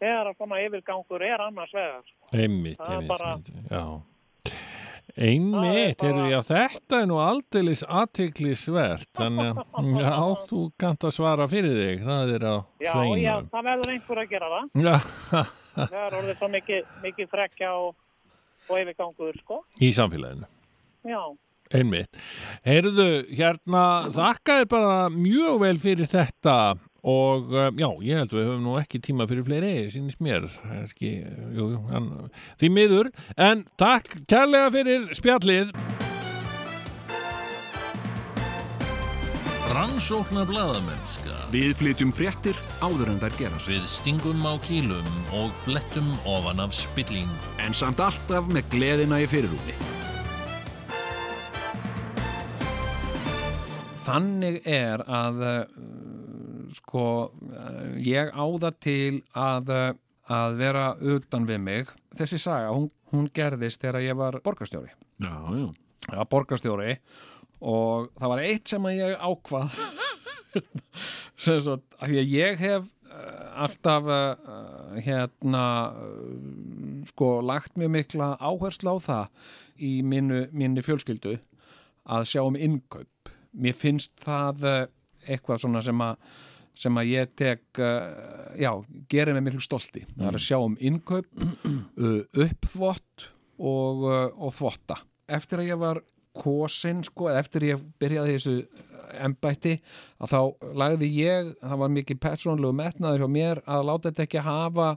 þegar 0.00 0.30
að 0.32 0.36
svona 0.40 0.60
yfirgangur 0.66 1.22
er 1.28 1.44
annars 1.46 1.72
vegar. 1.76 2.02
sko. 2.08 2.36
einmitt, 2.38 2.78
Það 2.80 2.94
einmitt, 2.96 3.08
bara- 3.08 3.34
einmitt, 3.34 3.70
já. 3.70 3.84
Einmitt, 5.20 6.02
er 6.06 6.12
bara- 6.14 6.28
já, 6.30 6.38
þetta 6.46 7.00
er 7.02 7.06
nú 7.10 7.16
aldeilis 7.18 7.82
aðtiklisvert, 7.82 9.08
þannig 9.18 9.58
að, 9.58 9.88
já, 10.04 10.12
þú 10.48 10.60
kannt 10.78 11.06
að 11.08 11.14
svara 11.16 11.48
fyrir 11.50 11.74
þig, 11.74 12.04
það 12.06 12.34
er 12.36 12.46
á 12.46 12.56
Já, 12.80 12.92
hreinu. 12.94 13.18
já, 13.24 13.34
það 13.50 13.66
verður 13.70 13.92
einhver 13.96 14.22
að 14.22 14.30
gera 14.30 14.50
það. 14.54 14.70
Já, 14.86 14.96
Það 15.80 15.98
er 16.04 16.16
orðið 16.20 16.38
svo 16.38 16.48
mikið, 16.54 16.80
mikið 17.02 17.28
frekja 17.30 17.72
og, 17.78 17.94
og 18.70 18.80
yfirgangur, 18.80 19.36
sko. 19.42 19.60
í 19.82 19.90
samfélaginu. 19.98 20.46
Já, 21.10 21.22
Einmitt. 21.70 22.16
Heyrðu, 22.66 23.04
hérna, 23.30 23.82
þakka 24.10 24.56
þér 24.58 24.64
bara 24.72 24.94
mjög 25.14 25.60
vel 25.62 25.76
fyrir 25.78 26.08
þetta 26.10 26.54
og 27.02 27.52
uh, 27.54 27.70
já, 27.72 27.88
ég 28.04 28.20
held 28.20 28.36
við 28.36 28.46
höfum 28.48 28.66
nú 28.68 28.76
ekki 28.80 29.00
tíma 29.04 29.26
fyrir 29.30 29.46
fleiri, 29.46 29.74
sínist 29.92 30.20
mér, 30.24 30.48
ekki, 30.82 31.16
jú, 31.56 31.72
jú, 31.74 31.82
hann, 31.90 32.12
því 32.60 32.72
miður, 32.76 33.10
en 33.40 33.64
takk 33.80 34.20
kærlega 34.30 34.72
fyrir 34.76 35.10
spjallið. 35.16 35.74
Rannsóknar 39.70 40.48
blaðamennska. 40.50 41.36
Við 41.54 41.76
flytjum 41.78 42.10
fréttir 42.10 42.58
áður 42.82 43.12
en 43.12 43.20
þær 43.22 43.36
gerast. 43.38 43.68
Við 43.70 43.84
stingum 43.86 44.42
á 44.42 44.58
kýlum 44.66 45.06
og 45.38 45.54
flettum 45.62 46.08
ofan 46.26 46.58
af 46.64 46.74
spillingu. 46.74 47.36
En 47.62 47.70
samt 47.70 48.02
alltaf 48.02 48.50
með 48.50 48.66
gleðina 48.74 49.20
í 49.22 49.28
fyrirrúmi. 49.30 49.76
Þannig 54.08 54.58
er 54.66 55.06
að 55.06 55.38
sko 56.76 57.04
uh, 57.30 57.96
ég 58.02 58.30
áða 58.34 58.72
til 58.82 59.20
að, 59.36 59.70
uh, 59.74 59.90
að 60.30 60.56
vera 60.60 60.86
utan 60.98 61.46
við 61.48 61.60
mig. 61.64 61.92
Þessi 62.18 62.38
saga, 62.42 62.72
hún, 62.74 62.90
hún 63.12 63.28
gerðist 63.34 63.82
þegar 63.82 64.06
ég 64.06 64.18
var 64.18 64.40
borgarstjóri. 64.44 64.92
Já, 65.22 65.34
já. 65.56 65.68
Já, 66.10 66.20
borgarstjóri 66.30 66.96
og 67.60 68.08
það 68.16 68.30
var 68.32 68.40
eitt 68.42 68.70
sem 68.72 68.86
að 68.88 68.96
ég 68.96 69.18
ákvað 69.20 69.74
af 72.00 72.08
því 72.08 72.16
að 72.22 72.32
ég 72.32 72.62
hef 72.62 72.86
uh, 72.88 73.64
alltaf 73.66 74.08
hérna 75.04 75.64
sko 77.12 77.28
lagt 77.44 77.76
mjög 77.78 77.92
mikla 77.98 78.30
áherslu 78.40 78.96
á 78.96 78.98
það 79.04 79.24
í 79.76 79.92
minni, 80.02 80.46
minni 80.56 80.82
fjölskyldu 80.82 81.36
að 82.10 82.26
sjá 82.32 82.42
um 82.42 82.56
innkaup 82.56 83.30
mér 83.52 83.76
finnst 83.76 84.16
það 84.24 84.88
eitthvað 85.28 85.64
svona 85.64 85.82
sem 85.84 86.00
að 86.04 86.16
sem 86.76 87.00
að 87.00 87.10
ég 87.10 87.32
tek 87.38 87.80
uh, 87.82 88.54
já, 88.58 88.70
gerir 89.10 89.36
mig 89.36 89.48
miklu 89.48 89.62
stolti. 89.64 90.04
Það 90.16 90.28
er 90.30 90.38
að 90.38 90.46
sjá 90.46 90.58
um 90.60 90.76
innkaup 90.78 91.28
uh, 91.44 92.20
uppþvott 92.46 93.26
og, 93.60 94.06
uh, 94.06 94.28
og 94.38 94.54
þvotta. 94.56 95.00
Eftir 95.30 95.62
að 95.62 95.72
ég 95.72 95.82
var 95.82 96.02
kosin 96.40 97.02
sko, 97.06 97.28
eftir 97.34 97.66
ég 97.72 97.82
byrjaði 98.00 98.36
þessu 98.36 98.56
embætti 99.20 99.74
að 100.22 100.32
þá 100.32 100.68
lagði 100.78 101.08
ég, 101.16 101.54
það 101.58 101.82
var 101.82 101.92
mikið 101.96 102.20
persónlegu 102.22 102.76
metnaður 102.78 103.24
hjá 103.24 103.32
mér 103.34 103.62
að 103.66 103.86
láta 103.88 104.10
þetta 104.10 104.26
ekki 104.26 104.44
hafa 104.46 104.90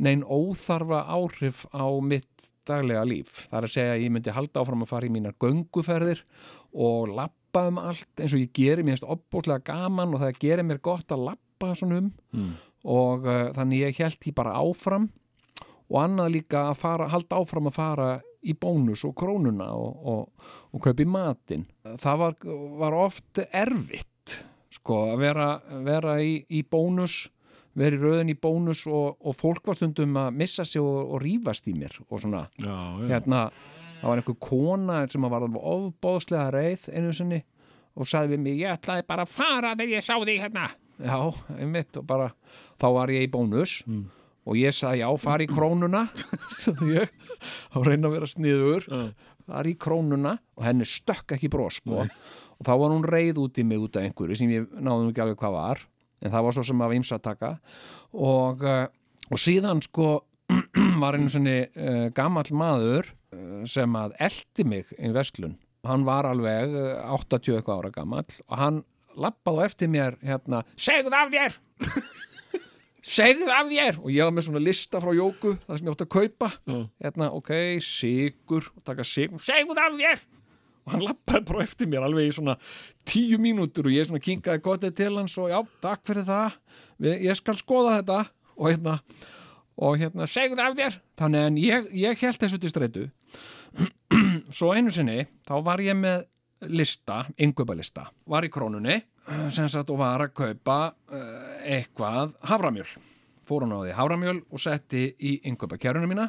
nein 0.00 0.24
óþarfa 0.24 1.02
áhrif 1.12 1.66
á 1.76 1.84
mitt 2.00 2.48
daglega 2.68 3.04
líf. 3.08 3.44
Það 3.50 3.58
er 3.58 3.66
að 3.66 3.74
segja 3.74 3.96
að 3.96 4.04
ég 4.04 4.14
myndi 4.14 4.34
halda 4.36 4.62
áfram 4.62 4.84
að 4.84 4.92
fara 4.92 5.08
í 5.08 5.12
mínar 5.12 5.36
gönguferðir 5.42 6.24
og 6.72 7.12
lappa 7.50 7.66
um 7.68 7.78
allt 7.82 8.20
eins 8.22 8.34
og 8.34 8.40
ég 8.44 8.52
geri 8.54 8.82
mér 8.86 9.00
opbóðslega 9.02 9.64
gaman 9.66 10.14
og 10.14 10.20
það 10.22 10.38
gerir 10.40 10.64
mér 10.66 10.78
gott 10.82 11.10
að 11.10 11.24
lappa 11.30 11.74
svona 11.76 11.98
um 11.98 12.10
Mm. 12.32 12.52
og 12.84 13.26
uh, 13.26 13.50
þannig 13.52 13.80
ég 13.82 13.98
held 13.98 14.18
því 14.22 14.32
bara 14.34 14.52
áfram 14.56 15.08
og 15.90 15.96
annað 16.04 16.30
líka 16.36 16.68
að 16.70 16.76
fara, 16.78 17.08
halda 17.10 17.36
áfram 17.42 17.66
að 17.66 17.74
fara 17.74 18.20
í 18.42 18.54
bónus 18.54 19.02
og 19.04 19.14
krónuna 19.18 19.66
og, 19.74 20.06
og, 20.06 20.46
og 20.72 20.80
kaupi 20.80 21.04
matinn. 21.04 21.66
Það 21.98 22.16
var, 22.22 22.36
var 22.78 22.94
oft 22.94 23.38
erfitt 23.52 24.38
sko 24.70 25.10
að 25.12 25.18
vera, 25.18 25.48
vera 25.84 26.14
í, 26.22 26.44
í 26.48 26.62
bónus 26.62 27.28
vera 27.74 27.96
í 27.96 28.00
röðin 28.00 28.30
í 28.32 28.38
bónus 28.38 28.86
og, 28.86 29.18
og 29.20 29.34
fólk 29.36 29.66
var 29.66 29.76
stundum 29.76 30.16
að 30.16 30.30
missa 30.38 30.64
sig 30.64 30.80
og, 30.82 31.18
rífast 31.22 31.68
í 31.70 31.74
mér 31.74 31.92
og 32.08 32.20
svona 32.22 32.46
Já, 32.58 32.70
já. 32.70 33.06
hérna, 33.10 33.42
það 34.00 34.06
var 34.08 34.22
einhver 34.22 34.38
kona 34.42 35.00
sem 35.10 35.26
var 35.26 35.46
alveg 35.46 35.66
ofbóðslega 35.72 36.46
reið 36.56 36.86
einu 36.94 37.12
sinni 37.16 37.42
og 38.00 38.08
sagði 38.08 38.36
við 38.36 38.44
mig, 38.44 38.60
ég 38.62 38.78
ætlaði 38.78 39.06
bara 39.08 39.26
að 39.26 39.34
fara 39.34 39.74
þegar 39.74 39.96
ég 39.96 40.06
sá 40.06 40.14
þig 40.18 40.40
hérna. 40.44 40.70
Já, 41.00 41.18
einmitt 41.56 41.96
og 42.00 42.06
bara, 42.08 42.30
þá 42.80 42.86
var 42.96 43.12
ég 43.12 43.26
í 43.26 43.30
bónus 43.32 43.80
og 44.46 44.56
ég 44.58 44.74
sagði 44.76 45.02
já, 45.02 45.08
fara 45.20 45.44
í 45.44 45.48
krónuna. 45.50 46.06
Ég, 46.90 47.12
þá 47.72 47.78
reyna 47.86 48.08
að 48.08 48.14
vera 48.16 48.28
sniður 48.28 48.86
fara 49.50 49.70
í 49.70 49.76
krónuna 49.80 50.36
og 50.56 50.64
henni 50.66 50.86
stökk 50.88 51.36
ekki 51.36 51.50
brós 51.52 51.80
sko. 51.80 52.04
og 52.04 52.66
þá 52.66 52.72
var 52.72 52.92
hún 52.92 53.06
reið 53.06 53.40
út 53.42 53.58
í 53.60 53.64
mig 53.66 53.80
út 53.82 53.96
af 53.96 54.06
einhverju 54.06 54.38
sem 54.38 54.52
ég 54.52 54.66
náðum 54.76 55.10
ekki 55.10 55.24
alveg 55.24 55.40
hvað 55.40 55.56
var 55.56 55.84
en 56.20 56.32
það 56.34 56.44
var 56.46 56.56
svo 56.56 56.64
sem 56.68 56.82
að 56.84 56.92
vimsa 56.94 57.16
að 57.16 57.26
taka. 57.30 57.52
Og, 58.12 58.64
uh, 58.64 58.86
og 59.30 59.40
síðan 59.40 59.80
sko 59.84 60.10
var 61.02 61.16
einu 61.16 61.30
svona 61.32 61.56
uh, 61.64 62.06
gamall 62.16 62.52
maður 62.52 63.08
uh, 63.08 63.16
sem 63.70 63.98
að 64.00 64.16
eldi 64.18 64.66
mig 64.66 64.94
í 64.98 65.12
Vestlun 65.14 65.58
hann 65.86 66.04
var 66.04 66.28
alveg 66.28 66.74
uh, 66.76 67.12
80 67.16 67.58
eitthvað 67.58 67.84
ára 67.84 67.92
gamall 67.94 68.40
og 68.46 68.56
hann 68.60 68.80
lappaði 69.20 69.66
eftir 69.66 69.90
mér 69.92 70.18
hérna, 70.24 70.64
segðu 70.78 71.14
af 71.16 71.32
þér! 71.32 71.56
Segðu 73.00 73.46
af 73.48 73.70
þér! 73.70 73.96
Og 74.04 74.10
ég 74.12 74.26
var 74.28 74.34
með 74.36 74.44
svona 74.46 74.60
lista 74.60 75.00
frá 75.00 75.10
Jóku 75.16 75.54
það 75.64 75.78
sem 75.78 75.86
ég 75.88 75.94
átti 75.94 76.04
að 76.04 76.10
kaupa. 76.12 76.50
Hérna, 77.00 77.30
ok, 77.32 77.52
sigur 77.82 78.68
sigur, 79.08 79.40
segðu 79.40 79.76
af 79.80 79.96
þér! 79.96 80.22
Og 80.84 80.94
hann 80.94 81.04
lappaði 81.04 81.46
bara 81.48 81.64
eftir 81.64 81.88
mér 81.90 82.04
alveg 82.06 82.28
í 82.28 82.34
svona 82.36 82.54
tíu 83.08 83.40
mínútur 83.40 83.88
og 83.88 83.96
ég 83.96 84.06
svona 84.08 84.22
kinkaði 84.24 84.62
gotið 84.64 84.94
til 85.00 85.10
hans 85.16 85.36
og 85.40 85.48
já, 85.52 85.58
takk 85.82 86.04
fyrir 86.08 86.28
það. 86.28 86.60
Ég 87.08 87.40
skal 87.40 87.56
skoða 87.58 87.96
þetta. 87.98 88.20
Og 88.60 88.68
hérna, 88.68 88.98
og 89.80 90.00
hérna 90.00 90.26
segðu 90.28 90.60
af 90.62 90.76
þér, 90.78 90.98
þannig 91.18 91.46
en 91.46 91.60
ég, 91.60 91.88
ég 91.96 92.24
held 92.24 92.42
þessu 92.42 92.60
til 92.60 92.72
streitu. 92.72 93.06
Svo 94.58 94.74
einu 94.74 94.92
sinni, 94.92 95.24
þá 95.48 95.54
var 95.64 95.82
ég 95.84 95.96
með 95.96 96.26
lista, 96.68 97.22
yngöbalista 97.40 98.10
var 98.28 98.44
í 98.44 98.50
krónunni 98.52 98.98
sem 99.52 99.68
sagt 99.70 99.92
og 99.92 100.00
var 100.00 100.26
að 100.26 100.34
kaupa 100.36 100.78
uh, 100.90 101.22
eitthvað 101.64 102.34
haframjöl. 102.50 102.88
Fór 103.46 103.64
hún 103.64 103.74
á 103.76 103.80
því 103.80 103.96
haframjöl 103.96 104.36
og 104.50 104.62
setti 104.62 105.06
í 105.16 105.38
yngöpakerruna 105.48 106.10
mína. 106.10 106.28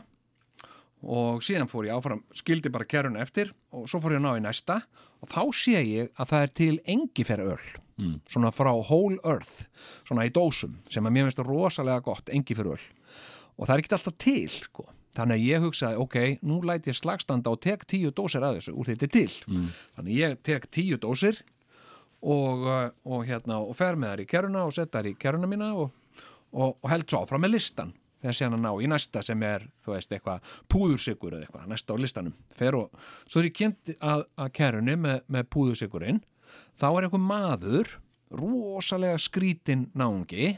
Og 1.02 1.42
síðan 1.42 1.70
fór 1.70 1.88
ég 1.88 1.98
áfram, 1.98 2.22
skildi 2.38 2.70
bara 2.70 2.86
kerruna 2.86 3.24
eftir 3.24 3.50
og 3.74 3.88
svo 3.90 3.98
fór 4.04 4.16
ég 4.16 4.22
að 4.22 4.28
ná 4.28 4.38
í 4.38 4.44
næsta. 4.46 4.78
Og 5.22 5.32
þá 5.32 5.42
sé 5.58 5.82
ég 5.82 6.12
að 6.14 6.30
það 6.30 6.46
er 6.46 6.54
til 6.60 6.76
engiferöl 6.94 7.58
mm. 7.98 8.16
svona 8.30 8.52
frá 8.54 8.70
Whole 8.70 9.18
Earth 9.26 9.68
svona 10.06 10.28
í 10.28 10.34
dósum 10.34 10.78
sem 10.90 11.06
að 11.06 11.16
mér 11.16 11.28
finnst 11.30 11.44
rosalega 11.46 12.06
gott 12.06 12.30
engiferöl 12.34 12.80
og 13.62 13.68
það 13.70 13.76
er 13.76 13.84
ekki 13.84 13.94
alltaf 13.96 14.18
til 14.18 14.50
sko. 14.50 14.88
þannig 15.16 15.38
að 15.38 15.46
ég 15.46 15.62
hugsaði, 15.66 15.98
ok, 16.02 16.16
nú 16.48 16.62
læti 16.66 16.90
ég 16.90 16.98
slagstanda 16.98 17.52
og 17.54 17.60
tek 17.62 17.86
tíu 17.86 18.10
dósir 18.16 18.42
að 18.48 18.58
þessu 18.58 18.74
úr 18.80 18.90
þetta 18.90 19.10
til 19.12 19.30
Mm. 19.48 19.68
þannig 19.98 20.18
ég 20.18 20.38
tek 20.44 20.70
tíu 20.72 20.98
dósir 20.98 21.42
og, 22.22 22.66
uh, 22.68 22.90
og 23.06 23.26
hérna 23.28 23.60
og 23.62 23.76
fer 23.76 23.96
með 24.00 24.14
þær 24.16 24.22
í 24.24 24.28
kerruna 24.34 24.66
og 24.66 24.74
set 24.74 24.92
þær 24.94 25.10
í 25.12 25.18
kerruna 25.20 25.48
mína 25.52 25.74
og, 25.76 25.92
og, 26.54 26.78
og 26.82 26.90
held 26.90 27.08
svo 27.10 27.24
áfram 27.26 27.42
með 27.44 27.56
listan 27.58 27.94
þegar 28.22 28.38
síðan 28.38 28.56
að 28.60 28.64
ná 28.68 28.72
í 28.86 28.88
næsta 28.92 29.22
sem 29.26 29.44
er 29.44 29.64
þú 29.84 29.96
veist 29.96 30.12
eitthvað 30.14 30.50
púðursikur 30.70 31.34
eða 31.34 31.48
eitthvað 31.48 31.70
næsta 31.74 31.94
á 31.94 31.98
listanum 31.98 32.36
fer 32.56 32.76
og 32.78 32.92
svo 33.26 33.42
er 33.42 33.50
ég 33.50 33.56
kynnt 33.58 33.94
að, 34.00 34.26
að 34.38 34.52
kerrunni 34.60 34.96
með, 34.96 35.24
með 35.28 35.48
púðursikurinn 35.56 36.22
þá 36.80 36.88
er 36.92 37.08
einhver 37.08 37.24
maður 37.26 37.96
rosalega 38.32 39.18
skrítin 39.20 39.90
náungi 39.98 40.54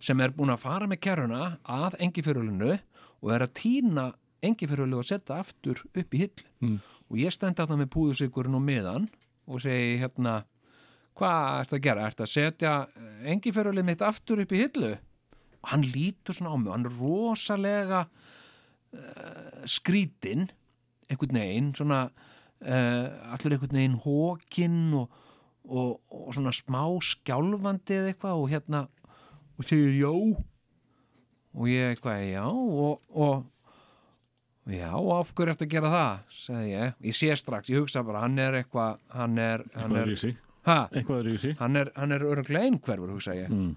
sem 0.00 0.20
er 0.24 0.32
búin 0.34 0.52
að 0.52 0.62
fara 0.64 0.88
með 0.88 1.02
kerruna 1.04 1.44
að 1.68 1.98
engifjörulinu 2.06 2.72
og 3.20 3.32
er 3.34 3.44
að 3.44 3.54
týna 3.60 4.06
engifjörulu 4.44 5.00
og 5.00 5.08
setja 5.08 5.40
aftur 5.42 5.82
upp 5.90 6.16
í 6.16 6.22
hill. 6.22 6.46
Mm. 6.64 6.78
og 7.10 7.18
ég 7.20 7.34
stend 7.34 7.60
að 7.60 7.72
það 7.72 7.82
með 7.82 7.92
púðursikurinn 7.94 8.56
og 8.56 8.64
miðan 8.64 9.08
og 9.50 9.62
segi 9.64 9.98
hérna 10.00 10.40
hvað 11.18 11.60
ert 11.60 11.74
að 11.76 11.84
gera, 11.84 12.08
ert 12.08 12.22
að 12.24 12.32
setja 12.32 12.74
engifjörulið 13.28 13.88
mitt 13.88 14.04
aftur 14.04 14.40
upp 14.44 14.52
í 14.54 14.62
hillu? 14.62 14.94
Og 15.60 15.72
hann 15.74 15.84
lítur 15.84 16.36
svona 16.36 16.54
á 16.54 16.56
mig 16.56 16.70
og 16.70 16.76
hann 16.76 16.86
er 16.88 16.96
rosalega 16.96 18.04
uh, 18.96 19.64
skrítin 19.68 20.48
einhvern 21.10 21.40
veginn 21.40 21.72
svona 21.76 22.06
uh, 22.08 23.34
allir 23.34 23.56
einhvern 23.56 23.76
veginn 23.76 23.98
hókinn 24.06 24.80
og, 24.96 25.20
og, 25.68 25.98
og 26.08 26.32
svona 26.36 26.54
smá 26.56 26.84
skjálfandi 27.04 27.98
eða 27.98 28.14
eitthvað 28.14 28.40
og 28.40 28.50
hérna 28.54 28.86
og 29.60 29.66
segir 29.68 29.94
já 30.00 30.10
og 30.10 31.66
ég 31.68 31.92
eitthvað 31.92 32.20
já 32.30 32.44
og, 32.46 33.00
og 33.10 33.46
já, 34.70 34.90
og 34.94 35.10
af 35.18 35.32
hverju 35.34 35.52
eftir 35.54 35.66
að 35.66 35.72
gera 35.74 35.90
það 35.94 36.20
segði 36.40 36.68
ég, 36.74 36.92
ég 37.10 37.16
sé 37.18 37.30
strax, 37.40 37.70
ég 37.72 37.82
hugsa 37.82 38.04
bara 38.06 38.22
hann 38.24 38.38
er 38.38 38.60
eitthvað 38.62 39.00
hann 39.16 39.38
er, 39.42 39.64
hann 39.74 39.90
Eitthvað 39.90 39.98
er, 39.98 40.06
öðruvísi. 40.06 40.32
ha? 40.68 40.76
Eitthvað 40.92 41.22
öðruvísi. 41.24 41.54
hann 41.58 41.80
er, 41.80 41.90
hann 41.96 42.14
er 42.16 42.24
öruglega 42.30 42.68
einhverfur 42.70 43.14
hugsa 43.16 43.34
ég 43.38 43.50
Mm. 43.50 43.72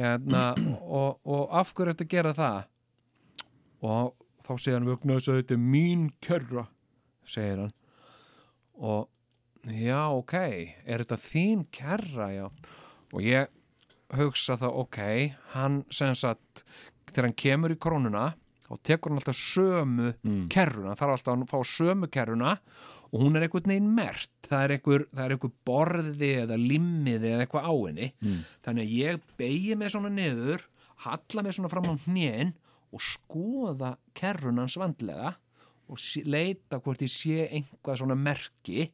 hérna, 0.00 0.44
og, 0.80 1.18
og 1.28 1.50
af 1.60 1.74
hverju 1.76 1.92
eftir 1.92 2.06
að 2.06 2.14
gera 2.14 2.32
það 2.38 2.60
og 3.82 4.14
þá 4.46 4.52
segir 4.56 4.78
hann 4.78 4.88
vögnu 4.88 5.16
þess 5.18 5.28
að 5.32 5.40
þetta 5.42 5.56
er 5.58 5.64
mín 5.76 6.06
kjörra 6.24 6.66
segir 7.28 7.60
hann 7.66 7.72
og 8.80 9.08
já, 9.76 10.00
ok, 10.16 10.34
er 10.88 11.02
þetta 11.04 11.18
þín 11.20 11.66
kerra, 11.74 12.30
já 12.32 12.46
og 12.48 13.20
ég 13.26 13.50
hugsa 14.18 14.56
þá, 14.58 14.68
ok 14.82 15.00
hann 15.54 15.82
sem 15.94 16.14
sagt 16.18 16.64
þegar 17.10 17.28
hann 17.28 17.40
kemur 17.44 17.74
í 17.74 17.78
krónuna 17.80 18.30
þá 18.70 18.74
tekur 18.86 19.10
hann 19.10 19.18
alltaf 19.18 19.38
sömu 19.38 20.12
kerruna, 20.52 20.94
þarf 20.98 21.16
alltaf 21.16 21.34
að 21.34 21.46
fá 21.50 21.58
sömu 21.66 22.08
kerruna 22.12 22.56
og 23.10 23.24
hún 23.24 23.36
er 23.36 23.46
einhvern 23.46 23.72
veginn 23.72 23.90
mert. 23.96 24.30
Það 24.46 24.64
er 24.64 24.74
einhver, 24.76 25.04
það 25.10 25.24
er 25.24 25.34
einhver 25.34 25.54
borði 25.66 26.30
eða 26.44 26.58
limmið 26.60 27.26
eða 27.32 27.44
eitthvað 27.44 27.66
á 27.66 27.74
henni. 27.74 28.10
Mm. 28.22 28.40
þannig 28.66 28.86
að 28.86 28.94
ég 29.00 29.24
beigi 29.40 29.78
mig 29.78 29.90
svona 29.90 30.12
niður 30.14 30.66
halla 31.06 31.44
mig 31.44 31.56
svona 31.56 31.72
fram 31.72 31.90
á 31.90 31.94
hnén 32.06 32.54
og 32.90 33.02
skoða 33.02 33.94
kerrunans 34.18 34.76
vandlega 34.78 35.34
og 35.90 35.98
leita 36.26 36.78
hvort 36.78 37.02
ég 37.02 37.10
sé 37.10 37.48
einhvað 37.48 38.02
svona 38.02 38.18
merki. 38.18 38.90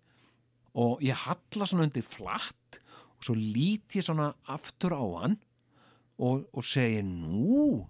Og 0.76 1.00
ég 1.04 1.16
halla 1.26 1.68
svona 1.68 1.86
undir 1.88 2.04
flatt 2.04 2.80
og 2.80 2.85
svo 3.26 3.34
lít 3.36 3.96
ég 3.98 4.06
svona 4.06 4.30
aftur 4.54 4.94
á 4.96 5.04
hann 5.20 5.36
og, 6.18 6.46
og 6.52 6.64
segi 6.64 7.02
nú? 7.04 7.82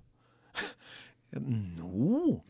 Nú? 1.36 2.40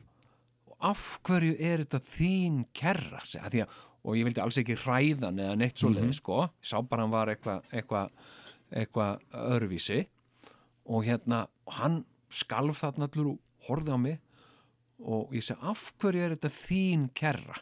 Af 0.87 1.19
hverju 1.27 1.57
er 1.59 1.83
þetta 1.85 2.01
þín 2.05 2.59
kerra 2.77 3.23
að 3.25 3.57
að, 3.65 3.77
og 4.07 4.19
ég 4.19 4.27
vildi 4.29 4.43
alls 4.45 4.59
ekki 4.61 4.77
hræðan 4.85 5.41
eða 5.43 5.57
neitt 5.59 5.81
svo 5.81 5.89
leið 5.91 6.05
Mhm. 6.11 6.17
sko, 6.19 6.37
ég 6.61 6.69
sá 6.69 6.77
bara 6.87 7.03
hann 7.03 7.11
var 7.15 7.29
eitthvað 7.33 7.63
eitthva, 7.73 8.03
eitthva 8.71 9.07
öðruvísi. 9.33 10.07
Og 10.87 11.05
hérna 11.09 11.47
hann 11.81 12.05
skalf 12.31 12.83
þarna 12.85 13.09
allur 13.09 13.33
og 13.33 13.41
horfði 13.69 13.91
á 13.91 13.99
mig 13.99 14.21
og 15.01 15.33
ég 15.33 15.43
segi 15.43 15.59
af 15.63 15.93
hverju 15.99 16.21
er 16.23 16.37
þetta 16.37 16.53
þín 16.53 17.09
kerra 17.15 17.57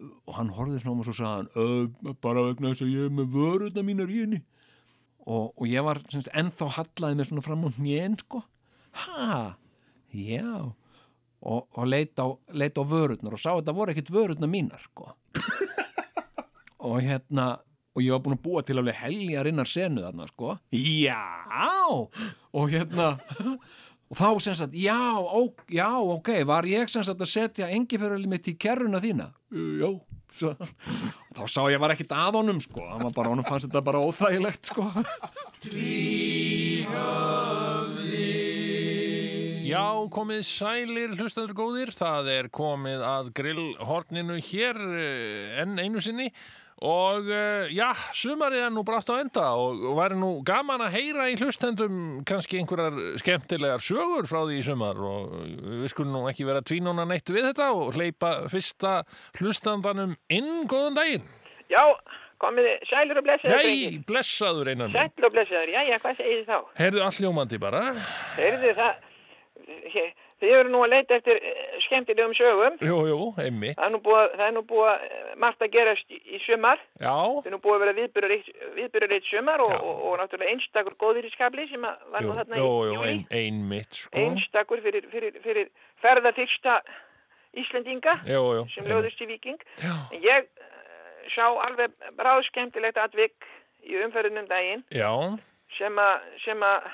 og 0.00 0.34
hann 0.36 0.50
horfði 0.56 0.80
svona 0.80 0.96
mig 0.98 1.04
og 1.04 1.08
svo 1.10 1.16
sagði 1.18 1.36
hann 1.36 1.48
"Ö, 1.56 2.14
bara 2.24 2.44
vegna 2.46 2.70
þess 2.72 2.84
að 2.86 2.92
ég 2.94 3.06
er 3.06 3.14
með 3.18 3.32
vöruna 3.36 3.84
mínar 3.84 4.10
í 4.12 4.20
henni. 4.24 4.42
Og, 5.26 5.52
og 5.56 5.66
ég 5.68 5.84
var 5.84 6.00
semst, 6.08 6.30
ennþá 6.34 6.68
hallaði 6.78 7.16
mig 7.18 7.26
svona 7.28 7.44
fram 7.44 7.64
á 7.64 7.70
hnén 7.76 8.16
sko. 8.18 8.42
Ha, 9.04 9.56
já. 10.16 10.72
Og, 11.40 11.66
og 11.76 11.86
leit 11.86 12.16
á, 12.20 12.26
leit 12.52 12.76
á 12.76 12.84
vörurnar 12.84 13.32
og 13.36 13.40
sá 13.40 13.52
að 13.52 13.60
þetta 13.62 13.76
voru 13.76 13.92
ekkit 13.94 14.10
vörurnar 14.12 14.50
mínar 14.50 14.80
sko. 14.84 15.12
Og 16.80 17.02
hérna 17.04 17.58
og 17.92 18.00
ég 18.04 18.12
var 18.14 18.20
búin 18.24 18.36
að 18.38 18.42
búa 18.44 18.62
til 18.64 18.78
alveg 18.80 18.96
heljar 18.96 19.48
innar 19.50 19.68
senu 19.68 20.00
þarna 20.00 20.26
sko. 20.30 20.54
Já. 20.72 21.20
Og 22.56 22.70
hérna 22.72 23.08
og 24.10 24.18
þá 24.18 24.28
sem 24.42 24.56
sagt, 24.58 24.74
já, 24.74 24.98
ó, 25.18 25.40
já, 25.70 25.88
ok 26.16 26.32
var 26.48 26.66
ég 26.66 26.90
sem 26.90 27.04
sagt 27.06 27.20
að 27.22 27.30
setja 27.30 27.68
engifjöruli 27.70 28.26
mitt 28.30 28.48
í 28.50 28.56
kerruna 28.58 28.98
þína? 29.02 29.30
"Uh, 29.54 29.78
já, 29.78 29.90
þá 31.34 31.42
sá 31.50 31.62
ég 31.70 31.78
var 31.82 31.94
ekkit 31.94 32.12
að 32.14 32.40
honum 32.40 32.60
sko, 32.62 32.82
hann 32.90 33.02
var 33.06 33.14
bara, 33.14 33.30
honum 33.32 33.46
fannst 33.46 33.68
þetta 33.68 33.82
bara 33.86 34.02
óþægilegt 34.02 34.70
sko. 34.70 34.86
Já, 39.70 39.84
komið 40.10 40.40
sælir 40.48 41.12
hlustandur 41.14 41.54
góðir, 41.54 41.92
það 41.94 42.30
er 42.32 42.48
komið 42.50 43.02
að 43.06 43.28
grillhorninu 43.38 44.38
hér 44.42 44.80
eh, 44.98 45.60
enn 45.62 45.78
einu 45.78 46.02
sinni 46.02 46.26
og 46.80 47.26
eh, 47.28 47.68
já, 47.76 47.90
sumarið 48.16 48.62
er 48.64 48.70
nú 48.72 48.84
brátt 48.88 49.10
á 49.12 49.20
enda 49.20 49.50
og 49.60 49.82
og 49.90 49.98
væri 49.98 50.16
nú 50.16 50.30
gaman 50.46 50.80
að 50.86 50.94
heyra 50.96 51.26
í 51.28 51.36
hlustendum 51.36 52.22
kannski 52.28 52.60
einhverjar 52.60 53.18
skemmtilegar 53.20 53.84
sögur 53.84 54.28
frá 54.30 54.40
því 54.46 54.60
í 54.60 54.64
sumar 54.64 54.96
og 54.96 55.34
við 55.82 55.90
skulum 55.92 56.14
nú 56.16 56.22
ekki 56.30 56.48
vera 56.48 56.64
tvínuna 56.64 57.04
neitt 57.08 57.28
við 57.28 57.50
þetta 57.50 57.68
og 57.76 57.98
hleypa 57.98 58.32
fyrsta 58.52 58.94
hlustandanum 59.40 60.16
inn, 60.32 60.64
góðan 60.70 60.96
daginn. 60.96 61.28
Já, 61.68 61.84
komið 62.40 62.70
þið 62.70 62.88
sælir 62.88 63.20
og 63.20 63.28
blessaður. 63.28 63.68
Nei, 63.68 64.00
blessaður 64.08 64.72
einan. 64.72 64.96
Sælir 64.96 65.28
og 65.28 65.36
blessaður, 65.36 65.74
já, 65.76 65.80
já, 65.84 65.98
hvað 66.00 66.18
segir 66.22 66.40
þið 66.40 66.48
þá? 66.48 66.74
Heyrðu 66.80 67.04
allljómandi 67.10 67.60
bara. 67.60 67.84
Heyrðu 68.38 68.74
það, 68.80 69.06
þið 69.84 70.10
þið 70.40 70.54
eru 70.56 70.72
nú 70.72 70.80
að 70.84 70.92
leita 70.94 71.16
eftir 71.18 71.40
eh, 71.40 71.74
skemmtilegum 71.86 72.32
sögum. 72.36 72.78
Jú, 72.84 72.96
jú, 73.10 73.18
einmitt. 73.42 73.76
Það 73.78 73.86
er 73.86 73.92
nú 73.94 74.00
búið, 74.06 74.34
er 74.46 74.54
nú 74.56 74.62
búið 74.70 75.04
eh, 75.08 75.34
margt 75.42 75.64
að 75.66 75.72
gerast 75.74 76.14
í, 76.16 76.40
sumar. 76.46 76.80
Já, 77.00 77.12
Það 77.12 77.50
er 77.50 77.54
nú 77.56 77.60
búið 77.64 77.76
að 77.76 77.84
vera 77.84 77.96
viðbyrður 78.78 79.14
eitt 79.18 79.28
sumar 79.28 79.64
og, 79.66 79.76
og, 79.76 80.00
og 80.10 80.16
náttúrulega 80.22 80.54
einstakur 80.54 80.96
góðýriskabli 81.04 81.68
sem 81.70 81.84
var 81.84 82.24
jú, 82.24 82.30
nú 82.30 82.38
þarna 82.40 82.62
jú, 82.62 82.70
í 82.70 82.88
jú, 82.88 82.96
júlí. 82.96 83.12
ein, 83.12 83.22
einmitt, 83.42 84.00
sko. 84.04 84.24
Einstakur 84.24 84.82
fyrir, 84.84 85.06
fyrir, 85.12 85.38
fyrir 85.44 85.70
ferðarfyrsta 86.04 86.80
Íslendinga 87.60 88.14
Jú, 88.30 88.42
jú, 88.60 88.66
sem 88.74 88.86
lögðust 88.86 89.20
í 89.24 89.26
Viking. 89.26 89.62
Já. 89.82 89.94
En 90.14 90.20
ég 90.22 90.46
uh, 90.46 91.22
sá 91.34 91.46
alveg 91.66 91.94
bráðskemmtilegt 92.18 93.00
atvik 93.02 93.48
í 93.86 93.96
umferðinum 94.04 94.46
daginn 94.50 94.84
Já, 94.94 95.10
sem 95.78 95.98
að, 95.98 96.28
sem 96.44 96.62
að 96.62 96.86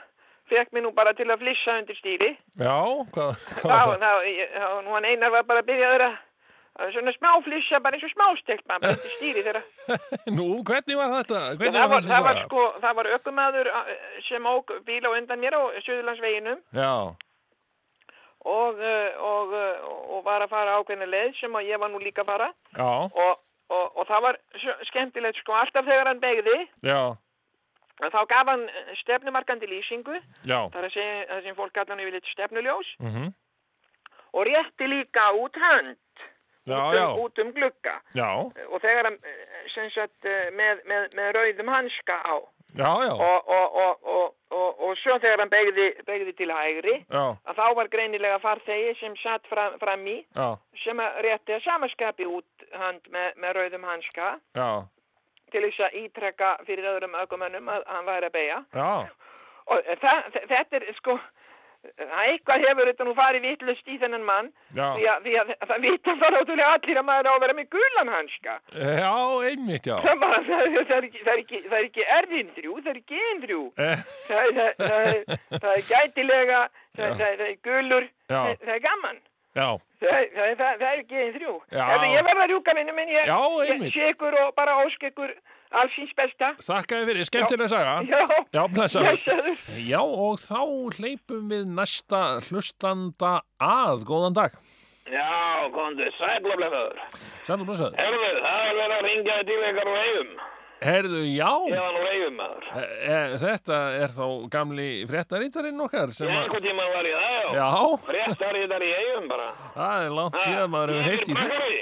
fekk 0.51 0.73
mér 0.77 0.83
nú 0.87 0.93
bara 0.95 1.13
til 1.15 1.27
að 1.31 1.41
flissa 1.43 1.79
undir 1.81 1.97
stýri. 1.99 2.31
já, 2.59 2.77
hvað, 3.15 3.35
Þá, 3.37 3.67
hvað 3.67 3.87
var 3.91 3.99
það? 3.99 4.07
þá, 4.07 4.31
ég- 4.31 4.55
þá, 4.57 4.71
nú 4.87 4.95
hann 4.97 5.05
einar 5.11 5.31
var 5.35 5.43
bara 5.49 5.63
að 5.65 5.69
byrja 5.73 5.91
að 5.97 6.93
svona 6.93 7.13
smá 7.17 7.31
flissa, 7.45 7.79
bara 7.81 7.97
eins 7.97 8.05
og 8.05 8.11
smástegt 8.13 8.67
bara 8.69 8.91
undir 8.93 9.13
stýri 9.17 9.43
þeirra. 9.47 9.63
Nú, 10.39 10.49
hvernig 10.69 10.99
var 10.99 11.15
þetta? 11.15 11.39
Hvernig 11.57 11.79
Það 11.81 11.93
var, 11.95 12.03
það 12.11 12.27
var 12.27 12.41
sko, 12.45 12.65
það 12.83 12.97
var 12.99 13.09
ökumaður 13.17 13.71
uh, 13.73 13.95
sem 14.29 14.47
ók 14.51 14.75
bíl 14.85 15.01
á 15.09 15.11
undan 15.17 15.41
mér 15.41 15.57
á 15.57 15.63
Suðurlandsveginum 15.87 16.61
Já, 16.77 16.91
og, 18.47 18.79
og, 19.31 19.55
og 20.13 20.21
var 20.27 20.45
að 20.45 20.53
fara 20.53 20.77
ákveðna 20.79 21.09
leið 21.11 21.33
sem 21.41 21.57
ég 21.67 21.81
var 21.83 21.91
nú 21.91 21.99
líka 22.03 22.23
að 22.23 22.31
fara 22.35 22.49
já, 22.77 22.91
og, 23.09 23.41
og, 23.73 23.87
og 23.97 24.05
það 24.11 24.23
var 24.29 24.39
skemmtilegt 24.91 25.41
sko 25.41 25.57
alltaf 25.59 25.89
þegar 25.89 26.13
hann 26.13 26.21
begði 26.23 26.59
já, 26.87 27.01
þá 28.03 28.21
gaf 28.29 28.53
hann 28.53 28.69
eh, 28.69 28.93
stefnumarkandi 29.03 29.71
lýsingu. 29.71 30.21
Já. 30.45 30.69
það 30.69 30.81
er 30.83 30.89
að 30.91 30.95
segja 30.99 31.27
það 31.33 31.43
sem 31.49 31.59
fólk 31.59 31.75
kallar 31.75 31.97
hann 31.97 32.05
yfirleitt 32.07 32.33
stefnuljós. 32.35 32.95
Mm 33.03 33.35
og 34.37 34.45
rétti 34.45 34.87
líka 34.87 35.33
út 35.33 35.57
hönd. 35.57 35.97
Já, 36.67 36.77
út, 36.89 36.95
já, 36.95 37.07
um, 37.07 37.19
út 37.25 37.39
um 37.39 37.53
glugga. 37.53 38.01
Já, 38.15 38.31
og 38.73 38.81
þegar 38.83 39.05
hann 39.05 39.19
eh, 39.23 39.91
sagt 39.95 40.27
eh, 40.27 40.49
með, 40.51 40.83
með, 40.91 41.05
með 41.15 41.29
rauðum 41.37 41.71
hanska 41.71 42.17
á. 42.27 42.37
Já, 42.75 42.91
já, 43.07 43.13
og, 43.15 43.49
og, 43.49 43.77
og, 43.83 44.09
og, 44.15 44.35
og, 44.51 44.81
og 44.89 44.99
svo 44.99 45.15
þegar 45.23 45.45
hann 45.45 45.53
begði, 45.53 45.87
begði 46.09 46.33
til 46.37 46.51
hægri 46.51 46.97
já, 46.99 47.23
að 47.47 47.61
þá 47.61 47.67
var 47.79 47.89
greinilega 47.93 48.41
farþegi 48.43 48.97
sem 48.99 49.15
satt 49.23 49.47
fram, 49.47 49.79
fram 49.81 50.03
í 50.11 50.17
já, 50.35 50.49
sem 50.83 51.01
rétti 51.25 51.55
að 51.55 51.63
samaskapi 51.69 52.27
út 52.27 52.67
hand 52.83 53.07
með, 53.15 53.31
með 53.39 53.57
rauðum 53.61 53.87
hanska. 53.87 54.35
Já, 54.59 54.69
til 55.53 55.63
þess 55.67 55.81
að 55.87 55.97
ítrekka 56.05 56.53
fyrir 56.67 56.91
öðrum 56.95 57.15
ökumönnum 57.23 57.69
að 57.77 57.87
hann 57.95 58.07
væri 58.09 58.31
að 58.31 58.37
beigja 58.39 58.61
já, 58.75 58.91
og 59.67 59.91
það, 60.03 60.39
þetta 60.51 60.81
er 60.81 60.93
sko 60.99 61.19
eitthvað 62.27 62.65
hefur 62.67 62.89
þetta 62.91 63.05
nú 63.07 63.13
farið 63.15 63.45
vitlust 63.47 63.89
í 63.93 63.97
þennan 64.01 64.25
mann. 64.27 64.49
Já. 64.75 64.87
því, 64.97 65.05
að, 65.13 65.21
því 65.27 65.35
að 65.39 65.53
það 65.71 65.85
vita 65.85 66.15
það 66.23 66.33
náttúrulega 66.35 66.71
allir 66.75 66.99
að 66.99 67.07
maður 67.07 67.29
á 67.31 67.33
að 67.37 67.43
vera 67.45 67.55
með 67.59 67.69
gulan 67.77 68.11
hanska. 68.11 68.55
Já, 68.75 69.13
einmitt, 69.51 69.87
já. 69.87 69.95
það, 70.03 70.19
bara, 70.25 70.41
það, 70.49 70.65
það, 70.75 70.91
er 70.97 71.07
ekki, 71.07 71.23
það, 71.23 71.33
er 71.37 71.43
ekki, 71.45 71.61
það 71.69 71.79
er 71.79 71.87
ekki 71.91 72.07
erðin 72.17 72.51
þrjú, 72.57 72.75
það 72.83 72.91
er 72.93 73.01
gen 73.15 73.45
þrjú 73.45 73.63
Eh, 73.87 74.03
það, 74.27 74.43
er- 74.65 74.77
það, 74.83 75.07
það, 75.31 75.63
það 75.63 75.81
gætilega 75.93 76.61
það, 76.99 77.25
er 77.31 77.57
gulur 77.69 78.11
það 78.35 78.75
er 78.77 78.85
gaman 78.89 79.23
Já, 79.57 79.69
það, 80.05 80.25
það, 80.37 80.49
það, 80.61 80.73
það 80.83 80.89
er 80.93 81.03
gen 81.11 81.31
þrjú 81.37 81.53
Já. 81.73 81.83
Hefðu, 81.91 82.09
ég 82.13 82.27
verða 82.27 82.43
að 82.45 82.51
rjúka 82.53 82.75
minni 82.77 82.95
minn 82.97 83.13
ég, 83.15 83.29
Já, 83.31 83.39
ég 83.65 83.71
einmitt. 83.75 83.95
sé 83.97 84.11
ykkur 84.13 84.37
og 84.43 84.51
bara 84.59 84.75
ósk 84.85 85.07
ykkur 85.09 85.33
allsins 85.81 86.13
besta 86.17 86.51
þakkaði 86.63 87.07
fyrir, 87.11 87.27
skemmtilega 87.31 87.69
saga. 87.73 87.95
Já. 88.07 88.21
Já, 88.55 88.63
blessaður. 88.77 89.63
Já, 89.89 90.01
og 90.05 90.37
þá 90.45 90.61
hleypum 90.99 91.49
við 91.51 91.65
næsta 91.79 92.21
hlustanda 92.51 93.33
að, 93.59 94.05
góðan 94.09 94.37
dag. 94.37 94.55
Já, 95.07 95.27
komdu, 95.75 96.07
sæl 96.19 96.39
og 96.43 96.53
blessaður. 96.61 97.01
Sæl 97.47 97.59
og 97.63 97.67
blessaður. 97.69 97.99
Herðu, 98.01 98.31
það 98.45 98.63
er 98.69 98.79
verið 98.83 98.97
að 98.99 99.05
ringja 99.09 99.41
til 99.51 99.59
ykkar 99.71 99.91
úr 99.93 99.99
eigum. 100.05 100.33
Herðu, 100.77 101.23
já, 101.33 101.49
Eðan 101.73 101.97
úr 101.97 102.09
eigum, 102.11 102.35
maður. 102.37 102.67
e, 102.77 103.21
þetta 103.41 103.77
er 104.03 104.13
þá 104.13 104.25
gamli 104.53 104.89
fréttarítarinn 105.09 105.81
okkar 105.87 106.13
sem 106.13 106.29
að... 106.29 106.43
einhvern 106.43 106.67
tímann 106.67 106.91
var 106.93 107.09
ég 107.09 107.17
það, 107.17 107.37
já. 107.41 107.47
Já, 107.57 107.71
Fréttar 108.11 108.59
í 108.85 108.91
eigum 108.93 109.29
bara. 109.31 109.47
það 109.79 110.05
er 110.05 110.17
langt 110.19 110.39
síðan 110.45 110.75
maður 110.75 110.93
hefur 110.93 111.09
heilt 111.09 111.31
í 111.33 111.39
því. 111.41 111.81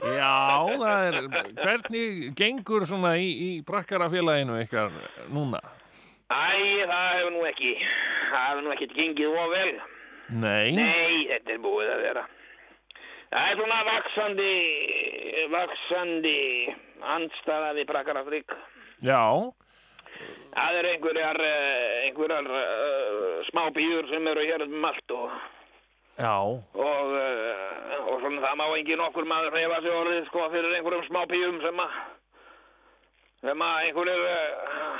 Já, 0.00 0.36
það 0.80 1.06
er, 1.10 1.18
hvernig 1.58 2.30
gengur 2.38 2.86
svona 2.88 3.16
í, 3.20 3.28
í 3.28 3.50
brakkarafélaginu 3.66 4.60
ykkar 4.62 4.94
núna? 5.34 5.60
Æ, 6.30 6.86
það 6.86 7.08
hefur 7.18 7.32
nú 7.34 7.42
ekki, 7.50 7.74
það 8.30 8.46
hefur 8.46 8.62
nú 8.64 8.72
ekki 8.76 8.88
gengið 8.94 9.40
of 9.42 9.50
vel. 9.56 9.72
Nei, 10.30 10.70
Nei, 10.78 11.26
þetta 11.34 11.56
er 11.56 11.64
búið 11.66 11.90
að 11.96 12.04
vera. 12.06 12.22
Það 13.30 13.46
er 13.46 13.58
svona 13.60 13.78
vaksandi, 13.86 14.54
vaksandi 15.52 16.38
andstaða 17.14 17.74
við 17.76 17.86
brakkarafrík. 17.86 18.54
já, 19.06 19.22
Það 20.50 20.76
eru 20.80 20.88
einhverjar, 20.90 21.38
eh, 21.46 22.06
einhverjar 22.08 22.46
uh, 22.50 23.44
smábíur 23.46 24.08
sem 24.10 24.26
eru 24.26 24.42
hér 24.42 24.64
um 24.66 24.84
allt 24.84 25.10
og, 25.14 25.30
já, 26.18 26.38
og, 26.42 26.64
uh, 26.74 28.10
og 28.10 28.16
svona 28.20 28.42
það 28.42 28.58
má 28.58 28.66
engin 28.74 29.04
okkur 29.06 29.24
maður 29.30 29.54
reyfa 29.54 29.78
sig 29.80 29.94
orðið 29.94 30.26
sko 30.26 30.48
fyrir 30.50 30.74
einhverjum 30.74 31.06
smábíum 31.06 31.62
sem 31.62 31.80
að 31.86 31.90
sem 33.46 33.62
að 33.68 33.76
einhverjir 33.86 34.22
uh, 34.26 34.98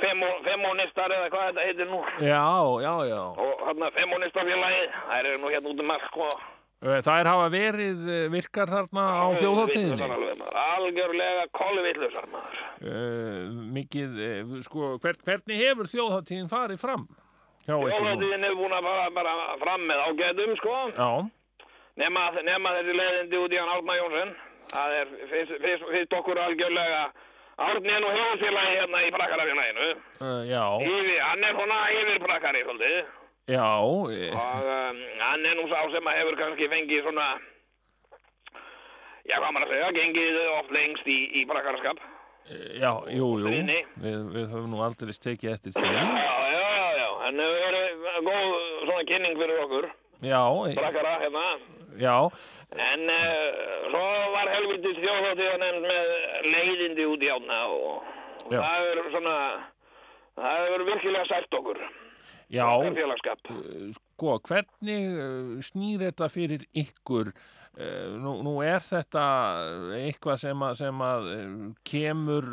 femonistar 0.00 1.14
eða 1.16 1.30
hvað 1.32 1.48
þetta 1.48 1.66
heitir 1.68 1.88
nú 1.90 2.02
já, 2.20 2.42
já, 2.84 2.92
já. 3.10 3.22
og 3.46 3.64
hérna 3.68 3.90
femonistafélagið 3.96 5.00
það 5.00 5.18
eru 5.22 5.40
nú 5.42 5.54
hérna 5.54 5.72
út 5.72 5.82
um 5.86 5.96
allt 5.96 6.20
Eh, 6.84 6.98
Þær 7.00 7.24
hafa 7.24 7.44
verið 7.48 8.02
eh, 8.12 8.24
virkar 8.28 8.68
þarna 8.68 9.04
á 9.24 9.26
þjóðháttíðinni. 9.40 10.08
Algjörlega 10.60 11.46
kolvillusar 11.56 12.28
maður 12.32 12.64
Uh, 12.76 13.48
mikið, 13.72 14.18
uh, 14.20 14.50
sko, 14.60 14.88
hver, 15.00 15.16
hvernig 15.24 15.56
hefur 15.62 15.88
þjóðháttíðin 15.88 16.50
farið 16.50 16.82
fram? 16.82 17.06
Þjóðháttíðin 17.64 18.44
er 18.44 18.52
búin 18.58 18.74
að 18.76 18.84
fara 18.84 19.06
bara 19.16 19.32
fram 19.62 19.86
með 19.88 20.02
ágætum 20.04 20.52
sko 20.60 20.74
Já, 20.92 21.08
nema, 22.02 22.26
nema 22.44 22.74
þessi 22.76 22.96
leiðindi 22.98 23.40
út 23.40 23.56
í 23.56 23.60
hann 23.62 23.72
Árna 23.72 23.96
Jónsson 23.96 24.34
það 24.74 24.96
er 24.98 25.14
fyrst, 25.32 25.54
fyrst, 25.64 25.86
fyrst 25.94 26.18
okkur 26.20 26.42
algjörlega 26.44 27.00
Árni 27.56 27.88
er 27.88 28.02
nú 28.04 28.08
hefðfélagi 28.12 28.72
hérna 28.76 28.98
í 29.06 29.12
prakkarafélaginu 29.14 29.86
uh, 29.88 30.42
já, 30.44 30.64
Yfir, 30.84 31.20
hann 31.24 31.44
er 31.48 31.54
svona 31.56 31.78
yfir 31.96 32.18
prakkari 32.20 32.64
svolítið. 32.66 32.98
Já, 33.46 33.68
eh, 34.12 34.34
og 34.36 34.66
um, 34.66 34.98
hann 35.22 35.46
er 35.46 35.54
nú 35.56 35.64
sá 35.70 35.78
sem 35.94 36.10
að 36.10 36.18
hefur 36.20 36.36
kannski 36.40 36.68
fengið 36.68 37.06
svona 37.06 37.28
já 39.26 39.38
hvað 39.40 39.54
maður 39.54 39.66
að 39.66 39.72
segja 39.72 39.94
gengið 39.96 40.38
oft 40.56 40.74
lengst 40.74 41.08
í, 41.10 41.16
í 41.40 41.44
prakkarskap 41.50 42.02
já, 42.78 42.90
jú, 43.10 43.28
jú, 43.40 43.46
Stríðni. 43.46 43.78
við, 44.04 44.18
við 44.34 44.50
höfum 44.52 44.74
nú 44.74 44.82
aldrei 44.86 45.14
tekið 45.14 45.52
eftir 45.54 45.74
því. 45.74 45.86
já, 45.86 46.04
já, 46.52 46.66
já, 46.76 46.88
já, 47.00 47.08
hann 47.24 47.40
hefur 47.42 47.62
verið 47.64 48.04
góð 48.28 48.52
svona 48.84 49.06
kynning 49.10 49.40
fyrir 49.40 49.62
okkur 49.64 49.88
Já, 50.24 50.42
eh, 50.68 50.74
prakkara 50.78 51.18
hérna 51.20 51.46
já, 52.00 52.16
En 52.76 53.00
uh, 53.08 53.90
svo 53.90 54.04
var 54.34 54.48
helvitið 54.50 54.96
þjóðháttíðan 55.00 55.76
með 55.84 56.08
leiðindi 56.50 57.04
út 57.08 57.22
í 57.22 57.28
ána 57.30 57.58
og, 57.70 58.02
Já. 58.50 58.58
það 58.60 58.88
er 58.90 58.98
svona, 59.14 59.34
það 60.36 60.56
hefur 60.66 60.84
virkilega 60.88 61.28
sætt 61.30 61.54
okkur. 61.60 61.78
já, 62.50 62.66
eh, 62.84 63.92
sko, 63.96 64.38
hvernig 64.48 65.06
eh, 65.18 65.62
snýr 65.62 66.02
þetta 66.08 66.28
fyrir 66.32 66.66
ykkur? 66.74 67.32
Eh, 67.76 68.08
Nú, 68.16 68.38
nú 68.42 68.54
er 68.64 68.80
þetta 68.80 69.24
eitthvað 70.00 70.38
sem 70.40 70.62
að, 70.64 70.74
sem 70.80 71.00
að 71.04 71.26
eh, 71.32 71.50
kemur 71.84 72.46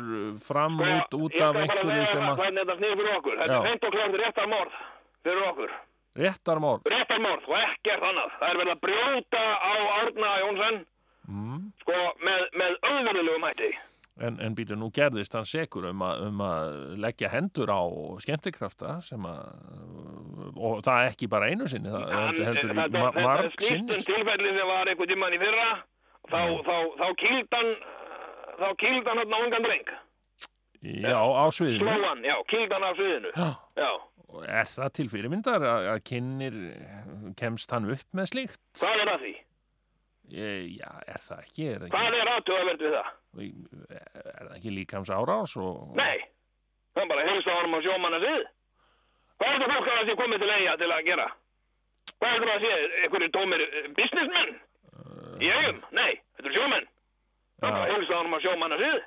fram 0.44 0.76
út, 0.84 1.14
út 1.16 1.38
af 1.40 1.56
einhverju 1.62 2.06
sem 2.10 2.26
að 2.28 2.36
hvernig 2.42 2.60
þetta 2.62 2.76
snýr 2.80 2.96
fyrir 3.00 3.14
okkur. 3.18 3.38
Þetta 3.40 3.54
Já. 3.54 3.58
er 3.58 3.68
feint 3.70 3.84
og 3.88 3.94
klárt 3.96 4.18
réttarmorð 4.22 4.78
fyrir 5.24 5.46
okkur. 5.50 5.72
Réttarmál. 6.18 6.80
Réttarmorð 6.90 7.48
og 7.48 7.58
ekkert 7.62 8.02
annað. 8.10 8.36
Það 8.40 8.50
er 8.52 8.60
verið 8.62 8.74
að 8.76 8.82
brjóta 8.86 9.44
á 9.58 9.72
Árna 10.02 10.34
Jónsson 10.44 10.84
Mm. 11.24 11.72
sko 11.80 11.94
með, 12.20 12.42
með 12.52 12.74
auðvörulegum 12.84 13.40
mætti. 13.40 13.68
En, 14.20 14.36
en 14.44 14.54
býtu, 14.54 14.76
nú 14.76 14.90
gerðist 14.94 15.32
hann 15.34 15.46
sekur 15.48 15.86
um 15.88 16.02
að, 16.04 16.20
um 16.28 16.42
að 16.44 16.74
leggja 17.00 17.30
hendur 17.32 17.72
á 17.72 17.80
skemmtikrafta 18.20 19.00
sem 19.02 19.24
að 19.26 20.52
og 20.54 20.82
það 20.86 21.08
ekki 21.08 21.26
bara 21.32 21.48
einu 21.50 21.66
sinni 21.66 21.88
það 21.90 22.04
Hann, 22.12 22.38
heldur, 22.44 22.74
þetta, 22.76 22.84
þetta 22.92 23.24
marg 23.24 23.56
sinni 23.64 23.96
um 23.96 24.04
tilfelli 24.06 24.52
sem 24.54 24.68
var 24.70 24.92
einhvern 24.92 25.10
tímann 25.14 25.34
í 25.34 25.40
fyrra 25.42 25.66
þá, 26.30 26.40
þá, 26.68 26.76
þá 27.00 27.06
kýldan 27.24 27.72
þá 28.60 28.66
kýldan 28.84 29.18
hann 29.24 29.34
á 29.34 29.38
ungan 29.48 29.66
dreng 29.66 29.90
já, 30.84 31.18
á 31.18 31.44
sviðinu 31.56 31.88
slóan, 31.88 32.22
já, 32.28 32.36
kýldan 32.52 32.86
af 32.86 32.96
sviðinu 33.00 33.32
Já. 33.34 33.48
já, 33.80 33.90
Og 34.34 34.44
er 34.50 34.66
það 34.66 34.92
til 34.98 35.08
fyrirmyndar 35.12 35.62
að, 35.62 35.88
kynir 36.08 36.56
kemst 37.38 37.70
hann 37.74 37.86
upp 37.94 38.06
með 38.16 38.30
slíkt 38.32 38.62
hvað 38.80 39.02
er 39.04 39.12
að 39.12 39.20
því? 39.24 39.34
e, 40.32 40.48
já, 40.74 40.90
er 41.14 41.22
það 41.22 41.44
ekki 41.44 41.66
er, 41.70 41.84
það 41.84 41.94
hvað 41.94 42.08
ekki, 42.08 42.20
er 42.24 42.32
aðtöðavert 42.32 42.84
við 42.84 42.96
það? 42.96 43.12
er 43.44 44.42
það 44.48 44.54
ekki 44.58 44.74
líkams 44.74 45.12
árás 45.14 45.54
og, 45.60 45.94
nei, 45.98 46.18
það 46.94 47.04
er 47.04 47.10
bara 47.12 47.26
helst 47.28 47.50
á 47.50 47.54
honum 47.58 47.78
á 47.78 47.80
sjómanna 47.86 48.20
sið 48.24 48.44
hvað 49.38 49.48
er 49.50 49.58
þetta 49.58 49.72
fólk 49.74 49.88
að 49.88 49.98
það 49.98 50.10
sé 50.10 50.18
komið 50.22 50.44
til 50.44 50.52
eiga 50.54 50.76
til 50.82 50.90
að 50.90 51.08
gera? 51.10 51.28
hvað 52.14 52.30
er 52.30 52.44
þetta 52.44 52.54
að 52.58 52.64
sé, 52.66 52.74
einhverju 53.04 53.32
tómir 53.38 53.66
eh, 53.68 53.90
businessmen 54.00 54.54
í 55.44 55.50
eigum? 55.54 55.82
nei, 55.94 56.12
þetta 56.38 56.50
er 56.50 56.56
sjómenn 56.58 56.88
það 57.60 57.68
er 57.68 57.76
bara 57.78 57.92
helst 57.92 58.14
á 58.14 58.18
honum 58.18 58.38
á 58.38 58.44
sjómanna 58.48 58.80
sið 58.82 59.02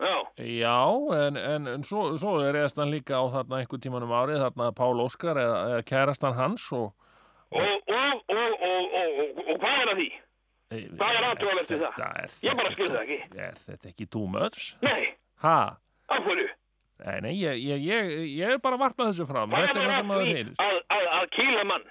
já, 0.00 0.14
Já, 0.42 0.78
en, 1.26 1.36
en, 1.38 1.66
en 1.76 1.84
svo, 1.86 2.16
svo 2.18 2.38
er 2.42 2.56
eðast 2.58 2.80
hann 2.80 2.90
líka 2.90 3.14
á 3.20 3.24
þarna 3.30 3.60
einhver 3.62 3.80
tíman 3.84 4.02
um 4.06 4.14
árið, 4.16 4.40
þarna 4.42 4.72
Pál 4.74 5.00
Óskar 5.04 5.38
eða, 5.38 5.58
eða 5.76 5.84
kærastan 5.90 6.34
hans 6.38 6.66
og 6.74 6.90
og, 7.54 7.62
og, 7.86 8.22
og, 8.34 8.58
og, 8.98 9.54
hvað 9.62 9.78
er 9.84 9.92
að 9.92 9.98
því? 10.00 10.08
Hvað 10.98 11.16
er 11.20 11.26
aðtöðavert 11.28 11.70
við 11.70 11.82
það? 11.84 11.98
er 12.24 12.32
Ég 12.48 12.56
bara 12.58 12.68
þetta- 12.68 12.74
skil 12.74 12.90
það 12.90 13.02
ekki. 13.04 13.18
Er 13.46 13.58
þetta 13.66 13.88
ekki 13.92 14.06
much? 14.26 14.62
Nei, 14.82 15.02
Ha? 15.44 15.58
af 16.08 16.22
hverju? 16.24 16.48
Nei, 17.04 17.20
nei, 17.20 17.32
ég, 17.38 17.58
ég, 17.62 17.84
ég, 17.84 18.10
ég 18.38 18.50
er 18.54 18.58
bara 18.62 18.76
að 18.78 18.82
varpa 18.86 19.06
þessu 19.10 19.26
fram. 19.28 19.50
Hvað 19.50 19.66
Þetta 19.68 19.80
er 19.80 19.90
það 19.90 19.94
að 19.94 20.24
því 20.24 20.34
að, 20.64 20.80
að, 20.96 21.06
að 21.18 21.24
kýla 21.36 21.64
mann? 21.70 21.86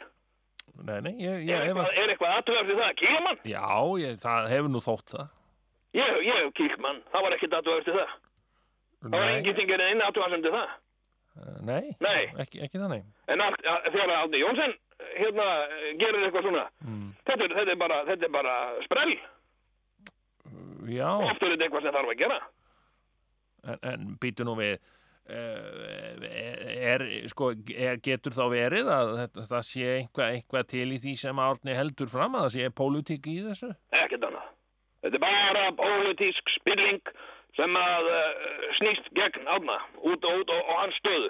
Nei, 0.84 1.00
nei, 1.06 1.14
ég, 1.22 1.48
Er 1.54 2.12
eitthvað, 2.12 2.36
aðtöðavert 2.40 2.70
við 2.72 2.80
það 2.82 2.90
að 2.90 3.00
kýla 3.04 3.22
mann? 3.28 3.40
Já, 3.46 3.68
ég, 4.04 4.20
það 4.24 4.48
hefur 4.52 4.72
nú 4.74 4.82
þótt 4.84 5.16
það. 5.16 5.28
Ég, 5.94 6.22
ég 6.26 6.48
kýlt 6.58 6.80
mann, 6.82 7.02
það 7.14 7.22
var 7.28 7.36
ekkert 7.36 7.54
aðtöðavert 7.60 7.90
við 7.92 8.00
það. 8.00 8.14
Það 9.04 9.12
var 9.14 9.28
Nei, 9.28 9.36
enginn 9.38 9.58
sem 9.60 9.68
gerði 9.70 9.92
inn 9.94 10.02
aðtöðavert 10.08 10.48
við 10.48 10.56
það. 10.58 10.72
eh, 11.34 11.60
nei, 11.70 11.96
Nei. 12.02 12.24
Ekki, 12.44 12.62
ekki 12.66 12.80
þannig. 12.82 13.04
En 13.34 13.42
allt, 13.42 13.62
að, 13.74 13.88
þegar 13.94 14.14
Átni 14.22 14.40
Jónsson 14.42 14.74
hérna 15.18 15.48
gerir 16.02 16.26
eitthvað 16.28 16.48
svona, 16.48 16.66
Mm. 16.86 17.08
þetta, 17.28 17.44
er, 17.44 17.56
þetta, 17.60 17.72
er 17.72 17.80
bara, 17.84 18.00
þetta 18.10 18.26
er 18.30 18.34
bara 18.40 18.56
sprell. 18.88 19.14
Já, 20.94 21.10
Oft 21.30 21.44
er 21.44 21.54
þetta 21.54 21.66
eitthvað 21.68 21.86
sem 21.88 21.96
þarf 21.96 22.12
að 22.14 22.18
gera. 22.24 22.40
en, 23.64 23.78
en 23.94 24.18
býtu 24.20 24.44
nú 24.44 24.56
við, 24.60 24.74
uh, 25.32 26.26
er, 26.92 27.06
sko, 27.32 27.52
er, 27.72 28.02
getur 28.04 28.36
þá 28.36 28.44
verið 28.52 28.90
að 28.92 29.14
þetta, 29.22 29.46
það 29.54 29.64
sé 29.70 29.86
eitthvað, 29.94 30.34
eitthvað 30.40 30.68
til 30.74 30.88
í 30.92 31.00
því 31.06 31.14
sem 31.22 31.40
Árni 31.40 31.78
heldur 31.78 32.12
fram, 32.12 32.36
að 32.36 32.48
það 32.50 32.56
sé 32.58 32.70
pólitík 32.82 33.30
í 33.32 33.38
þessu? 33.48 33.72
Ekkert 34.04 34.28
annað. 34.28 34.50
Þetta 35.04 35.20
er 35.20 35.24
bara 35.24 35.64
pólitísk 35.78 36.52
spilling 36.58 37.00
sem 37.58 37.76
að 37.78 38.08
uh, 38.10 38.68
snýst 38.80 39.10
gegn 39.18 39.48
Átna, 39.52 39.76
út 40.02 40.24
og 40.26 40.40
út 40.42 40.50
og, 40.56 40.62
og 40.72 40.78
hans 40.80 40.96
stöðu. 41.02 41.30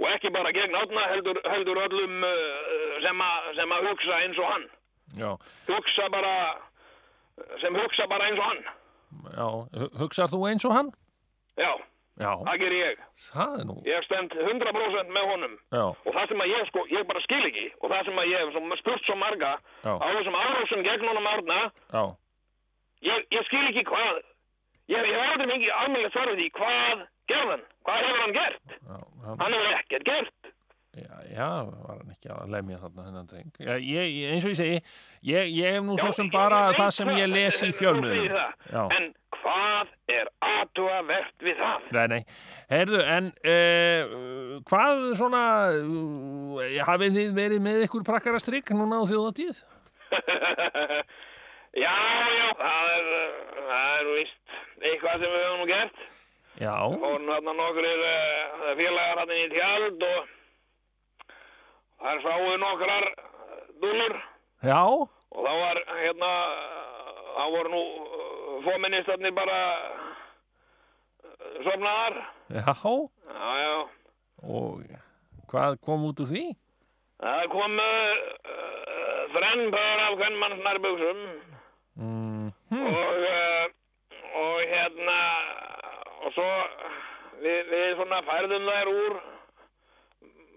Og 0.00 0.06
ekki 0.14 0.30
bara 0.34 0.52
gegn 0.54 0.74
Átna, 0.78 1.02
heldur, 1.12 1.40
heldur 1.50 1.80
öllum 1.84 2.22
uh, 2.24 3.00
sem, 3.04 3.20
að, 3.26 3.50
sem 3.58 3.74
að 3.76 3.88
hugsa 3.90 4.20
eins 4.22 4.38
og 4.40 4.48
hann. 4.52 4.68
Já, 5.18 5.30
Hugsa 5.68 6.06
bara, 6.14 6.34
sem 7.60 7.74
hugsa 7.76 8.06
bara 8.08 8.30
eins 8.30 8.38
og 8.40 8.46
hann. 8.48 8.62
já, 9.36 9.48
hu- 9.76 9.90
hugsar 10.00 10.30
þú 10.32 10.46
eins 10.48 10.64
og 10.64 10.72
hann? 10.78 10.92
Já, 11.60 11.72
Já, 12.20 12.28
það 12.44 12.58
ger 12.60 12.72
ég. 12.76 12.98
það 13.32 13.52
er 13.60 13.64
nú, 13.68 13.74
Ég 13.88 14.02
stend 14.04 14.34
100% 14.36 15.12
með 15.16 15.28
honum. 15.30 15.54
já, 15.72 15.82
Og 16.06 16.10
það 16.16 16.26
sem 16.28 16.42
að 16.44 16.50
ég 16.52 16.66
sko, 16.68 16.82
ég 16.92 17.06
bara 17.08 17.20
skil 17.24 17.44
ekki. 17.48 17.66
Og 17.80 17.90
það 17.92 18.04
sem 18.08 18.18
að 18.20 18.28
ég 18.32 18.42
hef 18.42 18.78
spurt 18.80 19.06
svo 19.06 19.16
marga 19.16 19.52
Já. 19.84 19.92
á 19.96 20.06
þessum 20.16 20.36
árásum 20.42 20.84
gegn 20.84 21.08
honum 21.08 21.28
Árna, 21.32 21.58
já, 21.92 22.02
ég, 23.08 23.26
ég 23.34 23.48
skil 23.48 23.64
ekki 23.68 23.84
hvað 23.90 24.22
ég, 24.92 25.10
hef 25.10 25.26
aldrei 25.32 25.50
mikið 25.52 25.74
almennilegt 25.78 26.16
svarið 26.16 26.40
því 26.40 26.48
hvað 26.58 27.04
gerðan, 27.32 27.64
hvað 27.86 28.02
hefur 28.06 28.24
hann 28.24 28.36
gert 28.38 28.76
já, 28.76 28.98
hann, 29.26 29.38
hann 29.44 29.56
hefur 29.56 29.78
ekkert 29.78 30.08
gert 30.08 30.52
já, 30.92 31.16
já, 31.32 31.48
var 31.64 31.96
hann 32.02 32.12
ekki 32.12 32.30
að 32.34 32.52
lemja 32.52 32.78
þarna 32.82 33.06
hennan 33.06 33.28
dreng. 33.30 33.50
Já, 33.56 33.72
ég, 33.80 34.16
eins 34.34 34.44
og 34.44 34.52
ég 34.52 34.58
segi, 34.60 34.78
ég, 35.24 35.50
ég 35.56 35.76
hef 35.78 35.86
nú 35.86 35.96
svo 36.00 36.12
sem 36.12 36.28
bara 36.32 36.66
það 36.76 36.90
sem 36.98 37.12
ég 37.16 37.30
les 37.32 37.60
í. 37.64 37.72
Já. 37.72 38.82
en 38.82 39.08
hvað 39.38 39.92
er 40.12 40.28
aðtúavert 40.44 41.46
við 41.46 41.58
það 41.62 41.88
Nei, 41.96 42.04
nei, 42.12 42.20
heyrðu, 42.70 43.00
en 43.16 43.32
uh, 43.54 44.14
hvað 44.68 45.04
svona, 45.18 45.44
uh, 45.80 46.62
hafið 46.88 47.18
þið 47.18 47.36
verið 47.40 47.64
með 47.64 47.86
ykkur 47.88 48.06
prakkarastrygg 48.06 48.74
núna 48.76 49.00
á 49.00 49.04
þjóðatíð? 49.08 49.62
já, 51.76 51.94
já, 52.36 52.46
það 52.58 52.90
er 52.92 53.06
það 53.68 53.94
er 53.96 54.10
vist 54.16 54.54
eitthvað 54.82 55.22
sem 55.22 55.32
við 55.32 55.44
höfum 55.46 55.60
nú 55.62 55.68
gert. 55.70 56.02
Já, 56.60 56.74
og 56.84 57.24
þarna 57.26 57.54
nokkur 57.58 57.88
uh, 57.88 58.66
félagar 58.78 59.20
hann 59.22 59.34
í 59.34 59.42
tjald 59.54 60.06
og 60.08 60.32
þar 62.02 62.22
sáu 62.26 62.56
nokkrar 62.60 63.08
uh, 63.08 63.60
dúlur 63.82 64.16
já, 64.62 64.82
og 64.84 65.46
þá 65.46 65.52
var 65.62 65.82
hérna 65.96 66.32
þá 67.32 67.44
voru 67.56 67.72
nú 67.72 67.82
fóministarnir 68.66 69.32
bara 69.34 69.60
sofnaðar. 71.64 72.18
Já, 72.52 72.74
já 73.32 73.52
já. 73.62 73.76
Og 74.42 74.82
hvað 75.48 75.80
kom 75.86 76.04
út 76.10 76.20
úr 76.20 76.28
því? 76.28 76.44
það 77.22 77.48
kom 77.52 77.78
uh, 77.78 78.22
þrenn 79.32 79.68
pör 79.70 80.00
af 80.06 80.14
hvern 80.18 80.38
manns 80.40 80.62
nærbuxum 80.64 81.20
Mm, 81.96 82.46
og 82.72 83.16
uh, 83.28 83.64
og 84.40 84.60
hérna 84.64 85.16
og 86.24 86.30
svo 86.32 86.46
við, 87.42 87.68
við 87.68 87.90
svona 87.98 88.22
færðum 88.24 88.70
þær 88.70 88.90
úr 88.92 89.18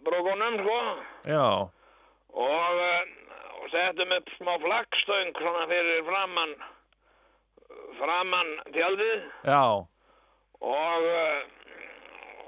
brókunum 0.05 0.55
sko. 0.61 0.77
Já, 1.27 1.47
og, 2.45 2.79
uh, 2.85 3.01
og 3.59 3.67
settum 3.73 4.15
upp 4.15 4.31
smá 4.37 4.53
flagstöng 4.63 5.35
svona 5.41 5.65
fyrir 5.71 6.05
framann 6.07 6.55
framann 7.99 8.55
tjaldið. 8.71 9.27
Já, 9.43 9.65
og 10.63 11.09
uh, 11.11 11.39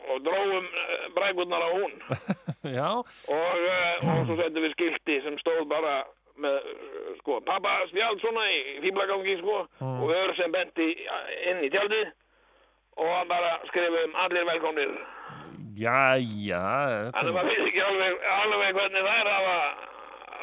og 0.07 0.21
dróum 0.23 0.63
uh, 0.63 1.07
brækurnar 1.17 1.67
á 1.67 1.69
hún. 1.75 1.99
Já, 2.77 2.91
og, 3.03 3.67
og 4.07 4.23
svo 4.29 4.39
settum 4.39 4.63
við 4.63 4.77
skilti 4.77 5.19
sem 5.27 5.35
stóð 5.43 5.67
bara 5.67 6.05
með 6.43 6.55
uh, 6.61 7.09
sko 7.21 7.39
pappa 7.47 7.73
spjald 7.91 8.21
svona 8.21 8.45
í 8.53 8.79
fýblagangi 8.85 9.37
sko 9.41 9.57
Mm. 9.81 9.99
og 10.03 10.09
ör 10.13 10.31
sem 10.37 10.51
benti 10.51 10.87
inn 11.51 11.59
í 11.65 11.69
tjaldið 11.73 12.07
og 12.97 13.27
bara 13.29 13.51
skrifum 13.69 14.15
allir 14.23 14.45
velkomnir 14.47 14.89
já, 15.77 16.17
já, 16.17 16.63
þannig 17.13 17.29
að 17.29 17.35
maður 17.37 17.51
veit 17.51 17.67
ekki 17.67 17.83
alveg, 17.85 18.15
alveg 18.41 18.73
hvernig 18.79 19.05
þær 19.07 19.29
hafa 19.33 19.57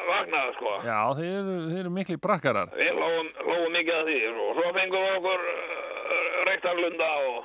vagnað 0.09 0.51
sko 0.55 0.73
já, 0.87 0.99
þið 1.19 1.31
eru, 1.39 1.55
þið 1.69 1.79
eru 1.81 1.91
mikli 1.97 2.17
brakkarar. 2.27 2.71
við 2.79 2.91
hlóum, 2.95 3.29
hlóum 3.47 3.71
mikið 3.75 3.95
að 3.99 4.09
því 4.11 4.19
og 4.31 4.51
svo 4.59 4.71
fengum 4.79 5.03
við 5.05 5.17
okkur 5.19 5.47
uh, 5.51 6.43
rektarlunda 6.51 7.09
og, 7.25 7.43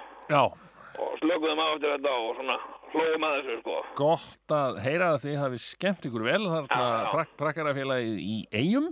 og 1.00 1.18
slökuðum 1.24 1.62
á 1.62 1.66
eftir 1.74 1.94
þetta 1.96 2.14
og 2.20 2.30
svona 2.38 2.58
hlóum 2.94 3.26
að 3.28 3.34
þessu 3.38 3.56
sko. 3.60 3.76
Gott 4.00 4.54
að 4.56 4.78
heyra 4.84 5.10
að 5.14 5.22
þið 5.24 5.36
hafi 5.44 5.60
skemmt 5.64 6.06
ykkur 6.10 6.24
vel 6.26 6.42
þarna 6.46 6.86
prak 7.12 7.34
prakkarafélagið 7.40 8.22
í 8.24 8.38
eigum 8.52 8.90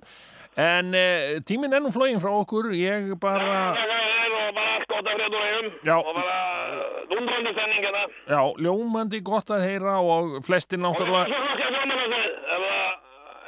en 0.58 0.94
uh, 0.98 1.38
tíminn 1.46 1.74
nú 1.84 1.92
flógin 1.94 2.22
frá 2.22 2.32
okkur 2.34 2.72
ég 2.74 3.12
bara, 3.22 3.74
Það 3.78 3.94
er 3.94 4.36
og 4.38 4.54
bara 4.56 4.76
að 4.78 5.10
frétta 5.14 5.28
úr 5.28 5.44
eigum 5.48 5.68
Já. 5.86 5.96
og 5.98 6.14
bara 6.18 6.38
dundrandi 7.12 7.52
stemning 7.54 7.84
hérna. 7.86 8.02
Já, 8.28 8.40
ljómandi 8.64 9.20
gott 9.24 9.52
að 9.54 9.66
heyra 9.68 9.98
og 10.02 10.38
flestir 10.46 10.80
og 10.82 10.96
það 10.98 11.06
er 11.06 11.12
náttúrulega 11.14 11.26
svo 11.28 11.44
fólk 11.46 11.62
að 11.64 11.76
fjóma 11.76 12.00
þessu. 12.02 12.24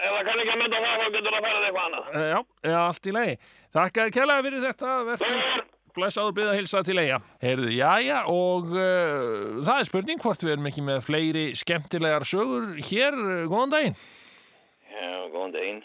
Ef 0.00 0.14
það 0.14 0.22
kann 0.30 0.40
ekki 0.42 0.52
að 0.54 0.60
mynda 0.62 0.78
það 0.84 0.94
þá 1.00 1.08
getur 1.16 1.34
það 1.34 1.44
farið 1.46 1.66
eitthvað 1.66 1.84
annað. 1.88 2.06
Eh, 2.14 2.30
Já, 2.30 2.40
já, 2.70 2.78
allt 2.86 3.06
í 3.10 3.14
lagi. 3.16 3.34
Þakka 3.76 4.06
þér 4.06 4.14
kærlega 4.16 4.46
fyrir 4.46 4.64
þetta, 4.68 4.94
verður 5.10 5.69
blessaður 5.96 6.36
byggða 6.38 6.56
hilsa 6.58 6.82
til 6.86 6.98
eiga. 7.00 7.20
Heyrðu, 7.42 7.70
jæja, 7.74 8.22
og 8.30 8.72
uh, 8.74 9.60
það 9.66 9.74
er 9.76 9.90
spurning 9.90 10.22
hvort 10.22 10.44
við 10.44 10.54
erum 10.54 10.70
ekki 10.70 10.86
með 10.86 11.04
fleiri 11.08 11.44
skemmtilegar 11.58 12.26
sögur 12.28 12.72
hér, 12.90 13.18
góðan 13.50 13.74
daginn. 13.76 14.00
Já, 14.90 15.12
góðan 15.32 15.54
daginn 15.54 15.84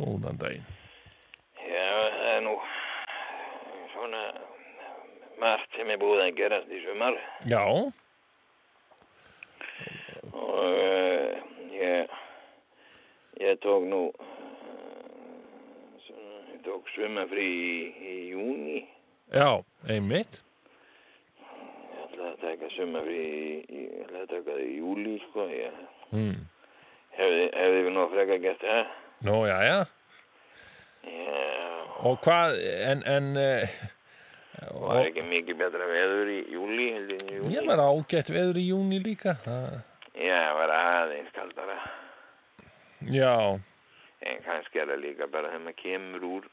Góðan 0.00 0.38
daginn. 0.40 0.70
Já, 1.62 1.90
það 2.16 2.30
er 2.32 2.40
nú 2.46 2.54
svona 3.92 4.22
margt 5.42 5.76
sem 5.76 5.90
er 5.90 6.00
búið 6.00 6.22
að 6.26 6.36
gerast 6.38 6.70
í 6.72 6.80
sumar 6.84 7.16
Já, 7.50 7.62
og 10.32 10.58
uh, 10.58 11.30
ég 11.74 12.12
ég 13.42 13.60
tók 13.64 13.86
nú 13.90 14.02
uh, 14.10 14.14
svona, 16.06 16.42
ég 16.52 16.60
tók 16.66 16.90
sumafrí 16.94 17.46
í, 17.46 17.76
í 18.12 18.16
júni 18.32 18.80
já, 19.32 19.48
einmitt. 19.88 20.40
ég 21.92 22.02
ætla 22.06 22.28
að 22.32 22.40
taka 22.42 22.68
sumafrí 22.76 23.22
ég 23.68 24.04
ætla 24.04 24.22
að 24.24 24.28
taka 24.34 24.50
það 24.50 24.62
í 24.66 24.76
júli 24.78 25.16
sko 25.28 25.48
ég, 25.50 25.80
Mm. 26.12 26.34
Hefði, 27.16 27.44
hefði 27.56 27.78
við 27.86 27.92
nú 27.94 28.02
freka 28.12 28.36
gert 28.42 28.60
það? 28.60 28.86
Nú, 29.24 29.36
já, 29.48 29.56
já. 29.64 29.78
Já, 31.08 31.84
Og 32.04 32.18
hvað, 32.24 32.58
en, 32.90 33.02
en, 33.08 33.28
uh, 33.36 33.68
var 34.82 35.06
ekki 35.06 35.22
mikið 35.24 35.56
betra 35.60 35.86
veður 35.88 36.28
í 36.34 36.38
júli, 36.52 36.86
ég 37.54 37.66
var 37.68 37.80
ágætt 37.80 38.28
veður 38.34 38.58
í 38.60 38.66
júni 38.68 38.98
líka. 39.04 39.36
Það- 39.44 39.80
Já, 40.20 40.40
var 40.54 40.68
aðeins 40.76 41.32
kaldara. 41.32 41.78
Já, 43.08 43.58
En 44.22 44.42
kannski 44.44 44.78
er 44.78 44.86
það 44.92 45.00
líka 45.02 45.26
bara 45.32 45.48
þegar 45.48 45.64
maður 45.64 45.80
kemur 45.82 46.22
úr 46.28 46.44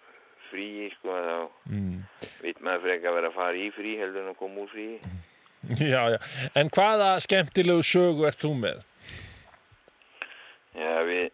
fríi, 0.52 0.90
sko, 0.98 1.16
þá 1.16 1.72
mm. 1.72 1.98
veit 2.44 2.62
maður 2.66 2.86
freka 2.86 3.10
að 3.10 3.18
vera 3.20 3.32
að 3.32 3.38
fara 3.40 3.60
í 3.60 3.68
frí 3.76 3.96
heldur 4.00 4.24
en 4.24 4.32
að 4.34 4.40
koma 4.40 4.64
úr 4.64 4.72
fríi. 4.74 5.00
já, 5.94 6.02
já. 6.16 6.20
En 6.60 6.72
hvaða 6.76 7.10
skemmtilegu 7.26 7.86
sögu 7.86 8.28
ert 8.30 8.42
þú 8.42 8.54
með? 8.62 8.84
Já, 10.80 10.94
við, 11.08 11.30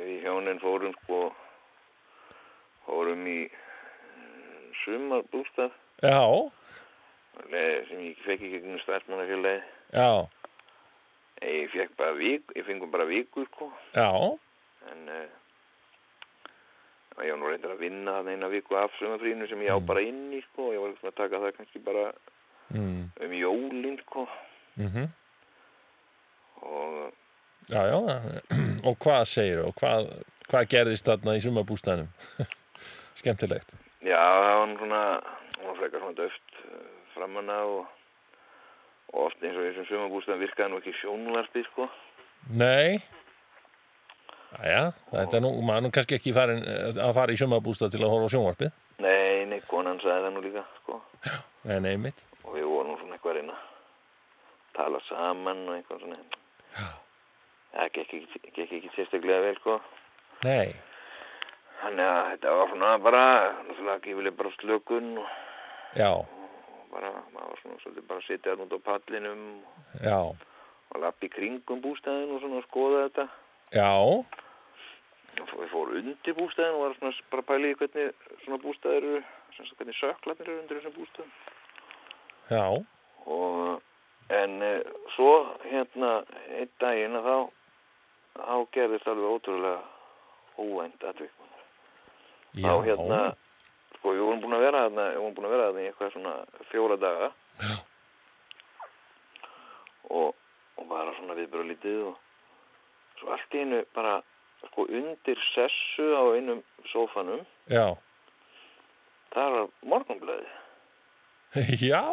við 0.00 0.16
hjónin 0.24 0.62
fórum, 0.62 0.94
sko, 1.04 1.20
fórum 2.88 3.26
í 3.30 3.40
mm, 3.46 4.68
sumarbústað 4.84 5.74
Já, 6.02 6.20
sem 7.44 8.00
ég 8.02 8.18
fekk 8.24 8.34
ekki 8.34 8.50
gegnum 8.56 8.80
starfsmannafélagi. 8.82 9.62
já, 9.94 10.26
Ég 11.44 11.70
fengum 12.66 12.90
bara 12.90 13.04
viku, 13.04 13.44
sko, 13.52 13.68
já, 13.94 14.10
en 14.90 15.08
uh, 15.12 15.24
ég 17.22 17.30
var 17.30 17.38
nú 17.38 17.50
reyndir 17.50 17.74
að 17.74 17.82
vinna 17.84 18.16
það 18.18 18.30
eina 18.34 18.48
viku 18.50 18.78
af 18.78 18.96
sumafrínu 18.98 19.46
sem 19.50 19.62
ég 19.62 19.70
á 19.70 19.78
bara 19.78 20.02
inn 20.02 20.32
í, 20.34 20.40
sko, 20.50 20.72
ég 20.74 20.82
var 20.82 20.96
að 20.98 21.18
taka 21.20 21.42
það 21.44 21.58
kannski 21.58 21.82
bara 21.84 22.08
mm. 22.74 23.02
um 23.26 23.36
jólin, 23.38 24.00
sko, 24.06 24.26
Mm 24.74 25.12
og 26.64 27.12
já, 27.68 27.86
já. 27.86 27.98
Og 28.88 28.96
hvað 29.00 29.24
segir 29.28 29.62
og 29.64 29.74
hvað, 29.80 30.10
hvað 30.50 30.68
gerðist 30.72 31.08
þarna 31.08 31.36
í 31.36 31.42
sumabústænum? 31.44 32.08
Skemmtilegt. 33.20 33.72
Já, 34.04 34.20
það 34.20 34.58
var 34.60 34.72
svona, 34.80 35.02
hún 35.58 35.68
var 35.70 35.78
frekar 35.80 36.02
svona 36.02 36.18
döft 36.18 36.56
uh, 36.64 36.80
framanna 37.14 37.58
og, 37.64 37.86
og 39.12 39.26
oft 39.28 39.44
eins 39.44 39.56
og 39.56 39.68
þessum 39.68 39.88
sumabústæðan 39.88 40.42
virkaði 40.44 40.72
nú 40.72 40.80
ekki 40.82 40.96
sjónvarpi, 41.00 41.64
sko. 41.70 41.88
Nei. 42.52 43.00
Jæja, 44.62 44.84
þetta 45.10 45.36
er 45.36 45.42
nú, 45.44 45.50
maður 45.66 45.88
er 45.88 45.94
kannski 45.96 46.16
ekki 46.18 46.32
farin, 46.36 46.62
eh, 46.64 46.92
að 47.04 47.14
fara 47.16 47.32
í 47.34 47.38
sumabústað 47.40 47.90
til 47.94 48.02
að 48.04 48.12
horfa 48.12 48.28
á 48.30 48.32
sjónvarpið. 48.34 48.72
Nei, 49.04 49.44
nei, 49.50 49.60
konan 49.70 49.98
sagði 50.00 50.24
það 50.28 50.34
nú 50.36 50.42
líka, 50.44 50.64
sko. 50.82 51.00
Nei, 51.64 51.78
nei, 51.80 51.96
mitt. 51.96 52.22
Og 52.44 52.54
við 52.54 52.66
vorum 52.70 52.96
svona 53.00 53.16
eitthvað 53.16 53.32
að 53.34 53.38
reyna 53.40 53.56
að 53.58 54.76
tala 54.78 55.00
saman 55.08 55.62
og 55.68 55.74
eitthvað 55.78 56.00
svona. 56.04 56.20
Já. 56.78 56.86
Það 57.74 57.92
gekk 57.98 58.14
ekki, 58.46 58.62
ekki 58.68 58.90
sérstaklega 58.94 59.40
vel, 59.48 59.54
sko. 59.60 59.80
Nei. 60.44 60.74
Þannig 61.82 62.06
að 62.08 62.30
þetta 62.30 62.54
var 62.58 62.68
svona 62.72 62.92
bara, 63.02 63.24
náttúrulega 63.66 64.04
gefileg 64.06 64.36
bara 64.38 64.54
slökun 64.60 65.10
og 65.18 65.32
Já, 65.94 66.10
bara, 66.94 67.10
maður 67.34 67.50
var 67.52 67.58
svona 67.62 67.80
svolítið 67.82 68.06
bara 68.08 68.22
að 68.22 68.26
sitja 68.30 68.54
út 68.64 68.72
á 68.74 68.78
pallinum 68.86 69.42
já, 70.02 70.16
og 70.90 70.96
lappa 71.02 71.26
í 71.26 71.30
kringum 71.30 71.82
bústæðin 71.84 72.32
og 72.34 72.40
svona 72.42 72.58
að 72.62 72.66
skoða 72.70 73.02
þetta. 73.04 73.26
já, 73.74 73.90
Við 75.34 75.70
fórum 75.72 75.96
undir 75.98 76.36
bústæðin 76.38 76.76
og 76.76 76.82
var 76.84 76.96
svona 76.98 77.12
bara 77.32 77.46
í 77.72 77.76
hvernig 77.78 78.28
svona 78.44 78.60
bústæðir 78.62 78.96
eru, 79.00 79.22
hvernig 79.78 79.98
söklarnir 79.98 80.48
eru 80.48 80.60
undir 80.60 80.80
þessum 80.80 80.96
bústæðum. 80.98 81.32
já, 82.50 82.66
Og 83.26 83.82
en 84.28 84.62
uh, 84.62 84.80
svo 85.14 85.30
hérna 85.64 86.10
einn 86.58 86.70
daginn 86.80 87.20
þá, 87.24 87.36
þá 88.36 88.56
gerðist 88.76 89.08
alveg 89.08 89.32
ótrúlega 89.36 89.80
óvænt 90.58 91.08
já. 91.08 91.30
Þá 92.54 92.74
hérna, 92.86 93.20
sko 93.96 94.12
við 94.14 94.26
vorum 94.26 94.44
búin 94.44 94.58
að 94.58 94.66
vera 94.68 94.84
þarna, 94.86 95.08
við 95.10 95.22
vorum 95.22 95.34
búin 95.38 95.48
að 95.48 95.54
vera 95.56 95.70
þarna 95.70 95.82
í 95.82 95.88
eitthvað 95.88 96.12
svona 96.14 96.34
fjóra 96.70 97.00
daga. 97.02 97.32
Já. 97.64 97.74
Og, 100.14 100.30
og 100.78 100.86
bara 100.90 101.16
svona 101.16 101.34
viðbyrja 101.38 101.70
lítið 101.72 102.04
og 102.10 102.20
svo 103.18 103.34
allt 103.34 103.56
í 103.56 103.64
einu 103.64 103.80
bara 103.96 104.18
sko 104.70 104.86
undir 104.88 105.40
sessu 105.52 106.10
á 106.16 106.22
einum 106.36 106.60
sófanum, 106.90 107.42
Já, 107.70 107.96
það 109.34 109.56
var 109.56 109.72
morgunblöði. 109.92 110.52
já, 111.90 112.04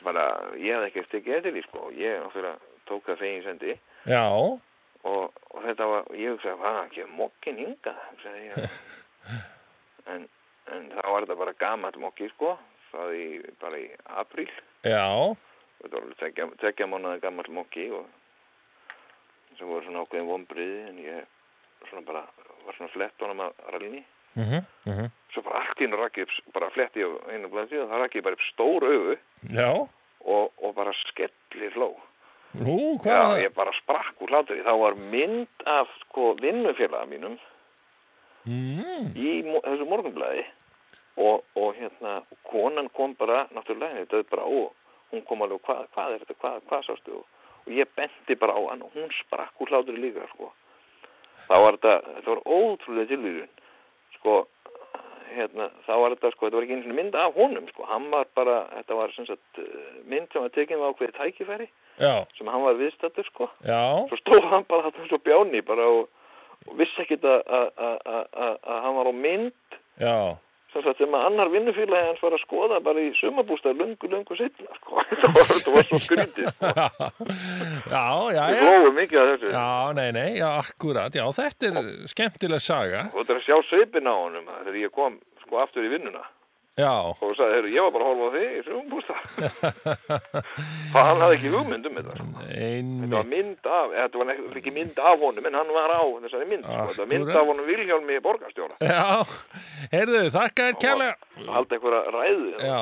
Bara, 0.00 0.24
ég 0.56 0.72
hafði 0.72 0.88
ekki 0.88 1.02
stekið 1.08 1.36
eftir 1.36 1.54
því 1.54 1.62
sko, 1.66 1.86
ég 1.92 2.20
náttúrulega 2.22 2.56
tók 2.88 3.08
það 3.10 3.18
fegin 3.20 3.42
sendi. 3.44 3.74
Já, 4.08 4.24
og, 4.32 5.40
og 5.52 5.64
þetta 5.66 5.88
var, 5.90 6.08
ég 6.16 6.32
hugsaði, 6.34 6.56
hvað, 6.62 6.78
ekki 6.86 7.06
mokkin 7.18 7.60
ég. 7.60 7.90
en, 10.14 10.24
en 10.72 10.88
þá 10.94 11.04
var 11.04 11.26
þetta 11.26 11.38
bara 11.42 11.56
gamall 11.60 12.00
mokki, 12.00 12.30
sko, 12.32 12.54
það 12.94 13.12
í, 13.18 13.26
bara 13.60 13.82
í 13.82 13.86
apríl, 14.22 14.48
já, 14.88 15.04
þetta 15.82 16.00
var 16.00 16.16
tekja, 16.22 16.48
tekja 16.64 16.88
mánuða 16.90 17.20
gamall 17.22 17.52
mokki 17.60 17.90
og 17.98 18.08
sem 19.60 19.70
voru 19.70 19.84
svona 19.86 20.04
ákveðin 20.04 20.30
vombriði, 20.30 20.80
en 20.88 20.98
ég 21.04 21.86
svona 21.88 22.04
bara, 22.08 22.24
var 22.66 22.76
svona 22.78 22.92
flett 22.94 23.24
honum 23.24 23.44
að 23.46 23.64
rallinni, 23.74 24.02
mhm, 24.34 24.66
mhm, 24.88 25.10
svo 25.34 25.44
bara 25.46 25.62
allt 25.62 25.80
í 25.80 25.88
einu 25.88 26.00
rakki 26.00 26.26
bara 26.54 26.70
fletti 26.74 27.04
á 27.04 27.10
einu 27.32 27.50
blæði 27.52 27.82
og 27.84 27.90
það 27.92 28.04
rakki 28.04 28.24
bara 28.26 28.38
upp 28.38 28.46
stór 28.48 28.86
já, 29.48 29.70
og, 30.20 30.52
og 30.60 30.74
bara 30.76 30.94
skelli 31.04 31.72
hló. 31.76 31.92
nú, 32.52 32.98
Já, 33.04 33.38
ég 33.38 33.54
bara 33.54 33.72
sprakk 33.78 34.18
úr 34.24 34.32
hlátri. 34.32 34.58
Þá 34.66 34.72
var 34.80 34.96
mynd 34.98 35.66
af 35.70 35.90
sko 36.00 36.32
vinnufélaga 36.40 37.06
mínum 37.06 37.36
mm, 38.44 39.12
í 39.14 39.34
þessu 39.46 39.86
morgunblæði 39.86 40.42
og, 41.20 41.44
og 41.54 41.76
hérna, 41.78 42.20
konan 42.50 42.88
kom 42.96 43.14
bara, 43.18 43.44
náttúrulega, 43.54 44.02
þetta 44.02 44.22
er 44.22 44.30
bara 44.32 44.48
og 44.48 44.72
hún 45.12 45.22
kom 45.28 45.44
alveg, 45.44 45.62
hvað, 45.66 45.86
hvað 45.94 46.14
er 46.14 46.24
þetta, 46.24 46.38
hvað, 46.42 46.58
hvað 46.70 46.86
sástu? 46.88 47.20
Og, 47.20 47.39
og 47.66 47.74
ég 47.74 47.90
benti 47.96 48.36
bara 48.40 48.56
á 48.56 48.60
hann 48.70 48.84
og 48.86 48.94
hún 48.96 49.10
sprakk 49.20 49.60
úr 49.60 49.72
hlátri 49.72 49.96
líka, 49.98 50.26
sko. 50.34 50.52
Þá 51.48 51.54
var 51.58 51.76
þetta, 51.76 51.94
þetta 52.16 52.30
var 52.30 52.42
ótrúlega 52.46 53.10
tilvíðun, 53.10 53.52
sko, 54.18 54.36
hérna, 55.34 55.70
þá 55.86 55.92
var 56.02 56.14
þetta, 56.14 56.32
sko, 56.34 56.46
þetta 56.46 56.58
var 56.58 56.66
ekki 56.66 56.76
einu 56.76 56.84
sinni 56.86 56.98
mynd 56.98 57.18
af 57.18 57.38
honum, 57.38 57.66
sko, 57.72 57.86
hann 57.90 58.10
var 58.12 58.30
bara, 58.38 58.58
þetta 58.76 58.98
var 59.00 59.14
sem 59.16 59.28
sagt 59.28 59.62
eh, 59.62 59.88
mynd 60.10 60.30
sem 60.32 60.44
var 60.44 60.54
tekin 60.54 60.80
með 60.80 60.92
ákveðið 60.92 61.18
tækifæri 61.18 61.68
já, 62.00 62.14
sem 62.38 62.52
hann 62.52 62.66
var 62.66 62.78
viðstattur, 62.80 63.30
sko. 63.32 63.50
Já, 63.66 63.82
svo 64.10 64.20
stóð 64.22 64.46
hann 64.52 64.68
bara 64.70 64.90
þetta 64.90 65.08
svo 65.10 65.20
bjáni 65.26 65.64
bara 65.66 65.88
og, 65.96 66.06
og 66.68 66.78
vissi 66.78 67.04
ekkit 67.04 67.26
að 67.26 67.50
hann 68.68 69.00
var 69.00 69.10
á 69.10 69.14
mynd. 69.16 69.80
Já, 70.00 70.16
sem, 70.72 70.82
sagt, 70.84 71.00
sem 71.02 71.14
að 71.16 71.26
annar 71.28 71.50
vinnufélagi 71.52 72.08
hans 72.08 72.22
var 72.24 72.36
að 72.36 72.42
skoða 72.44 72.80
bara 72.84 73.02
í 73.02 73.10
sumabústað 73.18 73.78
lungu, 73.80 74.10
lungu 74.12 74.38
setna 74.38 74.74
sko. 74.78 75.04
þetta, 75.10 75.74
var, 75.74 75.88
svo 75.88 76.00
skrítið 76.06 76.50
sko. 76.50 76.72
já, 77.94 78.04
já, 78.36 78.42
við 78.42 78.58
já, 78.58 78.66
hlóðum 78.66 78.98
mikið 79.00 79.22
að 79.22 79.30
þessu. 79.32 79.54
Já, 79.54 79.70
nei, 80.00 80.08
nei, 80.16 80.28
já, 80.38 80.48
akkurat, 80.64 81.20
já, 81.20 81.24
þetta 81.40 81.70
er 81.72 81.94
skemmtileg 82.14 82.64
saga, 82.64 83.06
og 83.10 83.22
þetta 83.22 83.36
er 83.36 83.40
að 83.42 83.48
sjá 83.48 83.56
sveipin 83.70 84.10
á 84.10 84.14
honum 84.14 84.52
þegar 84.52 84.82
ég 84.84 84.94
kom 84.94 85.18
sko 85.44 85.64
aftur 85.64 85.86
í 85.86 85.92
vinnuna 85.92 86.26
já, 86.78 86.92
og 87.10 87.32
sagði, 87.36 87.52
heyrðu, 87.56 87.70
ég 87.74 87.82
var 87.86 87.92
bara 87.94 88.04
að 88.04 88.10
horfa 88.10 88.26
á 88.26 88.34
þig 88.36 88.48
í 88.50 88.62
sumabústað 88.66 89.20
það 90.94 91.04
hann 91.10 91.22
hafði 91.24 91.36
ekki 91.38 91.50
hugmynd 91.54 91.88
um 91.90 91.96
þetta 91.98 92.14
sko. 92.16 92.26
þetta 92.46 93.16
var 93.16 93.28
mynd 93.32 93.66
af, 93.66 93.86
eða, 93.90 94.04
þetta 94.04 94.20
var 94.22 94.32
ekki, 94.34 94.46
ekki 94.60 94.72
mynd 94.76 95.00
af 95.10 95.24
honum 95.26 95.48
en 95.50 95.58
hann 95.60 95.72
var 95.76 95.90
á 95.92 96.02
þessari 96.24 96.48
mynd 96.52 96.64
sko. 96.68 96.86
þetta 96.90 97.02
var 97.04 97.10
mynd 97.14 97.32
af 97.34 97.50
honum 97.50 97.68
Vilhjálmi 97.70 98.18
borgarstjóra. 98.24 98.74
Já, 98.80 99.06
heyrðu, 99.92 100.22
þakka 100.36 100.68
þér 100.70 100.78
kærlega, 100.84 101.14
halda 101.50 101.76
einhverja 101.76 102.02
ræðu 102.16 102.50
já, 102.64 102.80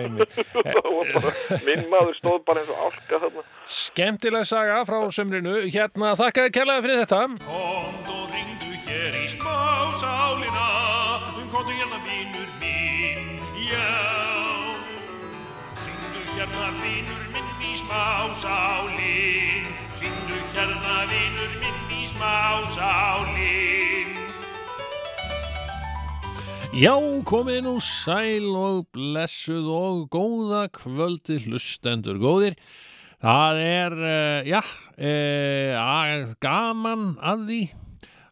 einmitt, 0.00 0.36
Það 0.66 0.90
var 0.96 1.12
bara, 1.14 1.32
minn 1.68 1.84
maður 1.92 2.18
stóð 2.18 2.40
bara 2.48 2.62
eins 2.64 2.72
og 2.74 2.82
álka 2.88 3.20
þarna. 3.26 3.46
Skemmtileg 3.78 4.48
saga 4.48 4.80
frá 4.88 4.98
sömrinu, 5.14 5.54
hérna, 5.70 6.14
þakka 6.18 6.46
þér 6.48 6.56
kærlega 6.58 6.84
fyrir 6.88 7.02
þetta, 7.04 7.22
Komd 7.46 8.12
og 8.16 8.26
ringdu 8.34 8.72
hér 8.88 9.20
í 9.22 9.26
smásálina 9.36 10.66
Komdu 11.46 11.72
hérna 11.72 11.98
vinur 12.04 12.42
minn, 12.42 12.55
já. 13.70 13.92
Ringdu 15.84 16.20
hérna 16.34 16.68
vinur 16.80 17.24
minn 17.32 17.50
í 17.62 17.72
smásálin 17.78 19.64
Ringdu 20.00 20.38
hérna 20.54 20.96
vinur 21.10 21.52
minn 21.60 21.90
í 21.94 22.02
smásálin 22.06 23.56
Já, 26.76 26.92
komið 27.24 27.62
nú 27.64 27.78
sæl 27.80 28.50
og 28.52 28.84
blessuð 28.92 29.64
og 29.72 30.02
góða 30.12 30.66
kvöldi 30.76 31.38
hlustendur 31.46 32.18
góðir. 32.20 32.52
Það 33.24 33.60
er, 33.64 33.96
uh, 33.96 34.40
já, 34.44 34.60
uh, 35.00 36.34
gaman 36.44 37.16
að 37.16 37.46
því 37.48 37.60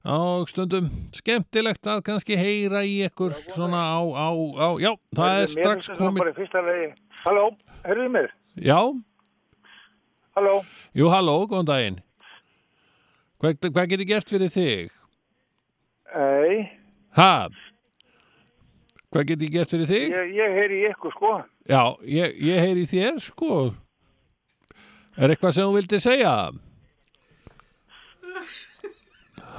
á 0.04 0.16
stundum 0.48 0.88
skemmtilegt 1.16 1.88
að 1.88 2.02
kannski 2.04 2.36
heyra 2.36 2.82
í 2.84 2.98
ykkur 3.08 3.32
svona 3.54 3.80
á, 3.96 4.00
á, 4.04 4.28
á, 4.30 4.68
já, 4.82 4.92
það 5.16 5.40
er 5.40 5.50
strax 5.54 5.88
komið. 5.96 6.94
Halló, 7.24 7.46
heyrðu 7.86 8.08
mér? 8.12 8.30
já, 8.60 8.78
Halló, 10.34 10.56
jú, 10.98 11.08
halló, 11.12 11.36
góðan 11.46 11.68
daginn. 11.70 11.98
Hvað, 13.40 13.68
hvað 13.70 13.88
get 13.92 14.00
ég 14.02 14.08
gert 14.08 14.32
fyrir 14.34 14.50
þig? 14.50 14.90
Ei, 16.14 16.64
Ha? 17.14 17.48
Hvað 19.14 19.26
get 19.28 19.42
ég 19.46 19.52
gert 19.54 19.70
fyrir 19.70 19.86
þig? 19.86 20.10
ég, 20.10 20.30
ég 20.34 20.54
heyri 20.58 20.80
í 20.82 20.86
ykkur 20.90 21.12
sko. 21.14 21.32
Já, 21.70 21.82
ég, 22.02 22.34
ég 22.42 22.58
heyri 22.60 22.82
í 22.82 22.88
þér, 22.90 23.20
sko. 23.22 23.58
Er 25.14 25.30
eitthvað 25.30 25.54
sem 25.54 25.68
þú 25.68 25.76
vildi 25.78 26.00
segja? 26.02 26.32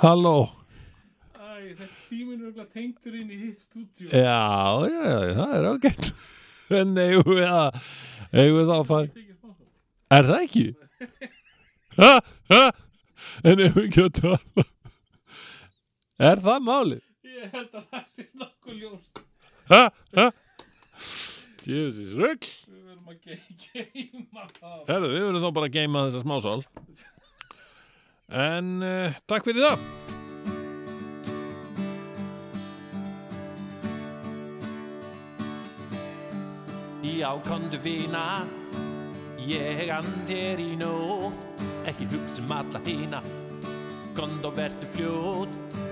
Halló? 0.06 0.46
Æ, 1.34 1.74
þetta 1.74 1.86
síminn 1.98 2.44
er 2.46 2.66
tengdur 2.70 3.16
inn 3.18 3.32
í 3.34 3.38
hitt 3.40 3.64
stúdíu. 3.64 4.10
Já, 4.14 4.86
já, 4.86 5.00
já, 5.02 5.32
það 5.40 5.54
er 5.58 5.70
ágætt. 5.74 6.10
En 6.76 6.96
eigum 6.98 7.28
við 7.30 7.46
að, 7.46 7.76
eigum 8.34 8.56
við 8.60 8.70
þá 8.70 8.76
að 8.76 8.88
fara. 8.90 9.24
Er 10.18 10.30
það 10.30 10.46
ekki? 10.46 10.66
Ha, 11.96 12.10
ha, 12.52 12.62
en 13.48 13.62
eigum 13.64 13.76
við 13.80 13.86
ekki 13.88 14.02
að 14.04 14.14
tala. 14.20 14.66
Er 16.30 16.42
það 16.46 16.66
málið? 16.68 17.04
Ég 17.32 17.54
held 17.54 17.78
að 17.82 17.86
það 17.96 18.06
sé 18.14 18.28
nokkuð 18.42 18.80
ljóst. 18.84 19.22
Ha, 19.72 19.82
ha. 20.20 20.26
Jesus, 21.66 22.14
rugg. 22.20 22.46
Við 22.70 22.82
verðum 22.92 23.14
að 23.14 23.20
ge- 23.26 23.42
geima 23.72 24.46
það. 24.60 24.80
Herðu, 24.92 25.14
við 25.16 25.28
verðum 25.30 25.46
þá 25.48 25.52
bara 25.60 25.72
að 25.72 25.78
geima 25.80 26.06
þessa 26.10 26.26
smásál. 26.26 26.60
En 28.34 28.82
uh, 28.82 29.14
takk 29.30 29.46
fyrir 29.46 29.62
það. 29.68 29.86
Já, 37.06 37.30
kondu 37.46 37.78
vina 37.84 38.44
Ég 39.46 39.92
and 39.94 40.26
þér 40.28 40.60
í 40.60 40.72
nót 40.80 41.62
Ekki 41.88 42.08
hugsa 42.12 42.42
um 42.42 42.54
alla 42.58 42.82
hina 42.86 43.22
Kond 44.16 44.46
og 44.48 44.56
vertu 44.58 44.88
fljót. 44.96 45.52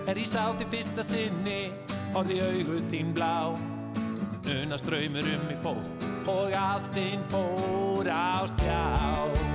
Er 0.10 0.18
ég 0.18 0.30
sá 0.32 0.50
til 0.58 0.68
fyrsta 0.74 1.06
sinni 1.06 1.72
Horði 2.16 2.42
auguð 2.44 2.86
þín 2.92 3.14
blá. 3.16 3.54
Una 4.58 4.80
ströymur 4.82 5.30
um 5.38 5.50
í 5.54 5.58
fót 5.64 6.10
Og 6.28 6.56
ástin 6.58 7.24
fór 7.32 8.10
á 8.10 8.48
stjá 8.50 9.53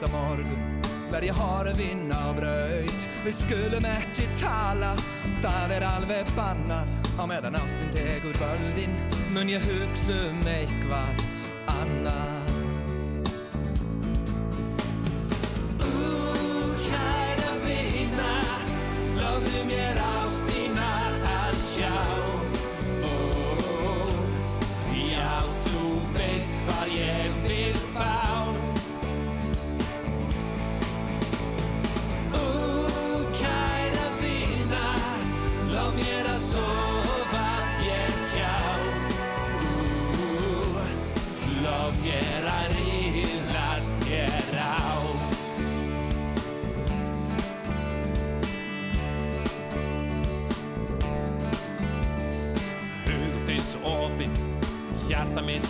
sólinn 0.00 0.06
rís 0.06 0.06
á 0.06 0.08
morgun 0.08 0.80
Verð 1.10 1.26
ég 1.26 1.34
horfinn 1.34 2.12
á 2.12 2.32
braut 2.32 3.00
Við 3.24 3.34
skulum 3.34 3.84
ekki 3.84 4.28
tala 4.38 4.94
Það 5.42 5.72
er 5.76 5.84
alveg 5.84 6.26
bannað 6.36 6.88
Á 7.18 7.24
meðan 7.26 7.58
ástin 7.58 7.90
tekur 7.92 8.36
völdin 8.38 8.94
Mun 9.34 9.48
ég 9.50 9.62
hugsa 9.64 10.16
um 10.30 10.40
eitthvað 10.46 11.24
annað 11.68 12.39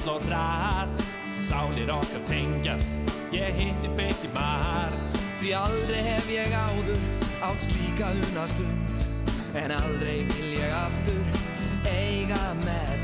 slår 0.03 0.21
rætt 0.31 1.05
Sálir 1.49 1.91
okkar 1.91 2.23
tengjast, 2.29 2.93
ég 3.33 3.55
hitti 3.59 3.91
beitti 3.97 4.29
mar 4.35 4.93
Því 5.41 5.53
aldrei 5.57 6.01
hef 6.05 6.31
ég 6.33 6.55
áður 6.57 7.01
átt 7.45 7.65
slíka 7.65 8.13
unastund 8.25 9.07
En 9.61 9.75
aldrei 9.75 10.21
vil 10.35 10.53
ég 10.61 10.75
aftur 10.77 11.41
eiga 11.91 12.41
með 12.65 13.00